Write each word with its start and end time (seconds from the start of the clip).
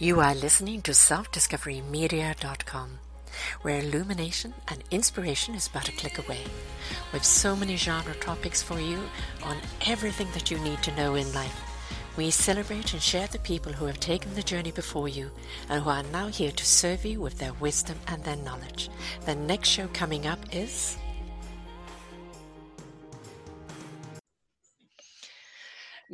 You 0.00 0.20
are 0.20 0.32
listening 0.32 0.82
to 0.82 0.92
selfdiscoverymedia.com, 0.92 2.98
where 3.62 3.80
illumination 3.80 4.54
and 4.68 4.84
inspiration 4.92 5.56
is 5.56 5.66
but 5.66 5.88
a 5.88 5.92
click 5.92 6.18
away. 6.18 6.44
With 7.12 7.24
so 7.24 7.56
many 7.56 7.74
genre 7.74 8.14
topics 8.14 8.62
for 8.62 8.78
you 8.78 9.00
on 9.42 9.56
everything 9.88 10.28
that 10.34 10.52
you 10.52 10.58
need 10.60 10.84
to 10.84 10.94
know 10.94 11.16
in 11.16 11.32
life. 11.32 11.60
We 12.16 12.30
celebrate 12.30 12.92
and 12.92 13.02
share 13.02 13.26
the 13.26 13.40
people 13.40 13.72
who 13.72 13.86
have 13.86 13.98
taken 13.98 14.34
the 14.34 14.42
journey 14.44 14.70
before 14.70 15.08
you 15.08 15.32
and 15.68 15.82
who 15.82 15.90
are 15.90 16.04
now 16.04 16.28
here 16.28 16.52
to 16.52 16.64
serve 16.64 17.04
you 17.04 17.20
with 17.20 17.38
their 17.38 17.54
wisdom 17.54 17.98
and 18.06 18.22
their 18.22 18.36
knowledge. 18.36 18.90
The 19.26 19.34
next 19.34 19.68
show 19.68 19.88
coming 19.88 20.28
up 20.28 20.38
is 20.52 20.96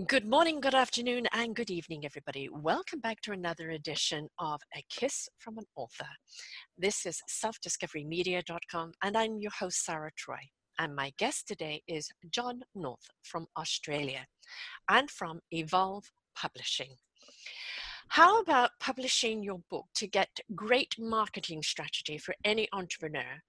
Good 0.02 0.28
morning, 0.28 0.60
good 0.60 0.74
afternoon, 0.74 1.28
and 1.32 1.54
good 1.54 1.70
evening, 1.70 2.04
everybody. 2.04 2.48
Welcome 2.48 2.98
back 2.98 3.20
to 3.20 3.30
another 3.30 3.70
edition 3.70 4.28
of 4.40 4.60
A 4.76 4.84
Kiss 4.90 5.28
from 5.38 5.56
an 5.56 5.66
Author. 5.76 6.08
This 6.76 7.06
is 7.06 7.22
selfdiscoverymedia.com, 7.30 8.90
and 9.04 9.16
I'm 9.16 9.38
your 9.38 9.52
host, 9.52 9.84
Sarah 9.84 10.10
Troy. 10.16 10.40
And 10.80 10.96
my 10.96 11.12
guest 11.16 11.46
today 11.46 11.80
is 11.86 12.10
John 12.32 12.62
North 12.74 13.06
from 13.22 13.46
Australia 13.56 14.26
and 14.90 15.08
from 15.08 15.38
Evolve 15.52 16.10
Publishing. 16.34 16.96
How 18.08 18.40
about 18.40 18.70
publishing 18.80 19.44
your 19.44 19.60
book 19.70 19.86
to 19.94 20.08
get 20.08 20.40
great 20.56 20.96
marketing 20.98 21.62
strategy 21.62 22.18
for 22.18 22.34
any 22.44 22.66
entrepreneur 22.72 23.40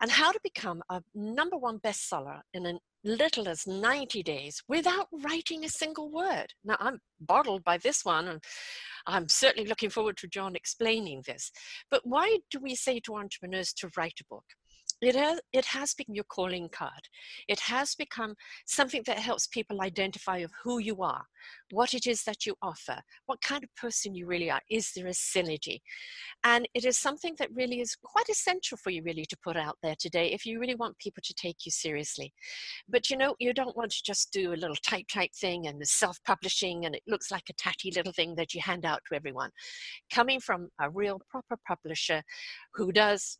and 0.00 0.10
how 0.12 0.30
to 0.30 0.40
become 0.44 0.84
a 0.88 1.02
number 1.16 1.56
one 1.56 1.80
bestseller 1.80 2.42
in 2.54 2.66
as 2.66 2.78
little 3.04 3.48
as 3.48 3.66
90 3.66 4.22
days 4.22 4.62
without 4.68 5.08
writing 5.12 5.64
a 5.64 5.68
single 5.68 6.10
word. 6.10 6.54
Now, 6.64 6.76
I'm 6.80 7.00
bottled 7.20 7.64
by 7.64 7.78
this 7.78 8.04
one, 8.04 8.28
and 8.28 8.44
I'm 9.06 9.28
certainly 9.28 9.68
looking 9.68 9.90
forward 9.90 10.16
to 10.18 10.28
John 10.28 10.54
explaining 10.54 11.22
this. 11.26 11.50
But 11.90 12.02
why 12.04 12.38
do 12.50 12.60
we 12.60 12.74
say 12.74 13.00
to 13.00 13.16
entrepreneurs 13.16 13.72
to 13.74 13.90
write 13.96 14.20
a 14.20 14.24
book? 14.28 14.44
It 15.00 15.16
has, 15.16 15.40
it 15.52 15.64
has 15.66 15.94
become 15.94 16.14
your 16.14 16.24
calling 16.24 16.68
card. 16.68 17.08
It 17.48 17.60
has 17.60 17.94
become 17.94 18.34
something 18.66 19.02
that 19.06 19.18
helps 19.18 19.46
people 19.46 19.80
identify 19.80 20.38
of 20.38 20.50
who 20.62 20.78
you 20.78 21.02
are, 21.02 21.24
what 21.70 21.94
it 21.94 22.06
is 22.06 22.24
that 22.24 22.46
you 22.46 22.54
offer, 22.62 23.00
what 23.26 23.40
kind 23.42 23.64
of 23.64 23.74
person 23.76 24.14
you 24.14 24.26
really 24.26 24.50
are. 24.50 24.60
Is 24.70 24.92
there 24.94 25.06
a 25.06 25.10
synergy? 25.10 25.80
And 26.44 26.68
it 26.74 26.84
is 26.84 26.98
something 26.98 27.34
that 27.38 27.54
really 27.54 27.80
is 27.80 27.96
quite 28.02 28.28
essential 28.28 28.76
for 28.76 28.90
you 28.90 29.02
really 29.02 29.24
to 29.26 29.36
put 29.42 29.56
out 29.56 29.78
there 29.82 29.96
today 29.98 30.32
if 30.32 30.44
you 30.44 30.60
really 30.60 30.74
want 30.74 30.98
people 30.98 31.22
to 31.24 31.34
take 31.34 31.64
you 31.64 31.70
seriously. 31.70 32.32
But 32.88 33.10
you 33.10 33.16
know, 33.16 33.34
you 33.38 33.52
don't 33.52 33.76
want 33.76 33.92
to 33.92 34.02
just 34.04 34.32
do 34.32 34.52
a 34.52 34.54
little 34.54 34.76
type 34.76 35.06
type 35.12 35.30
thing 35.34 35.66
and 35.66 35.80
the 35.80 35.86
self-publishing 35.86 36.84
and 36.84 36.94
it 36.94 37.02
looks 37.06 37.30
like 37.30 37.44
a 37.48 37.54
tatty 37.54 37.92
little 37.94 38.12
thing 38.12 38.34
that 38.36 38.54
you 38.54 38.60
hand 38.60 38.84
out 38.84 39.00
to 39.08 39.16
everyone. 39.16 39.50
Coming 40.12 40.40
from 40.40 40.68
a 40.80 40.90
real 40.90 41.20
proper 41.30 41.56
publisher 41.66 42.22
who 42.74 42.92
does 42.92 43.38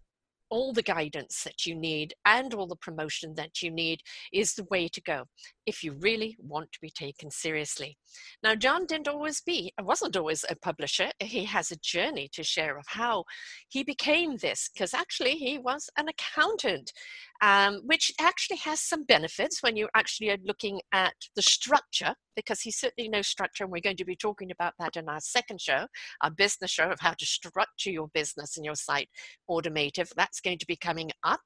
all 0.50 0.72
the 0.72 0.82
guidance 0.82 1.44
that 1.44 1.64
you 1.66 1.74
need 1.74 2.14
and 2.24 2.52
all 2.54 2.66
the 2.66 2.76
promotion 2.76 3.34
that 3.34 3.62
you 3.62 3.70
need 3.70 4.00
is 4.32 4.54
the 4.54 4.66
way 4.70 4.88
to 4.88 5.00
go 5.00 5.24
if 5.66 5.84
you 5.84 5.92
really 6.00 6.36
want 6.40 6.70
to 6.72 6.80
be 6.80 6.90
taken 6.90 7.30
seriously. 7.30 7.96
Now, 8.42 8.54
John 8.54 8.86
didn't 8.86 9.08
always 9.08 9.40
be, 9.40 9.72
uh, 9.78 9.84
wasn't 9.84 10.16
always 10.16 10.44
a 10.48 10.56
publisher. 10.56 11.10
He 11.20 11.44
has 11.44 11.70
a 11.70 11.76
journey 11.76 12.28
to 12.32 12.42
share 12.42 12.76
of 12.76 12.84
how 12.88 13.24
he 13.68 13.84
became 13.84 14.36
this, 14.36 14.68
because 14.72 14.94
actually 14.94 15.36
he 15.36 15.58
was 15.58 15.88
an 15.96 16.08
accountant 16.08 16.92
um, 17.40 17.80
which 17.84 18.12
actually 18.20 18.58
has 18.58 18.80
some 18.80 19.04
benefits 19.04 19.62
when 19.62 19.76
you 19.76 19.88
actually 19.94 20.30
are 20.30 20.38
looking 20.44 20.80
at 20.92 21.14
the 21.34 21.42
structure, 21.42 22.14
because 22.36 22.60
he 22.60 22.70
certainly 22.70 23.08
knows 23.08 23.26
structure, 23.26 23.64
and 23.64 23.72
we're 23.72 23.80
going 23.80 23.96
to 23.96 24.04
be 24.04 24.16
talking 24.16 24.50
about 24.50 24.74
that 24.78 24.96
in 24.96 25.08
our 25.08 25.20
second 25.20 25.60
show, 25.60 25.86
our 26.22 26.30
business 26.30 26.70
show 26.70 26.90
of 26.90 27.00
how 27.00 27.12
to 27.12 27.26
structure 27.26 27.90
your 27.90 28.08
business 28.14 28.56
and 28.56 28.64
your 28.64 28.74
site 28.74 29.08
automative. 29.48 30.12
That's 30.16 30.40
going 30.40 30.58
to 30.58 30.66
be 30.66 30.76
coming 30.76 31.10
up. 31.24 31.40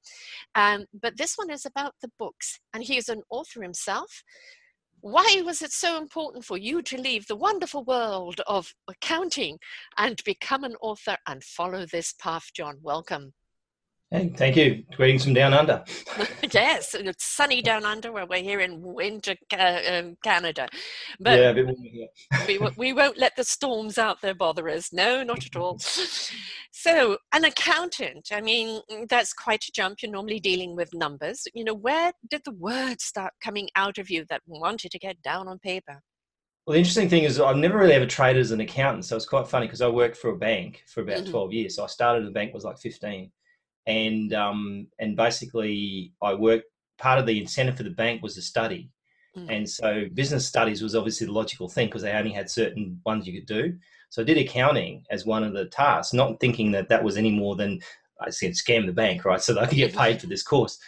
Um, 0.55 0.87
but 1.01 1.17
this 1.17 1.35
one 1.37 1.51
is 1.51 1.65
about 1.65 1.95
the 2.03 2.11
books, 2.19 2.59
and 2.73 2.83
he 2.83 2.97
is 2.97 3.09
an 3.09 3.23
author 3.31 3.63
himself. 3.63 4.23
Why 5.01 5.43
was 5.45 5.61
it 5.61 5.71
so 5.71 5.99
important 5.99 6.47
for 6.47 6.57
you 6.57 6.81
to 6.81 6.99
leave 6.99 7.27
the 7.27 7.37
wonderful 7.37 7.85
world 7.85 8.41
of 8.47 8.73
accounting 8.89 9.59
and 9.99 10.19
become 10.25 10.65
an 10.65 10.77
author 10.81 11.19
and 11.29 11.45
follow 11.45 11.85
this 11.85 12.15
path, 12.19 12.47
John? 12.55 12.79
Welcome. 12.81 13.35
Hey, 14.11 14.33
thank 14.37 14.55
you. 14.55 14.85
Greetings 14.97 15.25
from 15.25 15.35
down 15.35 15.55
under. 15.55 15.83
yes, 16.53 16.95
it's 16.95 17.25
sunny 17.25 17.63
down 17.63 17.85
under 17.85 18.13
where 18.13 18.27
we're 18.27 18.43
here 18.43 18.61
in 18.61 18.81
winter 18.81 19.35
um, 19.59 20.17
Canada. 20.23 20.69
But 21.19 21.39
yeah, 21.39 22.07
we, 22.47 22.59
we 22.77 22.93
won't 22.93 23.19
let 23.19 23.35
the 23.35 23.45
storms 23.45 23.99
out 23.99 24.21
there 24.21 24.35
bother 24.35 24.69
us. 24.69 24.93
No, 24.93 25.23
not 25.23 25.45
at 25.47 25.57
all. 25.57 25.79
So, 26.77 27.17
an 27.33 27.45
accountant, 27.45 28.29
I 28.33 28.41
mean, 28.41 28.83
that's 29.09 29.33
quite 29.33 29.65
a 29.65 29.73
jump. 29.73 30.03
You're 30.03 30.11
normally 30.11 30.41
dealing 30.41 30.75
with 30.75 30.93
numbers. 30.93 31.47
You 31.55 31.65
know, 31.65 31.73
where 31.73 32.13
did 32.29 32.43
the 32.45 32.51
words 32.51 33.05
start 33.05 33.33
coming 33.43 33.69
out 33.77 33.97
of 33.97 34.11
you 34.11 34.27
that 34.29 34.43
wanted 34.47 34.91
to 34.91 34.99
get 34.99 35.23
down 35.23 35.47
on 35.47 35.61
paper? 35.61 36.03
Well, 36.67 36.73
the 36.73 36.81
interesting 36.81 37.09
thing 37.09 37.23
is 37.23 37.41
I've 37.41 37.57
never 37.57 37.79
really 37.79 37.95
ever 37.95 38.07
traded 38.07 38.41
as 38.41 38.51
an 38.51 38.61
accountant. 38.61 39.05
So 39.05 39.17
it's 39.17 39.25
quite 39.25 39.49
funny 39.49 39.67
because 39.67 39.83
I 39.83 39.89
worked 39.89 40.17
for 40.17 40.31
a 40.31 40.37
bank 40.37 40.83
for 40.87 41.03
about 41.03 41.19
mm-hmm. 41.19 41.31
12 41.31 41.53
years. 41.53 41.77
So 41.77 41.85
I 41.85 41.87
started 41.87 42.25
at 42.25 42.27
the 42.27 42.33
bank 42.33 42.53
was 42.53 42.65
like 42.65 42.79
15 42.79 43.31
and 43.87 44.33
um, 44.35 44.87
and 44.99 45.17
basically 45.17 46.13
I 46.23 46.35
worked. 46.35 46.67
Part 46.97 47.19
of 47.19 47.27
the 47.27 47.41
incentive 47.41 47.77
for 47.77 47.83
the 47.83 47.91
bank 47.91 48.23
was 48.23 48.37
a 48.37 48.43
study, 48.43 48.89
mm. 49.37 49.47
and 49.51 49.69
so 49.69 50.05
business 50.15 50.47
studies 50.47 50.81
was 50.81 50.95
obviously 50.95 51.27
the 51.27 51.33
logical 51.33 51.69
thing 51.69 51.89
because 51.89 52.03
they 52.03 52.13
only 52.13 52.31
had 52.31 52.49
certain 52.49 53.01
ones 53.05 53.27
you 53.27 53.33
could 53.33 53.47
do. 53.49 53.77
So 54.11 54.23
I 54.23 54.25
did 54.25 54.39
accounting 54.39 55.05
as 55.11 55.27
one 55.27 55.43
of 55.43 55.55
the 55.55 55.67
tasks, 55.67 56.15
not 56.15 56.39
thinking 56.39 56.71
that 56.71 56.89
that 56.89 57.03
was 57.03 57.17
any 57.17 57.33
more 57.33 57.57
than 57.57 57.81
I 58.21 58.31
said 58.31 58.53
scam 58.53 58.87
the 58.87 58.93
bank, 58.93 59.25
right? 59.25 59.41
So 59.43 59.55
that 59.55 59.65
I 59.65 59.67
could 59.67 59.77
get 59.77 59.95
paid 59.95 60.21
for 60.21 60.29
this 60.29 60.45
course. 60.45 60.79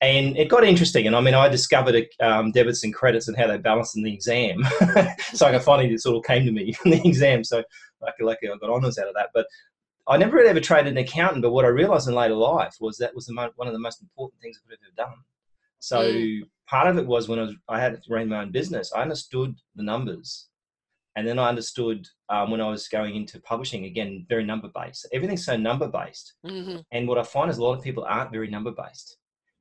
And 0.00 0.36
it 0.36 0.50
got 0.50 0.62
interesting, 0.62 1.06
and 1.06 1.16
I 1.16 1.20
mean, 1.22 1.32
I 1.32 1.48
discovered 1.48 2.06
um, 2.20 2.52
debits 2.52 2.84
and 2.84 2.94
credits 2.94 3.28
and 3.28 3.36
how 3.36 3.46
they 3.46 3.56
balance 3.56 3.96
in 3.96 4.02
the 4.02 4.12
exam. 4.12 4.62
so 5.32 5.46
I 5.46 5.58
finally, 5.58 5.96
sort 5.96 6.18
of 6.18 6.24
came 6.24 6.44
to 6.44 6.52
me 6.52 6.76
in 6.84 6.90
the 6.90 7.08
exam. 7.08 7.44
So 7.44 7.64
lucky, 8.02 8.22
lucky, 8.22 8.48
I 8.48 8.56
got 8.58 8.68
honors 8.68 8.98
out 8.98 9.08
of 9.08 9.14
that. 9.14 9.30
But 9.32 9.46
I 10.08 10.16
never 10.16 10.36
really 10.36 10.48
ever 10.48 10.60
traded 10.60 10.92
an 10.92 10.98
accountant, 10.98 11.42
but 11.42 11.52
what 11.52 11.64
I 11.64 11.68
realized 11.68 12.08
in 12.08 12.14
later 12.14 12.34
life 12.34 12.76
was 12.80 12.96
that 12.98 13.14
was 13.14 13.28
mo- 13.30 13.50
one 13.56 13.66
of 13.66 13.74
the 13.74 13.80
most 13.80 14.00
important 14.00 14.40
things 14.40 14.58
I 14.58 14.62
could 14.68 14.78
have 14.78 14.86
ever 14.86 15.10
done. 15.10 15.18
So 15.80 16.02
mm. 16.02 16.42
part 16.66 16.88
of 16.88 16.98
it 16.98 17.06
was 17.06 17.28
when 17.28 17.38
I, 17.38 17.42
was, 17.42 17.54
I 17.68 17.80
had 17.80 18.02
to 18.02 18.12
run 18.12 18.28
my 18.28 18.42
own 18.42 18.52
business, 18.52 18.92
I 18.94 19.02
understood 19.02 19.56
the 19.74 19.82
numbers. 19.82 20.48
And 21.16 21.26
then 21.26 21.38
I 21.38 21.48
understood 21.48 22.06
um, 22.28 22.50
when 22.50 22.60
I 22.60 22.68
was 22.68 22.88
going 22.88 23.16
into 23.16 23.40
publishing, 23.40 23.86
again, 23.86 24.26
very 24.28 24.44
number 24.44 24.68
based. 24.74 25.08
Everything's 25.14 25.46
so 25.46 25.56
number 25.56 25.88
based. 25.88 26.34
Mm-hmm. 26.44 26.80
And 26.92 27.08
what 27.08 27.18
I 27.18 27.22
find 27.22 27.50
is 27.50 27.56
a 27.56 27.62
lot 27.62 27.72
of 27.72 27.82
people 27.82 28.04
aren't 28.04 28.32
very 28.32 28.50
number 28.50 28.70
based. 28.70 29.16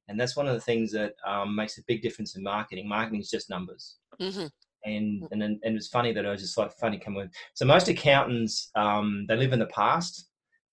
And 0.09 0.19
that's 0.19 0.35
one 0.35 0.47
of 0.47 0.53
the 0.53 0.61
things 0.61 0.91
that 0.91 1.13
um, 1.25 1.55
makes 1.55 1.77
a 1.77 1.83
big 1.87 2.01
difference 2.01 2.35
in 2.35 2.43
marketing. 2.43 2.89
Marketing 2.89 3.21
is 3.21 3.29
just 3.29 3.49
numbers. 3.49 3.95
Mm-hmm 4.21 4.47
and 4.85 5.23
mm. 5.23 5.27
and 5.31 5.41
and 5.41 5.75
it's 5.75 5.87
funny 5.87 6.13
that 6.13 6.25
I 6.25 6.31
was 6.31 6.41
just 6.41 6.57
like 6.57 6.71
funny 6.73 6.97
come 6.97 7.15
with. 7.15 7.31
So 7.53 7.65
most 7.65 7.87
accountants 7.87 8.69
um, 8.75 9.25
they 9.27 9.35
live 9.35 9.53
in 9.53 9.59
the 9.59 9.65
past, 9.67 10.29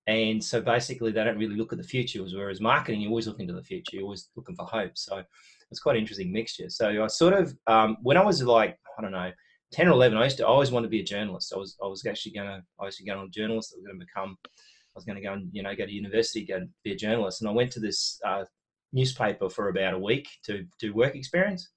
and 0.06 0.42
so 0.42 0.60
basically, 0.60 1.12
they 1.12 1.22
don't 1.22 1.38
really 1.38 1.56
look 1.56 1.72
at 1.72 1.78
the 1.78 1.84
future. 1.84 2.22
Whereas 2.22 2.60
marketing, 2.60 3.00
you're 3.00 3.10
always 3.10 3.28
looking 3.28 3.46
to 3.46 3.52
the 3.52 3.62
future. 3.62 3.96
You're 3.96 4.04
always 4.04 4.30
looking 4.34 4.56
for 4.56 4.66
hope. 4.66 4.92
So 4.98 5.22
it's 5.70 5.80
quite 5.80 5.96
an 5.96 6.02
interesting 6.02 6.32
mixture. 6.32 6.68
So 6.70 7.02
I 7.02 7.06
sort 7.06 7.34
of, 7.34 7.56
um, 7.68 7.96
when 8.02 8.16
I 8.16 8.24
was 8.24 8.42
like, 8.42 8.78
I 8.98 9.02
don't 9.02 9.12
know, 9.12 9.30
10 9.72 9.88
or 9.88 9.92
11, 9.92 10.18
I 10.18 10.24
used 10.24 10.36
to 10.38 10.44
I 10.44 10.48
always 10.48 10.70
want 10.70 10.84
to 10.84 10.90
be 10.90 11.00
a 11.00 11.04
journalist. 11.04 11.52
I 11.54 11.58
was, 11.58 11.76
I 11.82 11.86
was 11.86 12.04
actually 12.04 12.32
going 12.32 12.48
to, 12.48 12.62
I 12.80 12.84
was 12.84 12.98
going 12.98 13.18
to 13.18 13.24
a 13.24 13.28
journalist. 13.28 13.74
I 13.74 13.78
was 13.78 13.86
going 13.86 13.98
to 13.98 14.04
become, 14.04 14.36
I 14.44 14.96
was 14.96 15.04
going 15.04 15.16
to 15.16 15.22
go 15.22 15.32
and, 15.34 15.48
you 15.52 15.62
know, 15.62 15.74
go 15.74 15.86
to 15.86 15.92
university, 15.92 16.44
go 16.44 16.56
and 16.56 16.68
be 16.82 16.92
a 16.92 16.96
journalist. 16.96 17.40
And 17.40 17.48
I 17.48 17.52
went 17.52 17.70
to 17.72 17.80
this 17.80 18.20
uh, 18.26 18.44
newspaper 18.92 19.48
for 19.48 19.68
about 19.68 19.94
a 19.94 19.98
week 19.98 20.28
to 20.46 20.66
do 20.80 20.92
work 20.92 21.14
experience. 21.14 21.70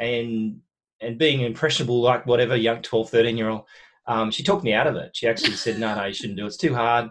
And, 0.00 0.60
and 1.00 1.18
being 1.18 1.42
impressionable, 1.42 2.00
like 2.00 2.26
whatever 2.26 2.56
young 2.56 2.82
12, 2.82 3.10
13 3.10 3.36
year 3.36 3.48
old, 3.48 3.62
um, 4.06 4.30
she 4.30 4.42
talked 4.42 4.64
me 4.64 4.74
out 4.74 4.86
of 4.86 4.96
it. 4.96 5.16
She 5.16 5.28
actually 5.28 5.52
said, 5.52 5.78
no, 5.78 5.94
no, 5.94 6.04
you 6.04 6.14
shouldn't 6.14 6.36
do 6.36 6.44
it. 6.44 6.48
It's 6.48 6.56
too 6.56 6.74
hard. 6.74 7.10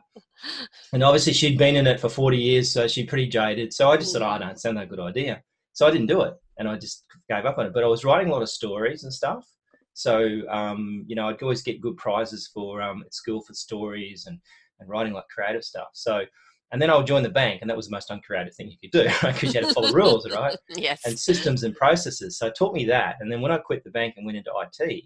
And 0.91 1.03
obviously 1.03 1.33
she'd 1.33 1.57
been 1.57 1.75
in 1.75 1.87
it 1.87 1.99
for 1.99 2.09
40 2.09 2.37
years, 2.37 2.71
so 2.71 2.87
she's 2.87 3.07
pretty 3.07 3.27
jaded. 3.27 3.73
So 3.73 3.89
I 3.89 3.97
just 3.97 4.11
said, 4.11 4.21
oh, 4.21 4.37
no, 4.37 4.47
it 4.47 4.59
sounds 4.59 4.75
like 4.75 4.87
a 4.87 4.89
good 4.89 4.99
idea. 4.99 5.41
So 5.73 5.87
I 5.87 5.91
didn't 5.91 6.07
do 6.07 6.21
it 6.21 6.33
and 6.57 6.67
I 6.67 6.77
just 6.77 7.05
gave 7.29 7.45
up 7.45 7.57
on 7.57 7.65
it. 7.65 7.73
But 7.73 7.83
I 7.83 7.87
was 7.87 8.05
writing 8.05 8.29
a 8.29 8.31
lot 8.31 8.41
of 8.41 8.49
stories 8.49 9.03
and 9.03 9.13
stuff. 9.13 9.47
So, 9.93 10.41
um, 10.49 11.05
you 11.07 11.15
know, 11.15 11.29
I'd 11.29 11.41
always 11.41 11.61
get 11.61 11.81
good 11.81 11.97
prizes 11.97 12.49
for 12.53 12.81
um, 12.81 13.03
at 13.05 13.13
school 13.13 13.41
for 13.41 13.53
stories 13.53 14.25
and, 14.27 14.39
and 14.79 14.89
writing 14.89 15.13
like 15.13 15.27
creative 15.33 15.63
stuff. 15.63 15.89
So, 15.93 16.23
and 16.71 16.81
then 16.81 16.89
I 16.89 16.97
would 16.97 17.05
join 17.05 17.21
the 17.21 17.29
bank, 17.29 17.61
and 17.61 17.69
that 17.69 17.77
was 17.77 17.87
the 17.87 17.95
most 17.95 18.09
uncreative 18.09 18.55
thing 18.55 18.71
you 18.71 18.77
could 18.81 19.03
do, 19.03 19.05
right? 19.23 19.33
Because 19.33 19.53
you 19.53 19.61
had 19.61 19.69
to 19.69 19.73
follow 19.75 19.91
rules, 19.91 20.29
right? 20.35 20.57
Yes. 20.69 21.01
And 21.05 21.17
systems 21.17 21.63
and 21.63 21.75
processes. 21.75 22.39
So 22.39 22.47
it 22.47 22.55
taught 22.57 22.73
me 22.73 22.85
that. 22.85 23.17
And 23.19 23.31
then 23.31 23.41
when 23.41 23.51
I 23.51 23.57
quit 23.57 23.83
the 23.83 23.91
bank 23.91 24.15
and 24.17 24.25
went 24.25 24.37
into 24.37 24.51
IT, 24.79 25.03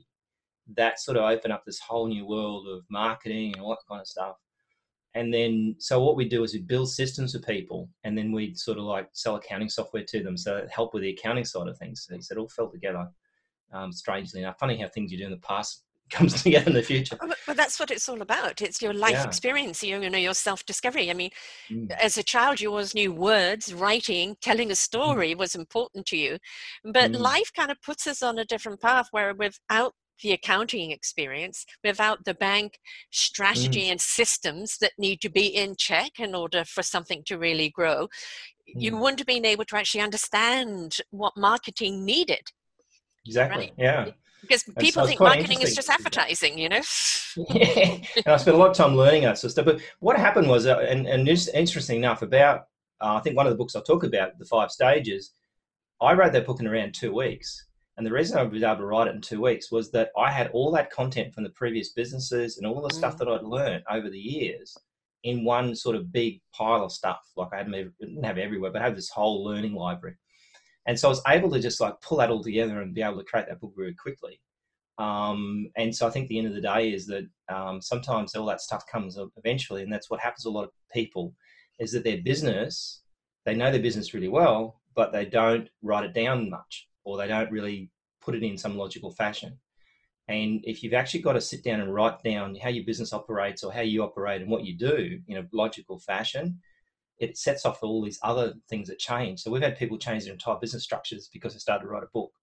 that 0.76 1.00
sort 1.00 1.18
of 1.18 1.24
opened 1.24 1.54
up 1.54 1.64
this 1.66 1.80
whole 1.80 2.08
new 2.08 2.26
world 2.26 2.68
of 2.70 2.84
marketing 2.90 3.54
and 3.54 3.62
all 3.62 3.72
that 3.72 3.80
kind 3.90 4.02
of 4.02 4.08
stuff. 4.08 4.38
And 5.16 5.34
then, 5.34 5.76
so 5.80 6.04
what 6.04 6.16
we 6.16 6.28
do 6.28 6.44
is 6.44 6.54
we 6.54 6.62
build 6.62 6.92
systems 6.92 7.34
for 7.34 7.40
people, 7.40 7.90
and 8.04 8.18
then 8.18 8.32
we 8.32 8.54
sort 8.54 8.78
of 8.78 8.84
like 8.84 9.10
sell 9.14 9.36
accounting 9.36 9.70
software 9.70 10.04
to 10.04 10.24
them, 10.24 10.38
so 10.38 10.58
it 10.58 10.70
help 10.70 10.94
with 10.94 11.04
the 11.04 11.10
accounting 11.10 11.46
side 11.46 11.68
of 11.68 11.78
things. 11.78 12.08
So 12.08 12.34
it 12.34 12.38
all 12.38 12.50
fell 12.50 12.70
together, 12.70 13.08
um, 13.74 13.92
strangely 13.92 14.42
enough. 14.42 14.60
Funny 14.60 14.80
how 14.80 14.88
things 14.88 15.12
you 15.12 15.18
do 15.18 15.26
in 15.26 15.32
the 15.32 15.38
past 15.38 15.84
comes 16.10 16.42
together 16.44 16.68
in 16.68 16.74
the 16.74 16.82
future. 16.82 17.18
But, 17.20 17.38
but 17.46 17.58
that's 17.58 17.80
what 17.80 17.92
it's 17.92 18.08
all 18.08 18.22
about. 18.22 18.62
It's 18.62 18.82
your 18.82 18.94
life 18.94 19.12
yeah. 19.12 19.26
experience, 19.26 19.84
you, 19.84 20.00
you 20.02 20.10
know, 20.10 20.18
your 20.18 20.34
self-discovery. 20.34 21.10
I 21.10 21.14
mean, 21.14 21.32
mm. 21.70 21.92
as 22.00 22.18
a 22.18 22.24
child, 22.24 22.62
you 22.62 22.70
always 22.70 22.96
knew 22.96 23.12
words, 23.12 23.74
writing, 23.74 24.38
telling 24.42 24.70
a 24.70 24.74
mm. 24.74 24.78
story 24.78 25.34
mm. 25.34 25.38
was 25.38 25.56
important 25.56 26.06
to 26.08 26.18
you. 26.18 26.38
But 26.86 27.12
mm. 27.12 27.20
life 27.20 27.52
kind 27.54 27.72
of 27.72 27.82
puts 27.82 28.08
us 28.08 28.24
on 28.24 28.40
a 28.40 28.46
different 28.46 28.82
path 28.82 29.08
where 29.12 29.34
without 29.34 29.94
the 30.22 30.32
accounting 30.32 30.92
experience, 30.92 31.66
without 31.84 32.26
the 32.26 32.34
bank 32.34 32.80
strategy 33.12 33.84
mm. 33.84 33.92
and 33.92 34.02
systems 34.02 34.78
that 34.80 34.92
need 34.98 35.22
to 35.22 35.30
be 35.30 35.48
in 35.48 35.76
check 35.76 36.20
in 36.20 36.36
order 36.36 36.64
for 36.66 36.84
something 36.84 37.24
to 37.26 37.38
really 37.38 37.70
grow, 37.70 38.08
you 38.66 38.92
mm. 38.92 39.00
wouldn't 39.00 39.20
have 39.20 39.28
been 39.28 39.46
able 39.46 39.66
to 39.66 39.78
actually 39.78 40.02
understand 40.02 40.98
what 41.12 41.34
marketing 41.38 42.06
needed. 42.06 42.42
Exactly. 43.26 43.66
Right? 43.66 43.74
Yeah. 43.78 44.10
Because 44.42 44.64
people 44.80 45.06
think 45.06 45.20
marketing 45.20 45.62
is 45.62 45.76
just 45.76 45.90
advertising, 45.90 46.58
you 46.58 46.70
know. 46.70 46.82
yeah, 47.50 47.98
and 48.16 48.28
I 48.28 48.38
spent 48.38 48.56
a 48.56 48.60
lot 48.60 48.70
of 48.70 48.78
time 48.78 48.96
learning 48.96 49.24
that 49.24 49.38
sort 49.38 49.46
of 49.46 49.52
stuff. 49.52 49.66
But 49.66 49.82
what 50.00 50.18
happened 50.18 50.48
was, 50.48 50.68
uh, 50.68 50.78
and 50.78 51.08
and 51.08 51.28
interesting 51.28 51.98
enough, 51.98 52.22
about 52.22 52.62
uh, 53.02 53.16
I 53.16 53.20
think 53.22 53.36
one 53.36 53.48
of 53.48 53.52
the 53.52 53.58
books 53.58 53.76
I 53.76 53.82
talk 53.82 54.04
about, 54.04 54.38
the 54.38 54.46
five 54.46 54.72
stages. 54.72 55.32
I 56.00 56.14
wrote 56.14 56.34
that 56.34 56.46
book 56.46 56.60
in 56.60 56.68
around 56.68 56.94
two 56.94 57.14
weeks, 57.14 57.66
and 57.98 58.06
the 58.06 58.12
reason 58.12 58.38
I 58.38 58.44
was 58.44 58.62
able 58.62 58.78
to 58.78 58.86
write 58.86 59.08
it 59.08 59.16
in 59.16 59.22
two 59.22 59.42
weeks 59.42 59.72
was 59.72 59.90
that 59.92 60.12
I 60.16 60.32
had 60.32 60.52
all 60.52 60.72
that 60.72 60.92
content 60.92 61.34
from 61.34 61.44
the 61.44 61.50
previous 61.50 61.90
businesses 61.90 62.58
and 62.58 62.68
all 62.68 62.82
the 62.82 62.90
mm. 62.90 62.98
stuff 62.98 63.18
that 63.18 63.28
I'd 63.28 63.42
learned 63.42 63.84
over 63.90 64.10
the 64.10 64.20
years 64.20 64.78
in 65.24 65.44
one 65.44 65.76
sort 65.76 65.96
of 65.96 66.12
big 66.12 66.40
pile 66.54 66.84
of 66.84 66.92
stuff. 66.92 67.22
Like 67.36 67.54
I 67.54 67.64
didn't 67.64 68.24
have 68.24 68.38
everywhere, 68.38 68.72
but 68.72 68.84
I 68.84 68.86
had 68.86 68.96
this 68.96 69.10
whole 69.10 69.44
learning 69.44 69.74
library. 69.74 70.16
And 70.86 70.98
so 70.98 71.08
I 71.08 71.10
was 71.10 71.22
able 71.28 71.50
to 71.52 71.60
just 71.60 71.82
like 71.82 72.00
pull 72.02 72.20
that 72.20 72.30
all 72.30 72.44
together 72.44 72.82
and 72.82 72.94
be 72.94 73.02
able 73.02 73.18
to 73.18 73.24
create 73.24 73.48
that 73.50 73.60
book 73.60 73.74
very 73.76 73.96
quickly. 73.96 74.40
Um, 75.00 75.70
and 75.76 75.94
so 75.94 76.08
I 76.08 76.12
think 76.12 76.28
the 76.28 76.38
end 76.38 76.48
of 76.48 76.54
the 76.54 76.62
day 76.62 76.94
is 76.94 77.08
that 77.08 77.28
um, 77.50 77.82
sometimes 77.82 78.36
all 78.36 78.46
that 78.46 78.62
stuff 78.62 78.86
comes 78.92 79.18
eventually, 79.38 79.82
and 79.82 79.92
that's 79.92 80.10
what 80.10 80.20
happens 80.20 80.44
to 80.44 80.50
a 80.50 80.52
lot 80.52 80.64
of 80.64 80.72
people 80.94 81.34
is 81.80 81.92
that 81.92 82.04
their 82.04 82.22
business, 82.24 83.02
they 83.46 83.56
know 83.56 83.72
their 83.72 83.82
business 83.82 84.14
really 84.14 84.28
well, 84.28 84.82
but 84.96 85.12
they 85.12 85.26
don't 85.26 85.70
write 85.82 86.06
it 86.06 86.14
down 86.14 86.50
much 86.50 86.88
or 87.08 87.18
they 87.18 87.28
don't 87.28 87.50
really 87.50 87.90
put 88.22 88.36
it 88.36 88.44
in 88.44 88.58
some 88.58 88.78
logical 88.78 89.12
fashion. 89.12 89.58
And 90.28 90.60
if 90.66 90.84
you've 90.84 90.94
actually 90.94 91.22
got 91.22 91.34
to 91.34 91.42
sit 91.42 91.64
down 91.64 91.80
and 91.80 91.94
write 91.94 92.22
down 92.22 92.54
how 92.56 92.68
your 92.68 92.84
business 92.84 93.14
operates 93.14 93.64
or 93.64 93.72
how 93.72 93.80
you 93.80 94.04
operate 94.04 94.42
and 94.42 94.52
what 94.52 94.66
you 94.66 94.78
do 94.78 95.18
in 95.30 95.38
a 95.38 95.48
logical 95.54 96.00
fashion, 96.00 96.60
it 97.18 97.38
sets 97.38 97.66
off 97.66 97.82
all 97.82 98.04
these 98.04 98.20
other 98.24 98.56
things 98.70 98.90
that 98.90 99.00
change. 99.00 99.40
So 99.40 99.50
we've 99.50 99.62
had 99.62 99.78
people 99.78 99.98
change 99.98 100.26
their 100.26 100.34
entire 100.34 100.58
business 100.60 100.84
structures 100.84 101.30
because 101.32 101.54
they 101.54 101.60
started 101.60 101.86
to 101.86 101.90
write 101.90 102.04
a 102.04 102.08
book. 102.14 102.34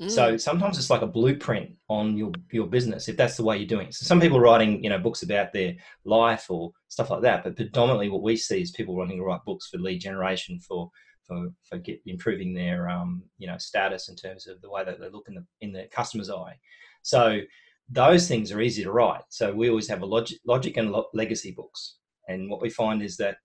Mm. 0.00 0.10
So 0.10 0.36
sometimes 0.36 0.78
it's 0.78 0.90
like 0.90 1.02
a 1.02 1.06
blueprint 1.06 1.70
on 1.88 2.16
your 2.18 2.32
your 2.50 2.66
business 2.66 3.08
if 3.08 3.16
that's 3.16 3.36
the 3.36 3.44
way 3.44 3.56
you're 3.56 3.68
doing 3.68 3.86
it. 3.86 3.94
So 3.94 4.04
some 4.04 4.20
people 4.20 4.40
writing 4.40 4.82
you 4.82 4.90
know 4.90 4.98
books 4.98 5.22
about 5.22 5.52
their 5.52 5.76
life 6.04 6.50
or 6.50 6.72
stuff 6.88 7.10
like 7.10 7.22
that, 7.22 7.44
but 7.44 7.54
predominantly 7.54 8.08
what 8.08 8.22
we 8.22 8.36
see 8.36 8.60
is 8.60 8.72
people 8.72 8.96
writing 8.96 9.18
to 9.18 9.22
write 9.22 9.44
books 9.46 9.68
for 9.68 9.78
lead 9.78 10.00
generation 10.00 10.58
for 10.58 10.90
for 11.26 11.48
for 11.68 11.78
get, 11.78 12.00
improving 12.06 12.54
their 12.54 12.88
um 12.88 13.22
you 13.38 13.46
know 13.46 13.58
status 13.58 14.08
in 14.08 14.16
terms 14.16 14.46
of 14.46 14.60
the 14.60 14.70
way 14.70 14.84
that 14.84 15.00
they 15.00 15.08
look 15.08 15.26
in 15.28 15.34
the 15.34 15.44
in 15.60 15.72
the 15.72 15.88
customer's 15.92 16.30
eye. 16.30 16.56
So 17.02 17.40
those 17.88 18.26
things 18.26 18.50
are 18.52 18.60
easy 18.60 18.82
to 18.82 18.90
write. 18.90 19.22
So 19.28 19.52
we 19.52 19.70
always 19.70 19.88
have 19.88 20.02
a 20.02 20.06
logic, 20.06 20.38
logic 20.46 20.76
and 20.76 20.90
lo- 20.90 21.08
legacy 21.14 21.52
books. 21.52 21.96
And 22.28 22.50
what 22.50 22.60
we 22.60 22.70
find 22.70 23.02
is 23.02 23.16
that 23.18 23.36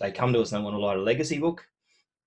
they 0.00 0.10
come 0.10 0.32
to 0.32 0.40
us 0.40 0.52
and 0.52 0.60
they 0.60 0.64
want 0.64 0.76
to 0.76 0.84
write 0.84 0.98
a 0.98 1.02
legacy 1.02 1.38
book. 1.38 1.64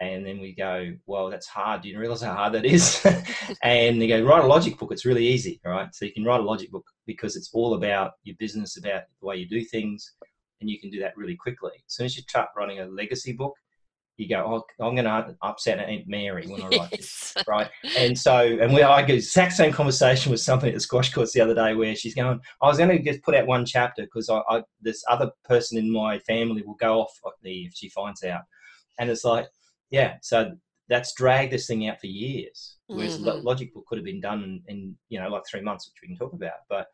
And 0.01 0.25
then 0.25 0.39
we 0.39 0.55
go, 0.55 0.93
well, 1.07 1.29
that's 1.29 1.47
hard. 1.47 1.81
Do 1.81 1.89
you 1.89 1.99
realize 1.99 2.21
how 2.21 2.33
hard 2.33 2.53
that 2.53 2.63
is? 2.63 3.05
and 3.63 4.01
they 4.01 4.07
go, 4.07 4.23
write 4.23 4.45
a 4.45 4.47
logic 4.47 4.77
book. 4.77 4.93
It's 4.93 5.05
really 5.05 5.27
easy, 5.27 5.59
right? 5.65 5.93
So 5.93 6.05
you 6.05 6.13
can 6.13 6.23
write 6.23 6.39
a 6.39 6.43
logic 6.43 6.71
book 6.71 6.85
because 7.05 7.35
it's 7.35 7.49
all 7.53 7.73
about 7.73 8.11
your 8.23 8.37
business, 8.39 8.77
about 8.77 9.03
the 9.19 9.27
way 9.27 9.35
you 9.35 9.49
do 9.49 9.61
things, 9.65 10.13
and 10.61 10.69
you 10.69 10.79
can 10.79 10.89
do 10.89 11.01
that 11.01 11.17
really 11.17 11.35
quickly. 11.35 11.71
As 11.85 11.95
soon 11.95 12.05
as 12.05 12.15
you 12.15 12.23
start 12.23 12.47
writing 12.55 12.79
a 12.79 12.85
legacy 12.85 13.33
book, 13.33 13.53
you 14.19 14.27
go, 14.27 14.65
oh, 14.79 14.85
I'm 14.85 14.95
going 14.95 15.05
to 15.05 15.35
upset 15.41 15.79
Aunt 15.79 16.07
Mary 16.07 16.45
when 16.47 16.61
I 16.61 16.65
write 16.77 16.91
yes. 16.91 17.33
this, 17.33 17.35
right? 17.47 17.69
And 17.97 18.17
so, 18.17 18.37
and 18.37 18.73
we, 18.73 18.83
I 18.83 19.01
get 19.01 19.15
exact 19.15 19.53
same 19.53 19.71
conversation 19.71 20.31
with 20.31 20.41
something 20.41 20.69
at 20.69 20.75
the 20.75 20.81
squash 20.81 21.13
courts 21.13 21.33
the 21.33 21.41
other 21.41 21.55
day 21.55 21.73
where 21.73 21.95
she's 21.95 22.15
going, 22.15 22.39
I 22.61 22.67
was 22.67 22.77
going 22.77 22.89
to 22.89 23.01
just 23.01 23.23
put 23.23 23.35
out 23.35 23.47
one 23.47 23.65
chapter 23.65 24.03
because 24.03 24.29
I, 24.29 24.41
I, 24.49 24.63
this 24.81 25.03
other 25.09 25.31
person 25.45 25.77
in 25.77 25.91
my 25.91 26.19
family 26.19 26.63
will 26.63 26.75
go 26.75 27.01
off 27.01 27.17
me 27.43 27.67
if 27.67 27.73
she 27.75 27.89
finds 27.89 28.23
out. 28.23 28.41
And 28.99 29.09
it's 29.09 29.23
like, 29.23 29.47
yeah, 29.89 30.17
so 30.21 30.51
that's 30.89 31.13
dragged 31.13 31.53
this 31.53 31.67
thing 31.67 31.87
out 31.87 31.99
for 32.01 32.07
years. 32.07 32.77
Whereas 32.87 33.19
mm-hmm. 33.19 33.45
Logic 33.45 33.73
Book 33.73 33.85
could 33.87 33.99
have 33.99 34.05
been 34.05 34.21
done 34.21 34.43
in, 34.43 34.61
in, 34.67 34.95
you 35.09 35.19
know, 35.19 35.29
like 35.29 35.43
three 35.49 35.61
months, 35.61 35.87
which 35.87 36.01
we 36.01 36.07
can 36.07 36.17
talk 36.17 36.33
about. 36.33 36.59
But 36.67 36.87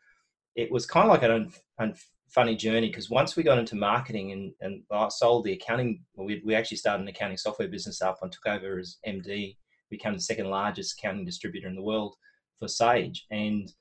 it 0.55 0.71
was 0.71 0.85
kind 0.85 1.05
of 1.05 1.11
like 1.11 1.23
an 1.23 1.31
un, 1.31 1.53
un, 1.79 1.93
funny 2.29 2.55
journey 2.55 2.87
because 2.87 3.09
once 3.09 3.35
we 3.35 3.43
got 3.43 3.59
into 3.59 3.75
marketing 3.75 4.31
and, 4.31 4.53
and 4.61 4.83
I 4.91 5.07
sold 5.09 5.45
the 5.45 5.53
accounting, 5.53 6.03
we, 6.15 6.41
we 6.45 6.55
actually 6.55 6.77
started 6.77 7.03
an 7.03 7.09
accounting 7.09 7.37
software 7.37 7.67
business 7.67 8.01
up 8.01 8.19
and 8.21 8.31
took 8.31 8.47
over 8.47 8.79
as 8.79 8.97
MD, 9.07 9.57
became 9.89 10.13
the 10.13 10.19
second 10.19 10.49
largest 10.49 10.99
accounting 10.99 11.25
distributor 11.25 11.67
in 11.67 11.75
the 11.75 11.81
world 11.81 12.15
for 12.59 12.67
Sage. 12.67 13.25
And 13.31 13.71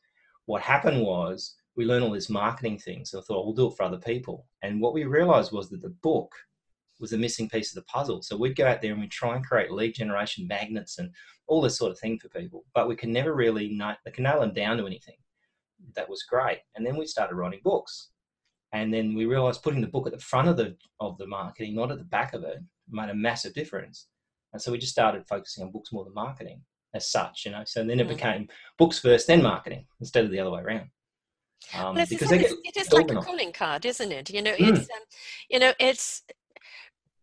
what 0.46 0.62
happened 0.62 1.02
was 1.02 1.54
we 1.76 1.84
learned 1.84 2.04
all 2.04 2.12
this 2.12 2.30
marketing 2.30 2.78
things. 2.78 3.10
So 3.10 3.18
I 3.18 3.22
thought, 3.22 3.44
we'll 3.44 3.54
do 3.54 3.68
it 3.68 3.76
for 3.76 3.84
other 3.84 3.98
people. 3.98 4.46
And 4.62 4.80
what 4.80 4.94
we 4.94 5.04
realized 5.04 5.52
was 5.52 5.68
that 5.70 5.82
the 5.82 5.94
book 6.02 6.32
was 7.00 7.12
a 7.12 7.18
missing 7.18 7.48
piece 7.48 7.70
of 7.70 7.82
the 7.82 7.90
puzzle. 7.90 8.22
So 8.22 8.36
we'd 8.36 8.56
go 8.56 8.66
out 8.66 8.80
there 8.80 8.92
and 8.92 9.00
we'd 9.00 9.10
try 9.10 9.34
and 9.34 9.44
create 9.44 9.72
lead 9.72 9.94
generation 9.94 10.46
magnets 10.46 10.98
and 10.98 11.10
all 11.46 11.60
this 11.60 11.76
sort 11.76 11.90
of 11.90 11.98
thing 11.98 12.18
for 12.18 12.28
people, 12.28 12.64
but 12.74 12.88
we 12.88 12.96
can 12.96 13.12
never 13.12 13.34
really 13.34 13.68
nail 13.68 14.40
them 14.40 14.54
down 14.54 14.78
to 14.78 14.86
anything. 14.86 15.16
That 15.96 16.08
was 16.08 16.22
great. 16.22 16.60
And 16.76 16.86
then 16.86 16.96
we 16.96 17.06
started 17.06 17.34
writing 17.34 17.60
books 17.62 18.10
and 18.74 18.92
then 18.92 19.14
we 19.14 19.24
realized 19.24 19.62
putting 19.62 19.80
the 19.80 19.86
book 19.86 20.06
at 20.06 20.12
the 20.12 20.18
front 20.18 20.48
of 20.48 20.56
the 20.56 20.76
of 21.00 21.16
the 21.16 21.26
marketing, 21.26 21.76
not 21.76 21.92
at 21.92 21.98
the 21.98 22.04
back 22.04 22.34
of 22.34 22.42
it, 22.42 22.58
made 22.90 23.08
a 23.08 23.14
massive 23.14 23.54
difference. 23.54 24.08
And 24.52 24.60
so 24.60 24.72
we 24.72 24.78
just 24.78 24.92
started 24.92 25.26
focusing 25.28 25.64
on 25.64 25.70
books 25.70 25.92
more 25.92 26.04
than 26.04 26.12
marketing 26.12 26.60
as 26.92 27.08
such, 27.10 27.44
you 27.46 27.52
know. 27.52 27.62
So 27.64 27.84
then 27.84 28.00
it 28.00 28.02
mm-hmm. 28.02 28.14
became 28.14 28.48
books 28.76 28.98
first, 28.98 29.28
then 29.28 29.42
marketing, 29.42 29.86
instead 30.00 30.24
of 30.24 30.30
the 30.30 30.40
other 30.40 30.50
way 30.50 30.60
around. 30.60 30.90
Um, 31.72 31.94
well, 31.94 32.06
because 32.06 32.30
it 32.30 32.76
is 32.76 32.92
like 32.92 33.10
a 33.10 33.14
calling 33.14 33.52
card, 33.52 33.86
isn't 33.86 34.12
it? 34.12 34.28
You 34.28 34.42
know, 34.42 34.54
mm. 34.54 34.76
it's 34.76 34.90
um, 34.90 35.02
you 35.48 35.58
know, 35.60 35.72
it's 35.78 36.22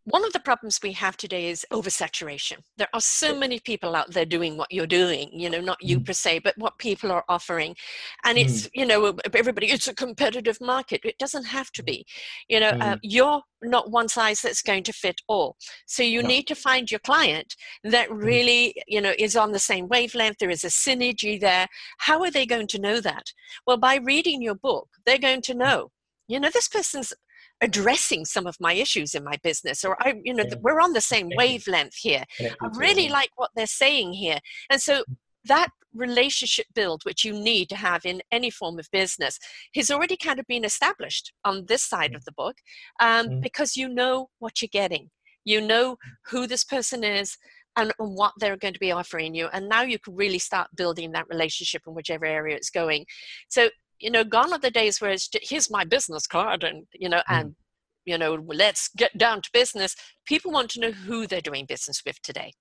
one 0.05 0.25
of 0.25 0.33
the 0.33 0.39
problems 0.39 0.79
we 0.81 0.93
have 0.93 1.15
today 1.15 1.49
is 1.49 1.65
oversaturation. 1.71 2.57
There 2.77 2.87
are 2.93 3.01
so 3.01 3.37
many 3.37 3.59
people 3.59 3.95
out 3.95 4.11
there 4.11 4.25
doing 4.25 4.57
what 4.57 4.71
you're 4.71 4.87
doing, 4.87 5.29
you 5.31 5.49
know, 5.49 5.61
not 5.61 5.77
you 5.81 5.99
mm. 5.99 6.05
per 6.05 6.13
se, 6.13 6.39
but 6.39 6.57
what 6.57 6.79
people 6.79 7.11
are 7.11 7.23
offering. 7.29 7.75
And 8.23 8.37
it's, 8.37 8.63
mm. 8.63 8.69
you 8.73 8.85
know, 8.85 9.15
everybody, 9.33 9.67
it's 9.67 9.87
a 9.87 9.93
competitive 9.93 10.59
market. 10.59 11.01
It 11.03 11.19
doesn't 11.19 11.45
have 11.45 11.71
to 11.73 11.83
be. 11.83 12.05
You 12.49 12.61
know, 12.61 12.69
uh, 12.69 12.73
mm. 12.73 12.93
uh, 12.93 12.97
you're 13.03 13.41
not 13.61 13.91
one 13.91 14.07
size 14.07 14.41
that's 14.41 14.63
going 14.63 14.83
to 14.83 14.93
fit 14.93 15.21
all. 15.27 15.55
So 15.85 16.01
you 16.01 16.23
no. 16.23 16.29
need 16.29 16.47
to 16.47 16.55
find 16.55 16.89
your 16.89 17.01
client 17.01 17.55
that 17.83 18.09
mm. 18.09 18.23
really, 18.23 18.75
you 18.87 19.01
know, 19.01 19.13
is 19.19 19.35
on 19.35 19.51
the 19.51 19.59
same 19.59 19.87
wavelength. 19.87 20.37
There 20.39 20.49
is 20.49 20.63
a 20.63 20.67
synergy 20.67 21.39
there. 21.39 21.67
How 21.99 22.23
are 22.23 22.31
they 22.31 22.47
going 22.47 22.67
to 22.67 22.79
know 22.79 23.01
that? 23.01 23.25
Well, 23.67 23.77
by 23.77 23.95
reading 23.95 24.41
your 24.41 24.55
book, 24.55 24.89
they're 25.05 25.19
going 25.19 25.41
to 25.43 25.53
mm. 25.53 25.57
know 25.57 25.91
you 26.31 26.39
know 26.39 26.49
this 26.49 26.69
person's 26.69 27.13
addressing 27.61 28.25
some 28.25 28.47
of 28.47 28.55
my 28.59 28.73
issues 28.73 29.13
in 29.13 29.23
my 29.23 29.37
business 29.43 29.83
or 29.83 29.95
i 30.01 30.19
you 30.23 30.33
know 30.33 30.43
yeah. 30.47 30.55
we're 30.61 30.81
on 30.81 30.93
the 30.93 31.01
same 31.01 31.29
wavelength 31.35 31.95
here 31.95 32.23
i 32.39 32.67
really 32.75 33.07
like 33.07 33.29
what 33.35 33.51
they're 33.55 33.67
saying 33.67 34.13
here 34.13 34.39
and 34.69 34.81
so 34.81 34.99
mm. 34.99 35.15
that 35.45 35.69
relationship 35.93 36.65
build 36.73 37.03
which 37.03 37.23
you 37.25 37.33
need 37.33 37.67
to 37.69 37.75
have 37.75 38.05
in 38.05 38.21
any 38.31 38.49
form 38.49 38.79
of 38.79 38.87
business 38.91 39.37
has 39.75 39.91
already 39.91 40.17
kind 40.17 40.39
of 40.39 40.47
been 40.47 40.63
established 40.65 41.33
on 41.43 41.65
this 41.67 41.83
side 41.83 42.15
of 42.15 42.21
mm. 42.21 42.25
the 42.25 42.31
book 42.33 42.55
um, 42.99 43.27
mm. 43.27 43.41
because 43.41 43.75
you 43.75 43.87
know 43.87 44.29
what 44.39 44.61
you're 44.61 44.69
getting 44.71 45.09
you 45.45 45.61
know 45.61 45.97
who 46.27 46.47
this 46.47 46.63
person 46.63 47.03
is 47.03 47.37
and, 47.77 47.93
and 47.99 48.17
what 48.17 48.33
they're 48.37 48.57
going 48.57 48.73
to 48.73 48.79
be 48.79 48.91
offering 48.91 49.33
you 49.35 49.47
and 49.53 49.67
now 49.69 49.81
you 49.81 49.99
can 49.99 50.15
really 50.15 50.39
start 50.39 50.67
building 50.75 51.11
that 51.11 51.27
relationship 51.29 51.81
in 51.87 51.93
whichever 51.93 52.25
area 52.25 52.55
it's 52.55 52.69
going 52.69 53.05
so 53.49 53.69
you 54.01 54.11
know, 54.11 54.23
gone 54.23 54.51
are 54.51 54.59
the 54.59 54.71
days 54.71 54.99
where 54.99 55.11
it's 55.11 55.29
here's 55.41 55.69
my 55.71 55.85
business 55.85 56.27
card 56.27 56.63
and, 56.63 56.85
you 56.93 57.09
know, 57.09 57.23
mm. 57.29 57.39
and, 57.39 57.55
you 58.05 58.17
know, 58.17 58.33
let's 58.47 58.89
get 58.97 59.17
down 59.17 59.41
to 59.41 59.49
business. 59.53 59.95
People 60.25 60.51
want 60.51 60.71
to 60.71 60.79
know 60.79 60.91
who 60.91 61.27
they're 61.27 61.41
doing 61.41 61.65
business 61.65 62.01
with 62.05 62.21
today. 62.21 62.51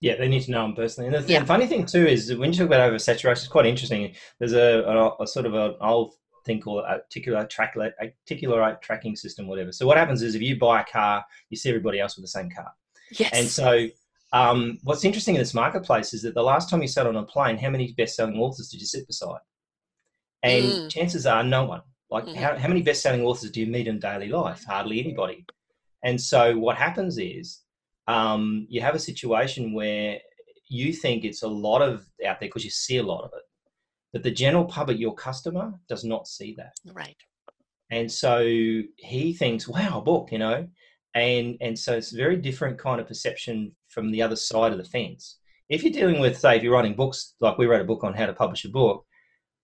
Yeah, 0.00 0.16
they 0.16 0.28
need 0.28 0.42
to 0.44 0.50
know 0.50 0.62
them 0.62 0.74
personally. 0.74 1.14
And 1.14 1.24
the, 1.24 1.32
yeah. 1.32 1.44
funny 1.44 1.66
thing 1.66 1.86
too 1.86 2.06
is 2.06 2.34
when 2.34 2.52
you 2.52 2.58
talk 2.58 2.66
about 2.66 2.90
oversaturation, 2.90 3.32
it's 3.32 3.48
quite 3.48 3.66
interesting. 3.66 4.14
There's 4.38 4.54
a, 4.54 4.82
a, 4.82 5.22
a 5.22 5.26
sort 5.26 5.46
of 5.46 5.54
an 5.54 5.74
old 5.80 6.14
thing 6.46 6.60
called 6.60 6.84
articular 6.84 7.46
track 7.46 7.76
articular 7.76 8.78
tracking 8.82 9.14
system, 9.14 9.46
whatever. 9.46 9.72
So 9.72 9.86
what 9.86 9.98
happens 9.98 10.22
is 10.22 10.34
if 10.34 10.42
you 10.42 10.58
buy 10.58 10.80
a 10.80 10.84
car, 10.84 11.22
you 11.50 11.56
see 11.56 11.68
everybody 11.68 12.00
else 12.00 12.16
with 12.16 12.24
the 12.24 12.28
same 12.28 12.50
car. 12.50 12.72
Yes. 13.12 13.30
And 13.34 13.46
so 13.46 13.88
um, 14.32 14.78
what's 14.84 15.04
interesting 15.04 15.34
in 15.34 15.40
this 15.40 15.52
marketplace 15.52 16.14
is 16.14 16.22
that 16.22 16.34
the 16.34 16.42
last 16.42 16.70
time 16.70 16.80
you 16.80 16.88
sat 16.88 17.06
on 17.06 17.16
a 17.16 17.24
plane, 17.24 17.58
how 17.58 17.68
many 17.68 17.92
best-selling 17.92 18.38
authors 18.38 18.70
did 18.70 18.80
you 18.80 18.86
sit 18.86 19.06
beside? 19.06 19.40
And 20.42 20.64
mm. 20.64 20.90
chances 20.90 21.26
are 21.26 21.42
no 21.42 21.64
one. 21.64 21.82
Like, 22.10 22.24
mm-hmm. 22.24 22.42
how, 22.42 22.56
how 22.56 22.68
many 22.68 22.82
best 22.82 23.02
selling 23.02 23.22
authors 23.22 23.50
do 23.50 23.60
you 23.60 23.66
meet 23.66 23.86
in 23.86 24.00
daily 24.00 24.28
life? 24.28 24.64
Hardly 24.66 25.00
anybody. 25.00 25.44
And 26.02 26.20
so, 26.20 26.58
what 26.58 26.76
happens 26.76 27.18
is 27.18 27.60
um, 28.08 28.66
you 28.68 28.80
have 28.80 28.94
a 28.94 28.98
situation 28.98 29.72
where 29.72 30.18
you 30.68 30.92
think 30.92 31.24
it's 31.24 31.42
a 31.42 31.48
lot 31.48 31.82
of 31.82 32.06
out 32.26 32.40
there 32.40 32.48
because 32.48 32.64
you 32.64 32.70
see 32.70 32.98
a 32.98 33.02
lot 33.02 33.24
of 33.24 33.30
it. 33.34 33.42
but 34.12 34.22
the 34.22 34.30
general 34.30 34.64
public, 34.64 34.98
your 34.98 35.14
customer, 35.14 35.72
does 35.88 36.04
not 36.04 36.26
see 36.26 36.54
that. 36.56 36.72
Right. 36.92 37.16
And 37.90 38.10
so 38.10 38.40
he 38.96 39.34
thinks, 39.34 39.68
wow, 39.68 39.98
a 39.98 40.02
book, 40.02 40.30
you 40.32 40.38
know, 40.38 40.68
and 41.14 41.56
and 41.60 41.78
so 41.78 41.96
it's 41.96 42.12
a 42.12 42.16
very 42.16 42.36
different 42.36 42.78
kind 42.78 43.00
of 43.00 43.08
perception 43.08 43.74
from 43.88 44.10
the 44.10 44.22
other 44.22 44.36
side 44.36 44.72
of 44.72 44.78
the 44.78 44.84
fence. 44.84 45.38
If 45.68 45.82
you're 45.82 45.92
dealing 45.92 46.20
with, 46.20 46.38
say, 46.38 46.56
if 46.56 46.62
you're 46.62 46.72
writing 46.72 46.94
books, 46.94 47.34
like 47.40 47.58
we 47.58 47.66
wrote 47.66 47.80
a 47.80 47.84
book 47.84 48.04
on 48.04 48.14
how 48.14 48.26
to 48.26 48.32
publish 48.32 48.64
a 48.64 48.68
book, 48.68 49.04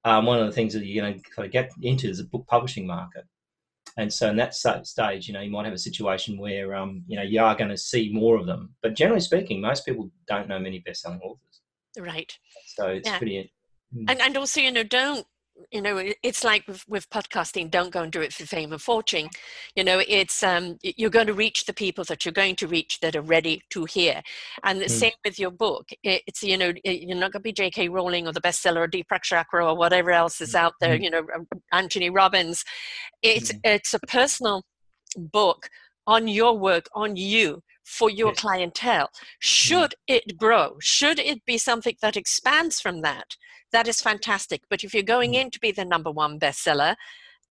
um, 0.07 0.25
one 0.25 0.39
of 0.39 0.47
the 0.47 0.53
things 0.53 0.73
that 0.73 0.87
you're 0.87 1.05
going 1.05 1.21
to 1.21 1.31
kind 1.31 1.47
of 1.47 1.53
get 1.53 1.73
into 1.83 2.09
is 2.09 2.21
a 2.21 2.25
book 2.25 2.47
publishing 2.47 2.87
market. 2.87 3.25
And 3.99 4.13
so 4.13 4.29
in 4.31 4.37
that 4.37 4.55
stage, 4.55 5.27
you 5.27 5.35
know, 5.35 5.41
you 5.41 5.51
might 5.51 5.65
have 5.65 5.75
a 5.75 5.79
situation 5.79 6.39
where, 6.39 6.75
um, 6.77 7.03
you 7.09 7.17
know, 7.17 7.23
you 7.25 7.41
are 7.43 7.57
going 7.57 7.71
to 7.71 7.77
see 7.77 8.11
more 8.13 8.37
of 8.37 8.47
them. 8.47 8.75
But 8.83 8.95
generally 8.95 9.21
speaking, 9.21 9.61
most 9.61 9.85
people 9.85 10.11
don't 10.29 10.49
know 10.49 10.61
many 10.61 10.79
best-selling 10.79 11.21
authors. 11.23 11.61
Right. 11.99 12.33
So 12.77 12.87
it's 12.89 13.09
Yeah. 13.09 13.19
pretty. 13.19 13.53
mm. 13.95 14.05
and 14.09 14.21
and 14.21 14.37
also 14.37 14.61
you 14.61 14.71
know 14.71 14.83
don't 14.83 15.27
you 15.73 15.81
know 15.81 16.01
it's 16.23 16.45
like 16.45 16.67
with, 16.67 16.85
with 16.89 17.09
podcasting 17.11 17.71
don't 17.71 17.91
go 17.93 18.03
and 18.03 18.13
do 18.13 18.21
it 18.21 18.33
for 18.33 18.45
fame 18.47 18.73
and 18.73 18.81
fortune 18.83 19.29
you 19.75 19.83
know 19.85 20.03
it's 20.09 20.43
um 20.43 20.77
you're 20.83 21.11
going 21.11 21.27
to 21.27 21.33
reach 21.35 21.65
the 21.65 21.73
people 21.73 22.05
that 22.05 22.25
you're 22.25 22.33
going 22.33 22.57
to 22.57 22.67
reach 22.67 23.01
that 23.01 23.17
are 23.17 23.23
ready 23.23 23.63
to 23.71 23.85
hear 23.85 24.23
and 24.65 24.81
the 24.81 24.87
Mm. 24.87 24.91
same 24.91 25.13
with 25.25 25.39
your 25.39 25.51
book 25.51 25.89
it's 26.03 26.43
you 26.43 26.57
know 26.57 26.73
you're 26.85 27.17
not 27.17 27.33
going 27.33 27.43
to 27.43 27.53
be 27.53 27.53
jk 27.53 27.91
rowling 27.91 28.27
or 28.27 28.33
the 28.33 28.41
bestseller 28.41 28.85
or 28.85 28.89
deepak 28.89 29.23
chopra 29.23 29.65
or 29.67 29.77
whatever 29.77 30.11
else 30.11 30.41
is 30.41 30.55
out 30.55 30.75
there 30.81 30.97
Mhm. 30.97 31.03
you 31.03 31.11
know 31.11 31.27
um, 31.35 31.47
anthony 31.73 32.11
robbins 32.11 32.65
it's 33.23 33.51
Mhm. 33.53 33.61
it's 33.65 33.95
a 33.95 33.99
personal 34.01 34.63
book 35.17 35.69
on 36.07 36.29
your 36.29 36.57
work 36.59 36.87
on 36.95 37.17
you 37.17 37.63
for 37.87 38.11
your 38.11 38.33
clientele 38.35 39.09
should 39.39 39.95
it 40.07 40.37
grow 40.37 40.77
should 40.81 41.19
it 41.19 41.45
be 41.47 41.57
something 41.57 41.97
that 42.03 42.17
expands 42.17 42.81
from 42.81 43.01
that 43.01 43.37
that 43.73 43.87
is 43.89 44.01
fantastic 44.01 44.63
but 44.69 44.83
if 44.85 44.93
you're 44.93 45.03
going 45.03 45.33
Mm. 45.33 45.43
in 45.43 45.51
to 45.51 45.61
be 45.61 45.71
the 45.71 45.85
number 45.85 46.11
one 46.11 46.39
bestseller 46.39 46.97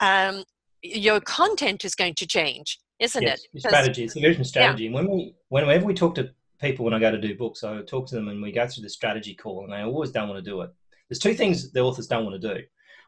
um, 0.02 0.44
your 0.84 1.20
content 1.22 1.86
is 1.86 1.96
going 1.96 2.16
to 2.16 2.28
change 2.28 2.80
isn't 3.00 3.24
yes, 3.24 3.42
it 3.54 3.60
strategy. 3.60 4.04
It's 4.06 4.16
a 4.16 4.20
vision 4.22 4.44
strategy. 4.44 4.86
And 4.86 4.96
when 4.96 5.10
we, 5.10 5.36
whenever 5.50 5.86
we 5.86 5.94
talk 5.94 6.16
to 6.16 6.30
people 6.62 6.86
when 6.86 6.94
I 6.94 7.00
go 7.00 7.12
to 7.12 7.20
do 7.20 7.36
books, 7.36 7.64
I 7.64 7.82
talk 7.82 8.08
to 8.08 8.16
them 8.16 8.30
and 8.30 8.42
we 8.42 8.52
go 8.52 8.68
through 8.68 8.84
the 8.84 8.90
strategy 8.90 9.36
call, 9.36 9.64
and 9.64 9.74
they 9.74 9.82
always 9.82 10.12
don't 10.12 10.30
want 10.30 10.44
to 10.44 10.50
do 10.50 10.62
it. 10.62 10.70
There's 11.10 11.20
two 11.20 11.34
things 11.34 11.72
the 11.72 11.82
authors 11.82 12.08
don't 12.08 12.26
want 12.26 12.42
to 12.42 12.56
do. 12.56 12.62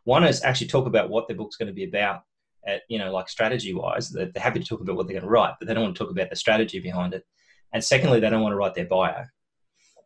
One 0.03 0.23
is 0.23 0.43
actually 0.43 0.67
talk 0.67 0.87
about 0.87 1.09
what 1.09 1.27
their 1.27 1.37
book's 1.37 1.55
going 1.55 1.67
to 1.67 1.73
be 1.73 1.85
about, 1.85 2.23
at 2.67 2.81
you 2.89 2.99
know, 2.99 3.11
like 3.11 3.29
strategy 3.29 3.73
wise. 3.73 4.09
They're, 4.09 4.29
they're 4.33 4.43
happy 4.43 4.59
to 4.59 4.65
talk 4.65 4.81
about 4.81 4.95
what 4.95 5.07
they're 5.07 5.15
going 5.15 5.23
to 5.23 5.29
write, 5.29 5.55
but 5.59 5.67
they 5.67 5.73
don't 5.73 5.83
want 5.83 5.95
to 5.95 6.03
talk 6.03 6.11
about 6.11 6.29
the 6.29 6.35
strategy 6.35 6.79
behind 6.79 7.13
it. 7.13 7.25
And 7.73 7.83
secondly, 7.83 8.19
they 8.19 8.29
don't 8.29 8.41
want 8.41 8.53
to 8.53 8.57
write 8.57 8.75
their 8.75 8.85
bio. 8.85 9.23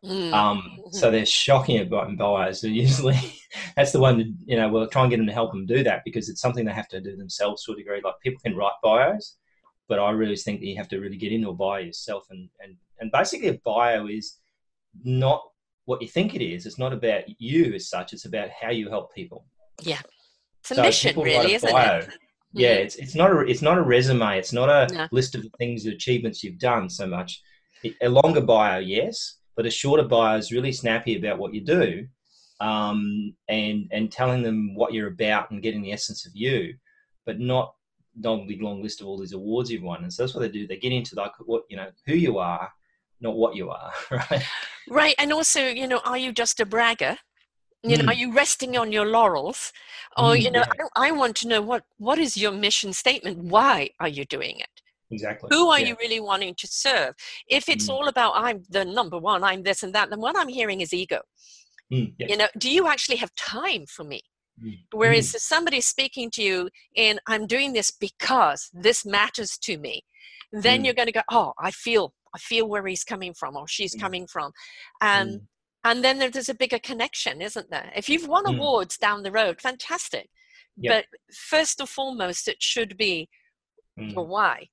Mm, 0.04 0.32
Um, 0.32 0.78
so 0.90 1.10
they're 1.10 1.26
shocking 1.26 1.76
at 1.76 1.90
writing 1.90 2.16
bios. 2.16 2.60
So 2.60 2.66
usually, 2.66 3.18
that's 3.76 3.92
the 3.92 4.00
one 4.00 4.18
that 4.18 4.34
you 4.44 4.56
know 4.56 4.68
we'll 4.68 4.88
try 4.88 5.02
and 5.02 5.10
get 5.10 5.18
them 5.18 5.26
to 5.26 5.32
help 5.32 5.52
them 5.52 5.66
do 5.66 5.82
that 5.84 6.02
because 6.04 6.28
it's 6.28 6.40
something 6.40 6.64
they 6.64 6.72
have 6.72 6.88
to 6.88 7.00
do 7.00 7.16
themselves 7.16 7.64
to 7.64 7.72
a 7.72 7.76
degree. 7.76 8.00
Like 8.02 8.14
people 8.20 8.40
can 8.40 8.56
write 8.56 8.72
bios, 8.82 9.36
but 9.88 9.98
I 10.00 10.10
really 10.10 10.36
think 10.36 10.60
that 10.60 10.66
you 10.66 10.76
have 10.76 10.88
to 10.88 10.98
really 10.98 11.16
get 11.16 11.32
into 11.32 11.50
a 11.50 11.54
bio 11.54 11.78
yourself. 11.78 12.26
And 12.30 12.48
and 12.60 12.76
and 13.00 13.12
basically, 13.12 13.48
a 13.48 13.58
bio 13.64 14.06
is 14.08 14.38
not 15.04 15.42
what 15.84 16.02
you 16.02 16.08
think 16.08 16.34
it 16.34 16.44
is. 16.44 16.66
It's 16.66 16.78
not 16.78 16.92
about 16.92 17.22
you 17.40 17.72
as 17.74 17.88
such. 17.88 18.12
It's 18.12 18.24
about 18.24 18.50
how 18.50 18.70
you 18.70 18.88
help 18.88 19.14
people. 19.14 19.44
Yeah. 19.80 20.00
It's 20.60 20.70
a 20.72 20.74
So 20.76 20.82
mission 20.82 21.20
really 21.20 21.54
isn't 21.54 21.70
bio. 21.72 21.98
it 21.98 22.08
Yeah, 22.54 22.76
Mhm. 22.76 22.84
it's 22.84 22.96
it's 22.96 23.14
not 23.14 23.30
a 23.30 23.38
it's 23.40 23.62
not 23.62 23.78
a 23.78 23.82
resume. 23.82 24.38
It's 24.38 24.52
not 24.52 24.68
a 24.68 24.92
No. 24.94 25.08
list 25.10 25.34
of 25.34 25.42
the 25.42 25.50
things, 25.58 25.86
achievements 25.86 26.42
you've 26.44 26.58
done 26.58 26.88
so 26.90 27.06
much. 27.06 27.40
A 28.00 28.08
longer 28.08 28.40
bio, 28.42 28.78
yes, 28.78 29.38
but 29.56 29.66
a 29.66 29.70
shorter 29.70 30.04
bio 30.04 30.36
is 30.36 30.52
really 30.52 30.72
snappy 30.72 31.16
about 31.16 31.38
what 31.38 31.54
you 31.54 31.62
do, 31.62 32.06
um, 32.60 33.34
and 33.48 33.88
and 33.90 34.12
telling 34.12 34.42
them 34.42 34.74
what 34.74 34.92
you're 34.92 35.08
about 35.08 35.50
and 35.50 35.62
getting 35.62 35.82
the 35.82 35.92
essence 35.92 36.26
of 36.26 36.32
you, 36.34 36.74
but 37.26 37.40
not 37.40 37.74
not 38.14 38.40
a 38.42 38.46
big 38.46 38.60
long 38.62 38.82
list 38.82 39.00
of 39.00 39.06
all 39.06 39.18
these 39.18 39.32
awards 39.32 39.70
you've 39.70 39.82
won. 39.82 40.02
And 40.02 40.12
so 40.12 40.22
that's 40.22 40.34
what 40.34 40.40
they 40.42 40.48
do. 40.50 40.66
They 40.66 40.76
get 40.76 40.92
into 40.92 41.14
like 41.16 41.32
what 41.46 41.62
you 41.70 41.76
know 41.78 41.90
who 42.06 42.14
you 42.14 42.38
are, 42.38 42.70
not 43.20 43.34
what 43.36 43.56
you 43.56 43.70
are, 43.70 43.92
right? 44.10 44.44
right 44.88 45.14
and 45.18 45.32
also 45.32 45.66
you 45.68 45.86
know 45.86 46.00
are 46.04 46.18
you 46.18 46.32
just 46.32 46.60
a 46.60 46.66
bragger 46.66 47.16
you 47.84 47.96
know 47.96 48.04
Mm. 48.04 48.08
are 48.08 48.14
you 48.14 48.32
resting 48.32 48.76
on 48.76 48.92
your 48.92 49.06
laurels 49.06 49.72
or 50.16 50.34
Mm, 50.36 50.42
you 50.44 50.50
know 50.50 50.64
yeah. 50.78 50.86
I, 50.96 51.08
I 51.08 51.10
want 51.12 51.36
to 51.38 51.48
know 51.48 51.60
what 51.62 51.84
what 51.98 52.18
is 52.18 52.36
your 52.36 52.52
mission 52.52 52.92
statement 52.92 53.38
why 53.38 53.90
are 54.00 54.08
you 54.08 54.24
doing 54.24 54.58
it 54.60 54.82
Exactly. 55.10 55.48
who 55.50 55.68
are 55.68 55.80
Yeah. 55.80 55.88
you 55.88 55.96
really 56.00 56.20
wanting 56.20 56.54
to 56.54 56.66
serve 56.66 57.14
if 57.48 57.68
it's 57.68 57.88
Mm. 57.88 57.94
all 57.94 58.08
about 58.08 58.32
i'm 58.36 58.62
the 58.70 58.84
number 58.84 59.18
one 59.18 59.42
i'm 59.44 59.62
this 59.62 59.82
and 59.82 59.94
that 59.94 60.10
then 60.10 60.20
what 60.20 60.36
i'm 60.38 60.48
hearing 60.48 60.80
is 60.80 60.92
ego 60.94 61.20
Mm, 61.92 62.14
yeah. 62.18 62.26
you 62.28 62.36
know 62.36 62.48
do 62.58 62.70
you 62.70 62.86
actually 62.88 63.16
have 63.16 63.34
time 63.34 63.84
for 63.86 64.04
me 64.04 64.22
Mm. 64.62 64.78
whereas 64.92 65.34
if 65.34 65.42
somebody's 65.42 65.86
speaking 65.86 66.30
to 66.30 66.42
you 66.42 66.68
and 66.96 67.20
i'm 67.26 67.46
doing 67.46 67.72
this 67.72 67.90
because 67.90 68.70
this 68.72 69.04
matters 69.04 69.58
to 69.58 69.78
me 69.78 70.02
then 70.52 70.84
you're 70.84 70.94
going 70.94 71.06
to 71.06 71.12
go 71.12 71.22
oh 71.30 71.52
i 71.58 71.70
feel 71.70 72.12
i 72.34 72.38
feel 72.38 72.68
where 72.68 72.86
he's 72.86 73.04
coming 73.04 73.34
from 73.34 73.56
or 73.56 73.66
she's 73.66 73.94
coming 73.94 74.26
from 74.26 74.52
and. 75.00 75.40
And 75.84 76.02
then 76.04 76.18
there's 76.18 76.48
a 76.48 76.54
bigger 76.54 76.78
connection 76.78 77.40
isn't 77.42 77.70
there 77.70 77.92
if 77.96 78.08
you've 78.08 78.28
won 78.28 78.44
Mm. 78.44 78.56
awards 78.56 78.96
down 78.96 79.22
the 79.22 79.32
road 79.32 79.60
fantastic 79.60 80.28
Yeah. 80.76 80.92
but 81.00 81.06
first 81.34 81.80
and 81.80 81.88
foremost 81.88 82.48
it 82.48 82.62
should 82.62 82.96
be 82.96 83.28
Mm. 83.98 84.26
why 84.26 84.68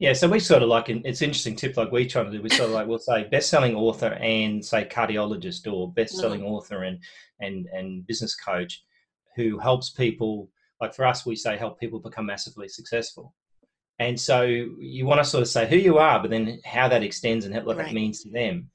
Yeah, 0.00 0.12
so 0.12 0.28
we 0.28 0.38
sort 0.38 0.62
of 0.62 0.68
like 0.68 0.88
it's 0.88 1.22
interesting 1.22 1.56
tip. 1.56 1.76
Like 1.76 1.90
we 1.90 2.06
try 2.06 2.22
to 2.22 2.30
do, 2.30 2.40
we 2.40 2.50
sort 2.50 2.68
of 2.68 2.74
like 2.78 2.86
we'll 2.86 3.00
say 3.00 3.24
best-selling 3.24 3.74
author 3.74 4.12
and 4.20 4.64
say 4.64 4.84
cardiologist 4.84 5.66
or 5.72 5.92
best-selling 5.92 6.42
author 6.44 6.84
and 6.84 7.02
and 7.40 7.66
and 7.76 8.06
business 8.06 8.36
coach 8.36 8.84
who 9.34 9.58
helps 9.58 9.90
people. 9.90 10.50
Like 10.80 10.94
for 10.94 11.04
us, 11.04 11.26
we 11.26 11.34
say 11.34 11.56
help 11.56 11.80
people 11.80 11.98
become 11.98 12.26
massively 12.26 12.68
successful. 12.68 13.34
And 13.98 14.20
so 14.20 14.42
you 14.96 15.04
want 15.04 15.18
to 15.20 15.24
sort 15.24 15.42
of 15.42 15.48
say 15.48 15.66
who 15.68 15.76
you 15.88 15.98
are, 15.98 16.20
but 16.20 16.30
then 16.30 16.60
how 16.64 16.86
that 16.88 17.02
extends 17.02 17.44
and 17.44 17.52
what 17.66 17.76
Right. 17.76 17.86
that 17.86 17.92
means 17.94 18.22
to 18.22 18.30
them. 18.30 18.70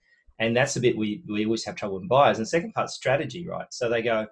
And 0.46 0.56
that's 0.56 0.74
the 0.74 0.80
bit 0.80 0.98
we 0.98 1.24
we 1.28 1.46
always 1.46 1.66
have 1.66 1.76
trouble 1.76 2.00
with 2.00 2.10
buyers. 2.10 2.38
And 2.38 2.46
the 2.46 2.50
second 2.50 2.74
part, 2.74 2.90
strategy, 2.90 3.48
right? 3.48 3.68
So 3.72 3.90
they 3.90 4.02
go, 4.02 4.28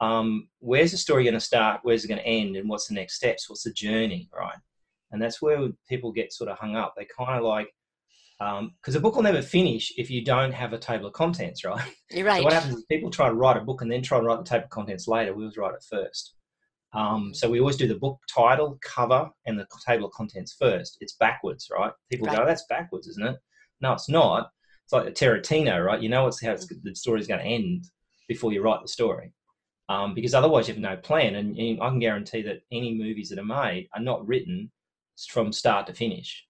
um, 0.00 0.48
where's 0.58 0.90
the 0.90 0.96
story 0.96 1.24
going 1.24 1.34
to 1.34 1.40
start? 1.40 1.80
Where's 1.82 2.04
it 2.04 2.08
going 2.08 2.20
to 2.20 2.26
end? 2.26 2.56
And 2.56 2.68
what's 2.68 2.88
the 2.88 2.94
next 2.94 3.14
steps? 3.14 3.48
What's 3.48 3.62
the 3.62 3.72
journey, 3.72 4.28
right? 4.36 4.56
and 5.12 5.20
that's 5.20 5.40
where 5.40 5.68
people 5.88 6.10
get 6.10 6.32
sort 6.32 6.50
of 6.50 6.58
hung 6.58 6.74
up. 6.74 6.94
They 6.96 7.06
kind 7.16 7.38
of 7.38 7.44
like 7.44 7.68
because 8.74 8.96
a 8.96 9.00
book 9.00 9.14
will 9.14 9.22
never 9.22 9.40
finish 9.40 9.92
if 9.96 10.10
you 10.10 10.24
don't 10.24 10.50
have 10.50 10.72
a 10.72 10.78
table 10.78 11.06
of 11.06 11.12
contents, 11.12 11.64
right? 11.64 11.80
you're 12.10 12.26
right 12.26 12.38
So 12.38 12.44
what 12.44 12.52
happens 12.52 12.74
is 12.74 12.84
people 12.90 13.10
try 13.10 13.28
to 13.28 13.34
write 13.34 13.56
a 13.56 13.60
book 13.60 13.82
and 13.82 13.92
then 13.92 14.02
try 14.02 14.18
to 14.18 14.24
write 14.24 14.38
the 14.38 14.44
table 14.44 14.64
of 14.64 14.70
contents 14.70 15.06
later. 15.06 15.32
We 15.32 15.44
always 15.44 15.56
write 15.56 15.74
it 15.74 15.84
first. 15.88 16.34
Um, 16.92 17.32
so 17.32 17.48
we 17.48 17.60
always 17.60 17.76
do 17.76 17.86
the 17.86 17.94
book 17.94 18.18
title, 18.28 18.78
cover, 18.82 19.30
and 19.46 19.58
the 19.58 19.66
table 19.86 20.06
of 20.06 20.12
contents 20.12 20.56
first. 20.58 20.98
It's 21.00 21.14
backwards, 21.14 21.68
right? 21.72 21.92
People 22.10 22.26
go, 22.26 22.42
oh, 22.42 22.46
"That's 22.46 22.66
backwards, 22.68 23.06
isn't 23.06 23.26
it?" 23.26 23.36
No, 23.80 23.92
it's 23.92 24.10
not. 24.10 24.50
It's 24.92 25.04
like 25.04 25.06
a 25.06 25.12
Tarantino, 25.12 25.84
right? 25.84 26.00
You 26.00 26.08
know 26.08 26.26
it's 26.26 26.42
how 26.42 26.52
it's, 26.52 26.66
the 26.66 26.94
story's 26.94 27.26
going 27.26 27.40
to 27.40 27.46
end 27.46 27.84
before 28.28 28.52
you 28.52 28.62
write 28.62 28.82
the 28.82 28.88
story, 28.88 29.32
um, 29.88 30.14
because 30.14 30.34
otherwise 30.34 30.68
you 30.68 30.74
have 30.74 30.82
no 30.82 30.96
plan. 30.96 31.36
And, 31.36 31.56
and 31.56 31.80
I 31.80 31.88
can 31.88 31.98
guarantee 31.98 32.42
that 32.42 32.62
any 32.70 32.94
movies 32.94 33.30
that 33.30 33.38
are 33.38 33.44
made 33.44 33.88
are 33.94 34.02
not 34.02 34.26
written 34.26 34.70
from 35.28 35.52
start 35.52 35.86
to 35.86 35.94
finish 35.94 36.44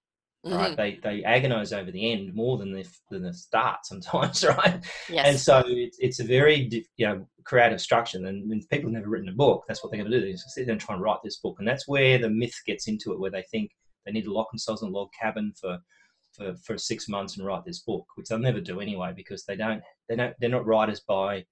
right? 0.44 0.72
Mhm. 0.72 0.76
They 0.76 0.98
they 1.02 1.24
agonize 1.24 1.72
over 1.72 1.90
the 1.90 2.10
end 2.10 2.34
more 2.34 2.58
than 2.58 2.72
the 2.72 2.86
than 3.10 3.22
the 3.22 3.32
start 3.32 3.80
sometimes, 3.86 4.44
right? 4.58 4.84
yes 5.08 5.26
And 5.26 5.38
so 5.38 5.62
it's, 5.66 5.98
it's 6.00 6.20
a 6.20 6.24
very 6.24 6.84
you 6.96 7.06
know 7.06 7.26
creative 7.44 7.80
structure. 7.80 8.18
And 8.18 8.48
when 8.48 8.60
people 8.70 8.88
have 8.88 8.94
never 8.94 9.08
written 9.08 9.28
a 9.28 9.32
book, 9.32 9.64
that's 9.66 9.82
what 9.82 9.92
they're 9.92 10.00
going 10.00 10.10
to 10.10 10.20
do. 10.20 10.26
They're 10.26 10.36
sit 10.36 10.66
there 10.66 10.72
and 10.72 10.80
try 10.80 10.94
and 10.94 11.02
write 11.02 11.18
this 11.22 11.38
book, 11.38 11.56
and 11.58 11.68
that's 11.68 11.88
where 11.88 12.18
the 12.18 12.30
myth 12.30 12.58
gets 12.66 12.88
into 12.88 13.12
it, 13.12 13.20
where 13.20 13.30
they 13.30 13.44
think 13.50 13.70
they 14.04 14.12
need 14.12 14.24
to 14.24 14.32
lock 14.32 14.50
themselves 14.50 14.82
in 14.82 14.88
a 14.88 14.92
log 14.92 15.08
cabin 15.18 15.52
for. 15.60 15.78
For, 16.36 16.54
for 16.54 16.78
six 16.78 17.08
months 17.08 17.36
and 17.36 17.46
write 17.46 17.64
this 17.66 17.80
book, 17.80 18.06
which 18.14 18.28
they'll 18.28 18.38
never 18.38 18.60
do 18.60 18.80
anyway, 18.80 19.12
because 19.14 19.44
they 19.44 19.56
don't 19.56 19.82
they 20.08 20.16
don't 20.16 20.34
they're 20.40 20.48
not 20.48 20.66
writers 20.66 21.00
by 21.00 21.44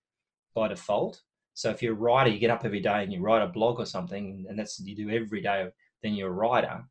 by 0.55 0.69
default. 0.69 1.21
So 1.55 1.69
if 1.71 1.83
you're 1.83 1.93
a 1.93 1.97
writer, 1.97 2.31
you 2.31 2.39
get 2.39 2.51
up 2.51 2.65
every 2.65 2.81
day 2.81 3.03
and 3.03 3.13
you 3.13 3.21
write 3.21 3.43
a 3.43 3.49
blog 3.49 3.79
or 3.79 3.85
something, 3.85 4.47
and 4.49 4.59
that's 4.59 4.81
you 4.81 4.97
do 4.97 5.11
every 5.11 5.43
day. 5.43 5.69
Then 6.03 6.15
you're 6.15 6.31
a 6.31 6.33
writer 6.33 6.85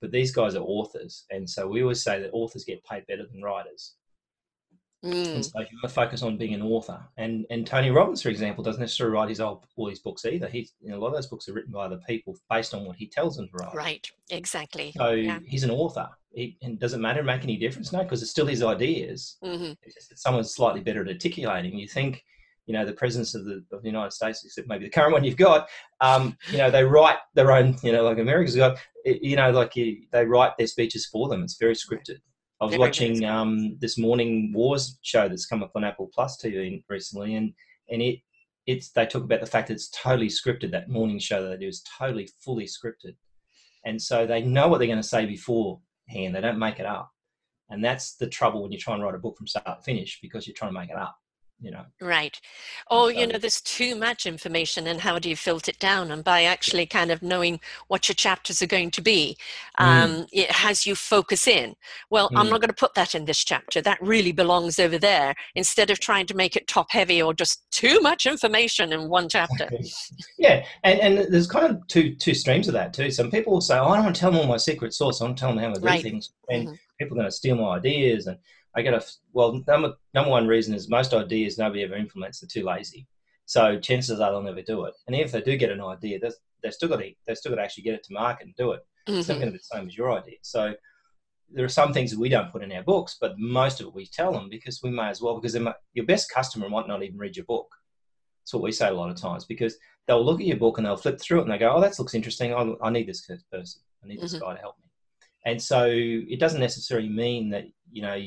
but 0.00 0.10
these 0.10 0.32
guys 0.32 0.54
are 0.54 0.62
authors 0.62 1.24
and 1.30 1.48
so 1.48 1.66
we 1.66 1.82
always 1.82 2.02
say 2.02 2.20
that 2.20 2.30
authors 2.32 2.64
get 2.64 2.84
paid 2.84 3.06
better 3.06 3.26
than 3.26 3.42
writers 3.42 3.94
Mm. 5.04 5.34
and 5.34 5.44
so 5.44 5.60
if 5.60 5.70
you 5.70 5.76
want 5.76 5.88
to 5.88 5.94
focus 5.94 6.22
on 6.22 6.38
being 6.38 6.54
an 6.54 6.62
author 6.62 6.98
and 7.18 7.44
and 7.50 7.66
tony 7.66 7.90
robbins 7.90 8.22
for 8.22 8.30
example 8.30 8.64
doesn't 8.64 8.80
necessarily 8.80 9.14
write 9.14 9.28
his 9.28 9.40
old 9.40 9.66
all 9.76 9.90
his 9.90 9.98
books 9.98 10.24
either 10.24 10.48
he's 10.48 10.72
you 10.80 10.88
know, 10.88 10.96
a 10.96 10.98
lot 10.98 11.08
of 11.08 11.14
those 11.14 11.26
books 11.26 11.48
are 11.48 11.52
written 11.52 11.70
by 11.70 11.84
other 11.84 12.00
people 12.08 12.34
based 12.48 12.72
on 12.72 12.86
what 12.86 12.96
he 12.96 13.06
tells 13.06 13.36
them 13.36 13.46
to 13.48 13.52
write 13.62 13.74
right 13.74 14.10
exactly 14.30 14.92
so 14.96 15.10
yeah. 15.10 15.38
he's 15.44 15.64
an 15.64 15.70
author 15.70 16.08
he, 16.32 16.56
and 16.62 16.80
does 16.80 16.94
it 16.94 16.98
matter 16.98 17.22
make 17.22 17.44
any 17.44 17.58
difference 17.58 17.92
no 17.92 18.02
because 18.02 18.22
it's 18.22 18.30
still 18.30 18.46
his 18.46 18.62
ideas 18.62 19.36
hmm 19.44 19.72
it's 19.82 19.94
just 19.94 20.08
that 20.08 20.18
someone's 20.18 20.54
slightly 20.54 20.80
better 20.80 21.02
at 21.02 21.08
articulating. 21.08 21.78
You 21.78 21.86
think, 21.86 22.24
you 22.66 22.72
know, 22.72 22.84
the 22.84 22.92
presidents 22.92 23.34
of 23.34 23.44
the, 23.44 23.64
of 23.72 23.82
the 23.82 23.88
United 23.88 24.12
States, 24.12 24.44
except 24.44 24.68
maybe 24.68 24.84
the 24.84 24.90
current 24.90 25.12
one 25.12 25.22
you've 25.22 25.36
got, 25.36 25.68
um, 26.00 26.36
you 26.50 26.58
know, 26.58 26.70
they 26.70 26.82
write 26.82 27.18
their 27.34 27.52
own, 27.52 27.76
you 27.82 27.92
know, 27.92 28.02
like 28.02 28.18
America's 28.18 28.56
got, 28.56 28.78
you 29.04 29.36
know, 29.36 29.50
like 29.50 29.76
you, 29.76 30.02
they 30.10 30.24
write 30.24 30.56
their 30.58 30.66
speeches 30.66 31.06
for 31.06 31.28
them. 31.28 31.42
It's 31.42 31.58
very 31.58 31.74
scripted. 31.74 32.18
I 32.60 32.64
was 32.64 32.78
watching 32.78 33.24
um, 33.24 33.76
this 33.80 33.98
morning 33.98 34.52
wars 34.54 34.98
show 35.02 35.28
that's 35.28 35.46
come 35.46 35.62
up 35.62 35.72
on 35.74 35.84
Apple 35.84 36.10
Plus 36.12 36.40
TV 36.42 36.82
recently, 36.88 37.34
and 37.34 37.52
and 37.90 38.00
it 38.00 38.20
it's 38.66 38.90
they 38.90 39.06
talk 39.06 39.24
about 39.24 39.40
the 39.40 39.46
fact 39.46 39.68
that 39.68 39.74
it's 39.74 39.90
totally 39.90 40.28
scripted. 40.28 40.70
That 40.70 40.88
morning 40.88 41.18
show 41.18 41.42
that 41.42 41.48
they 41.50 41.64
do 41.64 41.68
is 41.68 41.84
totally 41.98 42.28
fully 42.40 42.64
scripted, 42.64 43.14
and 43.84 44.00
so 44.00 44.26
they 44.26 44.42
know 44.42 44.68
what 44.68 44.78
they're 44.78 44.86
going 44.86 44.98
to 44.98 45.02
say 45.02 45.26
beforehand. 45.26 46.34
They 46.34 46.40
don't 46.40 46.58
make 46.58 46.80
it 46.80 46.86
up, 46.86 47.10
and 47.68 47.84
that's 47.84 48.14
the 48.16 48.26
trouble 48.26 48.62
when 48.62 48.72
you 48.72 48.78
try 48.78 48.94
and 48.94 49.02
write 49.02 49.14
a 49.14 49.18
book 49.18 49.36
from 49.36 49.46
start 49.46 49.66
to 49.66 49.82
finish 49.84 50.18
because 50.22 50.46
you're 50.46 50.54
trying 50.54 50.72
to 50.72 50.80
make 50.80 50.90
it 50.90 50.96
up 50.96 51.16
you 51.60 51.70
know 51.70 51.84
right 52.02 52.38
oh 52.90 53.08
you 53.08 53.26
know 53.26 53.38
there's 53.38 53.62
too 53.62 53.96
much 53.96 54.26
information 54.26 54.86
and 54.86 55.00
how 55.00 55.18
do 55.18 55.28
you 55.28 55.36
filter 55.36 55.70
it 55.70 55.78
down 55.78 56.10
and 56.10 56.22
by 56.22 56.44
actually 56.44 56.84
kind 56.84 57.10
of 57.10 57.22
knowing 57.22 57.58
what 57.88 58.08
your 58.08 58.14
chapters 58.14 58.60
are 58.60 58.66
going 58.66 58.90
to 58.90 59.00
be 59.00 59.36
mm. 59.78 59.84
um, 59.84 60.10
mm. 60.10 60.28
it 60.32 60.50
has 60.50 60.86
you 60.86 60.94
focus 60.94 61.46
in 61.46 61.74
well 62.10 62.28
mm. 62.28 62.38
i'm 62.38 62.50
not 62.50 62.60
going 62.60 62.68
to 62.68 62.74
put 62.74 62.94
that 62.94 63.14
in 63.14 63.24
this 63.24 63.42
chapter 63.42 63.80
that 63.80 63.98
really 64.02 64.32
belongs 64.32 64.78
over 64.78 64.98
there 64.98 65.34
instead 65.54 65.88
of 65.90 65.98
trying 65.98 66.26
to 66.26 66.34
make 66.34 66.56
it 66.56 66.66
top 66.66 66.90
heavy 66.90 67.22
or 67.22 67.32
just 67.32 67.70
too 67.70 68.00
much 68.00 68.26
information 68.26 68.92
in 68.92 69.08
one 69.08 69.28
chapter 69.28 69.68
yeah 70.38 70.64
and, 70.84 71.00
and 71.00 71.32
there's 71.32 71.46
kind 71.46 71.74
of 71.74 71.86
two 71.88 72.14
two 72.16 72.34
streams 72.34 72.68
of 72.68 72.74
that 72.74 72.92
too 72.92 73.10
some 73.10 73.30
people 73.30 73.54
will 73.54 73.60
say 73.62 73.78
oh, 73.78 73.88
i 73.88 73.94
don't 73.96 74.04
want 74.04 74.14
to 74.14 74.20
tell 74.20 74.30
them 74.30 74.40
all 74.40 74.46
my 74.46 74.58
secret 74.58 74.92
sauce 74.92 75.20
i 75.20 75.24
want 75.24 75.36
to 75.36 75.40
tell 75.40 75.54
them 75.54 75.58
how 75.62 75.72
to 75.72 75.80
do 75.80 75.86
right. 75.86 76.02
things 76.02 76.32
and 76.50 76.68
mm-hmm. 76.68 76.74
people 76.98 77.16
are 77.16 77.20
going 77.20 77.30
to 77.30 77.36
steal 77.36 77.56
my 77.56 77.76
ideas 77.76 78.26
and 78.26 78.36
I 78.76 78.82
get 78.82 78.94
a 78.94 79.04
well. 79.32 79.60
Number 79.66 79.94
number 80.14 80.30
one 80.30 80.46
reason 80.46 80.74
is 80.74 80.88
most 80.88 81.14
ideas 81.14 81.58
nobody 81.58 81.82
ever 81.82 81.94
implements. 81.94 82.40
They're 82.40 82.48
too 82.48 82.66
lazy. 82.66 83.06
So 83.46 83.78
chances 83.78 84.20
are 84.20 84.30
they'll 84.30 84.42
never 84.42 84.62
do 84.62 84.84
it. 84.84 84.94
And 85.06 85.16
even 85.16 85.24
if 85.24 85.32
they 85.32 85.40
do 85.40 85.56
get 85.56 85.70
an 85.70 85.80
idea, 85.80 86.18
they've 86.20 86.74
still 86.74 86.88
got 86.88 86.98
to 86.98 87.10
they've 87.26 87.38
still 87.38 87.52
got 87.52 87.56
to 87.56 87.62
actually 87.62 87.84
get 87.84 87.94
it 87.94 88.04
to 88.04 88.12
market 88.12 88.46
and 88.46 88.56
do 88.56 88.72
it. 88.72 88.80
Mm-hmm. 89.08 89.18
It's 89.18 89.28
not 89.28 89.34
mm-hmm. 89.34 89.40
going 89.42 89.52
to 89.52 89.58
be 89.58 89.58
the 89.58 89.76
same 89.76 89.86
as 89.86 89.96
your 89.96 90.12
idea. 90.12 90.36
So 90.42 90.74
there 91.50 91.64
are 91.64 91.68
some 91.68 91.92
things 91.92 92.10
that 92.10 92.18
we 92.18 92.28
don't 92.28 92.50
put 92.50 92.62
in 92.62 92.72
our 92.72 92.82
books, 92.82 93.16
but 93.20 93.38
most 93.38 93.80
of 93.80 93.86
it 93.86 93.94
we 93.94 94.06
tell 94.06 94.32
them 94.32 94.48
because 94.50 94.82
we 94.82 94.90
may 94.90 95.08
as 95.08 95.22
well. 95.22 95.38
Because 95.40 95.56
your 95.94 96.06
best 96.06 96.30
customer 96.30 96.68
might 96.68 96.88
not 96.88 97.02
even 97.02 97.18
read 97.18 97.36
your 97.36 97.46
book. 97.46 97.68
That's 98.42 98.54
what 98.54 98.62
we 98.62 98.72
say 98.72 98.88
a 98.88 98.92
lot 98.92 99.10
of 99.10 99.16
times 99.16 99.44
because 99.44 99.76
they'll 100.06 100.24
look 100.24 100.40
at 100.40 100.46
your 100.46 100.56
book 100.56 100.78
and 100.78 100.86
they'll 100.86 100.96
flip 100.96 101.20
through 101.20 101.38
it 101.38 101.42
and 101.42 101.50
they 101.50 101.58
go, 101.58 101.72
"Oh, 101.72 101.80
that 101.80 101.98
looks 101.98 102.14
interesting. 102.14 102.52
I, 102.52 102.74
I 102.82 102.90
need 102.90 103.08
this 103.08 103.26
person. 103.50 103.80
I 104.04 104.08
need 104.08 104.20
this 104.20 104.34
mm-hmm. 104.34 104.44
guy 104.44 104.54
to 104.54 104.60
help 104.60 104.76
me." 104.78 104.84
And 105.46 105.62
so 105.62 105.86
it 105.88 106.40
doesn't 106.40 106.60
necessarily 106.60 107.08
mean 107.08 107.50
that 107.50 107.66
you 107.90 108.02
know 108.02 108.20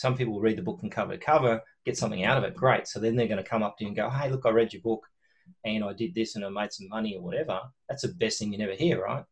some 0.00 0.16
people 0.16 0.32
will 0.32 0.40
read 0.40 0.56
the 0.56 0.62
book 0.62 0.80
from 0.80 0.88
cover 0.88 1.12
to 1.12 1.22
cover, 1.22 1.60
get 1.84 1.94
something 1.94 2.24
out 2.24 2.38
of 2.38 2.44
it, 2.44 2.56
great. 2.56 2.88
So 2.88 2.98
then 2.98 3.16
they're 3.16 3.28
going 3.28 3.42
to 3.42 3.48
come 3.48 3.62
up 3.62 3.76
to 3.76 3.84
you 3.84 3.88
and 3.88 3.96
go, 3.96 4.08
hey, 4.08 4.30
look, 4.30 4.46
I 4.46 4.48
read 4.48 4.72
your 4.72 4.80
book 4.80 5.06
and 5.62 5.84
I 5.84 5.92
did 5.92 6.14
this 6.14 6.36
and 6.36 6.44
I 6.44 6.48
made 6.48 6.72
some 6.72 6.88
money 6.88 7.16
or 7.16 7.22
whatever. 7.22 7.60
That's 7.86 8.00
the 8.00 8.08
best 8.08 8.38
thing 8.38 8.50
you 8.50 8.58
never 8.58 8.72
hear, 8.72 9.02
right? 9.02 9.24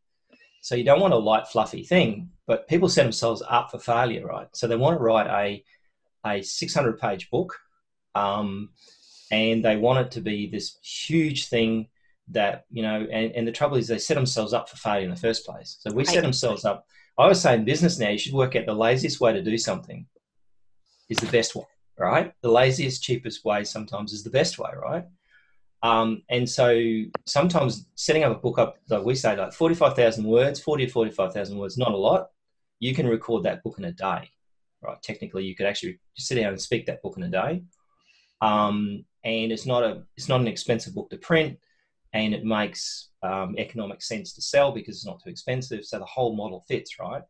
So 0.61 0.75
you 0.75 0.85
don't 0.85 1.01
want 1.01 1.15
a 1.15 1.17
light, 1.17 1.49
fluffy 1.49 1.85
thing, 1.85 2.29
but 2.47 2.69
people 2.69 2.91
set 2.91 3.05
themselves 3.05 3.43
up 3.49 3.71
for 3.71 3.79
failure, 3.79 4.27
right? 4.27 4.47
So 4.53 4.67
they 4.67 4.77
want 4.77 4.99
to 4.99 5.03
write 5.03 5.27
a, 5.27 5.65
a 6.31 6.43
600 6.43 7.01
page 7.01 7.31
book 7.31 7.59
um, 8.15 8.69
and 9.31 9.65
they 9.65 9.77
want 9.77 10.01
it 10.01 10.11
to 10.13 10.21
be 10.21 10.51
this 10.51 10.77
huge 10.83 11.49
thing 11.49 11.89
that, 12.33 12.67
you 12.71 12.83
know, 12.83 13.07
and, 13.11 13.33
and 13.33 13.49
the 13.49 13.53
trouble 13.53 13.79
is 13.79 13.89
they 13.89 13.97
set 13.97 14.17
themselves 14.17 14.53
up 14.53 14.69
for 14.69 14.77
failure 14.77 15.05
in 15.05 15.11
the 15.11 15.17
first 15.17 15.47
place. 15.47 15.79
So 15.81 15.95
we 15.95 16.05
set 16.05 16.21
themselves 16.21 16.67
up. 16.67 16.85
I 17.17 17.27
was 17.27 17.41
saying 17.41 17.65
business 17.65 17.99
now, 17.99 18.11
you 18.11 18.19
should 18.19 18.35
work 18.35 18.55
out 18.55 18.67
the 18.67 18.75
laziest 18.75 19.19
way 19.19 19.33
to 19.33 19.41
do 19.41 19.57
something 19.57 20.07
is 21.09 21.19
the 21.19 21.31
best 21.31 21.55
way, 21.55 21.65
right? 21.99 22.33
The 22.43 22.51
laziest, 22.51 23.03
cheapest 23.03 23.45
way 23.45 23.65
sometimes 23.65 24.13
is 24.13 24.23
the 24.23 24.31
best 24.31 24.59
way, 24.59 24.71
right? 24.81 25.05
Um, 25.83 26.23
and 26.29 26.49
so 26.49 26.81
sometimes 27.27 27.87
setting 27.95 28.25
up 28.25 28.37
a 28.37 28.41
book 28.41 28.59
up, 28.59 28.79
like 28.89 29.05
we 29.05 29.15
say, 29.15 29.37
like 29.37 29.53
45,000 29.53 30.25
words, 30.25 30.61
40 30.61 30.87
or 30.87 30.89
45,000 30.89 31.57
words, 31.57 31.79
not 31.79 31.93
a 31.93 31.97
lot. 31.97 32.29
You 32.81 32.95
can 32.95 33.07
record 33.07 33.45
that 33.45 33.63
book 33.63 33.79
in 33.79 33.85
a 33.85 33.93
day, 33.93 34.31
right? 34.83 35.03
Technically, 35.03 35.45
you 35.45 35.55
could 35.55 35.67
actually 35.67 35.99
just 36.17 36.29
sit 36.29 36.37
down 36.37 36.49
and 36.49 36.61
speak 36.61 36.87
that 36.87 37.03
book 37.03 37.17
in 37.17 37.23
a 37.23 37.29
day. 37.29 37.63
Um, 38.41 39.05
and 39.25 39.53
it's 39.53 39.67
not 39.67 39.83
a, 39.83 40.03
it's 40.17 40.29
not 40.29 40.41
an 40.41 40.49
expensive 40.49 40.95
book 40.95 41.11
to 41.11 41.17
print 41.17 41.59
and 42.13 42.35
it 42.35 42.45
makes 42.45 43.11
um, 43.23 43.55
economic 43.59 44.03
sense 44.03 44.33
to 44.33 44.43
sell 44.43 44.73
because 44.73 44.97
it's 44.97 45.07
not 45.07 45.23
too 45.23 45.31
expensive. 45.31 45.85
So 45.85 45.99
the 45.99 46.05
whole 46.05 46.35
model 46.35 46.65
fits, 46.67 46.99
right? 46.99 47.23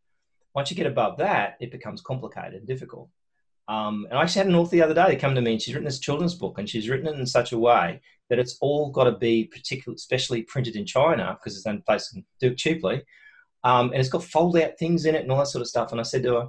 Once 0.55 0.71
you 0.71 0.77
get 0.77 0.87
above 0.87 1.19
that, 1.19 1.57
it 1.61 1.71
becomes 1.71 2.01
complicated 2.01 2.55
and 2.55 2.67
difficult. 2.67 3.09
Um, 3.69 4.07
and 4.09 4.19
I 4.19 4.23
actually 4.23 4.41
had 4.41 4.47
an 4.49 4.55
author 4.55 4.77
the 4.77 4.83
other 4.83 4.95
day 4.95 5.17
come 5.17 5.35
to 5.35 5.43
me 5.43 5.53
and 5.53 5.63
she's 5.63 5.75
written 5.75 5.85
this 5.85 5.99
children's 5.99 6.35
book 6.35 6.59
and 6.59 6.69
she's 6.69 6.89
written 6.89 7.07
it 7.07 7.19
in 7.19 7.27
such 7.27 7.53
a 7.53 7.59
way 7.59 8.01
that 8.31 8.39
it's 8.39 8.57
all 8.61 8.91
got 8.91 9.05
to 9.05 9.13
be 9.13 9.45
particularly, 9.45 9.97
especially 9.97 10.43
printed 10.43 10.75
in 10.75 10.87
China 10.87 11.37
because 11.39 11.55
it's 11.55 11.65
the 11.65 11.71
only 11.71 11.83
place 11.83 12.09
can 12.09 12.25
do 12.41 12.49
it 12.49 12.59
cheaply. 12.59 13.03
Um, 13.65 13.91
and 13.91 14.01
it's 14.01 14.09
got 14.09 14.25
fold 14.25 14.57
out 14.57 14.79
things 14.79 15.05
in 15.05 15.15
it 15.15 15.23
and 15.23 15.31
all 15.31 15.39
that 15.39 15.49
sort 15.49 15.63
of 15.63 15.69
stuff. 15.69 15.93
And 15.93 16.01
I 16.01 16.05
said 16.05 16.23
to 16.23 16.35
her, 16.35 16.49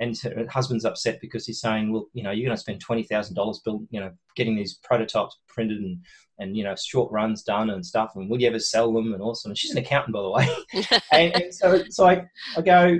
and 0.00 0.16
her 0.18 0.46
husband's 0.48 0.86
upset 0.86 1.20
because 1.20 1.46
he's 1.46 1.60
saying, 1.60 1.92
well, 1.92 2.06
you 2.14 2.22
know, 2.22 2.30
you're 2.30 2.46
going 2.46 2.56
to 2.56 2.60
spend 2.60 2.80
twenty 2.80 3.02
thousand 3.02 3.34
dollars 3.34 3.60
build, 3.62 3.86
you 3.90 4.00
know, 4.00 4.10
getting 4.34 4.56
these 4.56 4.78
prototypes 4.82 5.36
printed 5.46 5.78
and 5.78 5.98
and 6.38 6.56
you 6.56 6.64
know 6.64 6.74
short 6.74 7.12
runs 7.12 7.42
done 7.42 7.68
and 7.68 7.84
stuff. 7.84 8.12
And 8.16 8.28
will 8.28 8.40
you 8.40 8.48
ever 8.48 8.58
sell 8.58 8.92
them 8.92 9.12
and 9.12 9.22
awesome? 9.22 9.50
And 9.50 9.58
she's 9.58 9.72
an 9.72 9.78
accountant, 9.78 10.14
by 10.14 10.22
the 10.22 10.30
way. 10.30 10.98
and, 11.12 11.36
and, 11.36 11.54
so 11.54 11.84
so 11.90 12.08
I, 12.08 12.24
I 12.56 12.62
go, 12.62 12.98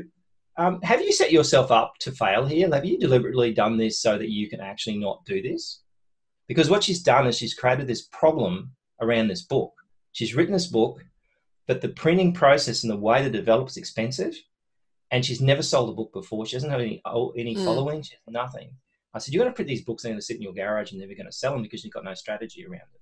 um, 0.57 0.81
have 0.83 1.01
you 1.01 1.13
set 1.13 1.33
yourself 1.33 1.71
up 1.71 1.95
to 2.01 2.13
fail 2.13 2.45
here? 2.45 2.69
Have 2.73 2.85
you 2.85 2.99
deliberately 2.99 3.53
done 3.53 3.77
this 3.77 4.01
so 4.01 4.19
that 4.19 4.31
you 4.31 4.49
can 4.49 4.61
actually 4.61 4.99
not 4.99 5.25
do 5.25 5.41
this? 5.41 5.83
Because 6.49 6.69
what 6.69 6.83
she's 6.83 7.03
done 7.03 7.27
is 7.27 7.39
she's 7.39 7.55
created 7.55 7.87
this 7.87 8.03
problem 8.03 8.73
around 9.01 9.29
this 9.29 9.43
book. 9.43 9.73
She's 10.13 10.35
written 10.35 10.53
this 10.53 10.67
book, 10.67 11.05
but 11.67 11.81
the 11.81 11.91
printing 11.91 12.33
process 12.33 12.83
and 12.83 12.91
the 12.91 12.97
way 12.97 13.23
to 13.23 13.31
develop 13.31 13.69
is 13.69 13.77
expensive. 13.77 14.35
And 15.13 15.25
she's 15.25 15.41
never 15.41 15.63
sold 15.63 15.91
a 15.91 15.93
book 15.93 16.13
before. 16.13 16.47
She 16.47 16.57
doesn't 16.57 16.71
have 16.71 16.81
any 16.81 17.03
any 17.37 17.57
mm. 17.57 17.65
following. 17.65 18.03
She 18.03 18.15
has 18.15 18.33
nothing. 18.33 18.71
I 19.13 19.19
said, 19.19 19.35
you're 19.35 19.43
going 19.43 19.53
to 19.53 19.57
print 19.57 19.69
these 19.69 19.83
books. 19.83 20.05
and 20.05 20.11
They're 20.11 20.15
going 20.15 20.21
to 20.21 20.27
sit 20.27 20.37
in 20.37 20.43
your 20.43 20.53
garage 20.53 20.93
and 20.93 21.01
never 21.01 21.15
going 21.15 21.27
to 21.27 21.33
sell 21.33 21.53
them 21.53 21.63
because 21.63 21.83
you've 21.83 21.93
got 21.93 22.05
no 22.05 22.15
strategy 22.15 22.65
around 22.65 22.83
it. 22.95 23.01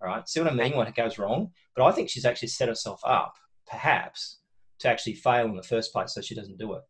All 0.00 0.08
right. 0.08 0.28
See 0.28 0.40
what 0.40 0.50
I 0.50 0.54
mean? 0.54 0.76
When 0.76 0.86
it 0.86 0.94
goes 0.94 1.18
wrong. 1.18 1.50
But 1.74 1.84
I 1.84 1.92
think 1.92 2.08
she's 2.08 2.24
actually 2.24 2.48
set 2.48 2.68
herself 2.68 3.00
up, 3.04 3.34
perhaps, 3.68 4.38
to 4.80 4.88
actually 4.88 5.14
fail 5.14 5.46
in 5.46 5.56
the 5.56 5.62
first 5.62 5.92
place 5.92 6.14
so 6.14 6.20
she 6.20 6.34
doesn't 6.34 6.58
do 6.58 6.74
it 6.74 6.82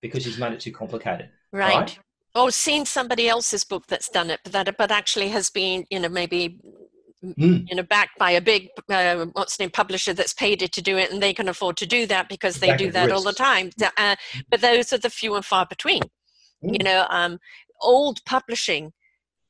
because 0.00 0.24
she's 0.24 0.38
made 0.38 0.52
it 0.52 0.60
too 0.60 0.72
complicated. 0.72 1.28
Right. 1.52 1.74
right? 1.74 1.98
Or 2.34 2.50
seen 2.50 2.84
somebody 2.84 3.28
else's 3.28 3.64
book 3.64 3.86
that's 3.86 4.08
done 4.08 4.30
it, 4.30 4.40
but 4.44 4.52
that 4.52 4.76
but 4.76 4.90
actually 4.90 5.28
has 5.28 5.50
been, 5.50 5.86
you 5.90 5.98
know, 5.98 6.08
maybe 6.08 6.60
mm. 7.24 7.64
you 7.68 7.74
know, 7.74 7.82
backed 7.82 8.18
by 8.18 8.32
a 8.32 8.40
big 8.40 8.68
uh, 8.90 9.26
what's 9.32 9.58
name 9.58 9.70
publisher 9.70 10.12
that's 10.12 10.34
paid 10.34 10.62
it 10.62 10.72
to 10.72 10.82
do 10.82 10.96
it, 10.96 11.10
and 11.10 11.22
they 11.22 11.32
can 11.32 11.48
afford 11.48 11.76
to 11.78 11.86
do 11.86 12.06
that 12.06 12.28
because 12.28 12.60
they 12.60 12.76
do 12.76 12.90
that 12.92 13.10
all 13.10 13.22
the 13.22 13.32
time. 13.32 13.70
Uh, 13.96 14.14
but 14.50 14.60
those 14.60 14.92
are 14.92 14.98
the 14.98 15.10
few 15.10 15.34
and 15.34 15.44
far 15.44 15.66
between. 15.66 16.02
Mm. 16.62 16.78
You 16.78 16.84
know, 16.84 17.06
um, 17.10 17.38
old 17.80 18.24
publishing 18.24 18.92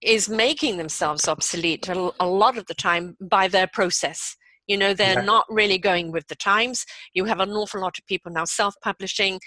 is 0.00 0.28
making 0.28 0.76
themselves 0.76 1.26
obsolete 1.26 1.88
a, 1.88 2.11
a 2.20 2.26
lot 2.26 2.56
of 2.56 2.66
the 2.66 2.74
time 2.74 3.16
by 3.20 3.48
their 3.48 3.66
process 3.66 4.37
you 4.68 4.76
know 4.76 4.94
they're 4.94 5.14
yeah. 5.14 5.24
not 5.24 5.44
really 5.50 5.78
going 5.78 6.12
with 6.12 6.26
the 6.28 6.37
times 6.37 6.87
you 7.14 7.24
have 7.24 7.40
an 7.40 7.50
awful 7.50 7.81
lot 7.81 7.98
of 7.98 8.07
people 8.07 8.31
now 8.31 8.44
self-publishing 8.44 9.40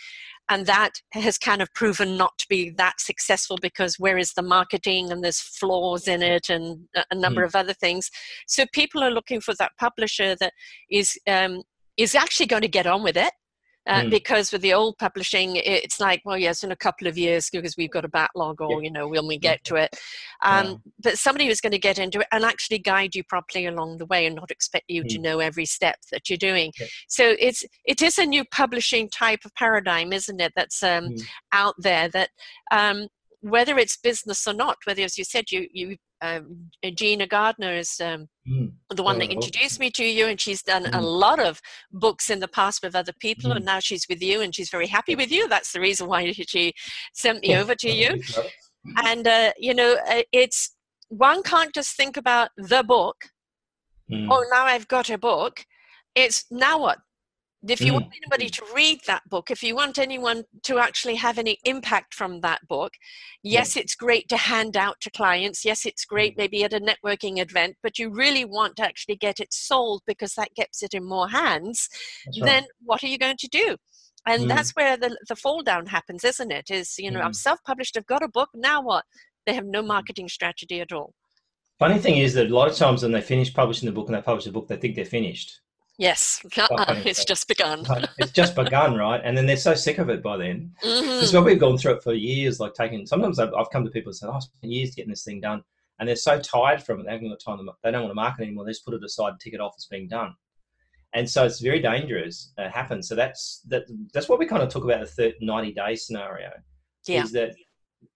and 0.50 0.66
that 0.66 0.92
has 1.14 1.38
kind 1.38 1.62
of 1.62 1.74
proven 1.74 2.18
not 2.18 2.38
to 2.38 2.46
be 2.50 2.72
that 2.72 3.00
successful 3.00 3.58
because 3.62 3.98
where 3.98 4.18
is 4.18 4.34
the 4.34 4.42
marketing 4.42 5.12
and 5.12 5.24
there's 5.24 5.40
flaws 5.40 6.08
in 6.08 6.22
it 6.22 6.50
and 6.50 6.80
a 7.12 7.16
number 7.16 7.42
mm. 7.42 7.46
of 7.46 7.56
other 7.56 7.74
things 7.74 8.10
so 8.48 8.66
people 8.74 9.02
are 9.02 9.12
looking 9.12 9.40
for 9.40 9.54
that 9.58 9.72
publisher 9.80 10.36
that 10.36 10.54
is 10.90 11.18
um, 11.28 11.62
is 11.98 12.16
actually 12.16 12.48
going 12.48 12.62
to 12.62 12.68
get 12.68 12.88
on 12.88 13.04
with 13.04 13.16
it 13.16 13.32
uh, 13.88 14.02
mm. 14.02 14.10
because 14.10 14.52
with 14.52 14.62
the 14.62 14.74
old 14.74 14.98
publishing 14.98 15.56
it's 15.56 16.00
like 16.00 16.22
well 16.26 16.38
yes 16.38 16.64
in 16.64 16.72
a 16.72 16.76
couple 16.76 17.08
of 17.08 17.18
years 17.18 17.50
because 17.50 17.76
we've 17.78 17.92
got 17.92 18.06
a 18.06 18.10
backlog 18.10 18.62
or 18.62 18.74
yeah. 18.74 18.86
you 18.86 18.92
know 18.92 19.08
when 19.08 19.28
we 19.28 19.38
get 19.38 19.64
to 19.64 19.76
it 19.76 19.96
um, 20.44 20.68
yeah. 20.68 20.76
but 21.04 21.18
somebody 21.18 21.48
who's 21.48 21.62
going 21.62 21.72
to 21.72 21.80
get 21.80 21.98
into 21.98 22.20
it 22.20 22.28
and 22.32 22.44
actually 22.46 22.80
guide 22.80 23.16
you 23.16 23.24
properly 23.24 23.66
along 23.66 23.98
the 23.98 24.06
way 24.06 24.26
and 24.26 24.36
not 24.36 24.52
expect 24.52 24.86
you 24.88 25.04
mm. 25.04 25.10
to 25.10 25.20
know 25.20 25.40
every 25.40 25.66
step 25.66 25.96
that 26.12 26.30
you're 26.30 26.38
doing 26.38 26.72
yeah. 26.80 26.88
so 27.08 27.36
it's 27.40 27.64
it 27.86 28.02
is 28.02 28.18
a 28.18 28.26
new 28.26 28.46
publishing 28.46 29.10
type 29.10 29.40
of 29.46 29.54
paradigm 29.56 30.14
isn't 30.14 30.40
it 30.42 30.54
that's 30.56 30.84
um, 30.84 31.10
mm. 31.10 31.24
out 31.52 31.76
there 31.80 32.08
that 32.10 32.30
um, 32.72 33.08
whether 33.42 33.78
it's 33.78 33.98
business 33.98 34.48
or 34.48 34.54
not 34.54 34.78
whether 34.86 35.02
as 35.02 35.18
you 35.18 35.24
said 35.24 35.46
you 35.52 35.68
you 35.74 35.98
um, 36.22 36.70
Gina 36.96 37.28
Gardner 37.28 37.74
is 37.74 38.00
um, 38.00 38.28
mm. 38.48 38.72
the 38.90 39.04
one 39.04 39.18
that 39.20 39.32
introduced 39.32 39.80
me 39.80 39.90
to 39.92 40.06
you, 40.06 40.28
and 40.28 40.40
she's 40.40 40.62
done 40.62 40.86
mm. 40.86 40.98
a 40.98 41.02
lot 41.02 41.40
of 41.40 41.60
books 41.92 42.30
in 42.30 42.40
the 42.40 42.48
past 42.48 42.84
with 42.84 42.96
other 42.96 43.14
people, 43.20 43.52
mm. 43.52 43.58
and 43.58 43.66
now 43.66 43.80
she's 43.80 44.06
with 44.08 44.22
you, 44.22 44.42
and 44.42 44.54
she's 44.54 44.70
very 44.70 44.88
happy 44.88 45.16
with 45.16 45.32
you. 45.32 45.48
That's 45.48 45.72
the 45.72 45.80
reason 45.80 46.08
why 46.08 46.32
she 46.48 46.74
sent 47.14 47.42
me 47.42 47.56
over 47.56 47.76
to 47.76 47.90
you. 47.90 48.22
And 49.04 49.28
uh, 49.28 49.52
you 49.58 49.74
know, 49.74 49.98
uh, 50.10 50.24
it's 50.32 50.76
one 51.10 51.44
can't 51.44 51.74
just 51.74 51.96
think 51.96 52.18
about 52.18 52.50
the 52.58 52.84
book. 52.84 53.26
Mm. 54.12 54.28
Oh, 54.30 54.46
now 54.52 54.66
I've 54.66 54.88
got 54.88 55.10
a 55.10 55.18
book. 55.18 55.66
It's 56.16 56.46
now 56.52 56.80
what? 56.80 57.00
If 57.68 57.82
you 57.82 57.92
mm. 57.92 57.96
want 57.96 58.14
anybody 58.16 58.50
to 58.50 58.64
read 58.76 59.02
that 59.06 59.28
book, 59.30 59.52
if 59.52 59.62
you 59.62 59.76
want 59.76 60.00
anyone 60.00 60.44
to 60.64 60.80
actually 60.80 61.16
have 61.16 61.38
any 61.38 61.60
impact 61.66 62.14
from 62.14 62.42
that 62.42 62.68
book, 62.68 62.94
yes, 63.44 63.76
yeah. 63.76 63.84
it's 63.84 63.96
great 63.96 64.28
to 64.30 64.38
hand 64.38 64.76
out 64.76 65.00
to 65.02 65.12
clients. 65.12 65.64
Yes, 65.64 65.86
it's 65.86 66.06
great 66.06 66.34
mm. 66.34 66.38
maybe 66.38 66.64
at 66.64 66.74
a 66.74 66.80
networking 66.80 67.40
event, 67.40 67.76
but 67.84 68.00
you 68.00 68.10
really 68.10 68.46
want 68.46 68.76
to 68.78 68.84
actually 68.84 69.16
get 69.16 69.40
it 69.40 69.54
sold 69.54 70.02
because 70.08 70.34
that 70.36 70.54
gets 70.56 70.82
it 70.82 70.94
in 70.94 71.04
more 71.04 71.30
hands. 71.30 71.88
Right. 72.28 72.46
Then 72.46 72.64
what 72.84 73.04
are 73.04 73.08
you 73.08 73.18
going 73.18 73.38
to 73.38 73.48
do? 73.48 73.78
And 74.26 74.44
mm. 74.44 74.48
that's 74.48 74.72
where 74.72 74.98
the, 74.98 75.18
the 75.28 75.36
fall 75.36 75.62
down 75.62 75.88
happens, 75.88 76.24
isn't 76.24 76.52
it? 76.52 76.72
Is, 76.72 76.98
you 76.98 77.12
know, 77.12 77.22
I'm 77.22 77.32
mm. 77.32 77.36
self 77.36 77.60
published, 77.64 77.98
I've 77.98 78.06
got 78.08 78.24
a 78.24 78.28
book, 78.28 78.50
now 78.56 78.82
what? 78.82 79.06
They 79.46 79.54
have 79.54 79.66
no 79.66 79.84
mm. 79.84 79.88
marketing 79.88 80.30
strategy 80.30 80.82
at 80.82 80.92
all. 80.92 81.14
Funny 81.80 81.98
thing 81.98 82.18
is 82.18 82.36
that 82.36 82.48
a 82.48 82.56
lot 82.56 82.70
of 82.70 82.76
times 82.76 83.02
when 83.02 83.12
they 83.12 83.22
finish 83.22 83.52
publishing 83.52 83.88
the 83.88 83.94
book 83.94 84.08
and 84.08 84.16
they 84.16 84.22
publish 84.22 84.46
the 84.46 84.52
book, 84.52 84.68
they 84.68 84.78
think 84.78 84.96
they're 84.96 85.06
finished. 85.06 85.62
Yes, 86.02 86.44
uh, 86.58 86.68
it's 87.06 87.24
just 87.26 87.48
begun. 87.48 87.86
it's 88.18 88.32
just 88.32 88.56
begun, 88.56 88.96
right? 88.96 89.22
And 89.24 89.38
then 89.38 89.46
they're 89.46 89.56
so 89.56 89.76
sick 89.76 90.00
of 90.00 90.10
it 90.10 90.24
by 90.24 90.36
then. 90.36 90.72
Mm-hmm. 90.84 91.02
Because 91.02 91.32
when 91.32 91.44
we've 91.44 91.60
gone 91.60 91.78
through 91.78 91.94
it 91.94 92.04
for 92.04 92.16
years, 92.16 92.60
like 92.60 92.74
taking. 92.74 93.06
Sometimes 93.06 93.38
I've, 93.38 93.54
I've 93.54 93.70
come 93.70 93.84
to 93.86 93.92
people 93.92 94.10
and 94.10 94.16
said, 94.16 94.30
"Oh, 94.30 94.34
I 94.34 94.40
spent 94.40 94.74
years 94.74 94.96
getting 94.96 95.12
this 95.12 95.24
thing 95.24 95.42
done," 95.42 95.64
and 96.00 96.10
they're 96.10 96.16
so 96.16 96.40
tired 96.40 96.82
from 96.82 97.00
it, 97.00 97.06
they 97.06 97.12
haven't 97.12 97.30
got 97.30 97.40
time. 97.40 97.60
To, 97.60 97.72
they 97.84 97.92
don't 97.92 98.02
want 98.02 98.10
to 98.12 98.16
market 98.16 98.42
anymore. 98.42 98.66
They 98.66 98.72
just 98.72 98.84
put 98.84 98.96
it 98.96 99.04
aside, 99.04 99.30
and 99.30 99.40
tick 99.40 99.54
it 99.54 99.62
off 99.62 99.76
as 99.78 99.86
being 99.86 100.08
done. 100.08 100.34
And 101.14 101.30
so 101.30 101.46
it's 101.46 101.60
very 101.60 101.80
dangerous. 101.80 102.52
It 102.58 102.72
happens. 102.72 103.08
So 103.08 103.14
that's 103.14 103.62
that. 103.68 103.84
That's 104.12 104.28
what 104.28 104.40
we 104.40 104.48
kind 104.48 104.64
of 104.64 104.70
talk 104.70 104.84
about 104.84 105.02
the 105.02 105.06
30, 105.06 105.46
90 105.46 105.74
day 105.74 105.96
scenario. 105.96 106.50
Yeah. 107.06 107.24
Is 107.24 107.32
that 107.34 107.54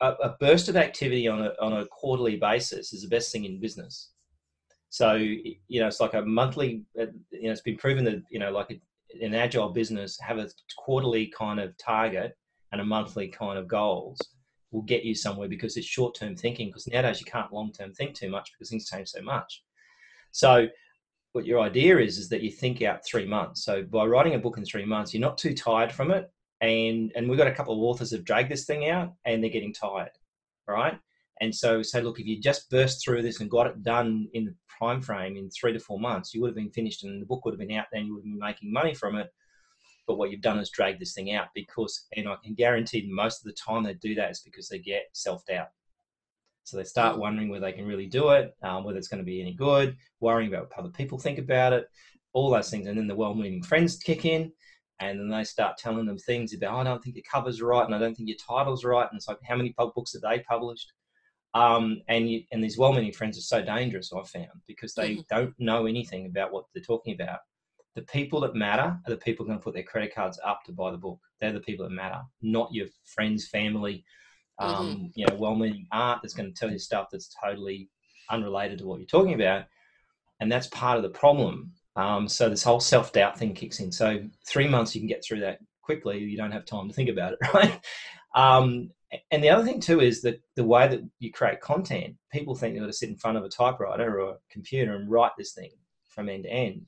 a, 0.02 0.14
a 0.24 0.36
burst 0.40 0.70
of 0.70 0.76
activity 0.76 1.28
on 1.28 1.40
a 1.40 1.52
on 1.62 1.74
a 1.74 1.86
quarterly 1.86 2.38
basis 2.38 2.94
is 2.94 3.04
the 3.04 3.10
best 3.10 3.32
thing 3.32 3.46
in 3.46 3.60
business. 3.60 4.10
So 4.96 5.16
you 5.16 5.82
know, 5.82 5.88
it's 5.88 6.00
like 6.00 6.14
a 6.14 6.22
monthly. 6.22 6.86
uh, 6.98 7.08
You 7.30 7.48
know, 7.48 7.52
it's 7.52 7.68
been 7.70 7.76
proven 7.76 8.06
that 8.06 8.24
you 8.30 8.40
know, 8.40 8.50
like 8.50 8.80
an 9.22 9.36
agile 9.36 9.68
business, 9.74 10.18
have 10.22 10.38
a 10.38 10.48
quarterly 10.78 11.28
kind 11.38 11.60
of 11.60 11.76
target 11.78 12.38
and 12.72 12.80
a 12.80 12.86
monthly 12.86 13.28
kind 13.28 13.60
of 13.60 13.68
goals 13.68 14.18
will 14.72 14.84
get 14.84 15.04
you 15.04 15.14
somewhere 15.14 15.50
because 15.50 15.76
it's 15.76 15.86
short 15.86 16.16
term 16.16 16.34
thinking. 16.38 16.70
Because 16.70 16.88
nowadays 16.88 17.20
you 17.20 17.26
can't 17.26 17.52
long 17.52 17.74
term 17.74 17.92
think 17.92 18.16
too 18.16 18.30
much 18.30 18.54
because 18.54 18.70
things 18.70 18.90
change 18.90 19.10
so 19.10 19.22
much. 19.22 19.64
So 20.32 20.68
what 21.34 21.46
your 21.46 21.60
idea 21.60 21.98
is 22.00 22.18
is 22.18 22.30
that 22.30 22.42
you 22.42 22.50
think 22.50 22.82
out 22.82 23.06
three 23.06 23.26
months. 23.26 23.66
So 23.66 23.84
by 23.84 24.06
writing 24.06 24.36
a 24.36 24.40
book 24.40 24.58
in 24.58 24.64
three 24.64 24.86
months, 24.86 25.14
you're 25.14 25.28
not 25.30 25.38
too 25.38 25.54
tired 25.54 25.92
from 25.92 26.10
it. 26.12 26.32
And 26.62 27.12
and 27.18 27.28
we've 27.28 27.38
got 27.38 27.48
a 27.48 27.58
couple 27.60 27.74
of 27.74 27.82
authors 27.82 28.12
have 28.12 28.24
dragged 28.24 28.50
this 28.50 28.66
thing 28.66 28.88
out 28.90 29.14
and 29.26 29.44
they're 29.44 29.58
getting 29.58 29.74
tired, 29.74 30.16
right? 30.70 30.98
And 31.42 31.54
so 31.54 31.82
say, 31.82 32.02
look, 32.02 32.20
if 32.20 32.26
you 32.26 32.40
just 32.40 32.70
burst 32.70 33.04
through 33.04 33.22
this 33.22 33.42
and 33.42 33.50
got 33.50 33.68
it 33.68 33.84
done 33.84 34.28
in 34.34 34.46
the 34.46 34.56
prime 34.78 35.02
frame 35.02 35.36
in 35.36 35.50
three 35.50 35.74
to 35.74 35.80
four 35.80 36.00
months, 36.00 36.34
you 36.34 36.42
would 36.42 36.50
have 36.50 36.56
been 36.56 36.72
finished 36.72 37.04
and 37.04 37.22
the 37.22 37.26
book 37.26 37.44
would 37.46 37.54
have 37.54 37.60
been 37.60 37.78
out 37.78 37.86
then 37.92 38.06
you 38.06 38.14
would 38.14 38.20
have 38.22 38.32
been 38.32 38.40
making 38.40 38.72
money 38.72 38.94
from 38.94 39.16
it. 39.16 39.28
But 40.08 40.18
what 40.18 40.30
you've 40.30 40.42
done 40.42 40.60
is 40.60 40.70
drag 40.70 41.00
this 41.00 41.14
thing 41.14 41.34
out 41.34 41.48
because, 41.56 42.06
and 42.16 42.30
I 42.30 42.36
can 42.44 42.54
guarantee 42.54 43.10
most 43.12 43.40
of 43.40 43.46
the 43.46 43.54
time 43.54 43.84
they 43.84 43.96
do 43.96 44.16
that 44.16 44.32
is 44.32 44.42
because 44.42 44.70
they 44.70 44.80
get 44.80 45.04
self 45.14 45.46
doubt. 45.46 45.68
So 46.64 46.78
they 46.78 46.84
start 46.84 47.20
wondering 47.20 47.50
whether 47.50 47.66
they 47.66 47.74
can 47.74 47.86
really 47.86 48.08
do 48.08 48.30
it, 48.30 48.56
um, 48.64 48.84
whether 48.84 48.98
it's 48.98 49.08
going 49.08 49.20
to 49.20 49.26
be 49.26 49.42
any 49.42 49.54
good, 49.54 49.96
worrying 50.20 50.52
about 50.52 50.70
what 50.70 50.80
other 50.80 50.90
people 50.90 51.20
think 51.20 51.38
about 51.38 51.74
it, 51.74 51.86
all 52.34 52.50
those 52.50 52.70
things. 52.72 52.88
And 52.88 52.98
then 52.98 53.08
the 53.08 53.16
well 53.16 53.36
meaning 53.36 53.62
friends 53.62 53.98
kick 53.98 54.26
in 54.26 54.52
and 55.00 55.20
then 55.20 55.30
they 55.30 55.44
start 55.44 55.78
telling 55.78 56.06
them 56.06 56.18
things 56.18 56.54
about, 56.54 56.74
oh, 56.74 56.78
I 56.78 56.84
don't 56.84 57.04
think 57.04 57.16
your 57.16 57.24
cover's 57.32 57.62
right 57.62 57.86
and 57.86 57.94
I 57.94 58.00
don't 58.00 58.16
think 58.16 58.30
your 58.30 58.38
title's 58.38 58.84
right. 58.84 59.08
And 59.10 59.18
it's 59.18 59.28
like, 59.28 59.38
how 59.48 59.56
many 59.56 59.74
pub- 59.74 59.94
books 59.94 60.14
have 60.14 60.22
they 60.22 60.40
published? 60.40 60.92
Um, 61.56 62.02
and 62.10 62.30
you, 62.30 62.44
and 62.52 62.62
these 62.62 62.78
well-meaning 62.78 63.14
friends 63.14 63.38
are 63.38 63.42
so 63.42 63.62
dangerous. 63.64 64.12
I've 64.14 64.30
found 64.30 64.62
because 64.68 64.94
they 64.94 65.16
Mhm. 65.16 65.28
don't 65.30 65.60
know 65.60 65.86
anything 65.86 66.26
about 66.28 66.52
what 66.52 66.66
they're 66.74 66.84
talking 66.84 67.16
about. 67.16 67.40
The 67.96 68.02
people 68.04 68.42
that 68.42 68.56
matter 68.56 69.00
are 69.06 69.10
the 69.10 69.16
people 69.18 69.46
going 69.46 69.58
to 69.58 69.64
put 69.64 69.74
their 69.74 69.84
credit 69.84 70.14
cards 70.14 70.38
up 70.44 70.66
to 70.66 70.74
buy 70.74 70.92
the 70.92 70.98
book. 70.98 71.20
They're 71.40 71.54
the 71.54 71.62
people 71.62 71.86
that 71.86 71.94
matter, 71.96 72.22
not 72.42 72.74
your 72.74 72.88
friends, 73.06 73.48
family, 73.48 74.04
um, 74.60 75.12
you 75.16 75.26
know, 75.26 75.36
well-meaning 75.36 75.88
aunt 75.94 76.22
that's 76.22 76.34
going 76.34 76.54
to 76.54 76.60
tell 76.60 76.70
you 76.72 76.78
stuff 76.78 77.08
that's 77.10 77.34
totally 77.42 77.90
unrelated 78.30 78.80
to 78.80 78.86
what 78.86 79.00
you're 79.00 79.08
talking 79.08 79.34
about. 79.34 79.66
And 80.42 80.52
that's 80.52 80.68
part 80.68 80.98
of 80.98 81.04
the 81.04 81.10
problem. 81.10 81.72
Um, 81.96 82.28
so 82.28 82.50
this 82.50 82.64
whole 82.64 82.82
self-doubt 82.82 83.40
thing 83.40 83.54
kicks 83.54 83.80
in. 83.80 83.94
So 83.94 84.28
three 84.46 84.68
months 84.68 84.94
you 84.94 85.00
can 85.00 85.08
get 85.08 85.24
through 85.24 85.40
that 85.42 85.60
quickly. 85.82 86.20
You 86.20 86.36
don't 86.36 86.52
have 86.52 86.66
time 86.66 86.90
to 86.90 86.94
think 86.94 87.10
about 87.10 87.34
it, 87.34 87.40
right? 87.54 87.80
Um, 88.36 88.92
and 89.32 89.44
the 89.44 89.50
other 89.50 89.66
thing 89.66 89.80
too 89.80 90.02
is 90.02 90.22
that 90.22 90.42
the 90.56 90.64
way 90.64 90.88
that 90.88 91.02
you 91.20 91.32
create 91.32 91.62
content, 91.62 92.16
people 92.32 92.56
think 92.56 92.74
they've 92.74 92.82
got 92.82 92.88
to 92.88 92.94
sit 92.94 93.10
in 93.10 93.18
front 93.18 93.38
of 93.38 93.44
a 93.44 93.50
typewriter 93.50 94.22
or 94.22 94.32
a 94.32 94.38
computer 94.50 94.96
and 94.96 95.10
write 95.10 95.32
this 95.38 95.54
thing 95.54 95.72
from 96.08 96.30
end 96.30 96.44
to 96.44 96.50
end. 96.50 96.86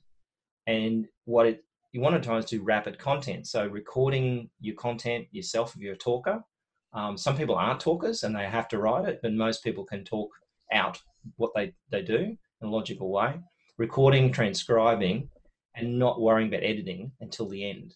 And 0.66 1.06
what 1.24 1.46
it 1.46 1.64
you 1.92 2.00
want 2.00 2.14
to 2.14 2.26
try 2.26 2.36
is 2.36 2.44
do 2.44 2.62
rapid 2.62 2.98
content. 2.98 3.46
So 3.46 3.66
recording 3.66 4.50
your 4.60 4.76
content 4.76 5.26
yourself 5.30 5.74
if 5.74 5.80
you're 5.80 5.94
a 5.94 5.98
talker. 5.98 6.42
Um, 6.92 7.16
some 7.16 7.36
people 7.36 7.54
aren't 7.54 7.80
talkers 7.80 8.24
and 8.24 8.34
they 8.34 8.44
have 8.44 8.68
to 8.68 8.78
write 8.78 9.08
it, 9.08 9.20
but 9.22 9.32
most 9.32 9.64
people 9.64 9.84
can 9.84 10.04
talk 10.04 10.30
out 10.72 11.00
what 11.36 11.50
they, 11.54 11.72
they 11.90 12.02
do 12.02 12.36
in 12.60 12.68
a 12.68 12.70
logical 12.70 13.10
way. 13.10 13.34
Recording, 13.78 14.32
transcribing, 14.32 15.28
and 15.76 15.98
not 15.98 16.20
worrying 16.20 16.48
about 16.48 16.62
editing 16.62 17.12
until 17.20 17.48
the 17.48 17.68
end. 17.68 17.94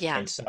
Yeah. 0.00 0.18
And 0.18 0.28
so 0.28 0.44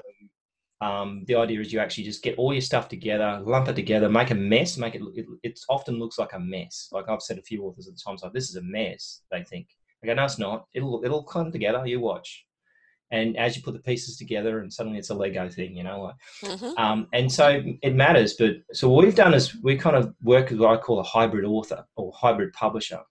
um, 0.82 1.24
the 1.28 1.36
idea 1.36 1.60
is 1.60 1.74
you 1.74 1.80
actually 1.80 2.06
just 2.06 2.24
get 2.24 2.38
all 2.38 2.54
your 2.54 2.62
stuff 2.62 2.88
together, 2.88 3.42
lump 3.44 3.68
it 3.68 3.76
together, 3.76 4.10
make 4.10 4.32
a 4.32 4.36
mess, 4.36 4.78
make 4.78 4.96
it, 4.96 5.02
it, 5.14 5.26
it 5.44 5.60
often 5.68 6.00
looks 6.00 6.18
like 6.18 6.34
a 6.34 6.40
mess. 6.40 6.88
Like 6.92 7.10
I've 7.10 7.22
said 7.22 7.38
a 7.38 7.42
few 7.42 7.66
authors 7.66 7.88
at 7.88 7.96
the 7.96 8.02
times, 8.06 8.24
like, 8.24 8.34
this 8.34 8.50
is 8.50 8.56
a 8.56 8.62
mess, 8.62 9.22
they 9.32 9.44
think. 9.44 9.68
I 10.02 10.08
go, 10.08 10.14
no, 10.14 10.24
it's 10.24 10.40
not. 10.40 10.68
It'll, 10.74 11.04
it'll 11.04 11.24
come 11.24 11.52
together, 11.52 11.86
you 11.86 12.00
watch. 12.00 12.46
And 13.12 13.36
as 13.38 13.58
you 13.58 13.64
put 13.64 13.74
the 13.74 13.80
pieces 13.80 14.18
together, 14.18 14.60
and 14.60 14.72
suddenly 14.72 15.00
it's 15.00 15.10
a 15.10 15.16
Lego 15.16 15.50
thing, 15.50 15.76
you 15.76 15.84
know. 15.84 16.02
Like, 16.02 16.16
hmm 16.60 16.70
um, 16.78 17.08
and 17.12 17.30
so 17.30 17.62
it 17.82 17.96
matters. 17.96 18.36
But 18.36 18.58
so 18.72 18.88
what 18.88 19.04
we've 19.04 19.16
done 19.16 19.34
is 19.34 19.56
we 19.62 19.76
kind 19.76 19.96
of 19.96 20.14
work 20.22 20.52
with 20.52 20.60
what 20.60 20.72
I 20.72 20.78
call 20.78 21.00
a 21.00 21.04
hybrid 21.04 21.44
author 21.44 21.86
or 21.96 22.14
hybrid 22.16 22.54
publisher. 22.54 23.02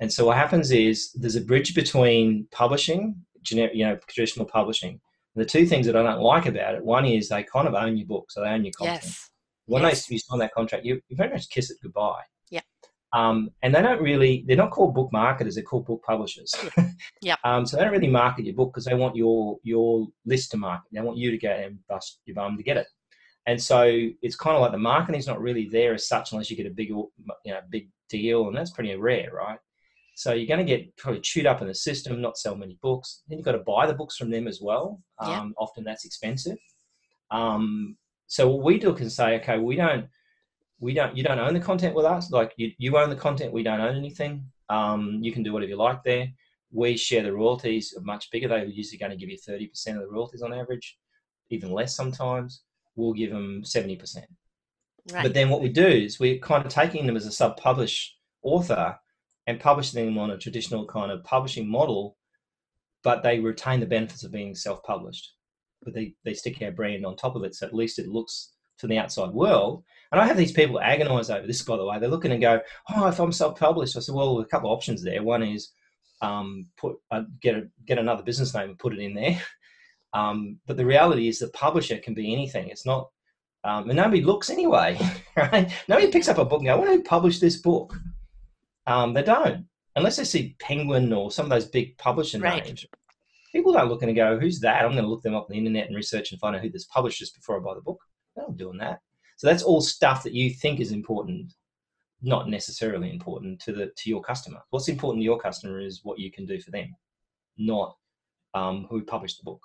And 0.00 0.12
so 0.12 0.26
what 0.26 0.36
happens 0.36 0.70
is 0.70 1.12
there's 1.12 1.36
a 1.36 1.40
bridge 1.40 1.74
between 1.74 2.46
publishing, 2.52 3.16
generic, 3.42 3.72
you 3.74 3.84
know, 3.84 3.98
traditional 4.08 4.46
publishing. 4.46 5.00
The 5.36 5.44
two 5.44 5.66
things 5.66 5.86
that 5.86 5.96
I 5.96 6.02
don't 6.02 6.20
like 6.20 6.46
about 6.46 6.74
it, 6.74 6.84
one 6.84 7.04
is 7.04 7.28
they 7.28 7.42
kind 7.42 7.66
of 7.66 7.74
own 7.74 7.96
your 7.96 8.06
book, 8.06 8.30
so 8.30 8.40
they 8.40 8.48
own 8.48 8.64
your 8.64 8.72
content. 8.72 9.02
Yes. 9.04 9.30
When 9.66 9.82
yes. 9.82 10.06
they 10.06 10.14
you 10.14 10.18
sign 10.18 10.38
that 10.40 10.54
contract, 10.54 10.84
you, 10.84 11.00
you 11.08 11.16
very 11.16 11.30
much 11.30 11.48
kiss 11.48 11.70
it 11.70 11.78
goodbye. 11.82 12.22
Yeah. 12.50 12.60
Um, 13.12 13.50
and 13.62 13.74
they 13.74 13.82
don't 13.82 14.02
really, 14.02 14.44
they're 14.46 14.56
not 14.56 14.70
called 14.70 14.94
book 14.94 15.10
marketers, 15.12 15.54
they're 15.54 15.64
called 15.64 15.86
book 15.86 16.02
publishers. 16.06 16.54
Yeah. 17.22 17.36
um, 17.44 17.64
so 17.66 17.76
they 17.76 17.84
don't 17.84 17.92
really 17.92 18.08
market 18.08 18.44
your 18.44 18.54
book 18.54 18.72
because 18.72 18.84
they 18.84 18.94
want 18.94 19.16
your 19.16 19.58
your 19.62 20.06
list 20.26 20.50
to 20.50 20.56
market. 20.56 20.88
They 20.92 21.00
want 21.00 21.18
you 21.18 21.30
to 21.30 21.38
go 21.38 21.50
and 21.50 21.78
bust 21.88 22.20
your 22.26 22.34
bum 22.34 22.56
to 22.56 22.62
get 22.62 22.76
it. 22.76 22.86
And 23.46 23.60
so 23.62 24.08
it's 24.22 24.36
kind 24.36 24.56
of 24.56 24.62
like 24.62 24.72
the 24.72 24.78
marketing's 24.78 25.26
not 25.26 25.40
really 25.40 25.68
there 25.68 25.94
as 25.94 26.08
such 26.08 26.32
unless 26.32 26.50
you 26.50 26.56
get 26.56 26.66
a 26.66 26.70
big, 26.70 26.88
you 26.88 27.10
know, 27.46 27.60
big 27.70 27.90
deal, 28.08 28.48
and 28.48 28.56
that's 28.56 28.70
pretty 28.70 28.94
rare, 28.96 29.30
right? 29.32 29.58
So 30.14 30.32
you're 30.32 30.46
going 30.46 30.64
to 30.64 30.76
get 30.76 30.96
probably 30.96 31.20
chewed 31.20 31.46
up 31.46 31.60
in 31.60 31.66
the 31.66 31.74
system, 31.74 32.20
not 32.20 32.38
sell 32.38 32.54
many 32.54 32.78
books. 32.80 33.22
Then 33.28 33.38
you've 33.38 33.44
got 33.44 33.52
to 33.52 33.58
buy 33.58 33.86
the 33.86 33.94
books 33.94 34.16
from 34.16 34.30
them 34.30 34.46
as 34.46 34.60
well. 34.62 35.02
Um, 35.18 35.30
Yeah. 35.30 35.48
Often 35.58 35.84
that's 35.84 36.04
expensive. 36.04 36.56
Um, 37.30 37.96
so 38.26 38.48
what 38.48 38.64
we 38.64 38.78
do 38.78 38.94
can 38.94 39.10
say, 39.10 39.36
okay, 39.40 39.58
we 39.58 39.76
don't, 39.76 40.06
we 40.78 40.94
don't, 40.94 41.16
you 41.16 41.24
don't 41.24 41.38
own 41.38 41.54
the 41.54 41.60
content 41.60 41.94
with 41.94 42.04
us. 42.04 42.30
Like 42.30 42.52
you, 42.56 42.70
you 42.78 42.96
own 42.96 43.10
the 43.10 43.16
content, 43.16 43.52
we 43.52 43.64
don't 43.64 43.80
own 43.80 43.96
anything. 43.96 44.44
Um, 44.68 45.18
you 45.20 45.32
can 45.32 45.42
do 45.42 45.52
whatever 45.52 45.70
you 45.70 45.76
like 45.76 46.02
there. 46.04 46.28
We 46.70 46.96
share 46.96 47.22
the 47.22 47.32
royalties, 47.32 47.94
are 47.96 48.02
much 48.02 48.30
bigger. 48.30 48.48
They're 48.48 48.64
usually 48.64 48.98
going 48.98 49.12
to 49.12 49.16
give 49.16 49.28
you 49.28 49.36
30% 49.36 49.70
of 49.96 50.00
the 50.00 50.08
royalties 50.08 50.42
on 50.42 50.52
average, 50.52 50.96
even 51.50 51.72
less 51.72 51.94
sometimes. 51.94 52.62
We'll 52.96 53.12
give 53.12 53.30
them 53.30 53.62
70%. 53.64 54.24
Right. 55.12 55.22
But 55.22 55.34
then 55.34 55.50
what 55.50 55.60
we 55.60 55.68
do 55.68 55.86
is 55.86 56.18
we're 56.18 56.38
kind 56.38 56.64
of 56.64 56.72
taking 56.72 57.06
them 57.06 57.16
as 57.16 57.26
a 57.26 57.32
sub-publish 57.32 58.16
author 58.42 58.96
and 59.46 59.60
publishing 59.60 60.04
them 60.04 60.18
on 60.18 60.30
a 60.30 60.38
traditional 60.38 60.86
kind 60.86 61.10
of 61.10 61.24
publishing 61.24 61.68
model, 61.68 62.16
but 63.02 63.22
they 63.22 63.40
retain 63.40 63.80
the 63.80 63.86
benefits 63.86 64.24
of 64.24 64.32
being 64.32 64.54
self-published. 64.54 65.34
But 65.82 65.94
they, 65.94 66.14
they 66.24 66.34
stick 66.34 66.62
our 66.62 66.70
brand 66.70 67.04
on 67.04 67.16
top 67.16 67.36
of 67.36 67.44
it, 67.44 67.54
so 67.54 67.66
at 67.66 67.74
least 67.74 67.98
it 67.98 68.08
looks 68.08 68.52
to 68.78 68.86
the 68.86 68.98
outside 68.98 69.30
world. 69.30 69.84
And 70.10 70.20
I 70.20 70.26
have 70.26 70.36
these 70.36 70.52
people 70.52 70.80
agonize 70.80 71.30
over 71.30 71.46
this, 71.46 71.62
by 71.62 71.76
the 71.76 71.84
way. 71.84 71.98
They're 71.98 72.08
looking 72.08 72.32
and 72.32 72.40
go, 72.40 72.60
"Oh, 72.94 73.06
if 73.06 73.20
I'm 73.20 73.32
self-published," 73.32 73.96
I 73.96 74.00
said, 74.00 74.14
"Well, 74.14 74.40
a 74.40 74.46
couple 74.46 74.70
of 74.70 74.76
options 74.76 75.02
there. 75.02 75.22
One 75.22 75.42
is 75.42 75.72
um, 76.22 76.66
put 76.78 76.96
uh, 77.10 77.22
get 77.42 77.56
a, 77.56 77.68
get 77.86 77.98
another 77.98 78.22
business 78.22 78.54
name 78.54 78.70
and 78.70 78.78
put 78.78 78.94
it 78.94 79.00
in 79.00 79.14
there. 79.14 79.40
Um, 80.14 80.60
but 80.68 80.76
the 80.76 80.86
reality 80.86 81.26
is, 81.26 81.40
the 81.40 81.48
publisher 81.48 81.98
can 81.98 82.14
be 82.14 82.32
anything. 82.32 82.68
It's 82.68 82.86
not 82.86 83.08
um, 83.64 83.88
and 83.88 83.96
nobody 83.96 84.22
looks 84.22 84.50
anyway, 84.50 84.98
right? 85.36 85.72
Nobody 85.88 86.12
picks 86.12 86.28
up 86.28 86.38
a 86.38 86.44
book 86.44 86.60
and 86.60 86.66
go, 86.66 86.74
I 86.74 86.76
want 86.76 87.02
to 87.02 87.08
publish 87.08 87.40
this 87.40 87.56
book. 87.56 87.98
Um, 88.86 89.14
they 89.14 89.22
don't, 89.22 89.66
unless 89.96 90.16
they 90.16 90.24
see 90.24 90.56
Penguin 90.58 91.12
or 91.12 91.30
some 91.30 91.46
of 91.46 91.50
those 91.50 91.66
big 91.66 91.96
publisher 91.98 92.38
Right. 92.38 92.64
names. 92.64 92.84
People 93.52 93.72
don't 93.72 93.88
look 93.88 94.02
and 94.02 94.14
go, 94.16 94.38
who's 94.38 94.60
that? 94.60 94.82
I'm 94.84 94.90
going 94.92 95.04
to 95.04 95.08
look 95.08 95.22
them 95.22 95.34
up 95.34 95.44
on 95.44 95.52
the 95.52 95.58
internet 95.58 95.86
and 95.86 95.96
research 95.96 96.32
and 96.32 96.40
find 96.40 96.56
out 96.56 96.62
who 96.62 96.70
this 96.70 96.86
publisher 96.86 97.22
is 97.22 97.30
before 97.30 97.56
I 97.56 97.60
buy 97.60 97.74
the 97.74 97.80
book. 97.80 98.00
They're 98.34 98.44
not 98.46 98.56
doing 98.56 98.78
that. 98.78 99.00
So 99.36 99.46
that's 99.46 99.62
all 99.62 99.80
stuff 99.80 100.22
that 100.24 100.32
you 100.34 100.50
think 100.50 100.80
is 100.80 100.90
important, 100.92 101.52
not 102.20 102.48
necessarily 102.48 103.10
important 103.10 103.60
to 103.62 103.72
the 103.72 103.92
to 103.96 104.10
your 104.10 104.22
customer. 104.22 104.60
What's 104.70 104.88
important 104.88 105.20
to 105.20 105.24
your 105.24 105.38
customer 105.38 105.80
is 105.80 106.00
what 106.02 106.18
you 106.18 106.30
can 106.32 106.46
do 106.46 106.60
for 106.60 106.70
them, 106.72 106.96
not 107.56 107.96
um, 108.54 108.86
who 108.90 109.02
published 109.04 109.38
the 109.38 109.44
book. 109.44 109.60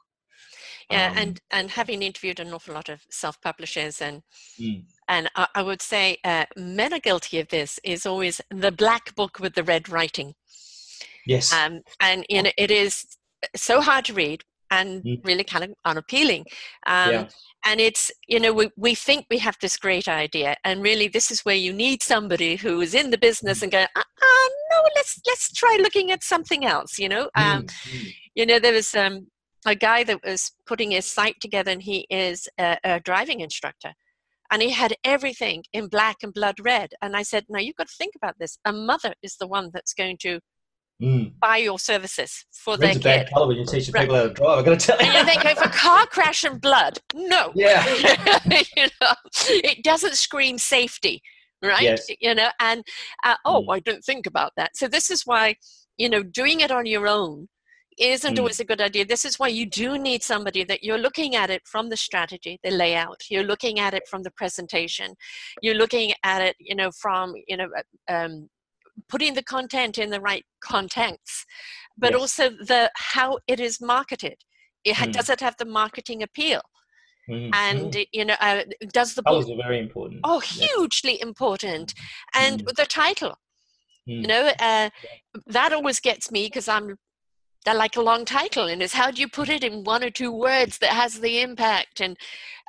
Yeah, 0.89 1.09
Um, 1.11 1.17
and 1.17 1.39
and 1.51 1.71
having 1.71 2.01
interviewed 2.03 2.39
an 2.39 2.53
awful 2.53 2.73
lot 2.75 2.89
of 2.89 3.01
self-publishers, 3.09 4.01
and 4.01 4.21
Mm. 4.59 4.85
And 5.09 5.29
I, 5.35 5.47
I 5.55 5.61
would 5.61 5.81
say 5.81 6.17
uh, 6.23 6.45
men 6.55 6.93
are 6.93 6.99
guilty 6.99 7.39
of 7.39 7.49
this. 7.49 7.79
Is 7.83 8.05
always 8.05 8.39
the 8.49 8.71
black 8.71 9.15
book 9.15 9.39
with 9.39 9.55
the 9.55 9.63
red 9.63 9.89
writing, 9.89 10.35
yes, 11.25 11.51
um, 11.51 11.81
and 11.99 12.25
you 12.29 12.43
know 12.43 12.51
it 12.57 12.71
is 12.71 13.05
so 13.55 13.81
hard 13.81 14.05
to 14.05 14.13
read. 14.13 14.43
and 14.71 15.03
mm. 15.03 15.19
really 15.25 15.43
kind 15.43 15.63
of 15.63 15.71
unappealing. 15.85 16.45
Um, 16.85 17.11
yeah. 17.11 17.27
And 17.65 17.81
it's, 17.81 18.11
you 18.27 18.39
know, 18.39 18.53
we, 18.53 18.69
we 18.77 18.95
think 18.95 19.25
we 19.29 19.39
have 19.39 19.57
this 19.61 19.77
great 19.77 20.07
idea, 20.07 20.55
and 20.63 20.81
really 20.81 21.07
this 21.07 21.31
is 21.31 21.41
where 21.41 21.55
you 21.55 21.73
need 21.73 22.01
somebody 22.03 22.55
who 22.55 22.79
is 22.79 22.93
in 22.93 23.09
the 23.09 23.17
business 23.17 23.59
mm. 23.59 23.63
and 23.63 23.71
go, 23.71 23.79
uh, 23.79 23.99
uh, 23.99 24.49
no, 24.71 24.89
let's 24.95 25.19
let's 25.27 25.51
try 25.51 25.77
looking 25.81 26.11
at 26.11 26.23
something 26.23 26.65
else, 26.65 26.99
you 26.99 27.09
know. 27.09 27.29
Um, 27.35 27.63
mm. 27.63 28.13
You 28.35 28.45
know, 28.45 28.59
there 28.59 28.73
was 28.73 28.95
um, 28.95 29.27
a 29.65 29.75
guy 29.75 30.03
that 30.05 30.23
was 30.23 30.51
putting 30.65 30.91
his 30.91 31.05
site 31.05 31.39
together, 31.41 31.71
and 31.71 31.81
he 31.81 32.05
is 32.09 32.47
a, 32.57 32.77
a 32.83 32.99
driving 32.99 33.41
instructor 33.41 33.93
and 34.51 34.61
he 34.61 34.71
had 34.71 34.95
everything 35.03 35.63
in 35.73 35.87
black 35.87 36.17
and 36.23 36.33
blood 36.33 36.55
red. 36.61 36.91
And 37.01 37.15
I 37.15 37.23
said, 37.23 37.45
Now 37.49 37.59
you've 37.59 37.75
got 37.75 37.87
to 37.87 37.95
think 37.97 38.15
about 38.15 38.35
this. 38.39 38.57
A 38.65 38.73
mother 38.73 39.13
is 39.21 39.37
the 39.37 39.47
one 39.47 39.69
that's 39.73 39.93
going 39.93 40.17
to 40.21 40.39
mm. 41.01 41.31
buy 41.39 41.57
your 41.57 41.79
services 41.79 42.45
for 42.51 42.77
Red's 42.77 42.99
their 42.99 43.19
a 43.19 43.23
bad 43.23 43.33
color 43.33 43.47
when 43.47 43.57
you 43.57 43.65
teach 43.65 43.89
right. 43.89 44.01
people 44.01 44.15
how 44.15 44.23
to 44.23 44.33
drive. 44.33 44.59
I 44.59 44.63
got 44.63 44.79
to 44.79 44.85
tell 44.85 45.01
you. 45.01 45.11
And 45.11 45.27
think, 45.27 45.43
go 45.43 45.55
for 45.55 45.69
car 45.77 46.05
crash 46.07 46.43
and 46.43 46.59
blood. 46.59 46.99
No. 47.13 47.51
Yeah. 47.55 47.85
you 48.75 48.87
know, 49.01 49.13
it 49.49 49.83
doesn't 49.83 50.15
scream 50.15 50.57
safety, 50.57 51.21
right? 51.63 51.81
Yes. 51.81 52.07
You 52.19 52.35
know, 52.35 52.49
and 52.59 52.83
uh, 53.23 53.35
oh, 53.45 53.63
mm. 53.63 53.75
I 53.75 53.79
didn't 53.79 54.03
think 54.03 54.25
about 54.25 54.53
that. 54.57 54.75
So 54.75 54.87
this 54.87 55.09
is 55.11 55.23
why 55.25 55.55
you 55.97 56.09
know 56.09 56.23
doing 56.23 56.61
it 56.61 56.71
on 56.71 56.85
your 56.85 57.07
own 57.07 57.47
isn't 57.99 58.35
mm. 58.35 58.39
always 58.39 58.59
a 58.59 58.65
good 58.65 58.81
idea. 58.81 59.05
This 59.05 59.25
is 59.25 59.39
why 59.39 59.47
you 59.49 59.65
do 59.65 59.97
need 59.97 60.23
somebody 60.23 60.63
that 60.63 60.83
you're 60.83 60.97
looking 60.97 61.35
at 61.35 61.49
it 61.49 61.61
from 61.65 61.89
the 61.89 61.97
strategy, 61.97 62.59
the 62.63 62.71
layout. 62.71 63.23
You're 63.29 63.43
looking 63.43 63.79
at 63.79 63.93
it 63.93 64.07
from 64.07 64.23
the 64.23 64.31
presentation. 64.31 65.15
You're 65.61 65.75
looking 65.75 66.13
at 66.23 66.41
it, 66.41 66.55
you 66.59 66.75
know, 66.75 66.91
from 66.91 67.33
you 67.47 67.57
know 67.57 67.69
uh, 67.77 68.13
um, 68.13 68.49
putting 69.07 69.33
the 69.33 69.43
content 69.43 69.97
in 69.97 70.09
the 70.09 70.21
right 70.21 70.45
contents, 70.61 71.45
but 71.97 72.11
yes. 72.11 72.19
also 72.19 72.49
the 72.49 72.91
how 72.95 73.39
it 73.47 73.59
is 73.59 73.81
marketed. 73.81 74.37
It 74.83 74.95
mm. 74.95 75.11
Does 75.11 75.29
it 75.29 75.41
have 75.41 75.55
the 75.57 75.65
marketing 75.65 76.23
appeal? 76.23 76.61
Mm. 77.29 77.49
And 77.53 78.05
you 78.11 78.25
know, 78.25 78.35
uh, 78.39 78.63
does 78.91 79.13
the 79.13 79.21
book? 79.21 79.47
are 79.47 79.55
very 79.57 79.79
important. 79.79 80.21
Oh, 80.23 80.39
hugely 80.39 81.13
yes. 81.13 81.21
important, 81.21 81.93
and 82.33 82.63
mm. 82.63 82.75
the 82.75 82.85
title. 82.85 83.35
You 84.05 84.23
mm. 84.23 84.27
know, 84.27 84.51
uh, 84.59 84.89
that 85.47 85.71
always 85.71 85.99
gets 85.99 86.31
me 86.31 86.47
because 86.47 86.67
I'm 86.67 86.97
that 87.69 87.77
like 87.77 87.97
a 87.97 88.01
long 88.01 88.25
title 88.25 88.65
and 88.65 88.81
it's 88.81 88.93
how 88.93 89.11
do 89.11 89.21
you 89.21 89.27
put 89.27 89.47
it 89.47 89.63
in 89.63 89.83
one 89.83 90.03
or 90.03 90.09
two 90.09 90.31
words 90.31 90.79
that 90.79 90.89
has 90.89 91.19
the 91.19 91.39
impact 91.41 92.01
and 92.01 92.17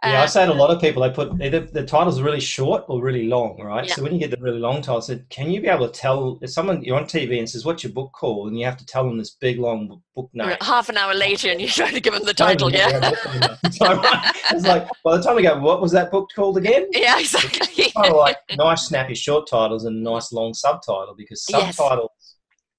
yeah, 0.03 0.23
I 0.23 0.27
say 0.27 0.47
to 0.47 0.51
a 0.51 0.55
um, 0.55 0.59
lot 0.59 0.71
of 0.71 0.81
people, 0.81 1.03
they 1.03 1.11
put 1.11 1.31
either 1.43 1.61
the 1.61 1.85
titles 1.85 2.23
really 2.23 2.41
short 2.41 2.85
or 2.89 3.03
really 3.03 3.27
long, 3.27 3.61
right? 3.61 3.87
Yeah. 3.87 3.97
So 3.97 4.03
when 4.03 4.15
you 4.15 4.19
get 4.19 4.31
the 4.31 4.39
really 4.41 4.59
long 4.59 4.77
title, 4.77 5.03
so 5.03 5.19
can 5.29 5.51
you 5.51 5.61
be 5.61 5.69
able 5.69 5.87
to 5.87 5.93
tell 5.93 6.39
if 6.41 6.49
someone 6.49 6.83
you're 6.83 6.97
on 6.97 7.05
TV 7.05 7.39
and 7.39 7.47
says, 7.47 7.67
"What's 7.67 7.85
your 7.85 7.93
book 7.93 8.13
called?" 8.15 8.49
and 8.49 8.59
you 8.59 8.65
have 8.65 8.79
to 8.79 8.87
tell 8.87 9.05
them 9.05 9.19
this 9.19 9.33
big 9.33 9.59
long 9.59 10.01
book 10.17 10.31
name. 10.33 10.57
Half 10.63 10.89
an 10.89 10.97
hour 10.97 11.15
later, 11.15 11.51
and 11.51 11.61
you're 11.61 11.69
trying 11.69 11.93
to 11.93 12.01
give 12.01 12.15
them 12.15 12.25
the 12.25 12.33
title, 12.33 12.73
yeah. 12.73 12.89
it's 13.65 14.67
like 14.67 14.89
by 15.05 15.19
the 15.19 15.23
time 15.23 15.37
we 15.37 15.43
go, 15.43 15.59
"What 15.59 15.83
was 15.83 15.93
that 15.93 16.11
book 16.11 16.31
called 16.35 16.57
again?" 16.57 16.89
Yeah, 16.95 17.19
exactly. 17.19 17.91
kind 17.95 18.09
of 18.09 18.17
like 18.17 18.39
nice, 18.57 18.87
snappy 18.87 19.15
short 19.15 19.49
titles 19.49 19.85
and 19.85 20.03
nice 20.03 20.33
long 20.33 20.55
subtitle 20.55 21.15
because 21.15 21.45
subtitles. 21.45 22.09
Yes. 22.19 22.20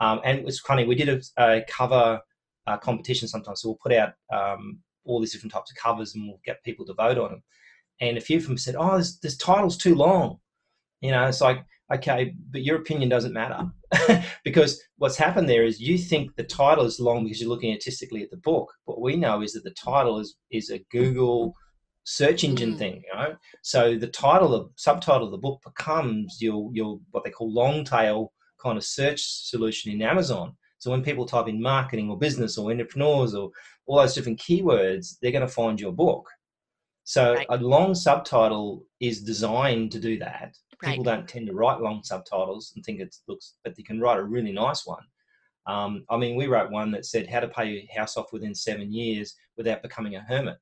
Um, 0.02 0.20
and 0.26 0.40
it's 0.48 0.60
funny. 0.60 0.86
We 0.86 0.96
did 0.96 1.10
a, 1.10 1.22
a 1.38 1.62
cover 1.70 2.20
uh, 2.68 2.78
competition 2.78 3.28
sometimes, 3.28 3.62
so 3.62 3.70
we'll 3.70 3.80
put 3.82 3.94
out 3.94 4.14
um, 4.34 4.80
all 5.06 5.20
these 5.20 5.32
different 5.32 5.54
types 5.54 5.72
of 5.72 5.78
covers 5.78 6.16
and 6.16 6.28
we'll 6.28 6.42
get 6.44 6.64
people 6.64 6.86
to 6.88 6.94
vote 6.94 7.20
on 7.20 7.32
them. 7.32 7.44
And 8.02 8.18
a 8.18 8.22
few 8.22 8.38
of 8.38 8.48
them 8.48 8.58
said, 8.58 8.76
"Oh, 8.78 8.98
this, 8.98 9.18
this 9.20 9.38
title's 9.38 9.78
too 9.78 9.94
long." 9.94 10.40
You 11.02 11.12
know, 11.12 11.28
it's 11.28 11.42
like, 11.42 11.64
okay, 11.94 12.34
but 12.52 12.64
your 12.64 12.78
opinion 12.78 13.10
doesn't 13.10 13.34
matter 13.34 13.70
because 14.44 14.82
what's 14.98 15.18
happened 15.18 15.48
there 15.48 15.66
is 15.66 15.80
you 15.80 15.98
think 15.98 16.36
the 16.36 16.44
title 16.44 16.86
is 16.86 17.00
long 17.00 17.24
because 17.24 17.40
you're 17.40 17.50
looking 17.50 17.74
artistically 17.74 18.24
at 18.24 18.32
the 18.32 18.38
book. 18.38 18.72
What 18.86 19.02
we 19.02 19.16
know 19.16 19.42
is 19.42 19.54
that 19.54 19.64
the 19.64 19.72
title 19.72 20.20
is 20.20 20.36
is 20.52 20.72
a 20.72 20.84
Google 20.92 21.54
search 22.06 22.44
engine 22.44 22.74
mm. 22.74 22.78
thing, 22.80 23.04
you 23.06 23.20
know. 23.20 23.36
So 23.62 23.98
the 23.98 24.08
title, 24.08 24.50
the 24.50 24.70
subtitle 24.78 25.26
of 25.26 25.32
the 25.32 25.38
book 25.38 25.62
becomes 25.64 26.38
your 26.42 26.72
your 26.74 27.00
what 27.12 27.24
they 27.24 27.30
call 27.30 27.54
long 27.54 27.84
tail 27.86 28.34
kind 28.62 28.78
of 28.78 28.84
search 28.84 29.22
solution 29.24 29.92
in 29.92 30.02
Amazon. 30.02 30.56
So 30.80 30.90
when 30.92 31.04
people 31.04 31.26
type 31.26 31.48
in 31.48 31.62
marketing 31.62 32.10
or 32.10 32.18
business 32.18 32.58
or 32.58 32.72
entrepreneurs 32.72 33.36
or 33.36 33.52
all 33.86 33.98
those 33.98 34.16
different 34.16 34.40
keywords, 34.40 35.18
they're 35.22 35.32
going 35.32 35.48
to 35.48 35.54
find 35.54 35.80
your 35.80 35.92
book. 35.92 36.28
So 37.04 37.36
right. 37.36 37.48
a 37.50 37.58
long 37.58 37.94
subtitle 37.94 38.86
is 39.00 39.22
designed 39.22 39.92
to 39.92 40.00
do 40.00 40.18
that. 40.20 40.56
Right. 40.82 40.92
People 40.92 41.04
don't 41.04 41.28
tend 41.28 41.48
to 41.48 41.54
write 41.54 41.82
long 41.82 42.02
subtitles 42.04 42.74
and 42.76 42.84
think 42.84 43.00
it 43.00 43.16
looks, 43.28 43.56
but 43.64 43.76
they 43.76 43.84
can 43.84 44.00
write 44.00 44.18
a 44.18 44.24
really 44.24 44.52
nice 44.52 44.86
one. 44.86 45.04
Um, 45.68 46.06
I 46.10 46.18
mean, 46.18 46.36
we 46.36 46.48
wrote 46.48 46.72
one 46.72 46.92
that 46.92 47.06
said 47.06 47.28
how 47.28 47.40
to 47.42 47.48
pay 47.48 47.66
your 47.70 47.84
house 47.96 48.18
off 48.18 48.34
within 48.34 48.56
seven 48.56 48.92
years 48.92 49.36
without 49.58 49.84
becoming 49.84 50.16
a 50.16 50.22
hermit. 50.22 50.58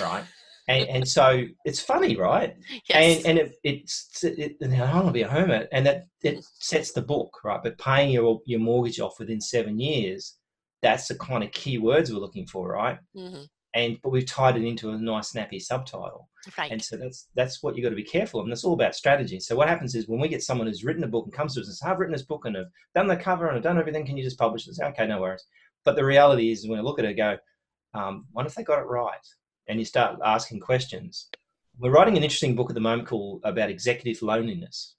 Right. 0.00 0.24
And, 0.68 0.88
and 0.88 1.08
so 1.08 1.44
it's 1.64 1.80
funny, 1.80 2.16
right? 2.16 2.54
Yes. 2.88 3.24
And 3.24 3.26
and 3.26 3.38
it, 3.38 3.56
it's 3.64 4.22
it, 4.22 4.56
I 4.62 4.66
don't 4.66 4.94
want 4.94 5.06
to 5.06 5.12
be 5.12 5.22
a 5.22 5.28
hermit, 5.28 5.68
and 5.72 5.86
that 5.86 6.06
it 6.22 6.44
sets 6.60 6.92
the 6.92 7.02
book, 7.02 7.38
right? 7.42 7.60
But 7.62 7.78
paying 7.78 8.10
your 8.10 8.40
your 8.44 8.60
mortgage 8.60 9.00
off 9.00 9.18
within 9.18 9.40
seven 9.40 9.80
years 9.80 10.38
that's 10.82 11.08
the 11.08 11.14
kind 11.16 11.42
of 11.42 11.52
key 11.52 11.78
words 11.78 12.12
we're 12.12 12.20
looking 12.20 12.46
for, 12.46 12.68
right? 12.72 12.98
Mm-hmm. 13.16 13.42
And 13.74 13.98
but 14.02 14.10
we've 14.10 14.26
tied 14.26 14.56
it 14.56 14.64
into 14.64 14.90
a 14.90 14.98
nice 14.98 15.30
snappy 15.30 15.60
subtitle. 15.60 16.28
Right. 16.56 16.70
And 16.70 16.82
so 16.82 16.96
that's 16.96 17.28
that's 17.34 17.62
what 17.62 17.76
you've 17.76 17.84
got 17.84 17.90
to 17.90 17.96
be 17.96 18.02
careful 18.02 18.40
of. 18.40 18.46
And 18.46 18.52
it's 18.52 18.64
all 18.64 18.72
about 18.72 18.94
strategy. 18.94 19.38
So 19.40 19.56
what 19.56 19.68
happens 19.68 19.94
is 19.94 20.08
when 20.08 20.20
we 20.20 20.28
get 20.28 20.42
someone 20.42 20.66
who's 20.66 20.84
written 20.84 21.04
a 21.04 21.08
book 21.08 21.26
and 21.26 21.34
comes 21.34 21.54
to 21.54 21.60
us 21.60 21.66
and 21.66 21.76
says, 21.76 21.86
I've 21.86 21.98
written 21.98 22.14
this 22.14 22.24
book 22.24 22.44
and 22.46 22.56
I've 22.56 22.66
done 22.94 23.08
the 23.08 23.16
cover 23.16 23.46
and 23.46 23.56
I've 23.56 23.62
done 23.62 23.78
everything, 23.78 24.06
can 24.06 24.16
you 24.16 24.24
just 24.24 24.38
publish 24.38 24.66
it? 24.66 24.74
Say, 24.74 24.86
okay, 24.86 25.06
no 25.06 25.20
worries. 25.20 25.44
But 25.84 25.96
the 25.96 26.04
reality 26.04 26.50
is 26.50 26.66
when 26.66 26.78
I 26.78 26.82
look 26.82 26.98
at 26.98 27.04
it, 27.04 27.10
I 27.10 27.12
go, 27.12 27.36
um, 27.94 28.26
wonder 28.32 28.48
if 28.48 28.54
they 28.54 28.64
got 28.64 28.80
it 28.80 28.86
right. 28.86 29.14
And 29.68 29.78
you 29.78 29.84
start 29.84 30.18
asking 30.24 30.60
questions. 30.60 31.28
We're 31.78 31.90
writing 31.90 32.16
an 32.16 32.24
interesting 32.24 32.56
book 32.56 32.70
at 32.70 32.74
the 32.74 32.80
moment 32.80 33.08
called 33.08 33.40
about 33.44 33.70
executive 33.70 34.22
loneliness. 34.22 34.94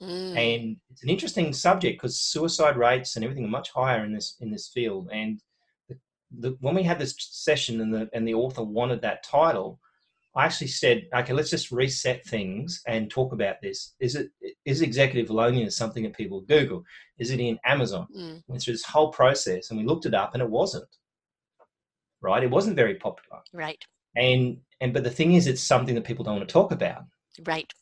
Mm. 0.00 0.36
And 0.36 0.76
it's 0.90 1.02
an 1.02 1.10
interesting 1.10 1.52
subject 1.52 2.00
because 2.00 2.20
suicide 2.20 2.76
rates 2.76 3.16
and 3.16 3.24
everything 3.24 3.44
are 3.44 3.48
much 3.48 3.70
higher 3.70 4.04
in 4.04 4.12
this 4.12 4.36
in 4.40 4.50
this 4.50 4.68
field. 4.68 5.08
And 5.12 5.40
the, 5.88 5.98
the, 6.38 6.56
when 6.60 6.74
we 6.74 6.84
had 6.84 6.98
this 6.98 7.14
session 7.18 7.80
and 7.80 7.92
the 7.92 8.08
and 8.12 8.26
the 8.26 8.34
author 8.34 8.62
wanted 8.62 9.02
that 9.02 9.24
title, 9.24 9.80
I 10.36 10.44
actually 10.44 10.68
said, 10.68 11.08
okay, 11.12 11.32
let's 11.32 11.50
just 11.50 11.72
reset 11.72 12.24
things 12.24 12.80
and 12.86 13.10
talk 13.10 13.32
about 13.32 13.60
this. 13.60 13.94
Is 13.98 14.14
it 14.14 14.30
is 14.64 14.82
executive 14.82 15.30
loneliness 15.30 15.76
something 15.76 16.04
that 16.04 16.16
people 16.16 16.42
Google? 16.42 16.84
Is 17.18 17.32
it 17.32 17.40
in 17.40 17.58
Amazon? 17.64 18.06
Mm. 18.16 18.42
Went 18.46 18.62
through 18.62 18.74
this 18.74 18.84
whole 18.84 19.10
process 19.10 19.70
and 19.70 19.78
we 19.78 19.84
looked 19.84 20.06
it 20.06 20.14
up 20.14 20.34
and 20.34 20.42
it 20.42 20.50
wasn't. 20.50 20.88
Right? 22.20 22.44
It 22.44 22.50
wasn't 22.50 22.76
very 22.76 22.94
popular. 22.94 23.40
Right. 23.52 23.84
And 24.16 24.58
and 24.80 24.92
but 24.92 25.04
the 25.04 25.10
thing 25.10 25.34
is 25.34 25.46
it's 25.46 25.62
something 25.62 25.94
that 25.94 26.04
people 26.04 26.24
don't 26.24 26.36
want 26.36 26.48
to 26.48 26.52
talk 26.52 26.72
about. 26.72 27.04
Right. 27.46 27.72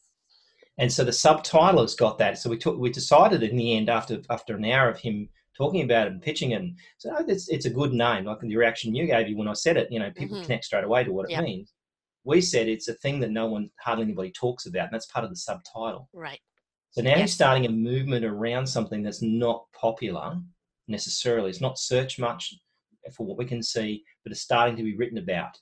And 0.79 0.93
so 0.93 1.05
the 1.05 1.13
subtitle 1.13 1.81
has 1.81 1.95
got 1.95 2.19
that. 2.19 2.39
So 2.39 2.51
we 2.51 2.59
took, 2.59 2.79
we 2.79 2.91
decided 2.91 3.43
in 3.43 3.57
the 3.57 3.77
end 3.77 3.89
after 3.89 4.21
after 4.31 4.57
an 4.57 4.65
hour 4.65 4.89
of 4.89 4.99
him 4.99 5.29
talking 5.57 5.83
about 5.83 6.07
it 6.07 6.13
and 6.13 6.23
pitching 6.23 6.51
it, 6.51 6.61
and 6.61 6.77
so 6.99 7.15
oh, 7.17 7.25
it's 7.27 7.49
it's 7.49 7.67
a 7.67 7.71
good 7.71 7.93
name. 7.93 8.25
Like 8.25 8.41
the 8.41 8.57
reaction 8.57 8.95
you 8.95 9.07
gave 9.07 9.29
you 9.29 9.37
when 9.37 9.49
I 9.49 9.55
said 9.55 9.77
it, 9.77 9.91
you 9.91 9.99
know, 9.99 10.11
people 10.11 10.37
mm-hmm. 10.37 10.45
connect 10.45 10.67
straight 10.67 10.85
away 10.85 11.05
to 11.05 11.13
what 11.13 11.31
it 11.31 11.33
yep. 11.33 11.45
means. 11.45 11.73
We 12.25 12.41
said 12.41 12.69
it's 12.69 12.89
a 12.89 12.95
thing 12.95 13.21
that 13.21 13.31
no 13.31 13.47
one, 13.47 13.71
hardly 13.81 14.05
anybody 14.05 14.33
talks 14.33 14.67
about, 14.67 14.87
and 14.87 14.93
that's 14.93 15.07
part 15.07 15.25
of 15.25 15.31
the 15.31 15.37
subtitle. 15.37 16.09
Right. 16.13 16.41
So 16.91 17.03
now 17.03 17.11
yes. 17.11 17.19
you're 17.19 17.29
starting 17.29 17.67
a 17.67 17.71
movement 17.71 18.25
around 18.25 18.67
something 18.67 19.03
that's 19.03 19.23
not 19.23 19.67
popular 19.79 20.37
necessarily. 20.89 21.51
It's 21.51 21.61
not 21.61 21.79
searched 21.79 22.19
much 22.19 22.55
for 23.15 23.27
what 23.27 23.39
we 23.39 23.45
can 23.45 23.63
see, 23.63 24.03
but 24.25 24.33
it's 24.33 24.41
starting 24.41 24.77
to 24.77 24.83
be 24.83 24.97
written 24.97 25.19
about. 25.19 25.59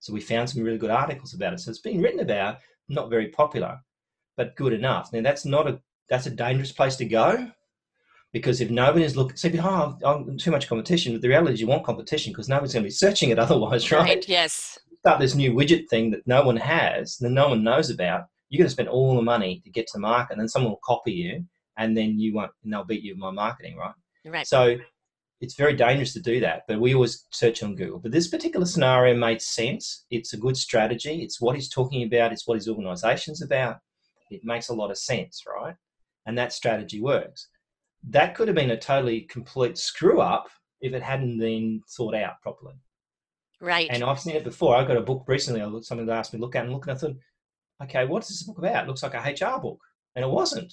So 0.00 0.12
we 0.12 0.20
found 0.20 0.50
some 0.50 0.62
really 0.62 0.78
good 0.78 0.90
articles 0.90 1.34
about 1.34 1.52
it. 1.52 1.60
So 1.60 1.70
it's 1.70 1.80
being 1.80 2.00
written 2.00 2.20
about, 2.20 2.58
not 2.88 3.10
very 3.10 3.28
popular 3.28 3.78
but 4.40 4.56
good 4.56 4.72
enough. 4.72 5.12
Now 5.12 5.20
that's 5.20 5.44
not 5.44 5.68
a 5.68 5.78
that's 6.08 6.24
a 6.24 6.30
dangerous 6.30 6.72
place 6.72 6.96
to 6.96 7.04
go 7.04 7.50
because 8.32 8.62
if 8.62 8.70
nobody's 8.70 9.14
looking, 9.14 9.36
say, 9.36 9.52
oh, 9.62 9.98
I'm 10.02 10.38
too 10.38 10.50
much 10.50 10.66
competition. 10.66 11.12
But 11.12 11.20
the 11.20 11.28
reality 11.28 11.52
is, 11.52 11.60
you 11.60 11.66
want 11.66 11.84
competition 11.84 12.32
because 12.32 12.48
nobody's 12.48 12.72
going 12.72 12.84
to 12.84 12.86
be 12.86 12.90
searching 13.04 13.28
it 13.28 13.38
otherwise, 13.46 13.92
right? 13.92 14.00
right? 14.00 14.28
Yes. 14.28 14.78
Start 15.00 15.20
this 15.20 15.34
new 15.34 15.52
widget 15.52 15.88
thing 15.90 16.10
that 16.12 16.26
no 16.26 16.42
one 16.42 16.56
has, 16.56 17.18
that 17.18 17.28
no 17.28 17.50
one 17.50 17.62
knows 17.62 17.90
about. 17.90 18.24
You're 18.48 18.58
going 18.58 18.66
to 18.66 18.72
spend 18.72 18.88
all 18.88 19.14
the 19.14 19.22
money 19.22 19.60
to 19.64 19.70
get 19.70 19.86
to 19.88 19.98
market, 19.98 20.32
and 20.32 20.40
then 20.40 20.48
someone 20.48 20.72
will 20.72 20.80
copy 20.84 21.12
you, 21.12 21.44
and 21.76 21.94
then 21.96 22.18
you 22.18 22.34
won't, 22.34 22.50
and 22.64 22.72
they'll 22.72 22.84
beat 22.84 23.02
you 23.02 23.12
with 23.12 23.20
my 23.20 23.30
marketing, 23.30 23.76
right? 23.76 23.94
Right. 24.24 24.46
So 24.46 24.76
it's 25.40 25.54
very 25.54 25.74
dangerous 25.74 26.12
to 26.14 26.20
do 26.20 26.40
that. 26.40 26.62
But 26.68 26.80
we 26.80 26.94
always 26.94 27.26
search 27.30 27.62
on 27.62 27.74
Google. 27.74 27.98
But 27.98 28.12
this 28.12 28.28
particular 28.28 28.66
scenario 28.66 29.16
made 29.16 29.40
sense. 29.40 30.04
It's 30.10 30.32
a 30.32 30.38
good 30.38 30.56
strategy. 30.56 31.22
It's 31.22 31.40
what 31.40 31.56
he's 31.56 31.68
talking 31.68 32.02
about. 32.02 32.32
It's 32.32 32.46
what 32.46 32.56
his 32.56 32.68
organization's 32.68 33.42
about 33.42 33.78
it 34.30 34.44
makes 34.44 34.68
a 34.68 34.74
lot 34.74 34.90
of 34.90 34.98
sense, 34.98 35.44
right? 35.46 35.74
And 36.26 36.38
that 36.38 36.52
strategy 36.52 37.00
works. 37.00 37.48
That 38.08 38.34
could 38.34 38.48
have 38.48 38.54
been 38.54 38.70
a 38.70 38.78
totally 38.78 39.22
complete 39.22 39.76
screw 39.76 40.20
up 40.20 40.48
if 40.80 40.94
it 40.94 41.02
hadn't 41.02 41.38
been 41.38 41.82
thought 41.96 42.14
out 42.14 42.40
properly. 42.42 42.74
Right. 43.60 43.88
And 43.90 44.02
I've 44.02 44.20
seen 44.20 44.36
it 44.36 44.44
before. 44.44 44.76
I 44.76 44.84
got 44.84 44.96
a 44.96 45.02
book 45.02 45.24
recently. 45.26 45.60
I 45.60 45.66
looked, 45.66 45.84
something 45.84 46.06
that 46.06 46.16
asked 46.16 46.32
me 46.32 46.38
to 46.38 46.44
look 46.44 46.56
at 46.56 46.64
and 46.64 46.72
look, 46.72 46.86
and 46.86 46.96
I 46.96 46.98
thought, 46.98 47.16
okay, 47.82 48.06
what's 48.06 48.28
this 48.28 48.42
book 48.42 48.58
about? 48.58 48.84
It 48.84 48.88
looks 48.88 49.02
like 49.02 49.14
a 49.14 49.18
HR 49.18 49.60
book, 49.60 49.80
and 50.16 50.24
it 50.24 50.30
wasn't. 50.30 50.72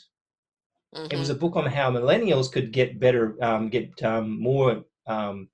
Mm-hmm. 0.96 1.08
It 1.12 1.18
was 1.18 1.30
a 1.30 1.34
mm-hmm. 1.34 1.42
book 1.42 1.56
on 1.56 1.66
how 1.66 1.92
millennials 1.92 2.52
could 2.52 2.72
get 2.72 3.00
better, 3.00 3.36
um, 3.44 3.70
get 3.70 4.02
um, 4.04 4.42
more 4.42 4.84
um, 5.08 5.50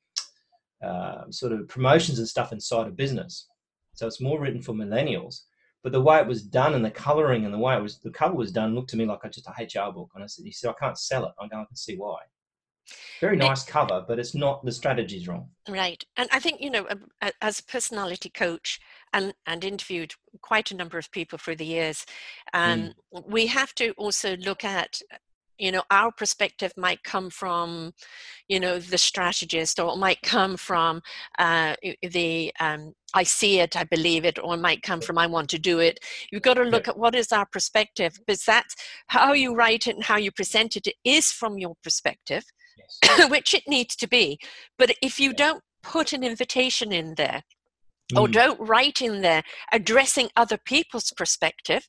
uh, 0.84 1.30
sort 1.30 1.54
of 1.54 1.68
promotions 1.68 2.20
and 2.20 2.28
stuff 2.28 2.52
inside 2.52 2.88
a 2.88 2.92
business. 2.92 3.48
So 3.96 4.08
it's 4.08 4.22
more 4.22 4.40
written 4.40 4.62
for 4.62 4.74
millennials. 4.74 5.42
But 5.84 5.92
the 5.92 6.02
way 6.02 6.20
it 6.20 6.28
was 6.28 6.44
done 6.44 6.76
and 6.76 6.86
the 6.86 6.92
coloring 6.92 7.46
and 7.46 7.54
the 7.54 7.60
way 7.60 7.76
it 7.76 7.82
was, 7.82 8.00
the 8.00 8.10
cover 8.10 8.36
was 8.36 8.52
done 8.52 8.74
looked 8.74 8.90
to 8.92 8.98
me 8.98 9.06
like 9.06 9.20
just 9.32 9.48
a 9.48 9.52
HR 9.52 9.92
book. 9.92 10.12
And 10.16 10.24
I 10.24 10.28
said, 10.28 10.46
he 10.46 10.52
said, 10.52 10.70
I 10.70 10.74
can't 10.80 10.98
sell 10.98 11.26
it. 11.26 11.34
I 11.40 11.48
go, 11.48 11.58
I 11.58 11.66
can 11.66 11.76
see 11.76 11.98
why. 11.98 12.20
Very 13.22 13.38
nice 13.38 13.64
cover, 13.64 14.04
but 14.08 14.20
it's 14.20 14.36
not 14.36 14.64
the 14.66 14.72
strategy's 14.72 15.28
wrong. 15.28 15.50
Right, 15.70 16.04
and 16.18 16.28
I 16.32 16.40
think 16.40 16.60
you 16.60 16.70
know, 16.70 16.86
as 17.42 17.60
a 17.60 17.64
personality 17.64 18.30
coach, 18.30 18.80
and 19.14 19.34
and 19.46 19.64
interviewed 19.64 20.14
quite 20.42 20.72
a 20.72 20.76
number 20.76 20.98
of 20.98 21.12
people 21.12 21.38
through 21.38 21.58
the 21.58 21.66
years, 21.66 22.06
um, 22.54 22.94
mm. 23.14 23.28
we 23.28 23.48
have 23.48 23.74
to 23.76 23.92
also 23.92 24.36
look 24.38 24.64
at 24.64 25.00
you 25.60 25.72
know 25.72 25.84
our 25.92 26.12
perspective 26.12 26.74
might 26.76 27.04
come 27.04 27.30
from 27.30 27.94
you 28.48 28.60
know 28.60 28.80
the 28.80 28.98
strategist 28.98 29.80
or 29.80 29.94
it 29.94 29.98
might 29.98 30.22
come 30.24 30.58
from 30.58 31.00
uh, 31.38 31.76
the 32.02 32.52
um, 32.60 32.92
i 33.14 33.22
see 33.22 33.60
it 33.60 33.78
i 33.78 33.84
believe 33.84 34.26
it 34.26 34.40
or 34.44 34.56
it 34.56 34.60
might 34.60 34.82
come 34.82 35.00
from 35.00 35.16
i 35.20 35.28
want 35.28 35.48
to 35.48 35.60
do 35.60 35.78
it 35.78 36.00
you've 36.32 36.42
got 36.42 36.56
to 36.56 36.64
look 36.64 36.88
at 36.88 36.98
what 36.98 37.14
is 37.14 37.32
our 37.32 37.46
perspective 37.46 38.14
because 38.26 38.44
that's 38.44 38.76
how 39.08 39.32
you 39.32 39.54
write 39.54 39.86
it 39.86 39.94
and 39.96 40.04
how 40.06 40.18
you 40.18 40.32
present 40.32 40.76
it 40.76 40.88
is 41.06 41.32
from 41.32 41.60
your 41.60 41.76
perspective 41.84 42.44
yes. 42.78 43.30
which 43.30 43.54
it 43.54 43.64
needs 43.68 43.96
to 43.98 44.08
be. 44.08 44.40
But 44.78 44.96
if 45.02 45.20
you 45.20 45.34
don't 45.34 45.64
put 45.82 46.14
an 46.14 46.24
invitation 46.24 46.92
in 46.92 47.16
there, 47.16 47.44
mm. 48.12 48.20
or 48.20 48.28
don't 48.28 48.60
write 48.60 49.02
in 49.02 49.22
there 49.22 49.44
addressing 49.72 50.30
other 50.36 50.58
people's 50.58 51.12
perspective, 51.12 51.88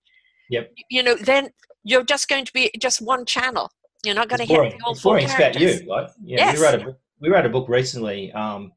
yep. 0.50 0.70
you 0.90 1.02
know, 1.02 1.14
then 1.14 1.50
you're 1.82 2.04
just 2.04 2.28
going 2.28 2.44
to 2.44 2.52
be 2.52 2.70
just 2.80 3.00
one 3.00 3.24
channel. 3.24 3.70
You're 4.04 4.14
not 4.14 4.28
going 4.28 4.40
to 4.40 4.44
hit 4.44 4.58
the 4.70 4.90
it's 4.90 5.02
boring. 5.02 5.24
It's 5.24 5.34
about 5.34 5.58
you. 5.58 5.80
Like, 5.86 6.08
yeah, 6.22 6.52
yes. 6.52 6.58
we 6.58 6.64
wrote 6.64 6.74
a 6.74 6.84
book, 6.84 6.98
we 7.20 7.28
wrote 7.30 7.46
a 7.46 7.48
book 7.48 7.68
recently 7.68 8.32
um, 8.32 8.72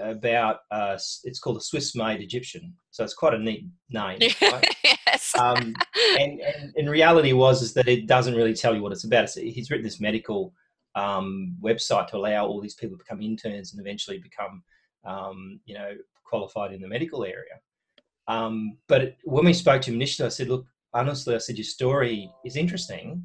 about 0.00 0.60
uh, 0.70 0.98
it's 1.24 1.38
called 1.38 1.56
the 1.56 1.60
Swiss 1.60 1.94
Made 1.94 2.20
Egyptian. 2.20 2.74
So 2.90 3.04
it's 3.04 3.14
quite 3.14 3.34
a 3.34 3.38
neat 3.38 3.66
name. 3.90 4.18
Right? 4.42 4.76
yes. 4.84 5.32
Um, 5.38 5.74
and, 6.18 6.40
and, 6.40 6.72
in 6.76 6.88
reality 6.88 7.32
was 7.32 7.62
is 7.62 7.74
that 7.74 7.88
it 7.88 8.06
doesn't 8.06 8.34
really 8.34 8.54
tell 8.54 8.74
you 8.74 8.82
what 8.82 8.92
it's 8.92 9.04
about. 9.04 9.24
It's, 9.24 9.34
he's 9.34 9.70
written 9.70 9.84
this 9.84 10.00
medical 10.00 10.52
um, 10.94 11.56
website 11.62 12.08
to 12.08 12.16
allow 12.16 12.46
all 12.46 12.60
these 12.60 12.74
people 12.74 12.96
to 12.96 13.04
become 13.04 13.22
interns 13.22 13.72
and 13.72 13.80
eventually 13.80 14.18
become, 14.18 14.62
um, 15.04 15.60
you 15.66 15.74
know, 15.74 15.92
qualified 16.28 16.72
in 16.72 16.80
the 16.80 16.88
medical 16.88 17.24
area. 17.24 17.60
Um, 18.28 18.78
but 18.88 19.16
when 19.24 19.44
we 19.44 19.52
spoke 19.52 19.82
to 19.82 19.90
him 19.90 19.96
initially, 19.96 20.26
I 20.26 20.30
said, 20.30 20.48
look, 20.48 20.66
honestly, 20.92 21.34
I 21.34 21.38
said, 21.38 21.56
your 21.56 21.64
story 21.64 22.30
is 22.44 22.56
interesting, 22.56 23.24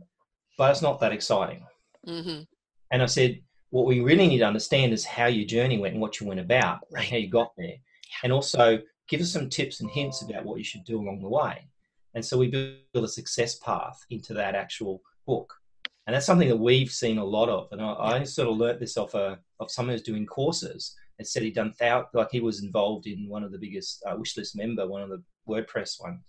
but 0.57 0.71
it's 0.71 0.81
not 0.81 0.99
that 0.99 1.11
exciting. 1.11 1.65
Mm-hmm. 2.07 2.43
And 2.91 3.01
I 3.01 3.05
said, 3.05 3.41
what 3.69 3.85
we 3.85 4.01
really 4.01 4.27
need 4.27 4.39
to 4.39 4.47
understand 4.47 4.93
is 4.93 5.05
how 5.05 5.27
your 5.27 5.47
journey 5.47 5.79
went 5.79 5.93
and 5.93 6.01
what 6.01 6.19
you 6.19 6.27
went 6.27 6.39
about 6.39 6.79
right. 6.91 7.09
how 7.09 7.17
you 7.17 7.29
got 7.29 7.53
there. 7.57 7.75
And 8.23 8.31
also 8.31 8.79
give 9.07 9.21
us 9.21 9.31
some 9.31 9.49
tips 9.49 9.79
and 9.79 9.89
hints 9.89 10.21
about 10.21 10.45
what 10.45 10.57
you 10.57 10.63
should 10.63 10.83
do 10.83 10.99
along 10.99 11.21
the 11.21 11.29
way. 11.29 11.67
And 12.13 12.23
so 12.23 12.37
we 12.37 12.49
build 12.49 13.05
a 13.05 13.07
success 13.07 13.55
path 13.55 14.05
into 14.09 14.33
that 14.33 14.55
actual 14.55 15.01
book 15.25 15.61
and 16.07 16.15
that's 16.15 16.25
something 16.25 16.49
that 16.49 16.57
we've 16.57 16.91
seen 16.91 17.19
a 17.19 17.23
lot 17.23 17.49
of. 17.49 17.67
And 17.71 17.81
I, 17.81 17.93
I 17.93 18.23
sort 18.23 18.49
of 18.49 18.57
learnt 18.57 18.79
this 18.79 18.97
off 18.97 19.13
a 19.13 19.39
of 19.59 19.71
someone 19.71 19.93
who's 19.93 20.01
doing 20.01 20.25
courses. 20.25 20.95
And 21.17 21.28
said 21.28 21.43
he'd 21.43 21.56
done 21.56 21.74
thou- 21.80 22.08
like 22.13 22.30
he 22.32 22.39
was 22.39 22.63
involved 22.63 23.06
in 23.06 23.30
one 23.30 23.43
of 23.43 23.52
the 23.52 23.60
biggest 23.60 24.04
uh, 24.08 24.15
wishlist 24.15 24.56
member, 24.56 24.88
one 24.88 25.04
of 25.04 25.10
the 25.10 25.21
WordPress 25.47 26.02
ones, 26.02 26.24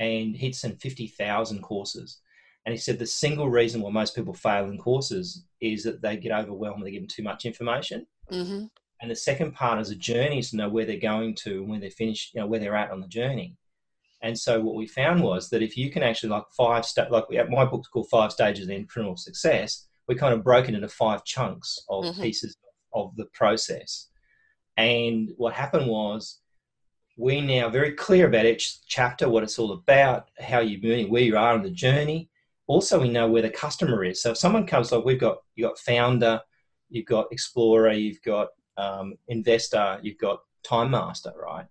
and 0.00 0.34
he'd 0.34 0.54
sent 0.54 0.80
fifty 0.80 1.06
thousand 1.06 1.62
courses. 1.62 2.20
And 2.64 2.72
he 2.72 2.78
said 2.78 2.98
the 2.98 3.06
single 3.06 3.50
reason 3.50 3.82
why 3.82 3.90
most 3.90 4.14
people 4.14 4.34
fail 4.34 4.70
in 4.70 4.78
courses 4.78 5.44
is 5.60 5.82
that 5.84 6.00
they 6.00 6.16
get 6.16 6.32
overwhelmed, 6.32 6.86
they 6.86 6.92
give 6.92 7.02
them 7.02 7.08
too 7.08 7.24
much 7.24 7.44
information. 7.44 8.06
Mm-hmm. 8.30 8.66
And 9.00 9.10
the 9.10 9.16
second 9.16 9.52
part 9.52 9.80
is 9.80 9.90
a 9.90 9.96
journey 9.96 10.38
is 10.38 10.50
to 10.50 10.56
know 10.56 10.68
where 10.68 10.86
they're 10.86 10.96
going 10.96 11.34
to 11.36 11.58
and 11.58 11.68
where 11.68 11.80
they 11.80 11.90
finish, 11.90 12.30
you 12.32 12.40
know, 12.40 12.46
where 12.46 12.60
they're 12.60 12.76
at 12.76 12.92
on 12.92 13.00
the 13.00 13.08
journey. 13.08 13.56
And 14.22 14.38
so 14.38 14.60
what 14.60 14.76
we 14.76 14.86
found 14.86 15.20
was 15.20 15.50
that 15.50 15.62
if 15.62 15.76
you 15.76 15.90
can 15.90 16.04
actually 16.04 16.28
like 16.30 16.44
five 16.56 16.86
sta- 16.86 17.08
like 17.10 17.28
we 17.28 17.34
have, 17.36 17.50
my 17.50 17.64
book's 17.64 17.88
called 17.88 18.08
Five 18.08 18.30
Stages 18.30 18.68
of 18.68 18.72
Entrepreneurial 18.72 19.18
Success. 19.18 19.88
We 20.06 20.14
kind 20.14 20.32
of 20.32 20.44
broke 20.44 20.68
it 20.68 20.76
into 20.76 20.88
five 20.88 21.24
chunks 21.24 21.80
of 21.88 22.04
mm-hmm. 22.04 22.22
pieces 22.22 22.56
of 22.94 23.14
the 23.16 23.26
process. 23.34 24.08
And 24.76 25.30
what 25.36 25.52
happened 25.52 25.86
was 25.88 26.40
we 27.16 27.40
now 27.40 27.68
very 27.68 27.92
clear 27.92 28.26
about 28.26 28.46
each 28.46 28.86
chapter, 28.86 29.28
what 29.28 29.42
it's 29.42 29.58
all 29.58 29.72
about, 29.72 30.28
how 30.38 30.60
you're 30.60 30.80
moving, 30.80 31.10
where 31.10 31.22
you 31.22 31.36
are 31.36 31.54
in 31.56 31.62
the 31.62 31.70
journey. 31.70 32.30
Also, 32.66 33.00
we 33.00 33.10
know 33.10 33.28
where 33.28 33.42
the 33.42 33.50
customer 33.50 34.04
is. 34.04 34.22
So 34.22 34.30
if 34.30 34.38
someone 34.38 34.66
comes 34.66 34.92
like 34.92 35.04
we've 35.04 35.20
got 35.20 35.38
you've 35.54 35.68
got 35.68 35.78
founder, 35.78 36.40
you've 36.88 37.06
got 37.06 37.26
explorer, 37.32 37.92
you've 37.92 38.22
got 38.22 38.48
um, 38.76 39.14
investor, 39.28 39.98
you've 40.02 40.18
got 40.18 40.40
time 40.62 40.90
master, 40.90 41.32
right? 41.36 41.66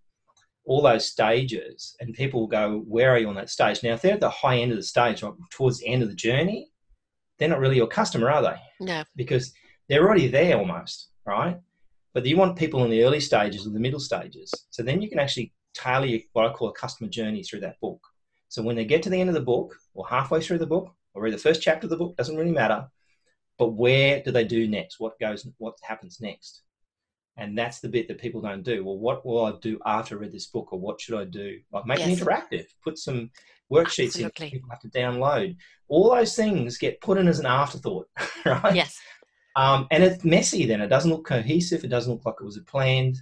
all 0.66 0.82
those 0.82 1.08
stages 1.08 1.96
and 2.00 2.14
people 2.14 2.42
will 2.42 2.48
go, 2.48 2.84
Where 2.88 3.12
are 3.12 3.18
you 3.18 3.28
on 3.28 3.36
that 3.36 3.50
stage? 3.50 3.84
Now, 3.84 3.94
if 3.94 4.02
they're 4.02 4.14
at 4.14 4.20
the 4.20 4.30
high 4.30 4.58
end 4.58 4.72
of 4.72 4.78
the 4.78 4.84
stage, 4.84 5.24
or 5.24 5.36
towards 5.50 5.80
the 5.80 5.88
end 5.88 6.04
of 6.04 6.10
the 6.10 6.16
journey, 6.16 6.72
they're 7.38 7.50
not 7.50 7.60
really 7.60 7.78
your 7.78 7.88
customer, 7.88 8.30
are 8.30 8.42
they? 8.42 8.58
No. 8.80 9.04
Because 9.16 9.54
they're 9.90 10.06
already 10.06 10.28
there 10.28 10.58
almost, 10.58 11.10
right? 11.26 11.60
But 12.14 12.26
you 12.26 12.38
want 12.38 12.58
people 12.58 12.84
in 12.84 12.90
the 12.90 13.04
early 13.04 13.20
stages 13.20 13.66
or 13.66 13.70
the 13.70 13.80
middle 13.80 14.00
stages. 14.00 14.52
So 14.70 14.84
then 14.84 15.02
you 15.02 15.10
can 15.10 15.20
actually 15.20 15.54
tailor 15.74 16.20
what 16.34 16.46
I 16.46 16.54
call 16.54 16.70
a 16.70 16.74
customer 16.74 17.10
journey 17.10 17.44
through 17.44 17.62
that 17.62 17.80
book. 17.80 18.02
So 18.50 18.62
when 18.62 18.76
they 18.76 18.86
get 18.86 19.02
to 19.04 19.10
the 19.10 19.20
end 19.20 19.30
of 19.30 19.34
the 19.34 19.42
book 19.42 19.76
or 19.94 20.08
halfway 20.08 20.42
through 20.42 20.58
the 20.58 20.68
book 20.68 20.94
or 21.14 21.22
read 21.22 21.34
the 21.34 21.38
first 21.38 21.62
chapter 21.62 21.86
of 21.86 21.92
the 21.92 21.98
book, 21.98 22.18
doesn't 22.18 22.36
really 22.36 22.52
matter. 22.52 22.88
But 23.58 23.74
where 23.74 24.22
do 24.22 24.32
they 24.32 24.44
do 24.44 24.68
next? 24.68 25.00
What 25.00 25.20
goes 25.20 25.48
what 25.58 25.78
happens 25.84 26.20
next? 26.20 26.64
and 27.38 27.58
that's 27.58 27.80
the 27.80 27.90
bit 27.90 28.08
that 28.08 28.20
people 28.20 28.42
don't 28.42 28.64
do 28.64 28.84
well 28.84 28.98
what 28.98 29.26
will 29.26 29.46
i 29.46 29.54
do 29.62 29.80
after 29.86 30.16
i 30.16 30.20
read 30.20 30.32
this 30.32 30.48
book 30.48 30.72
or 30.72 30.80
what 30.80 31.00
should 31.00 31.20
i 31.20 31.24
do 31.24 31.60
like 31.72 31.86
make 31.86 32.00
yes. 32.00 32.22
it 32.22 32.26
interactive 32.26 32.66
put 32.84 32.98
some 32.98 33.30
worksheets 33.72 34.08
Absolutely. 34.08 34.46
in 34.48 34.52
people 34.52 34.70
have 34.70 34.80
to 34.80 34.90
download 34.90 35.56
all 35.88 36.14
those 36.14 36.36
things 36.36 36.78
get 36.78 37.00
put 37.02 37.18
in 37.18 37.28
as 37.28 37.40
an 37.40 37.46
afterthought 37.46 38.08
right 38.46 38.76
yes 38.76 39.00
um, 39.56 39.88
and 39.92 40.04
it's 40.04 40.24
messy 40.24 40.66
then 40.66 40.82
it 40.82 40.88
doesn't 40.88 41.12
look 41.12 41.26
cohesive 41.26 41.84
it 41.84 41.90
doesn't 41.90 42.14
look 42.14 42.26
like 42.26 42.36
it 42.40 42.46
was 42.46 42.60
planned 42.68 43.18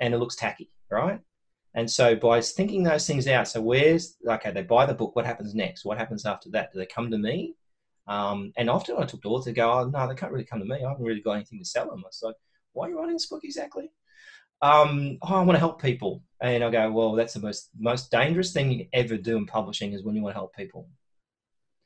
and 0.00 0.14
it 0.14 0.18
looks 0.18 0.36
tacky 0.36 0.70
right 0.90 1.20
and 1.74 1.90
so 1.90 2.16
by 2.16 2.40
thinking 2.40 2.82
those 2.82 3.06
things 3.06 3.28
out 3.28 3.46
so 3.46 3.60
where's 3.60 4.16
okay 4.26 4.50
they 4.50 4.62
buy 4.62 4.86
the 4.86 4.94
book 4.94 5.14
what 5.14 5.26
happens 5.26 5.54
next 5.54 5.84
what 5.84 5.98
happens 5.98 6.24
after 6.26 6.50
that 6.50 6.72
do 6.72 6.78
they 6.78 6.86
come 6.86 7.10
to 7.10 7.18
me 7.18 7.54
um, 8.08 8.52
and 8.56 8.70
often 8.70 8.96
I 8.96 9.04
talk 9.04 9.20
to 9.22 9.28
authors, 9.28 9.52
go, 9.52 9.70
oh, 9.70 9.84
no, 9.84 10.08
they 10.08 10.14
can't 10.14 10.32
really 10.32 10.46
come 10.46 10.60
to 10.60 10.64
me. 10.64 10.82
I 10.82 10.88
haven't 10.88 11.04
really 11.04 11.20
got 11.20 11.34
anything 11.34 11.58
to 11.58 11.64
sell 11.64 11.90
them. 11.90 12.02
It's 12.06 12.22
like, 12.22 12.36
why 12.72 12.86
are 12.86 12.90
you 12.90 12.98
writing 12.98 13.12
this 13.12 13.26
book 13.26 13.44
exactly? 13.44 13.90
Um, 14.62 15.18
oh, 15.22 15.36
I 15.36 15.42
want 15.42 15.56
to 15.56 15.60
help 15.60 15.80
people. 15.80 16.22
And 16.40 16.64
I 16.64 16.70
go, 16.70 16.90
well, 16.90 17.12
that's 17.12 17.34
the 17.34 17.40
most 17.40 17.70
most 17.78 18.10
dangerous 18.10 18.52
thing 18.52 18.70
you 18.72 18.86
ever 18.92 19.16
do 19.16 19.36
in 19.36 19.46
publishing 19.46 19.92
is 19.92 20.02
when 20.02 20.16
you 20.16 20.22
want 20.22 20.34
to 20.34 20.38
help 20.38 20.56
people. 20.56 20.88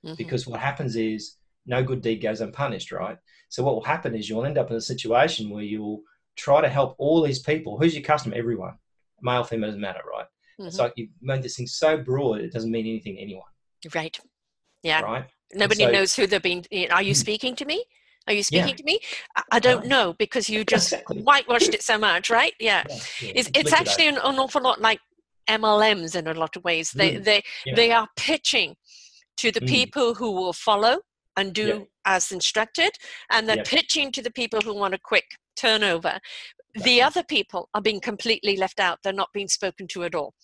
Mm-hmm. 0.06 0.14
Because 0.16 0.46
what 0.46 0.60
happens 0.60 0.94
is 0.94 1.36
no 1.66 1.82
good 1.82 2.02
deed 2.02 2.22
goes 2.22 2.40
unpunished, 2.40 2.92
right? 2.92 3.16
So 3.48 3.62
what 3.62 3.74
will 3.74 3.84
happen 3.84 4.14
is 4.14 4.28
you'll 4.28 4.44
end 4.44 4.58
up 4.58 4.70
in 4.70 4.76
a 4.76 4.80
situation 4.80 5.50
where 5.50 5.62
you'll 5.62 6.02
try 6.36 6.60
to 6.60 6.68
help 6.68 6.94
all 6.98 7.22
these 7.22 7.40
people. 7.40 7.78
Who's 7.78 7.94
your 7.94 8.02
customer? 8.02 8.34
Everyone. 8.34 8.74
Male, 9.20 9.44
female 9.44 9.68
doesn't 9.68 9.80
matter, 9.80 10.00
right? 10.10 10.26
Mm-hmm. 10.58 10.66
It's 10.66 10.78
like 10.78 10.92
you've 10.96 11.10
made 11.20 11.42
this 11.42 11.56
thing 11.56 11.66
so 11.66 11.96
broad 11.96 12.40
it 12.40 12.52
doesn't 12.52 12.70
mean 12.70 12.86
anything 12.86 13.16
to 13.16 13.22
anyone. 13.22 13.46
Right. 13.94 14.18
Yeah. 14.82 15.00
Right. 15.02 15.24
Nobody 15.54 15.84
so, 15.84 15.90
knows 15.90 16.14
who 16.14 16.26
they're 16.26 16.40
being. 16.40 16.64
Are 16.90 17.02
you 17.02 17.12
mm. 17.12 17.16
speaking 17.16 17.54
to 17.56 17.64
me? 17.64 17.84
Are 18.26 18.32
you 18.32 18.42
speaking 18.42 18.68
yeah. 18.68 18.74
to 18.76 18.84
me? 18.84 19.00
I 19.50 19.58
don't 19.58 19.86
know 19.86 20.14
because 20.18 20.48
you 20.48 20.64
just 20.64 20.92
exactly. 20.92 21.22
whitewashed 21.22 21.74
it 21.74 21.82
so 21.82 21.98
much, 21.98 22.30
right? 22.30 22.52
Yeah, 22.60 22.84
yeah, 22.88 22.96
yeah. 23.20 23.32
it's, 23.34 23.50
it's 23.54 23.72
actually 23.72 24.08
an, 24.08 24.16
an, 24.22 24.38
awful 24.38 24.62
lot 24.62 24.80
like 24.80 25.00
MLMs 25.48 26.14
in 26.14 26.28
a 26.28 26.34
lot 26.34 26.54
of 26.56 26.62
ways. 26.62 26.92
They 26.92 27.16
mm. 27.16 27.24
they 27.24 27.42
they 27.74 27.90
are 27.90 28.08
pitching 28.16 28.76
to 29.38 29.50
the 29.50 29.60
mm. 29.60 29.68
people 29.68 30.14
who 30.14 30.30
will 30.30 30.52
follow 30.52 31.00
and 31.36 31.52
do 31.52 31.88
as 32.04 32.32
instructed, 32.32 32.90
and 33.30 33.48
they're 33.48 33.64
pitching 33.64 34.12
to 34.12 34.22
the 34.22 34.30
people 34.30 34.60
who 34.60 34.74
want 34.74 34.94
a 34.94 34.98
quick 34.98 35.24
turnover. 35.56 36.18
The 36.74 37.02
other 37.02 37.22
people 37.22 37.68
are 37.74 37.82
being 37.82 38.00
completely 38.00 38.56
left 38.56 38.80
out. 38.80 38.98
They're 39.02 39.12
not 39.12 39.32
being 39.32 39.48
spoken 39.48 39.86
to 39.88 40.04
at 40.04 40.14
all. 40.14 40.34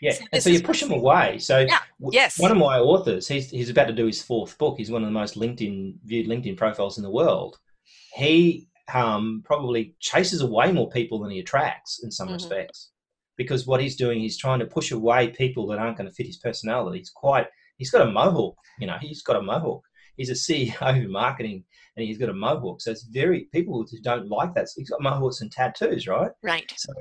Yeah, 0.00 0.12
so 0.12 0.24
and 0.32 0.42
so 0.42 0.50
you 0.50 0.62
push 0.62 0.80
them 0.80 0.92
away. 0.92 1.38
So 1.38 1.60
yeah. 1.60 1.80
yes, 2.12 2.38
one 2.38 2.52
of 2.52 2.56
my 2.56 2.78
authors, 2.78 3.26
he's 3.26 3.50
he's 3.50 3.70
about 3.70 3.88
to 3.88 3.92
do 3.92 4.06
his 4.06 4.22
fourth 4.22 4.56
book. 4.56 4.76
He's 4.78 4.90
one 4.90 5.02
of 5.02 5.08
the 5.08 5.12
most 5.12 5.34
LinkedIn 5.34 5.94
viewed 6.04 6.28
LinkedIn 6.28 6.56
profiles 6.56 6.98
in 6.98 7.02
the 7.02 7.10
world. 7.10 7.58
He 8.14 8.68
um, 8.94 9.42
probably 9.44 9.96
chases 9.98 10.40
away 10.40 10.70
more 10.72 10.88
people 10.90 11.18
than 11.18 11.30
he 11.30 11.40
attracts 11.40 12.00
in 12.04 12.10
some 12.10 12.28
mm-hmm. 12.28 12.34
respects, 12.34 12.92
because 13.36 13.66
what 13.66 13.80
he's 13.80 13.96
doing, 13.96 14.20
he's 14.20 14.38
trying 14.38 14.60
to 14.60 14.66
push 14.66 14.92
away 14.92 15.28
people 15.28 15.66
that 15.68 15.78
aren't 15.78 15.96
going 15.96 16.08
to 16.08 16.14
fit 16.14 16.26
his 16.26 16.38
personality. 16.38 16.98
He's 16.98 17.10
quite, 17.10 17.46
he's 17.76 17.90
got 17.90 18.06
a 18.06 18.10
mohawk. 18.10 18.56
You 18.78 18.86
know, 18.86 18.98
he's 19.00 19.22
got 19.22 19.36
a 19.36 19.42
mohawk. 19.42 19.82
He's 20.18 20.28
a 20.28 20.34
CEO 20.34 21.04
of 21.04 21.10
marketing, 21.10 21.64
and 21.96 22.04
he's 22.04 22.18
got 22.18 22.28
a 22.28 22.34
mohawk. 22.34 22.82
So 22.82 22.90
it's 22.90 23.04
very 23.04 23.48
people 23.52 23.86
who 23.90 23.98
don't 24.00 24.28
like 24.28 24.54
that. 24.54 24.68
He's 24.76 24.90
got 24.90 25.00
mohawks 25.00 25.40
and 25.40 25.50
tattoos, 25.50 26.06
right? 26.06 26.30
Right. 26.42 26.70
So 26.76 26.92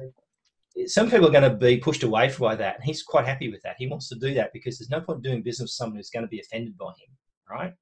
some 0.85 1.09
people 1.09 1.27
are 1.27 1.31
going 1.31 1.49
to 1.49 1.57
be 1.57 1.77
pushed 1.77 2.03
away 2.03 2.31
by 2.39 2.55
that. 2.55 2.75
And 2.75 2.83
he's 2.83 3.03
quite 3.03 3.25
happy 3.25 3.49
with 3.49 3.61
that. 3.63 3.75
He 3.79 3.87
wants 3.87 4.07
to 4.09 4.15
do 4.15 4.33
that 4.35 4.53
because 4.53 4.77
there's 4.77 4.89
no 4.89 5.01
point 5.01 5.23
doing 5.23 5.41
business 5.41 5.65
with 5.65 5.71
someone 5.71 5.97
who's 5.97 6.09
going 6.09 6.25
to 6.25 6.29
be 6.29 6.39
offended 6.39 6.77
by 6.77 6.89
him, 6.89 7.09
right? 7.49 7.73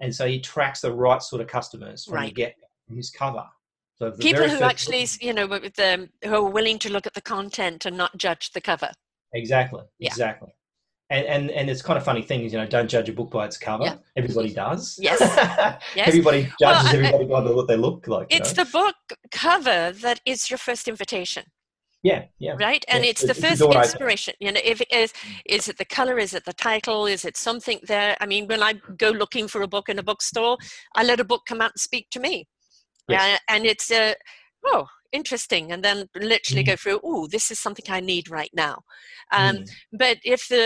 And 0.00 0.14
so 0.14 0.26
he 0.26 0.40
tracks 0.40 0.80
the 0.80 0.92
right 0.92 1.22
sort 1.22 1.40
of 1.42 1.48
customers 1.48 2.04
from 2.04 2.14
right. 2.14 2.28
the 2.28 2.34
get 2.34 2.54
from 2.86 2.96
his 2.96 3.10
cover. 3.10 3.44
So 3.96 4.10
the 4.10 4.18
People 4.18 4.48
who 4.48 4.62
actually, 4.62 5.06
you 5.20 5.32
know, 5.32 5.46
with 5.46 5.74
the, 5.74 6.08
who 6.24 6.34
are 6.34 6.50
willing 6.50 6.78
to 6.80 6.92
look 6.92 7.06
at 7.06 7.14
the 7.14 7.22
content 7.22 7.86
and 7.86 7.96
not 7.96 8.16
judge 8.16 8.52
the 8.52 8.60
cover. 8.60 8.90
exactly, 9.32 9.82
Yeah. 9.98 10.08
exactly. 10.08 10.52
And, 11.14 11.26
and 11.34 11.50
and 11.58 11.70
it's 11.70 11.82
kind 11.88 11.96
of 11.98 12.04
funny 12.04 12.22
thing 12.22 12.40
is 12.44 12.52
you 12.52 12.58
know 12.58 12.66
don't 12.66 12.88
judge 12.88 13.08
a 13.08 13.12
book 13.12 13.30
by 13.30 13.44
its 13.46 13.56
cover. 13.56 13.84
Yeah. 13.84 13.96
Everybody 14.16 14.50
does. 14.52 14.98
Yes. 15.00 15.20
Yes. 15.98 16.08
Everybody 16.08 16.40
Well, 16.42 16.52
judges 16.74 16.88
I- 16.90 16.96
everybody 16.96 17.24
by 17.26 17.40
what 17.58 17.68
they 17.68 17.76
look 17.76 18.06
like. 18.08 18.26
you 18.32 18.38
It's 18.38 18.56
know? 18.56 18.64
the 18.64 18.70
book 18.70 18.96
cover 19.30 19.92
that 20.04 20.18
is 20.32 20.50
your 20.50 20.58
first 20.68 20.88
invitation. 20.88 21.44
yeah, 22.10 22.22
yeah. 22.38 22.54
right 22.68 22.84
and 22.92 23.02
Yeah, 23.04 23.10
it's 23.10 23.22
the 23.22 23.30
it's 23.30 23.38
a 23.38 23.42
first 23.46 23.62
opener. 23.62 23.82
inspiration 23.82 24.34
you 24.44 24.50
know 24.54 24.60
if 24.72 24.78
it 24.84 24.90
is 25.02 25.10
is 25.56 25.68
it 25.70 25.76
the 25.82 25.90
color 25.98 26.16
is 26.24 26.32
it 26.38 26.44
the 26.50 26.52
title 26.70 27.00
is 27.14 27.22
it 27.24 27.36
something 27.48 27.78
there 27.92 28.12
i 28.22 28.26
mean 28.32 28.44
when 28.50 28.62
i 28.68 28.72
go 29.04 29.08
looking 29.22 29.46
for 29.52 29.60
a 29.62 29.70
book 29.74 29.86
in 29.92 29.98
a 29.98 30.06
bookstore 30.10 30.54
i 30.98 31.02
let 31.10 31.18
a 31.24 31.28
book 31.32 31.42
come 31.50 31.60
out 31.64 31.72
and 31.76 31.80
speak 31.88 32.06
to 32.14 32.20
me 32.26 32.34
Yes. 33.08 33.22
yeah 33.22 33.38
and 33.52 33.62
it's 33.72 33.88
uh, 33.90 34.12
oh 34.70 34.84
interesting 35.20 35.64
and 35.72 35.82
then 35.86 35.98
literally 36.34 36.62
Mhm. 36.64 36.70
go 36.72 36.76
through 36.82 37.00
oh 37.08 37.22
this 37.34 37.46
is 37.52 37.58
something 37.64 37.86
i 37.98 38.00
need 38.12 38.26
right 38.40 38.52
now 38.66 38.76
um, 39.38 39.56
Mm. 39.56 39.70
but 40.04 40.16
if 40.24 40.42
the 40.54 40.64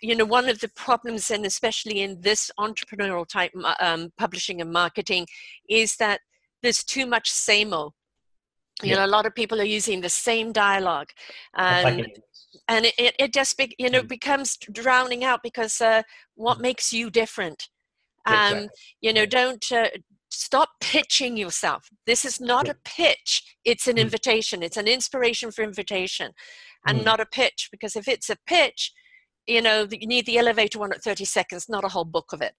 you 0.00 0.14
know 0.16 0.24
one 0.24 0.48
of 0.48 0.60
the 0.60 0.68
problems 0.68 1.30
and 1.30 1.44
especially 1.44 2.00
in 2.00 2.20
this 2.20 2.50
entrepreneurial 2.58 3.26
type 3.26 3.52
um, 3.80 4.12
publishing 4.18 4.60
and 4.60 4.72
marketing 4.72 5.26
is 5.68 5.96
that 5.96 6.20
there's 6.62 6.84
too 6.84 7.06
much 7.06 7.30
same 7.30 7.72
old 7.72 7.92
you 8.82 8.90
Yeah. 8.90 8.96
know 8.96 9.04
a 9.06 9.14
lot 9.16 9.26
of 9.26 9.34
people 9.34 9.60
are 9.60 9.64
using 9.78 10.00
the 10.00 10.08
same 10.10 10.52
dialogue 10.52 11.10
and 11.54 12.06
and 12.68 12.86
it, 12.86 12.94
it, 12.98 13.14
it 13.18 13.32
just 13.32 13.56
be, 13.58 13.74
you 13.78 13.90
know 13.90 14.02
Mm. 14.02 14.08
becomes 14.08 14.56
drowning 14.72 15.24
out 15.24 15.42
because 15.42 15.80
uh, 15.80 16.02
what 16.34 16.58
Mm. 16.58 16.62
makes 16.62 16.92
you 16.92 17.10
different 17.10 17.68
um, 18.26 18.34
Exactly. 18.34 18.68
you 19.00 19.12
know 19.12 19.26
don't 19.26 19.72
uh, 19.72 19.88
stop 20.30 20.70
pitching 20.80 21.36
yourself 21.36 21.90
this 22.06 22.24
is 22.24 22.40
not 22.40 22.66
Yeah. 22.66 22.72
a 22.72 22.76
pitch 22.84 23.56
it's 23.64 23.86
an 23.88 23.96
Mm. 23.96 24.02
invitation 24.02 24.62
it's 24.62 24.76
an 24.76 24.88
inspiration 24.88 25.50
for 25.50 25.62
invitation 25.62 26.32
and 26.86 26.98
Mm. 27.00 27.04
not 27.04 27.20
a 27.20 27.26
pitch 27.26 27.68
because 27.70 27.96
if 27.96 28.08
it's 28.08 28.30
a 28.30 28.36
pitch 28.46 28.92
you 29.46 29.62
know 29.62 29.86
you 29.90 30.06
need 30.06 30.26
the 30.26 30.38
elevator 30.38 30.78
one 30.78 30.92
at 30.92 31.02
30 31.02 31.24
seconds 31.24 31.68
not 31.68 31.84
a 31.84 31.88
whole 31.88 32.04
book 32.04 32.32
of 32.32 32.40
it 32.42 32.54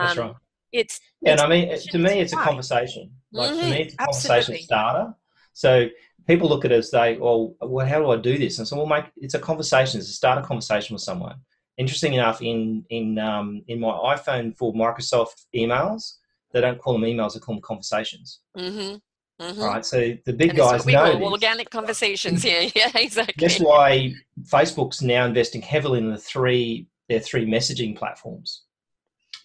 That's 0.00 0.16
um, 0.16 0.26
right. 0.26 0.34
it's 0.72 1.00
Yeah, 1.22 1.32
and 1.32 1.40
I 1.40 1.48
mean, 1.48 1.68
it- 1.68 1.80
to 1.90 1.98
me, 1.98 2.20
it's 2.20 2.32
a 2.32 2.36
conversation. 2.36 3.10
Like 3.32 3.50
to 3.52 3.56
Mhm, 3.56 3.70
me, 3.70 3.82
it's 3.82 3.94
a 3.94 3.96
conversation 3.98 4.38
absolutely. 4.38 4.62
starter. 4.64 5.14
So 5.52 5.88
people 6.26 6.48
look 6.48 6.64
at 6.64 6.72
it 6.72 6.76
as 6.76 6.90
they, 6.90 7.16
well, 7.16 7.56
well, 7.60 7.86
how 7.86 7.98
do 8.00 8.10
I 8.10 8.16
do 8.16 8.38
this? 8.38 8.58
And 8.58 8.68
so, 8.68 8.76
well, 8.76 8.86
mate, 8.86 9.06
it's 9.16 9.34
a 9.34 9.38
conversation. 9.40 9.98
It's 9.98 10.08
a 10.10 10.12
start 10.12 10.38
a 10.38 10.42
conversation 10.46 10.94
with 10.94 11.02
someone. 11.02 11.36
Interesting 11.76 12.14
enough, 12.14 12.42
in 12.42 12.84
in 12.90 13.18
um, 13.18 13.62
in 13.68 13.80
my 13.80 13.90
iPhone 14.14 14.56
for 14.56 14.72
Microsoft 14.74 15.46
emails, 15.54 16.14
they 16.52 16.60
don't 16.60 16.78
call 16.78 16.92
them 16.94 17.02
emails; 17.02 17.34
they 17.34 17.40
call 17.40 17.54
them 17.54 17.62
conversations. 17.62 18.40
mm-hmm, 18.56 18.96
mm-hmm. 19.40 19.60
Right. 19.60 19.84
So 19.84 20.16
the 20.24 20.32
big 20.32 20.50
and 20.50 20.58
guys 20.58 20.86
know 20.86 21.12
call 21.18 21.32
organic 21.32 21.70
conversations 21.70 22.42
here 22.42 22.68
yeah 22.74 22.90
exactly 22.94 23.34
That's 23.38 23.60
why 23.60 24.14
Facebook's 24.42 25.02
now 25.02 25.24
investing 25.26 25.62
heavily 25.62 25.98
in 25.98 26.10
the 26.10 26.18
three 26.18 26.88
their 27.08 27.20
three 27.20 27.46
messaging 27.46 27.96
platforms, 27.96 28.64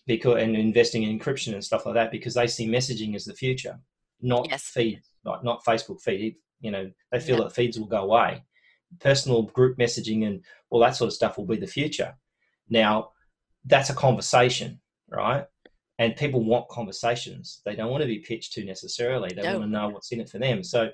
because 0.06 0.42
and 0.42 0.56
investing 0.56 1.04
in 1.04 1.18
encryption 1.18 1.54
and 1.54 1.64
stuff 1.64 1.86
like 1.86 1.96
that 1.96 2.12
because 2.12 2.34
they 2.34 2.48
see 2.48 2.68
messaging 2.68 3.16
as 3.16 3.26
the 3.26 3.34
future, 3.34 3.80
not 4.22 4.48
Yes. 4.50 4.64
feeds, 4.66 5.10
not 5.24 5.44
not 5.44 5.64
Facebook 5.64 6.02
feed. 6.02 6.36
You 6.60 6.72
know, 6.72 6.92
they 7.12 7.20
feel 7.20 7.38
Yeah. 7.38 7.46
that 7.46 7.56
feeds 7.56 7.80
will 7.80 7.88
go 7.88 8.04
away. 8.04 8.44
Personal 9.00 9.44
group 9.44 9.78
messaging 9.78 10.28
and 10.28 10.44
all 10.70 10.80
that 10.82 10.96
sort 10.96 11.08
of 11.08 11.14
stuff 11.14 11.38
will 11.38 11.46
be 11.46 11.58
the 11.58 11.68
future. 11.68 12.16
Now, 12.70 13.12
that's 13.66 13.90
a 13.90 13.96
conversation, 13.96 14.82
right? 15.10 15.46
And 16.00 16.16
people 16.16 16.44
want 16.44 16.68
conversations. 16.70 17.62
They 17.66 17.76
don't 17.76 17.92
want 17.92 18.02
to 18.02 18.08
be 18.08 18.20
pitched 18.20 18.54
to 18.54 18.66
necessarily. 18.66 19.30
They 19.36 19.44
No. 19.44 19.60
want 19.60 19.64
to 19.66 19.70
know 19.70 19.90
what's 19.90 20.12
in 20.12 20.20
it 20.22 20.30
for 20.30 20.40
them. 20.40 20.64
So, 20.64 20.90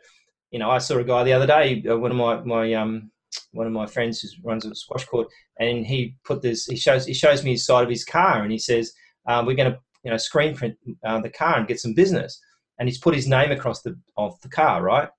you 0.52 0.60
know, 0.60 0.70
I 0.70 0.78
saw 0.80 0.98
a 0.98 1.04
guy 1.04 1.24
the 1.24 1.34
other 1.34 1.48
day. 1.48 1.84
uh, 1.90 1.98
One 1.98 2.12
of 2.12 2.18
my 2.18 2.42
my 2.42 2.74
um 2.74 3.12
one 3.52 3.68
of 3.68 3.74
my 3.74 3.86
friends 3.86 4.22
who 4.22 4.30
runs 4.44 4.66
a 4.66 4.74
squash 4.76 5.06
court, 5.06 5.28
and 5.60 5.86
he 5.86 6.16
put 6.26 6.42
this. 6.42 6.66
He 6.66 6.76
shows 6.76 7.06
he 7.06 7.14
shows 7.14 7.44
me 7.44 7.52
his 7.52 7.66
side 7.66 7.84
of 7.84 7.90
his 7.90 8.04
car, 8.04 8.42
and 8.44 8.52
he 8.52 8.58
says, 8.58 8.92
um, 9.28 9.46
"We're 9.46 9.56
going 9.56 9.72
to 9.72 9.80
you 10.04 10.12
know 10.12 10.18
screen 10.18 10.56
print 10.56 10.76
uh, 11.06 11.22
the 11.22 11.30
car 11.30 11.58
and 11.58 11.68
get 11.68 11.80
some 11.80 11.94
business." 11.94 12.40
And 12.80 12.88
he's 12.90 12.98
put 12.98 13.14
his 13.16 13.28
name 13.28 13.52
across 13.52 13.82
the 13.82 13.98
of 14.18 14.40
the 14.42 14.50
car, 14.50 14.82
right? 14.82 15.10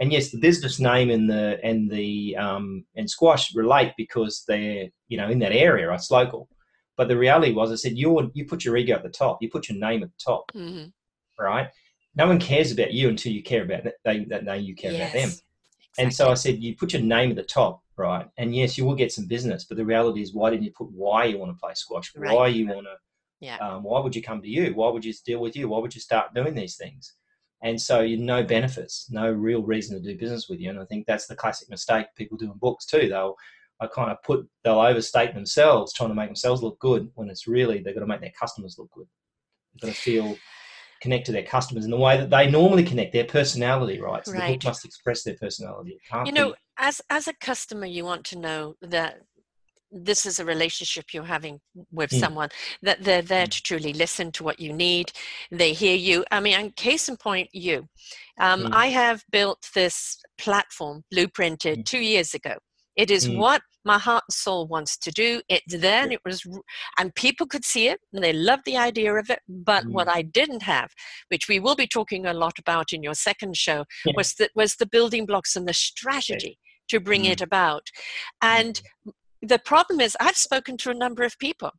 And 0.00 0.12
yes, 0.12 0.30
the 0.30 0.38
business 0.38 0.78
name 0.80 1.10
and 1.10 1.30
the 1.30 1.58
and 1.64 1.90
the 1.90 2.36
um, 2.36 2.84
and 2.96 3.08
squash 3.08 3.54
relate 3.54 3.92
because 3.96 4.44
they're 4.46 4.88
you 5.08 5.16
know 5.16 5.28
in 5.28 5.38
that 5.40 5.52
area. 5.52 5.88
Right? 5.88 5.98
It's 5.98 6.10
local. 6.10 6.48
But 6.96 7.08
the 7.08 7.16
reality 7.16 7.52
was, 7.52 7.72
I 7.72 7.76
said, 7.76 7.96
you 7.98 8.30
you 8.34 8.44
put 8.44 8.64
your 8.64 8.76
ego 8.76 8.94
at 8.94 9.02
the 9.02 9.08
top. 9.08 9.38
You 9.40 9.50
put 9.50 9.68
your 9.68 9.78
name 9.78 10.02
at 10.02 10.10
the 10.10 10.24
top, 10.24 10.50
Mhm. 10.54 10.92
right? 11.38 11.68
No 12.14 12.28
one 12.28 12.38
cares 12.38 12.70
about 12.70 12.92
you 12.92 13.08
until 13.08 13.32
you 13.32 13.42
care 13.42 13.64
about 13.64 13.84
that. 13.84 13.94
They 14.04 14.24
that 14.26 14.44
know 14.44 14.54
you 14.54 14.74
care 14.74 14.94
about 14.94 15.12
them. 15.12 15.30
Yes, 15.30 15.42
And 15.98 16.14
so 16.14 16.30
I 16.30 16.34
said, 16.34 16.62
you 16.62 16.76
put 16.76 16.92
your 16.92 17.02
name 17.02 17.30
at 17.30 17.36
the 17.36 17.42
top, 17.42 17.82
right? 17.96 18.28
And 18.36 18.54
yes, 18.54 18.78
you 18.78 18.84
will 18.84 18.94
get 18.94 19.12
some 19.12 19.26
business, 19.26 19.64
but 19.64 19.76
the 19.76 19.84
reality 19.84 20.22
is, 20.22 20.32
why 20.34 20.50
didn't 20.50 20.64
you 20.64 20.72
put 20.72 20.90
why 20.90 21.24
you 21.24 21.38
want 21.38 21.50
to 21.56 21.60
play 21.60 21.74
squash? 21.74 22.12
Right. 22.14 22.34
Why 22.34 22.46
you 22.48 22.66
want 22.68 22.86
to? 22.86 22.96
Yeah. 23.40 23.56
Um, 23.58 23.82
why 23.82 24.00
would 24.00 24.14
you 24.14 24.22
come 24.22 24.40
to 24.42 24.48
you? 24.48 24.74
Why 24.74 24.88
would 24.90 25.04
you 25.04 25.12
deal 25.26 25.40
with 25.40 25.56
you? 25.56 25.68
Why 25.68 25.78
would 25.78 25.94
you 25.94 26.00
start 26.00 26.34
doing 26.34 26.54
these 26.54 26.76
things? 26.76 27.14
And 27.62 27.80
so 27.80 28.00
you 28.00 28.16
no 28.16 28.42
benefits, 28.44 29.08
no 29.10 29.30
real 29.30 29.62
reason 29.62 29.96
to 29.96 30.08
do 30.12 30.18
business 30.18 30.48
with 30.48 30.60
you. 30.60 30.70
And 30.70 30.78
I 30.78 30.84
think 30.84 31.06
that's 31.06 31.26
the 31.26 31.36
classic 31.36 31.68
mistake 31.70 32.06
people 32.16 32.36
do 32.36 32.50
in 32.52 32.58
books 32.58 32.86
too. 32.86 33.08
They'll 33.08 33.36
I 33.80 33.86
kind 33.88 34.10
of 34.10 34.22
put 34.22 34.48
they'll 34.62 34.80
overstate 34.80 35.34
themselves, 35.34 35.92
trying 35.92 36.10
to 36.10 36.14
make 36.14 36.28
themselves 36.28 36.62
look 36.62 36.78
good 36.78 37.10
when 37.14 37.28
it's 37.28 37.46
really 37.46 37.80
they've 37.80 37.94
got 37.94 38.00
to 38.00 38.06
make 38.06 38.20
their 38.20 38.32
customers 38.38 38.76
look 38.78 38.90
good. 38.92 39.06
They've 39.74 39.88
got 39.88 39.96
to 39.96 40.00
feel 40.00 40.36
connect 41.00 41.26
to 41.26 41.32
their 41.32 41.42
customers 41.42 41.84
in 41.84 41.90
the 41.90 41.96
way 41.98 42.16
that 42.16 42.30
they 42.30 42.50
normally 42.50 42.84
connect, 42.84 43.12
their 43.12 43.24
personality, 43.24 44.00
right? 44.00 44.24
So 44.24 44.32
the 44.32 44.38
Right. 44.38 44.52
book 44.52 44.64
must 44.64 44.84
express 44.84 45.22
their 45.22 45.34
personality. 45.34 45.98
You 46.24 46.24
be- 46.26 46.30
know 46.32 46.54
as 46.78 47.00
as 47.10 47.28
a 47.28 47.34
customer 47.34 47.86
you 47.86 48.04
want 48.04 48.24
to 48.26 48.38
know 48.38 48.74
that 48.80 49.20
this 49.90 50.26
is 50.26 50.40
a 50.40 50.44
relationship 50.44 51.12
you're 51.12 51.24
having 51.24 51.60
with 51.92 52.10
Mm. 52.10 52.18
someone 52.20 52.48
that 52.82 53.02
they're 53.04 53.22
there 53.22 53.46
Mm. 53.46 53.50
to 53.50 53.62
truly 53.62 53.92
listen 53.92 54.32
to 54.32 54.42
what 54.42 54.58
you 54.58 54.72
need 54.72 55.12
they 55.52 55.72
hear 55.72 55.94
you 55.94 56.24
i 56.32 56.40
mean 56.40 56.54
and 56.54 56.74
case 56.74 57.08
in 57.08 57.16
point 57.16 57.48
you 57.52 57.86
um, 58.40 58.64
Mm. 58.64 58.74
i 58.74 58.86
have 58.88 59.24
built 59.30 59.70
this 59.74 60.18
platform 60.36 61.04
blueprinted 61.14 61.84
two 61.84 62.00
years 62.00 62.34
ago 62.34 62.56
it 62.96 63.10
is 63.10 63.28
Mm. 63.28 63.38
what 63.38 63.62
my 63.84 63.98
heart 63.98 64.24
and 64.28 64.34
soul 64.34 64.66
wants 64.66 64.96
to 64.96 65.10
do 65.10 65.42
it's 65.48 65.76
then 65.88 66.12
it 66.12 66.20
was 66.24 66.46
and 66.98 67.14
people 67.14 67.46
could 67.46 67.64
see 67.64 67.88
it 67.88 68.00
and 68.12 68.22
they 68.24 68.32
loved 68.32 68.64
the 68.64 68.76
idea 68.76 69.12
of 69.14 69.28
it 69.30 69.40
but 69.48 69.84
what 69.86 70.06
Mm. 70.08 70.16
i 70.16 70.22
didn't 70.22 70.62
have 70.62 70.90
which 71.28 71.48
we 71.48 71.58
will 71.60 71.76
be 71.76 71.86
talking 71.86 72.26
a 72.26 72.32
lot 72.32 72.58
about 72.58 72.92
in 72.92 73.02
your 73.02 73.14
second 73.14 73.56
show 73.56 73.84
Yeah. 74.04 74.12
was 74.16 74.34
that 74.34 74.50
was 74.54 74.76
the 74.76 74.86
building 74.86 75.26
blocks 75.26 75.56
and 75.56 75.66
the 75.68 75.74
strategy 75.74 76.58
to 76.88 77.00
bring 77.00 77.24
Mm. 77.24 77.30
it 77.32 77.40
about 77.40 77.88
and 78.42 78.80
the 79.42 79.58
problem 79.58 80.00
is 80.00 80.16
i've 80.20 80.36
spoken 80.36 80.76
to 80.78 80.90
a 80.90 80.94
number 80.94 81.22
of 81.24 81.38
people 81.38 81.72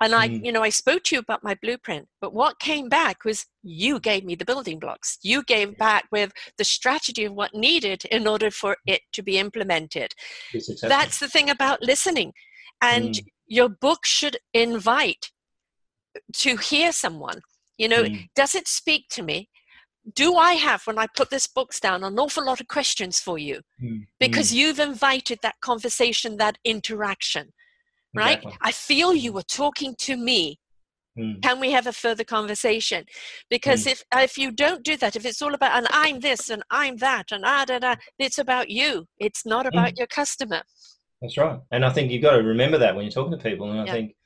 and 0.00 0.14
i 0.14 0.28
Mm. 0.28 0.44
you 0.44 0.52
know 0.52 0.62
i 0.62 0.68
spoke 0.70 1.02
to 1.04 1.14
you 1.14 1.20
about 1.20 1.44
my 1.44 1.54
blueprint 1.62 2.08
but 2.20 2.32
what 2.34 2.58
came 2.58 2.88
back 2.88 3.24
was 3.24 3.46
you 3.62 4.00
gave 4.00 4.24
me 4.24 4.34
the 4.34 4.44
building 4.44 4.78
blocks 4.78 5.18
you 5.22 5.42
gave 5.44 5.76
back 5.78 6.04
with 6.10 6.32
the 6.58 6.64
strategy 6.64 7.24
of 7.24 7.32
what 7.34 7.54
needed 7.54 8.04
in 8.06 8.26
order 8.26 8.50
for 8.50 8.76
it 8.86 9.02
to 9.12 9.22
be 9.22 9.38
implemented 9.38 10.12
that's 10.82 11.18
the 11.18 11.28
thing 11.28 11.48
about 11.50 11.82
listening 11.82 12.32
and 12.82 13.14
Mm. 13.14 13.26
your 13.46 13.68
book 13.68 14.04
should 14.04 14.36
invite 14.52 15.30
to 16.34 16.56
hear 16.56 16.92
someone 16.92 17.40
you 17.78 17.88
know 17.88 18.04
Mm. 18.04 18.28
does 18.34 18.54
it 18.54 18.66
speak 18.68 19.08
to 19.10 19.22
me 19.22 19.48
do 20.14 20.36
i 20.36 20.52
have 20.54 20.86
when 20.86 20.98
i 20.98 21.06
put 21.16 21.30
this 21.30 21.46
books 21.46 21.78
down 21.80 22.04
an 22.04 22.18
awful 22.18 22.44
lot 22.44 22.60
of 22.60 22.68
questions 22.68 23.18
for 23.20 23.38
you 23.38 23.62
Mm. 23.82 24.06
because 24.18 24.50
Mm. 24.50 24.56
you've 24.56 24.78
invited 24.80 25.38
that 25.42 25.60
conversation 25.60 26.36
that 26.38 26.58
interaction 26.64 27.52
right 28.14 28.38
Exactly. 28.38 28.58
i 28.62 28.72
feel 28.72 29.14
you 29.14 29.32
were 29.32 29.42
talking 29.42 29.94
to 29.98 30.16
me 30.16 30.58
Mm. 31.16 31.40
can 31.42 31.60
we 31.60 31.70
have 31.70 31.86
a 31.86 31.92
further 31.92 32.24
conversation 32.24 33.04
because 33.48 33.86
if 33.86 34.02
if 34.16 34.36
you 34.36 34.50
don't 34.50 34.82
do 34.82 34.96
that 34.96 35.14
if 35.14 35.24
it's 35.24 35.40
all 35.40 35.54
about 35.54 35.76
and 35.78 35.86
i'm 35.92 36.18
this 36.18 36.50
and 36.50 36.64
i'm 36.70 36.96
that 36.96 37.30
and 37.30 37.44
ah 37.46 37.64
da 37.64 37.78
da 37.78 37.94
it's 38.18 38.38
about 38.38 38.68
you 38.68 39.06
it's 39.20 39.46
not 39.46 39.64
about 39.64 39.96
your 39.96 40.08
customer 40.08 40.62
That's 41.22 41.38
right. 41.38 41.60
And 41.70 41.84
I 41.84 41.90
think 41.90 42.10
you've 42.10 42.22
got 42.22 42.32
to 42.36 42.42
remember 42.42 42.78
that 42.78 42.94
when 42.96 43.04
you're 43.04 43.12
talking 43.12 43.38
to 43.38 43.42
people. 43.50 43.70
And 43.70 43.80
I 43.80 43.84
Yeah. 43.84 43.92
think, 43.94 44.16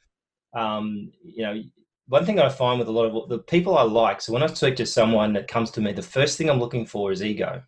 um, 0.56 1.12
you 1.22 1.42
know, 1.44 1.62
one 2.06 2.24
thing 2.24 2.40
I 2.40 2.48
find 2.48 2.78
with 2.78 2.88
a 2.88 2.96
lot 2.98 3.04
of 3.06 3.28
the 3.28 3.38
people 3.40 3.76
I 3.76 3.82
like, 3.82 4.20
so 4.22 4.32
when 4.32 4.42
I 4.42 4.46
speak 4.46 4.76
to 4.76 4.86
someone 4.86 5.34
that 5.34 5.46
comes 5.46 5.70
to 5.72 5.80
me, 5.82 5.92
the 5.92 6.02
first 6.16 6.38
thing 6.38 6.48
I'm 6.48 6.58
looking 6.58 6.86
for 6.86 7.12
is 7.12 7.22
ego. 7.22 7.62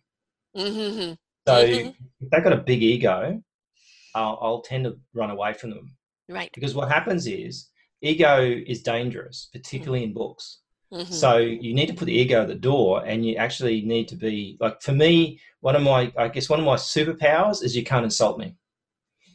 Mm-hmm. 0.57 1.13
So 1.47 1.53
Mhm. 1.53 1.95
if 2.21 2.29
they've 2.31 2.43
got 2.43 2.53
a 2.53 2.57
big 2.71 2.81
ego, 2.83 3.41
I'll, 4.15 4.37
I'll 4.41 4.61
tend 4.61 4.83
to 4.85 4.99
run 5.13 5.29
away 5.29 5.53
from 5.53 5.69
them 5.69 5.95
right 6.29 6.49
because 6.53 6.73
what 6.75 6.89
happens 6.91 7.27
is 7.27 7.69
ego 8.01 8.41
is 8.67 8.81
dangerous, 8.81 9.49
particularly 9.53 10.03
in 10.03 10.13
books. 10.13 10.59
hmm 10.91 11.03
So 11.03 11.37
you 11.37 11.73
need 11.73 11.87
to 11.87 11.93
put 11.93 12.05
the 12.05 12.13
ego 12.13 12.41
at 12.41 12.47
the 12.47 12.55
door, 12.55 13.03
and 13.05 13.25
you 13.25 13.35
actually 13.35 13.81
need 13.81 14.07
to 14.09 14.15
be 14.15 14.57
like 14.59 14.81
for 14.81 14.91
me. 14.93 15.39
One 15.61 15.75
of 15.75 15.83
my, 15.83 16.11
I 16.17 16.27
guess, 16.27 16.49
one 16.49 16.59
of 16.59 16.65
my 16.65 16.75
superpowers 16.75 17.63
is 17.63 17.75
you 17.75 17.83
can't 17.83 18.03
insult 18.03 18.39
me. 18.39 18.55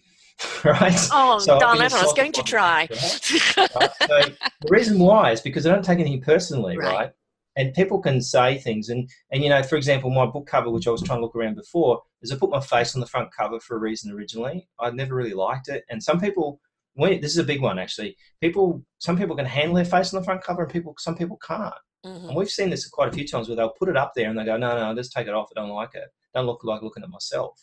right? 0.64 0.98
oh 1.12 1.38
So 1.38 1.56
I 1.56 1.58
darn 1.60 1.80
it 1.80 1.92
i 1.94 2.02
was 2.02 2.12
going 2.12 2.32
to 2.32 2.42
try 2.42 2.88
right? 2.90 3.30
Right? 3.74 3.90
So 4.08 4.22
the 4.62 4.68
reason 4.68 4.98
why 4.98 5.32
is 5.32 5.40
because 5.40 5.66
I 5.66 5.70
don't 5.72 5.84
take 5.84 5.98
anything 5.98 6.20
personally, 6.22 6.76
Right. 6.76 6.92
right? 6.94 7.10
and 7.58 7.72
people 7.72 7.98
can 8.00 8.20
say 8.20 8.58
things 8.58 8.90
and 8.90 9.08
and 9.30 9.42
you 9.42 9.48
know 9.48 9.62
for 9.62 9.76
example 9.76 10.10
my 10.10 10.26
book 10.26 10.46
cover 10.46 10.68
which 10.70 10.86
i 10.86 10.90
was 10.90 11.02
trying 11.02 11.18
to 11.18 11.22
look 11.24 11.34
around 11.34 11.54
before 11.54 12.02
is 12.22 12.30
i 12.30 12.36
put 12.36 12.50
my 12.50 12.60
face 12.60 12.94
on 12.94 13.00
the 13.00 13.06
front 13.06 13.30
cover 13.34 13.58
for 13.60 13.76
a 13.76 13.80
reason 13.80 14.12
originally 14.12 14.68
i 14.78 14.90
never 14.90 15.14
really 15.14 15.32
liked 15.32 15.68
it 15.68 15.82
and 15.88 16.02
some 16.02 16.20
people 16.20 16.60
when, 16.96 17.20
this 17.20 17.32
is 17.32 17.38
a 17.38 17.44
big 17.44 17.62
one 17.62 17.78
actually 17.78 18.16
people 18.40 18.82
some 18.98 19.16
people 19.16 19.36
can 19.36 19.46
handle 19.46 19.76
their 19.76 19.84
face 19.84 20.12
on 20.12 20.20
the 20.20 20.24
front 20.24 20.42
cover 20.42 20.62
and 20.62 20.72
people 20.72 20.94
some 20.98 21.16
people 21.16 21.38
can't 21.46 21.74
mm-hmm. 22.04 22.28
and 22.28 22.36
we've 22.36 22.50
seen 22.50 22.70
this 22.70 22.88
quite 22.88 23.08
a 23.08 23.12
few 23.12 23.26
times 23.26 23.48
where 23.48 23.56
they'll 23.56 23.74
put 23.78 23.88
it 23.88 23.96
up 23.96 24.12
there 24.16 24.28
and 24.28 24.38
they 24.38 24.44
go 24.44 24.56
no 24.56 24.76
no 24.76 24.94
just 24.94 25.12
take 25.12 25.26
it 25.26 25.34
off 25.34 25.48
i 25.56 25.60
don't 25.60 25.70
like 25.70 25.94
it 25.94 26.08
don't 26.34 26.46
look 26.46 26.64
like 26.64 26.82
looking 26.82 27.02
at 27.02 27.10
myself 27.10 27.60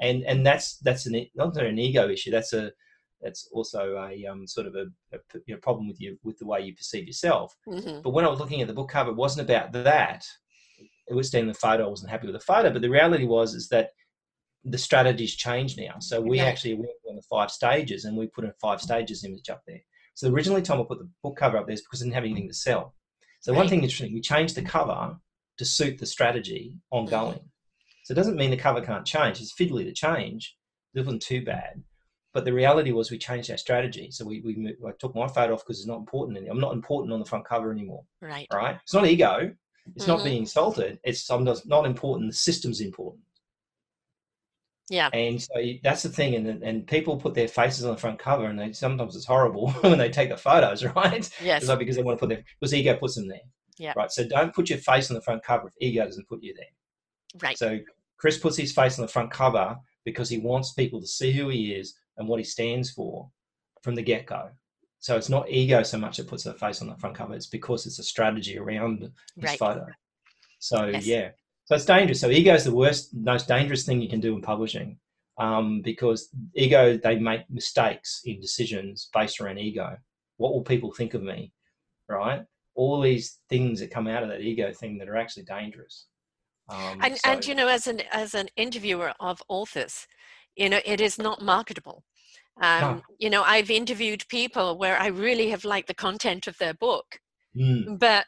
and 0.00 0.22
and 0.24 0.46
that's 0.46 0.78
that's 0.78 1.06
an 1.06 1.26
not 1.34 1.56
an 1.56 1.78
ego 1.78 2.08
issue 2.08 2.30
that's 2.30 2.52
a 2.52 2.72
that's 3.22 3.48
also 3.52 3.96
a 3.96 4.26
um, 4.26 4.46
sort 4.46 4.66
of 4.66 4.74
a, 4.74 4.86
a 5.14 5.18
you 5.46 5.54
know, 5.54 5.60
problem 5.60 5.88
with 5.88 6.00
you 6.00 6.18
with 6.24 6.38
the 6.38 6.46
way 6.46 6.60
you 6.60 6.74
perceive 6.74 7.06
yourself. 7.06 7.56
Mm-hmm. 7.68 8.00
But 8.02 8.10
when 8.10 8.24
I 8.24 8.28
was 8.28 8.40
looking 8.40 8.60
at 8.60 8.66
the 8.66 8.74
book 8.74 8.90
cover, 8.90 9.10
it 9.10 9.16
wasn't 9.16 9.48
about 9.48 9.72
that. 9.72 10.24
It 11.08 11.14
was 11.14 11.28
standing 11.28 11.48
the 11.48 11.54
photo. 11.54 11.86
I 11.86 11.90
wasn't 11.90 12.10
happy 12.10 12.26
with 12.26 12.34
the 12.34 12.44
photo, 12.44 12.70
but 12.70 12.82
the 12.82 12.90
reality 12.90 13.24
was 13.24 13.54
is 13.54 13.68
that 13.68 13.90
the 14.64 14.78
strategy's 14.78 15.34
changed 15.34 15.78
now. 15.78 15.98
So 15.98 16.20
we 16.20 16.40
okay. 16.40 16.48
actually 16.48 16.74
worked 16.74 17.04
on 17.08 17.16
the 17.16 17.22
five 17.22 17.50
stages, 17.50 18.04
and 18.04 18.16
we 18.16 18.26
put 18.26 18.44
a 18.44 18.54
five 18.60 18.80
stages 18.80 19.24
image 19.24 19.50
up 19.50 19.62
there. 19.66 19.80
So 20.14 20.30
originally, 20.30 20.62
Tom, 20.62 20.80
I 20.80 20.84
put 20.84 20.98
the 20.98 21.08
book 21.22 21.36
cover 21.36 21.56
up 21.56 21.66
there 21.66 21.76
because 21.76 22.02
I 22.02 22.04
didn't 22.04 22.14
have 22.14 22.24
anything 22.24 22.48
to 22.48 22.54
sell. 22.54 22.94
So 23.40 23.52
right. 23.52 23.58
one 23.58 23.68
thing 23.68 23.82
interesting, 23.82 24.14
we 24.14 24.20
changed 24.20 24.54
the 24.54 24.62
cover 24.62 25.16
to 25.58 25.64
suit 25.64 25.98
the 25.98 26.06
strategy 26.06 26.76
ongoing. 26.90 27.40
So 28.04 28.12
it 28.12 28.16
doesn't 28.16 28.36
mean 28.36 28.50
the 28.50 28.56
cover 28.56 28.80
can't 28.80 29.06
change. 29.06 29.40
It's 29.40 29.54
fiddly 29.54 29.84
to 29.84 29.92
change. 29.92 30.56
It 30.94 31.00
wasn't 31.00 31.22
too 31.22 31.44
bad. 31.44 31.82
But 32.34 32.44
the 32.44 32.52
reality 32.52 32.92
was 32.92 33.10
we 33.10 33.18
changed 33.18 33.50
our 33.50 33.56
strategy. 33.56 34.10
So 34.10 34.24
we, 34.24 34.40
we 34.40 34.74
I 34.86 34.92
took 34.98 35.14
my 35.14 35.28
photo 35.28 35.54
off 35.54 35.64
because 35.64 35.78
it's 35.78 35.88
not 35.88 35.98
important 35.98 36.38
anymore. 36.38 36.54
I'm 36.54 36.60
not 36.60 36.72
important 36.72 37.12
on 37.12 37.20
the 37.20 37.26
front 37.26 37.44
cover 37.44 37.70
anymore. 37.70 38.04
Right. 38.20 38.46
Right. 38.52 38.78
It's 38.82 38.94
not 38.94 39.06
ego. 39.06 39.54
It's 39.94 40.04
mm-hmm. 40.04 40.12
not 40.12 40.24
being 40.24 40.38
insulted. 40.38 40.98
It's 41.04 41.28
I'm 41.30 41.44
not, 41.44 41.66
not 41.66 41.86
important. 41.86 42.30
The 42.30 42.36
system's 42.36 42.80
important. 42.80 43.22
Yeah. 44.92 45.08
And 45.14 45.40
so 45.40 45.54
that's 45.82 46.02
the 46.02 46.10
thing. 46.10 46.34
And 46.34 46.62
and 46.62 46.86
people 46.86 47.16
put 47.16 47.32
their 47.32 47.48
faces 47.48 47.86
on 47.86 47.92
the 47.92 48.00
front 48.00 48.18
cover, 48.18 48.44
and 48.44 48.58
they 48.58 48.74
sometimes 48.74 49.16
it's 49.16 49.24
horrible 49.24 49.70
when 49.80 49.96
they 49.96 50.10
take 50.10 50.28
the 50.28 50.36
photos, 50.36 50.84
right? 50.96 51.30
Yes. 51.42 51.66
Like 51.66 51.78
because 51.78 51.96
they 51.96 52.02
want 52.02 52.18
to 52.18 52.20
put 52.20 52.28
their 52.28 52.44
because 52.60 52.74
ego 52.74 52.94
puts 52.96 53.14
them 53.14 53.26
there. 53.26 53.40
Yeah. 53.78 53.94
Right. 53.96 54.12
So 54.12 54.28
don't 54.28 54.54
put 54.54 54.68
your 54.68 54.78
face 54.78 55.10
on 55.10 55.14
the 55.14 55.22
front 55.22 55.42
cover 55.42 55.68
if 55.68 55.74
ego 55.80 56.04
doesn't 56.04 56.28
put 56.28 56.42
you 56.42 56.54
there. 56.54 57.40
Right. 57.42 57.56
So 57.56 57.78
Chris 58.18 58.38
puts 58.38 58.58
his 58.58 58.72
face 58.72 58.98
on 58.98 59.06
the 59.06 59.10
front 59.10 59.30
cover 59.30 59.76
because 60.04 60.28
he 60.28 60.36
wants 60.36 60.74
people 60.74 61.00
to 61.00 61.06
see 61.06 61.32
who 61.32 61.48
he 61.48 61.72
is 61.72 61.94
and 62.18 62.28
what 62.28 62.38
he 62.38 62.44
stands 62.44 62.90
for 62.90 63.30
from 63.82 63.94
the 63.94 64.02
get 64.02 64.26
go. 64.26 64.50
So 64.98 65.16
it's 65.16 65.30
not 65.30 65.48
ego 65.48 65.82
so 65.84 65.96
much 65.96 66.18
that 66.18 66.28
puts 66.28 66.44
a 66.44 66.52
face 66.52 66.82
on 66.82 66.88
the 66.88 66.96
front 66.96 67.16
cover. 67.16 67.34
It's 67.34 67.46
because 67.46 67.86
it's 67.86 67.98
a 67.98 68.04
strategy 68.04 68.58
around 68.58 69.10
his 69.36 69.50
right. 69.50 69.58
photo. 69.58 69.86
So 70.58 70.84
yes. 70.88 71.06
yeah, 71.06 71.30
so 71.64 71.74
it's 71.74 71.84
dangerous. 71.84 72.20
So 72.20 72.30
ego 72.30 72.54
is 72.54 72.64
the 72.64 72.74
worst, 72.74 73.14
most 73.14 73.48
dangerous 73.48 73.84
thing 73.84 74.00
you 74.00 74.08
can 74.08 74.20
do 74.20 74.34
in 74.34 74.42
publishing, 74.42 74.98
um, 75.38 75.80
because 75.82 76.28
ego 76.54 76.96
they 76.96 77.18
make 77.18 77.48
mistakes 77.50 78.20
in 78.24 78.40
decisions 78.40 79.08
based 79.12 79.40
around 79.40 79.58
ego. 79.58 79.96
What 80.36 80.52
will 80.52 80.62
people 80.62 80.92
think 80.92 81.14
of 81.14 81.22
me, 81.22 81.52
right? 82.08 82.42
All 82.74 83.00
these 83.00 83.38
things 83.48 83.80
that 83.80 83.90
come 83.90 84.08
out 84.08 84.22
of 84.22 84.28
that 84.30 84.40
ego 84.40 84.72
thing 84.72 84.98
that 84.98 85.08
are 85.08 85.16
actually 85.16 85.44
dangerous. 85.44 86.06
Um, 86.68 86.98
and, 87.02 87.16
so, 87.16 87.30
and 87.30 87.46
you 87.46 87.54
know, 87.54 87.68
as 87.68 87.86
an 87.86 88.02
as 88.12 88.34
an 88.34 88.48
interviewer 88.56 89.12
of 89.20 89.42
authors, 89.48 90.06
you 90.56 90.68
know 90.68 90.80
it 90.84 91.00
is 91.00 91.18
not 91.18 91.42
marketable 91.42 92.04
um, 92.60 92.80
no. 92.80 93.02
you 93.18 93.30
know 93.30 93.42
i've 93.42 93.70
interviewed 93.70 94.24
people 94.28 94.78
where 94.78 94.98
i 95.00 95.06
really 95.06 95.48
have 95.50 95.64
liked 95.64 95.88
the 95.88 95.94
content 95.94 96.46
of 96.46 96.56
their 96.58 96.74
book 96.74 97.18
mm. 97.56 97.98
but 97.98 98.26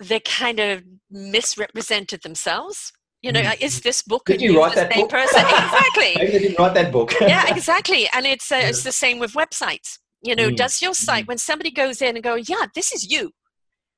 they 0.00 0.20
kind 0.20 0.60
of 0.60 0.82
misrepresented 1.10 2.22
themselves 2.22 2.92
you 3.22 3.32
know, 3.32 3.40
mm. 3.40 3.60
is 3.60 3.80
this 3.80 4.02
book 4.02 4.26
Did 4.26 4.40
you 4.40 4.60
write 4.60 4.76
that 4.76 4.94
book? 4.94 5.10
person? 5.10 5.40
Exactly. 5.48 6.12
Maybe 6.16 6.32
they 6.32 6.38
didn't 6.38 6.58
write 6.58 6.74
that 6.74 6.92
book. 6.92 7.12
yeah, 7.20 7.46
exactly. 7.54 8.08
And 8.14 8.26
it's 8.26 8.52
uh, 8.52 8.60
it's 8.62 8.84
the 8.84 8.92
same 8.92 9.18
with 9.18 9.32
websites. 9.32 9.98
You 10.22 10.36
know, 10.36 10.50
mm. 10.50 10.56
does 10.56 10.80
your 10.80 10.94
site 10.94 11.24
mm. 11.24 11.28
when 11.28 11.38
somebody 11.38 11.70
goes 11.70 12.00
in 12.00 12.16
and 12.16 12.22
go, 12.22 12.36
yeah, 12.36 12.66
this 12.74 12.92
is 12.92 13.10
you, 13.10 13.32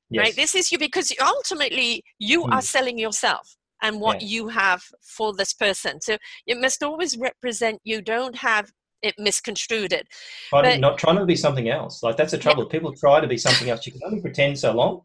yes. 0.09 0.23
right? 0.23 0.35
This 0.35 0.55
is 0.55 0.71
you 0.71 0.79
because 0.79 1.13
ultimately 1.21 2.03
you 2.17 2.43
are 2.45 2.61
mm. 2.61 2.63
selling 2.63 2.97
yourself 2.97 3.55
and 3.83 3.99
what 3.99 4.21
yeah. 4.21 4.27
you 4.27 4.47
have 4.47 4.83
for 5.03 5.33
this 5.33 5.53
person. 5.53 6.01
So 6.01 6.17
it 6.47 6.59
must 6.59 6.81
always 6.81 7.17
represent 7.17 7.79
you. 7.83 8.01
Don't 8.01 8.35
have 8.37 8.71
it 9.03 9.15
misconstrued 9.17 9.93
it. 9.93 10.07
But, 10.51 10.79
not 10.79 10.97
trying 10.97 11.17
to 11.17 11.25
be 11.25 11.35
something 11.35 11.69
else. 11.69 12.01
Like 12.01 12.17
that's 12.17 12.31
the 12.31 12.37
trouble. 12.37 12.63
Yeah. 12.63 12.71
People 12.71 12.93
try 12.93 13.19
to 13.19 13.27
be 13.27 13.37
something 13.37 13.69
else. 13.69 13.85
You 13.85 13.91
can 13.91 14.01
only 14.05 14.21
pretend 14.21 14.57
so 14.57 14.73
long. 14.73 15.01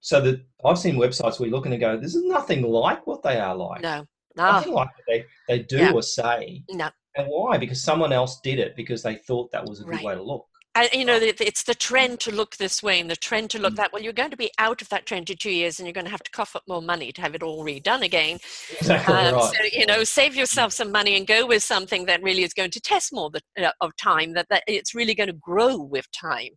So 0.00 0.20
that 0.22 0.40
I've 0.64 0.78
seen 0.78 0.96
websites 0.96 1.38
where 1.38 1.48
you 1.48 1.54
look 1.54 1.66
and 1.66 1.78
go, 1.78 1.96
this 1.98 2.14
is 2.14 2.24
nothing 2.24 2.62
like 2.62 3.06
what 3.06 3.22
they 3.22 3.38
are 3.38 3.54
like. 3.54 3.82
No. 3.82 4.06
No. 4.36 4.52
Nothing 4.52 4.72
like 4.72 4.88
what 4.88 5.04
they, 5.08 5.24
they 5.48 5.62
do 5.64 5.78
yeah. 5.78 5.92
or 5.92 6.02
say. 6.02 6.62
No. 6.70 6.90
And 7.16 7.26
why? 7.28 7.58
Because 7.58 7.82
someone 7.82 8.12
else 8.12 8.40
did 8.40 8.58
it 8.58 8.76
because 8.76 9.02
they 9.02 9.16
thought 9.16 9.50
that 9.52 9.64
was 9.66 9.80
a 9.80 9.84
good 9.84 9.96
right. 9.96 10.04
way 10.04 10.14
to 10.14 10.22
look 10.22 10.46
and 10.74 10.88
you 10.92 11.04
know 11.04 11.18
it's 11.20 11.64
the 11.64 11.74
trend 11.74 12.20
to 12.20 12.30
look 12.30 12.56
this 12.56 12.82
way 12.82 13.00
and 13.00 13.10
the 13.10 13.16
trend 13.16 13.50
to 13.50 13.58
look 13.58 13.74
mm. 13.74 13.76
that 13.76 13.92
well 13.92 14.02
you're 14.02 14.12
going 14.12 14.30
to 14.30 14.36
be 14.36 14.50
out 14.58 14.80
of 14.80 14.88
that 14.88 15.06
trend 15.06 15.28
in 15.28 15.36
two 15.36 15.50
years 15.50 15.78
and 15.78 15.86
you're 15.86 15.92
going 15.92 16.04
to 16.04 16.10
have 16.10 16.22
to 16.22 16.30
cough 16.30 16.54
up 16.54 16.62
more 16.68 16.82
money 16.82 17.10
to 17.12 17.20
have 17.20 17.34
it 17.34 17.42
all 17.42 17.64
redone 17.64 18.02
again 18.02 18.38
exactly 18.78 19.14
um, 19.14 19.34
right. 19.34 19.54
so 19.54 19.78
you 19.78 19.86
know 19.86 20.04
save 20.04 20.34
yourself 20.34 20.72
some 20.72 20.92
money 20.92 21.16
and 21.16 21.26
go 21.26 21.46
with 21.46 21.62
something 21.62 22.06
that 22.06 22.22
really 22.22 22.42
is 22.42 22.54
going 22.54 22.70
to 22.70 22.80
test 22.80 23.12
more 23.12 23.30
the, 23.30 23.40
uh, 23.64 23.70
of 23.80 23.94
time 23.96 24.32
that, 24.32 24.46
that 24.48 24.62
it's 24.66 24.94
really 24.94 25.14
going 25.14 25.28
to 25.28 25.34
grow 25.34 25.76
with 25.76 26.10
time 26.12 26.50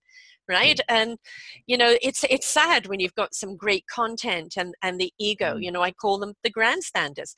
right 0.48 0.80
and 0.90 1.18
you 1.68 1.78
know 1.78 1.96
it's 2.02 2.24
it's 2.30 2.48
sad 2.48 2.88
when 2.88 3.00
you've 3.00 3.16
got 3.16 3.34
some 3.34 3.56
great 3.56 3.86
content 3.88 4.56
and 4.58 4.74
and 4.84 5.00
the 5.00 5.12
ego 5.20 5.56
mm. 5.56 5.64
you 5.64 5.72
know 5.72 5.82
i 5.82 5.92
call 5.92 6.18
them 6.18 6.34
the 6.44 6.50
grandstanders 6.50 7.36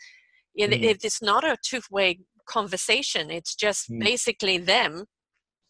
mm. 0.59 0.97
it's 1.03 1.21
not 1.21 1.43
a 1.43 1.57
two-way 1.63 2.19
conversation 2.47 3.29
it's 3.29 3.55
just 3.55 3.89
mm. 3.89 3.99
basically 3.99 4.57
them 4.57 5.05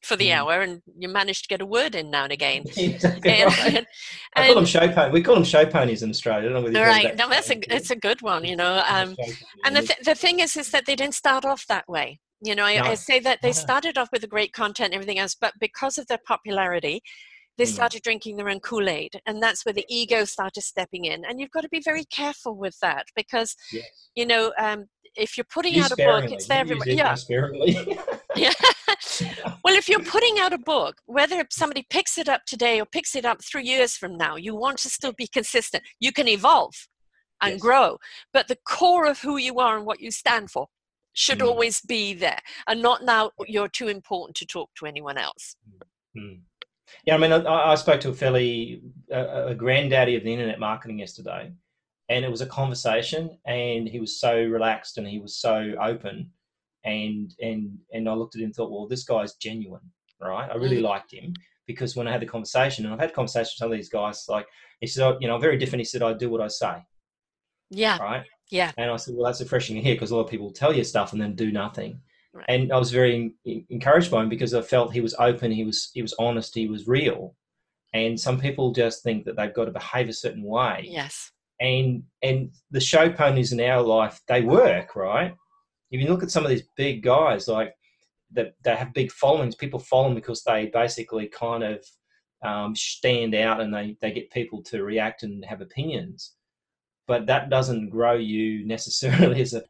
for 0.06 0.16
the 0.16 0.30
mm. 0.30 0.36
hour 0.36 0.62
and 0.62 0.82
you 0.98 1.10
manage 1.10 1.42
to 1.42 1.48
get 1.48 1.62
a 1.62 1.66
word 1.66 1.96
in 1.96 2.12
now 2.12 2.24
and 2.24 2.32
again. 2.32 2.64
exactly 2.78 3.32
and, 3.32 3.46
right. 3.46 3.76
and, 3.76 3.88
I 4.36 4.48
call 4.48 4.56
them 4.56 4.66
show 4.66 4.88
ponies. 4.88 5.14
We 5.14 5.24
call 5.24 5.36
them 5.36 5.44
show 5.44 5.66
ponies 5.66 6.04
in 6.04 6.10
Australia. 6.12 6.50
right. 6.86 7.16
No, 7.18 7.28
that's 7.28 7.50
a, 7.50 7.76
it's 7.76 7.90
a 7.90 7.96
good 7.96 8.22
one, 8.22 8.46
you 8.46 8.56
know. 8.56 8.84
Um, 8.88 9.16
and 9.66 9.76
the, 9.76 9.82
th- 9.82 10.00
the 10.04 10.16
thing 10.16 10.40
is, 10.40 10.56
is 10.56 10.70
that 10.72 10.86
they 10.86 10.96
didn't 10.96 11.16
start 11.16 11.44
off 11.44 11.66
that 11.68 11.90
way. 11.90 12.20
You 12.42 12.56
know, 12.56 12.64
I, 12.64 12.78
no. 12.78 12.84
I 12.84 12.96
say 12.96 13.20
that 13.22 13.40
they 13.42 13.52
started 13.54 13.98
off 13.98 14.10
with 14.12 14.22
the 14.22 14.28
great 14.28 14.54
content 14.54 14.88
and 14.88 14.96
everything 14.96 15.20
else, 15.20 15.36
but 15.40 15.54
because 15.60 15.98
of 15.98 16.08
their 16.08 16.20
popularity, 16.26 17.02
they 17.58 17.64
mm. 17.64 17.68
started 17.68 18.04
drinking 18.04 18.38
their 18.38 18.50
own 18.50 18.60
Kool-Aid. 18.60 19.22
And 19.26 19.42
that's 19.42 19.66
where 19.66 19.74
the 19.74 19.86
ego 19.90 20.26
started 20.26 20.62
stepping 20.62 21.06
in. 21.06 21.24
And 21.26 21.40
you've 21.40 21.52
got 21.52 21.62
to 21.62 21.70
be 21.70 21.82
very 21.84 22.04
careful 22.06 22.56
with 22.56 22.78
that 22.82 23.06
because, 23.16 23.56
yes. 23.72 23.86
you 24.16 24.26
know, 24.26 24.52
um, 24.60 24.86
if 25.16 25.38
you're 25.38 25.46
putting 25.46 25.74
Use 25.74 25.86
out 25.86 25.92
a 25.94 25.96
book, 25.96 26.32
it's 26.32 26.48
there 26.48 26.60
everywhere. 26.60 26.90
Yeah. 26.90 27.16
yeah. 28.36 28.52
well, 29.64 29.76
if 29.76 29.88
you're 29.88 30.04
putting 30.04 30.40
out 30.40 30.52
a 30.52 30.58
book, 30.58 30.98
whether 31.06 31.46
somebody 31.50 31.86
picks 31.90 32.18
it 32.18 32.28
up 32.28 32.42
today 32.46 32.82
or 32.82 32.86
picks 32.86 33.16
it 33.16 33.24
up 33.26 33.44
three 33.44 33.66
years 33.66 33.96
from 33.96 34.18
now, 34.18 34.36
you 34.36 34.56
want 34.56 34.78
to 34.80 34.90
still 34.90 35.14
be 35.14 35.28
consistent. 35.28 35.84
You 36.02 36.12
can 36.12 36.28
evolve 36.28 36.74
and 37.42 37.54
yes. 37.54 37.62
grow, 37.62 37.98
but 38.34 38.48
the 38.48 38.58
core 38.68 39.08
of 39.08 39.20
who 39.20 39.38
you 39.38 39.60
are 39.60 39.78
and 39.78 39.86
what 39.86 40.02
you 40.02 40.12
stand 40.12 40.52
for 40.52 40.68
should 41.16 41.40
mm. 41.40 41.48
always 41.48 41.82
be 41.82 42.14
there, 42.14 42.40
and 42.68 42.82
not 42.82 43.04
now 43.04 43.32
you're 43.48 43.68
too 43.68 43.88
important 43.88 44.36
to 44.38 44.46
talk 44.46 44.70
to 44.76 44.86
anyone 44.86 45.18
else. 45.18 45.56
Mm. 46.16 46.42
Yeah, 47.06 47.16
I 47.16 47.18
mean, 47.18 47.32
I, 47.32 47.72
I 47.72 47.76
spoke 47.76 48.00
to 48.02 48.10
a 48.10 48.14
fairly 48.14 48.84
a, 49.12 49.48
a 49.48 49.56
granddaddy 49.56 50.16
of 50.16 50.24
the 50.24 50.32
internet 50.32 50.60
marketing 50.60 51.00
yesterday, 51.00 51.52
and 52.10 52.24
it 52.24 52.30
was 52.30 52.42
a 52.42 52.46
conversation, 52.46 53.38
and 53.46 53.88
he 53.88 54.00
was 54.00 54.20
so 54.20 54.36
relaxed 54.44 55.00
and 55.00 55.08
he 55.08 55.20
was 55.20 55.36
so 55.38 55.74
open 55.82 56.32
and 56.86 57.36
and 57.42 57.78
and 57.92 58.08
I 58.08 58.14
looked 58.14 58.36
at 58.36 58.42
him 58.42 58.46
and 58.46 58.56
thought, 58.56 58.72
well, 58.72 58.88
this 58.88 59.04
guy's 59.04 59.34
genuine, 59.36 59.82
right? 60.22 60.50
I 60.50 60.56
really 60.56 60.78
mm. 60.78 60.84
liked 60.84 61.12
him 61.12 61.34
because 61.68 61.96
when 61.96 62.08
I 62.08 62.12
had 62.12 62.22
the 62.22 62.28
conversation, 62.28 62.86
and 62.86 62.94
I've 62.94 63.00
had 63.00 63.14
conversations 63.14 63.54
with 63.54 63.58
some 63.58 63.72
of 63.72 63.78
these 63.78 63.90
guys, 63.90 64.26
like 64.30 64.46
he 64.80 64.88
said, 64.88 65.04
oh, 65.04 65.18
you 65.20 65.28
know, 65.28 65.38
very 65.40 65.58
different. 65.58 65.82
He 65.82 65.86
said, 65.86 66.04
I 66.04 66.14
do 66.14 66.30
what 66.30 66.42
I 66.42 66.48
say. 66.48 66.76
Yeah. 67.72 67.98
Right. 67.98 68.24
Yeah. 68.52 68.72
And 68.78 68.92
I 68.92 68.96
said, 68.98 69.16
well, 69.16 69.26
that's 69.26 69.42
refreshing 69.42 69.76
to 69.76 69.82
hear 69.82 69.96
because 69.96 70.12
a 70.12 70.16
lot 70.16 70.24
of 70.24 70.30
people 70.30 70.52
tell 70.52 70.74
you 70.74 70.84
stuff 70.84 71.14
and 71.14 71.22
then 71.22 71.36
do 71.36 71.52
nothing. 71.52 72.00
Right. 72.34 72.46
And 72.50 72.72
I 72.72 72.78
was 72.78 72.92
very 72.92 73.34
encouraged 73.70 74.12
by 74.12 74.22
him 74.22 74.30
because 74.30 74.54
I 74.54 74.62
felt 74.62 74.94
he 74.94 75.02
was 75.02 75.16
open, 75.20 75.52
he 75.52 75.64
was 75.64 75.90
he 75.94 76.02
was 76.02 76.14
honest, 76.20 76.54
he 76.54 76.68
was 76.68 76.88
real. 76.88 77.36
And 77.94 78.20
some 78.20 78.40
people 78.40 78.74
just 78.74 79.04
think 79.04 79.26
that 79.26 79.38
they've 79.38 79.54
got 79.54 79.66
to 79.66 79.72
behave 79.72 80.10
a 80.10 80.14
certain 80.14 80.44
way. 80.44 80.86
Yes. 80.90 81.32
And 81.62 82.04
and 82.22 82.52
the 82.72 82.82
show 82.82 83.10
ponies 83.10 83.54
in 83.54 83.62
our 83.62 83.82
life, 83.82 84.20
they 84.28 84.42
work, 84.42 84.96
right? 84.96 85.34
if 85.92 86.02
you 86.02 86.08
look 86.08 86.24
at 86.24 86.32
some 86.32 86.44
of 86.44 86.50
these 86.50 86.68
big 86.76 87.04
guys, 87.04 87.48
like 87.48 87.74
that, 88.32 88.54
they 88.64 88.76
have 88.76 88.94
big 88.94 89.12
followings, 89.12 89.56
people 89.56 89.80
follow 89.80 90.08
them 90.08 90.16
because 90.16 90.44
they 90.44 90.68
basically 90.68 91.28
kind 91.28 91.64
of 91.64 91.86
um, 92.44 92.76
stand 92.76 93.34
out 93.34 93.62
and 93.62 93.74
they, 93.74 93.96
they 94.02 94.12
get 94.12 94.32
people 94.32 94.62
to 94.64 94.84
react 94.84 95.24
and 95.24 95.44
have 95.46 95.62
opinions. 95.62 96.34
But 97.08 97.28
that 97.28 97.50
doesn't 97.50 97.90
grow 97.90 98.14
you 98.14 98.66
necessarily 98.66 99.42
as 99.46 99.54
a. 99.54 99.64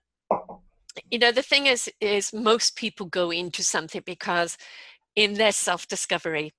You 1.12 1.20
know, 1.20 1.32
the 1.32 1.42
thing 1.42 1.66
is, 1.66 1.90
is 2.00 2.34
most 2.34 2.78
people 2.78 3.08
go 3.08 3.32
into 3.32 3.64
something 3.64 4.02
because 4.06 4.58
in 5.16 5.34
their 5.34 5.52
self 5.52 5.88
discovery, 5.88 6.54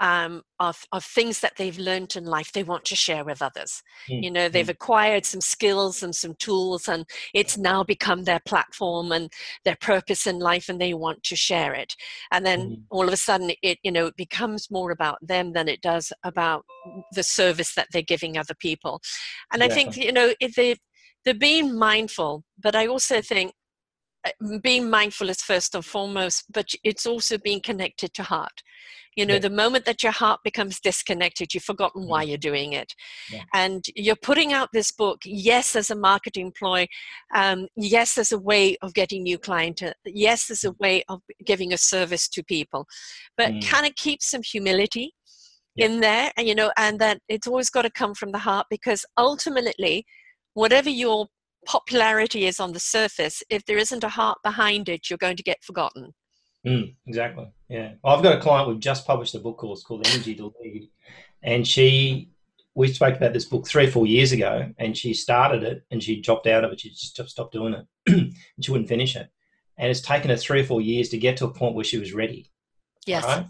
um, 0.00 0.42
of, 0.60 0.84
of 0.92 1.04
things 1.04 1.40
that 1.40 1.54
they've 1.56 1.78
learned 1.78 2.16
in 2.16 2.24
life 2.24 2.52
they 2.52 2.62
want 2.62 2.84
to 2.86 2.96
share 2.96 3.24
with 3.24 3.42
others. 3.42 3.82
Mm. 4.08 4.22
You 4.22 4.30
know, 4.30 4.48
they've 4.48 4.66
Mm. 4.66 4.70
acquired 4.70 5.26
some 5.26 5.40
skills 5.40 6.02
and 6.02 6.14
some 6.14 6.34
tools, 6.34 6.88
and 6.88 7.04
it's 7.34 7.56
now 7.58 7.82
become 7.84 8.24
their 8.24 8.40
platform 8.46 9.12
and 9.12 9.32
their 9.64 9.76
purpose 9.80 10.26
in 10.26 10.38
life, 10.38 10.68
and 10.68 10.80
they 10.80 10.94
want 10.94 11.22
to 11.24 11.36
share 11.36 11.74
it. 11.74 11.94
And 12.30 12.44
then 12.46 12.60
Mhm. 12.60 12.82
all 12.90 13.06
of 13.06 13.12
a 13.12 13.16
sudden, 13.16 13.52
it 13.62 13.78
you 13.82 13.92
know 13.92 14.06
it 14.06 14.16
becomes 14.16 14.70
more 14.70 14.90
about 14.90 15.18
them 15.20 15.52
than 15.52 15.68
it 15.68 15.80
does 15.80 16.12
about 16.22 16.64
the 17.12 17.22
service 17.22 17.74
that 17.74 17.88
they're 17.92 18.02
giving 18.02 18.38
other 18.38 18.54
people. 18.54 19.00
And 19.52 19.62
I 19.62 19.68
think 19.68 19.96
you 19.96 20.12
know 20.12 20.34
if 20.40 20.54
they 20.54 20.76
they're 21.24 21.34
being 21.34 21.76
mindful, 21.76 22.44
but 22.58 22.74
I 22.74 22.86
also 22.86 23.20
think 23.20 23.52
being 24.62 24.90
mindful 24.90 25.28
is 25.30 25.42
first 25.42 25.74
and 25.74 25.84
foremost, 25.84 26.44
but 26.52 26.70
it's 26.84 27.06
also 27.06 27.38
being 27.38 27.60
connected 27.60 28.14
to 28.14 28.22
heart. 28.22 28.62
You 29.16 29.26
know, 29.26 29.34
Yeah. 29.34 29.40
the 29.40 29.50
moment 29.50 29.84
that 29.86 30.02
your 30.02 30.12
heart 30.12 30.40
becomes 30.44 30.78
disconnected, 30.80 31.52
you've 31.52 31.64
forgotten 31.64 32.06
why 32.06 32.22
you're 32.22 32.38
doing 32.38 32.72
it. 32.72 32.94
Yeah. 33.32 33.42
And 33.52 33.84
you're 33.96 34.14
putting 34.14 34.52
out 34.52 34.68
this 34.72 34.92
book, 34.92 35.22
yes, 35.24 35.74
as 35.74 35.90
a 35.90 35.96
marketing 35.96 36.52
ploy, 36.56 36.86
um, 37.34 37.66
yes, 37.76 38.16
as 38.16 38.30
a 38.30 38.38
way 38.38 38.76
of 38.80 38.94
getting 38.94 39.24
new 39.24 39.38
client, 39.38 39.82
uh, 39.82 39.92
yes, 40.04 40.50
as 40.50 40.62
a 40.64 40.72
way 40.72 41.02
of 41.08 41.20
giving 41.44 41.72
a 41.72 41.78
service 41.78 42.28
to 42.28 42.44
people, 42.44 42.86
but 43.36 43.52
Mm. 43.52 43.66
kind 43.66 43.86
of 43.86 43.94
keep 43.96 44.22
some 44.22 44.42
humility 44.42 45.14
Yeah. 45.74 45.86
in 45.86 46.00
there, 46.00 46.30
and 46.36 46.46
you 46.46 46.54
know, 46.54 46.70
and 46.76 47.00
that 47.00 47.20
it's 47.28 47.46
always 47.48 47.70
got 47.70 47.82
to 47.82 47.90
come 47.90 48.14
from 48.14 48.30
the 48.32 48.38
heart 48.38 48.66
because 48.70 49.04
ultimately, 49.16 50.06
whatever 50.54 50.90
your 50.90 51.28
popularity 51.68 52.46
is 52.46 52.58
on 52.58 52.72
the 52.72 52.80
surface, 52.80 53.42
if 53.50 53.64
there 53.66 53.76
isn't 53.76 54.02
a 54.02 54.08
heart 54.08 54.38
behind 54.42 54.88
it, 54.88 55.10
you're 55.10 55.18
going 55.18 55.36
to 55.36 55.42
get 55.42 55.62
forgotten. 55.62 56.14
Mm, 56.66 56.94
exactly. 57.06 57.46
Yeah. 57.68 57.92
I've 58.02 58.22
got 58.22 58.38
a 58.38 58.40
client 58.40 58.68
we've 58.68 58.80
just 58.80 59.06
published 59.06 59.34
a 59.34 59.38
book 59.38 59.58
course 59.58 59.82
called 59.82 60.06
Energy 60.08 60.34
to 60.36 60.50
Lead. 60.62 60.88
And 61.42 61.68
she, 61.68 62.30
we 62.74 62.88
spoke 62.88 63.16
about 63.16 63.34
this 63.34 63.44
book 63.44 63.68
three 63.68 63.86
or 63.86 63.90
four 63.90 64.06
years 64.06 64.32
ago, 64.32 64.72
and 64.78 64.96
she 64.96 65.12
started 65.12 65.62
it 65.62 65.84
and 65.90 66.02
she 66.02 66.22
dropped 66.22 66.46
out 66.46 66.64
of 66.64 66.72
it. 66.72 66.80
She 66.80 66.88
just 66.88 67.28
stopped 67.28 67.52
doing 67.52 67.74
it 67.74 67.86
and 68.06 68.34
she 68.64 68.70
wouldn't 68.70 68.88
finish 68.88 69.14
it. 69.14 69.28
And 69.76 69.90
it's 69.90 70.00
taken 70.00 70.30
her 70.30 70.36
three 70.36 70.62
or 70.62 70.64
four 70.64 70.80
years 70.80 71.10
to 71.10 71.18
get 71.18 71.36
to 71.36 71.44
a 71.44 71.52
point 71.52 71.74
where 71.74 71.84
she 71.84 71.98
was 71.98 72.14
ready. 72.14 72.50
Yes. 73.06 73.24
Right? 73.24 73.46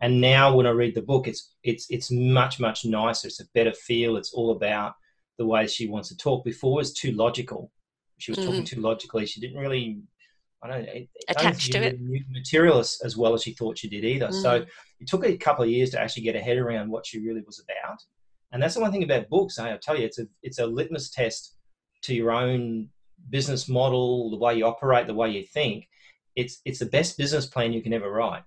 And 0.00 0.22
now 0.22 0.56
when 0.56 0.66
I 0.66 0.70
read 0.70 0.94
the 0.94 1.02
book, 1.02 1.28
it's 1.28 1.54
it's 1.62 1.86
it's 1.90 2.10
much, 2.10 2.60
much 2.60 2.84
nicer. 2.84 3.28
It's 3.28 3.40
a 3.40 3.48
better 3.52 3.72
feel. 3.72 4.16
It's 4.16 4.32
all 4.32 4.52
about 4.52 4.94
the 5.38 5.46
way 5.46 5.66
she 5.66 5.88
wants 5.88 6.08
to 6.08 6.16
talk. 6.16 6.44
Before 6.44 6.74
was 6.74 6.92
too 6.92 7.12
logical. 7.12 7.70
She 8.18 8.32
was 8.32 8.38
talking 8.38 8.64
too 8.64 8.80
logically. 8.80 9.24
She 9.26 9.40
didn't 9.40 9.58
really 9.58 9.98
I 10.60 10.66
don't 10.66 10.82
know, 10.86 10.92
it- 10.92 11.08
it 11.14 11.24
Attached 11.28 11.70
to 11.70 11.78
it. 11.86 12.00
material 12.28 12.80
as, 12.80 13.00
as 13.04 13.16
well 13.16 13.32
as 13.32 13.44
she 13.44 13.52
thought 13.52 13.78
she 13.78 13.88
did 13.88 14.04
either. 14.04 14.32
So 14.32 14.62
Mm. 14.62 14.66
it 14.98 15.06
took 15.06 15.24
a 15.24 15.36
couple 15.36 15.62
of 15.62 15.70
years 15.70 15.90
to 15.90 16.00
actually 16.00 16.24
get 16.24 16.34
her 16.34 16.40
head 16.40 16.58
around 16.58 16.90
what 16.90 17.06
she 17.06 17.20
really 17.20 17.42
was 17.42 17.60
about. 17.60 17.98
And 18.50 18.60
that's 18.60 18.74
the 18.74 18.80
one 18.80 18.90
thing 18.90 19.04
about 19.04 19.28
books. 19.28 19.56
eh, 19.60 19.62
I'll 19.70 19.78
tell 19.78 19.96
you, 19.96 20.04
it's 20.04 20.18
a 20.18 20.26
it's 20.42 20.58
a 20.58 20.66
litmus 20.66 21.10
test 21.10 21.54
to 22.02 22.12
your 22.12 22.32
own 22.32 22.90
business 23.30 23.68
model, 23.68 24.30
the 24.30 24.36
way 24.36 24.56
you 24.58 24.66
operate, 24.66 25.06
the 25.06 25.14
way 25.14 25.30
you 25.30 25.44
think. 25.44 25.88
It's 26.34 26.60
it's 26.64 26.80
the 26.80 26.86
best 26.86 27.16
business 27.16 27.46
plan 27.46 27.72
you 27.72 27.80
can 27.80 27.92
ever 27.92 28.10
write. 28.10 28.42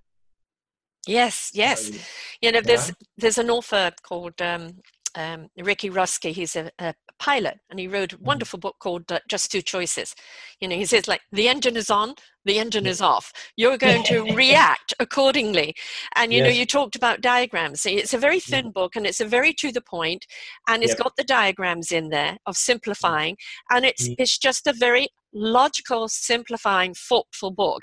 Yes, 1.06 1.50
yes. 1.54 1.86
So, 1.88 1.98
You 2.42 2.52
know, 2.52 2.58
you 2.58 2.64
there's 2.64 2.88
know? 2.88 2.94
there's 3.16 3.38
an 3.38 3.48
author 3.48 3.90
called 4.02 4.38
um, 4.42 4.82
um, 5.14 5.48
Ricky 5.58 5.90
Rusky. 5.90 6.32
He's 6.32 6.56
a, 6.56 6.70
a 6.78 6.94
pilot, 7.18 7.58
and 7.70 7.78
he 7.78 7.88
wrote 7.88 8.12
a 8.12 8.18
Mm-hmm. 8.24 8.24
wonderful 8.24 8.58
book 8.58 8.76
called 8.80 9.10
uh, 9.12 9.20
Just 9.28 9.50
Two 9.52 9.62
Choices. 9.62 10.14
You 10.60 10.68
know, 10.68 10.76
he 10.76 10.84
says 10.84 11.08
like 11.08 11.22
the 11.32 11.48
engine 11.48 11.76
is 11.76 11.90
on, 11.90 12.14
the 12.44 12.58
engine 12.58 12.84
Yeah. 12.84 12.90
is 12.90 13.00
off. 13.00 13.32
You're 13.56 13.78
going 13.78 14.02
to 14.04 14.24
react 14.34 14.94
accordingly. 15.00 15.74
And 16.16 16.32
you 16.32 16.42
know, 16.42 16.50
you 16.50 16.66
talked 16.66 16.96
about 16.96 17.20
diagrams. 17.20 17.86
It's 17.86 18.14
a 18.14 18.18
very 18.18 18.40
thin 18.40 18.70
book, 18.72 18.96
and 18.96 19.06
it's 19.06 19.20
a 19.20 19.26
very 19.26 19.52
to 19.54 19.72
the 19.72 19.80
point, 19.82 20.26
and 20.68 20.82
it's 20.82 20.94
Yep. 20.94 20.96
got 20.96 21.16
the 21.16 21.24
diagrams 21.24 21.92
in 21.92 22.08
there 22.10 22.38
of 22.46 22.56
simplifying, 22.56 23.36
and 23.70 23.84
it's 23.84 24.08
Mm. 24.08 24.16
it's 24.18 24.38
just 24.38 24.66
a 24.66 24.72
very 24.72 25.08
logical, 25.34 26.08
simplifying, 26.08 26.94
thoughtful 26.94 27.50
book, 27.50 27.82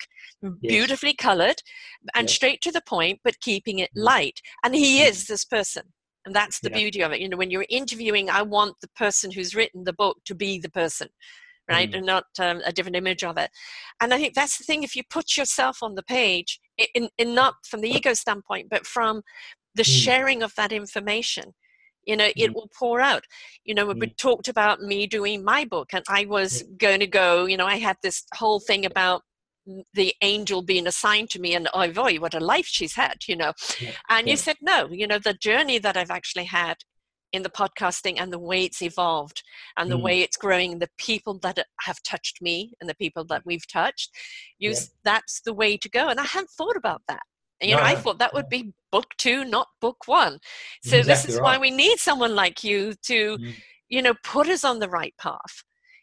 beautifully 0.68 1.14
colored 1.14 1.62
and 2.16 2.30
Yes. 2.30 2.36
straight 2.36 2.62
to 2.62 2.72
the 2.72 2.82
point, 2.82 3.20
but 3.24 3.40
keeping 3.42 3.80
it 3.80 3.90
light. 3.96 4.42
And 4.64 4.76
he 4.76 5.02
is 5.04 5.26
this 5.26 5.46
person. 5.46 5.94
And 6.26 6.36
that's 6.36 6.60
the 6.60 6.70
Yeah. 6.70 6.78
beauty 6.78 7.02
of 7.02 7.12
it. 7.12 7.20
You 7.20 7.30
know, 7.30 7.38
when 7.38 7.52
you're 7.52 7.66
interviewing, 7.70 8.30
I 8.30 8.42
want 8.42 8.80
the 8.82 8.90
person 8.90 9.32
who's 9.32 9.56
written 9.56 9.84
the 9.84 9.94
book 9.94 10.18
to 10.26 10.36
be 10.36 10.60
the 10.60 10.70
person, 10.70 11.10
right? 11.70 11.90
Mm. 11.90 11.98
And 11.98 12.06
not 12.06 12.26
um, 12.40 12.62
a 12.66 12.74
different 12.74 12.98
image 12.98 13.24
of 13.24 13.38
it. 13.38 13.52
And 14.02 14.14
I 14.14 14.18
think 14.18 14.34
that's 14.34 14.58
the 14.58 14.64
thing. 14.64 14.84
If 14.84 14.96
you 14.96 15.04
put 15.10 15.38
yourself 15.38 15.82
on 15.82 15.96
the 15.96 16.04
page, 16.04 16.60
in, 16.94 17.10
in 17.18 17.34
not 17.34 17.66
from 17.66 17.82
the 17.82 17.90
ego 17.90 18.14
standpoint, 18.14 18.70
but 18.70 18.86
from 18.86 19.24
the 19.76 19.84
Mm. 19.84 19.86
sharing 19.86 20.44
of 20.44 20.54
that 20.56 20.72
information, 20.72 21.54
you 22.06 22.18
know, 22.18 22.30
it 22.36 22.50
Mm. 22.50 22.54
will 22.56 22.70
pour 22.78 23.00
out. 23.00 23.24
You 23.64 23.76
know, 23.76 23.86
we 23.86 24.08
Mm. 24.08 24.18
talked 24.18 24.48
about 24.48 24.82
me 24.82 25.08
doing 25.08 25.44
my 25.44 25.64
book, 25.64 25.94
and 25.94 26.04
I 26.10 26.26
was 26.26 26.64
going 26.78 27.00
to 27.00 27.08
go, 27.08 27.46
you 27.46 27.56
know, 27.58 27.68
I 27.68 27.78
had 27.78 27.98
this 28.02 28.26
whole 28.34 28.60
thing 28.60 28.86
about 28.86 29.24
the 29.94 30.14
angel 30.22 30.62
being 30.62 30.88
assigned 30.88 31.30
to 31.32 31.40
me 31.40 31.54
and 31.56 31.68
oh 31.74 31.92
boy 31.92 32.18
what 32.24 32.34
a 32.34 32.40
life 32.40 32.66
she's 32.66 32.96
had 32.96 33.18
you 33.28 33.36
know. 33.36 33.54
Yeah, 33.80 33.92
and 34.10 34.28
you 34.30 34.38
said 34.38 34.58
no 34.62 34.88
you 34.92 35.08
know 35.08 35.20
the 35.20 35.34
journey 35.34 35.78
that 35.80 35.96
i've 35.98 36.12
actually 36.20 36.46
had 36.46 36.78
in 37.32 37.44
the 37.44 37.50
podcasting 37.50 38.16
and 38.20 38.34
the 38.34 38.40
way 38.40 38.64
it's 38.64 38.82
evolved 38.82 39.44
and 39.78 39.92
the 39.92 39.98
Mm. 39.98 40.02
way 40.08 40.22
it's 40.22 40.38
growing 40.38 40.80
the 40.80 40.90
people 40.98 41.36
that 41.40 41.58
have 41.82 42.02
touched 42.04 42.42
me 42.42 42.74
and 42.80 42.90
the 42.90 42.96
people 42.96 43.24
that 43.26 43.44
we've 43.46 43.68
touched 43.68 44.10
you 44.58 44.72
yeah. 44.72 44.80
that's 45.04 45.42
the 45.42 45.54
way 45.54 45.78
to 45.78 45.90
go. 45.90 46.04
And 46.10 46.20
i 46.20 46.24
hadn't 46.24 46.50
thought 46.58 46.76
about 46.84 47.02
that. 47.08 47.22
And, 47.62 47.70
you 47.70 47.76
No, 47.76 47.82
know 47.82 47.88
i 47.88 47.94
no, 47.94 48.00
thought 48.02 48.20
that 48.20 48.34
would 48.34 48.50
be 48.50 48.74
book 48.92 49.10
two 49.18 49.40
not 49.46 49.68
book 49.80 49.98
one. 50.08 50.40
So 50.84 50.96
You're 50.96 51.06
this 51.06 51.20
exactly 51.20 51.34
is 51.36 51.42
why 51.42 51.58
we 51.58 51.72
need 51.72 51.98
someone 52.00 52.36
like 52.44 52.64
you 52.64 52.94
to 53.04 53.38
Mm. 53.38 53.54
you 53.90 54.02
know 54.02 54.16
put 54.24 54.48
us 54.56 54.64
on 54.64 54.80
the 54.80 54.90
right 54.90 55.16
path. 55.20 55.56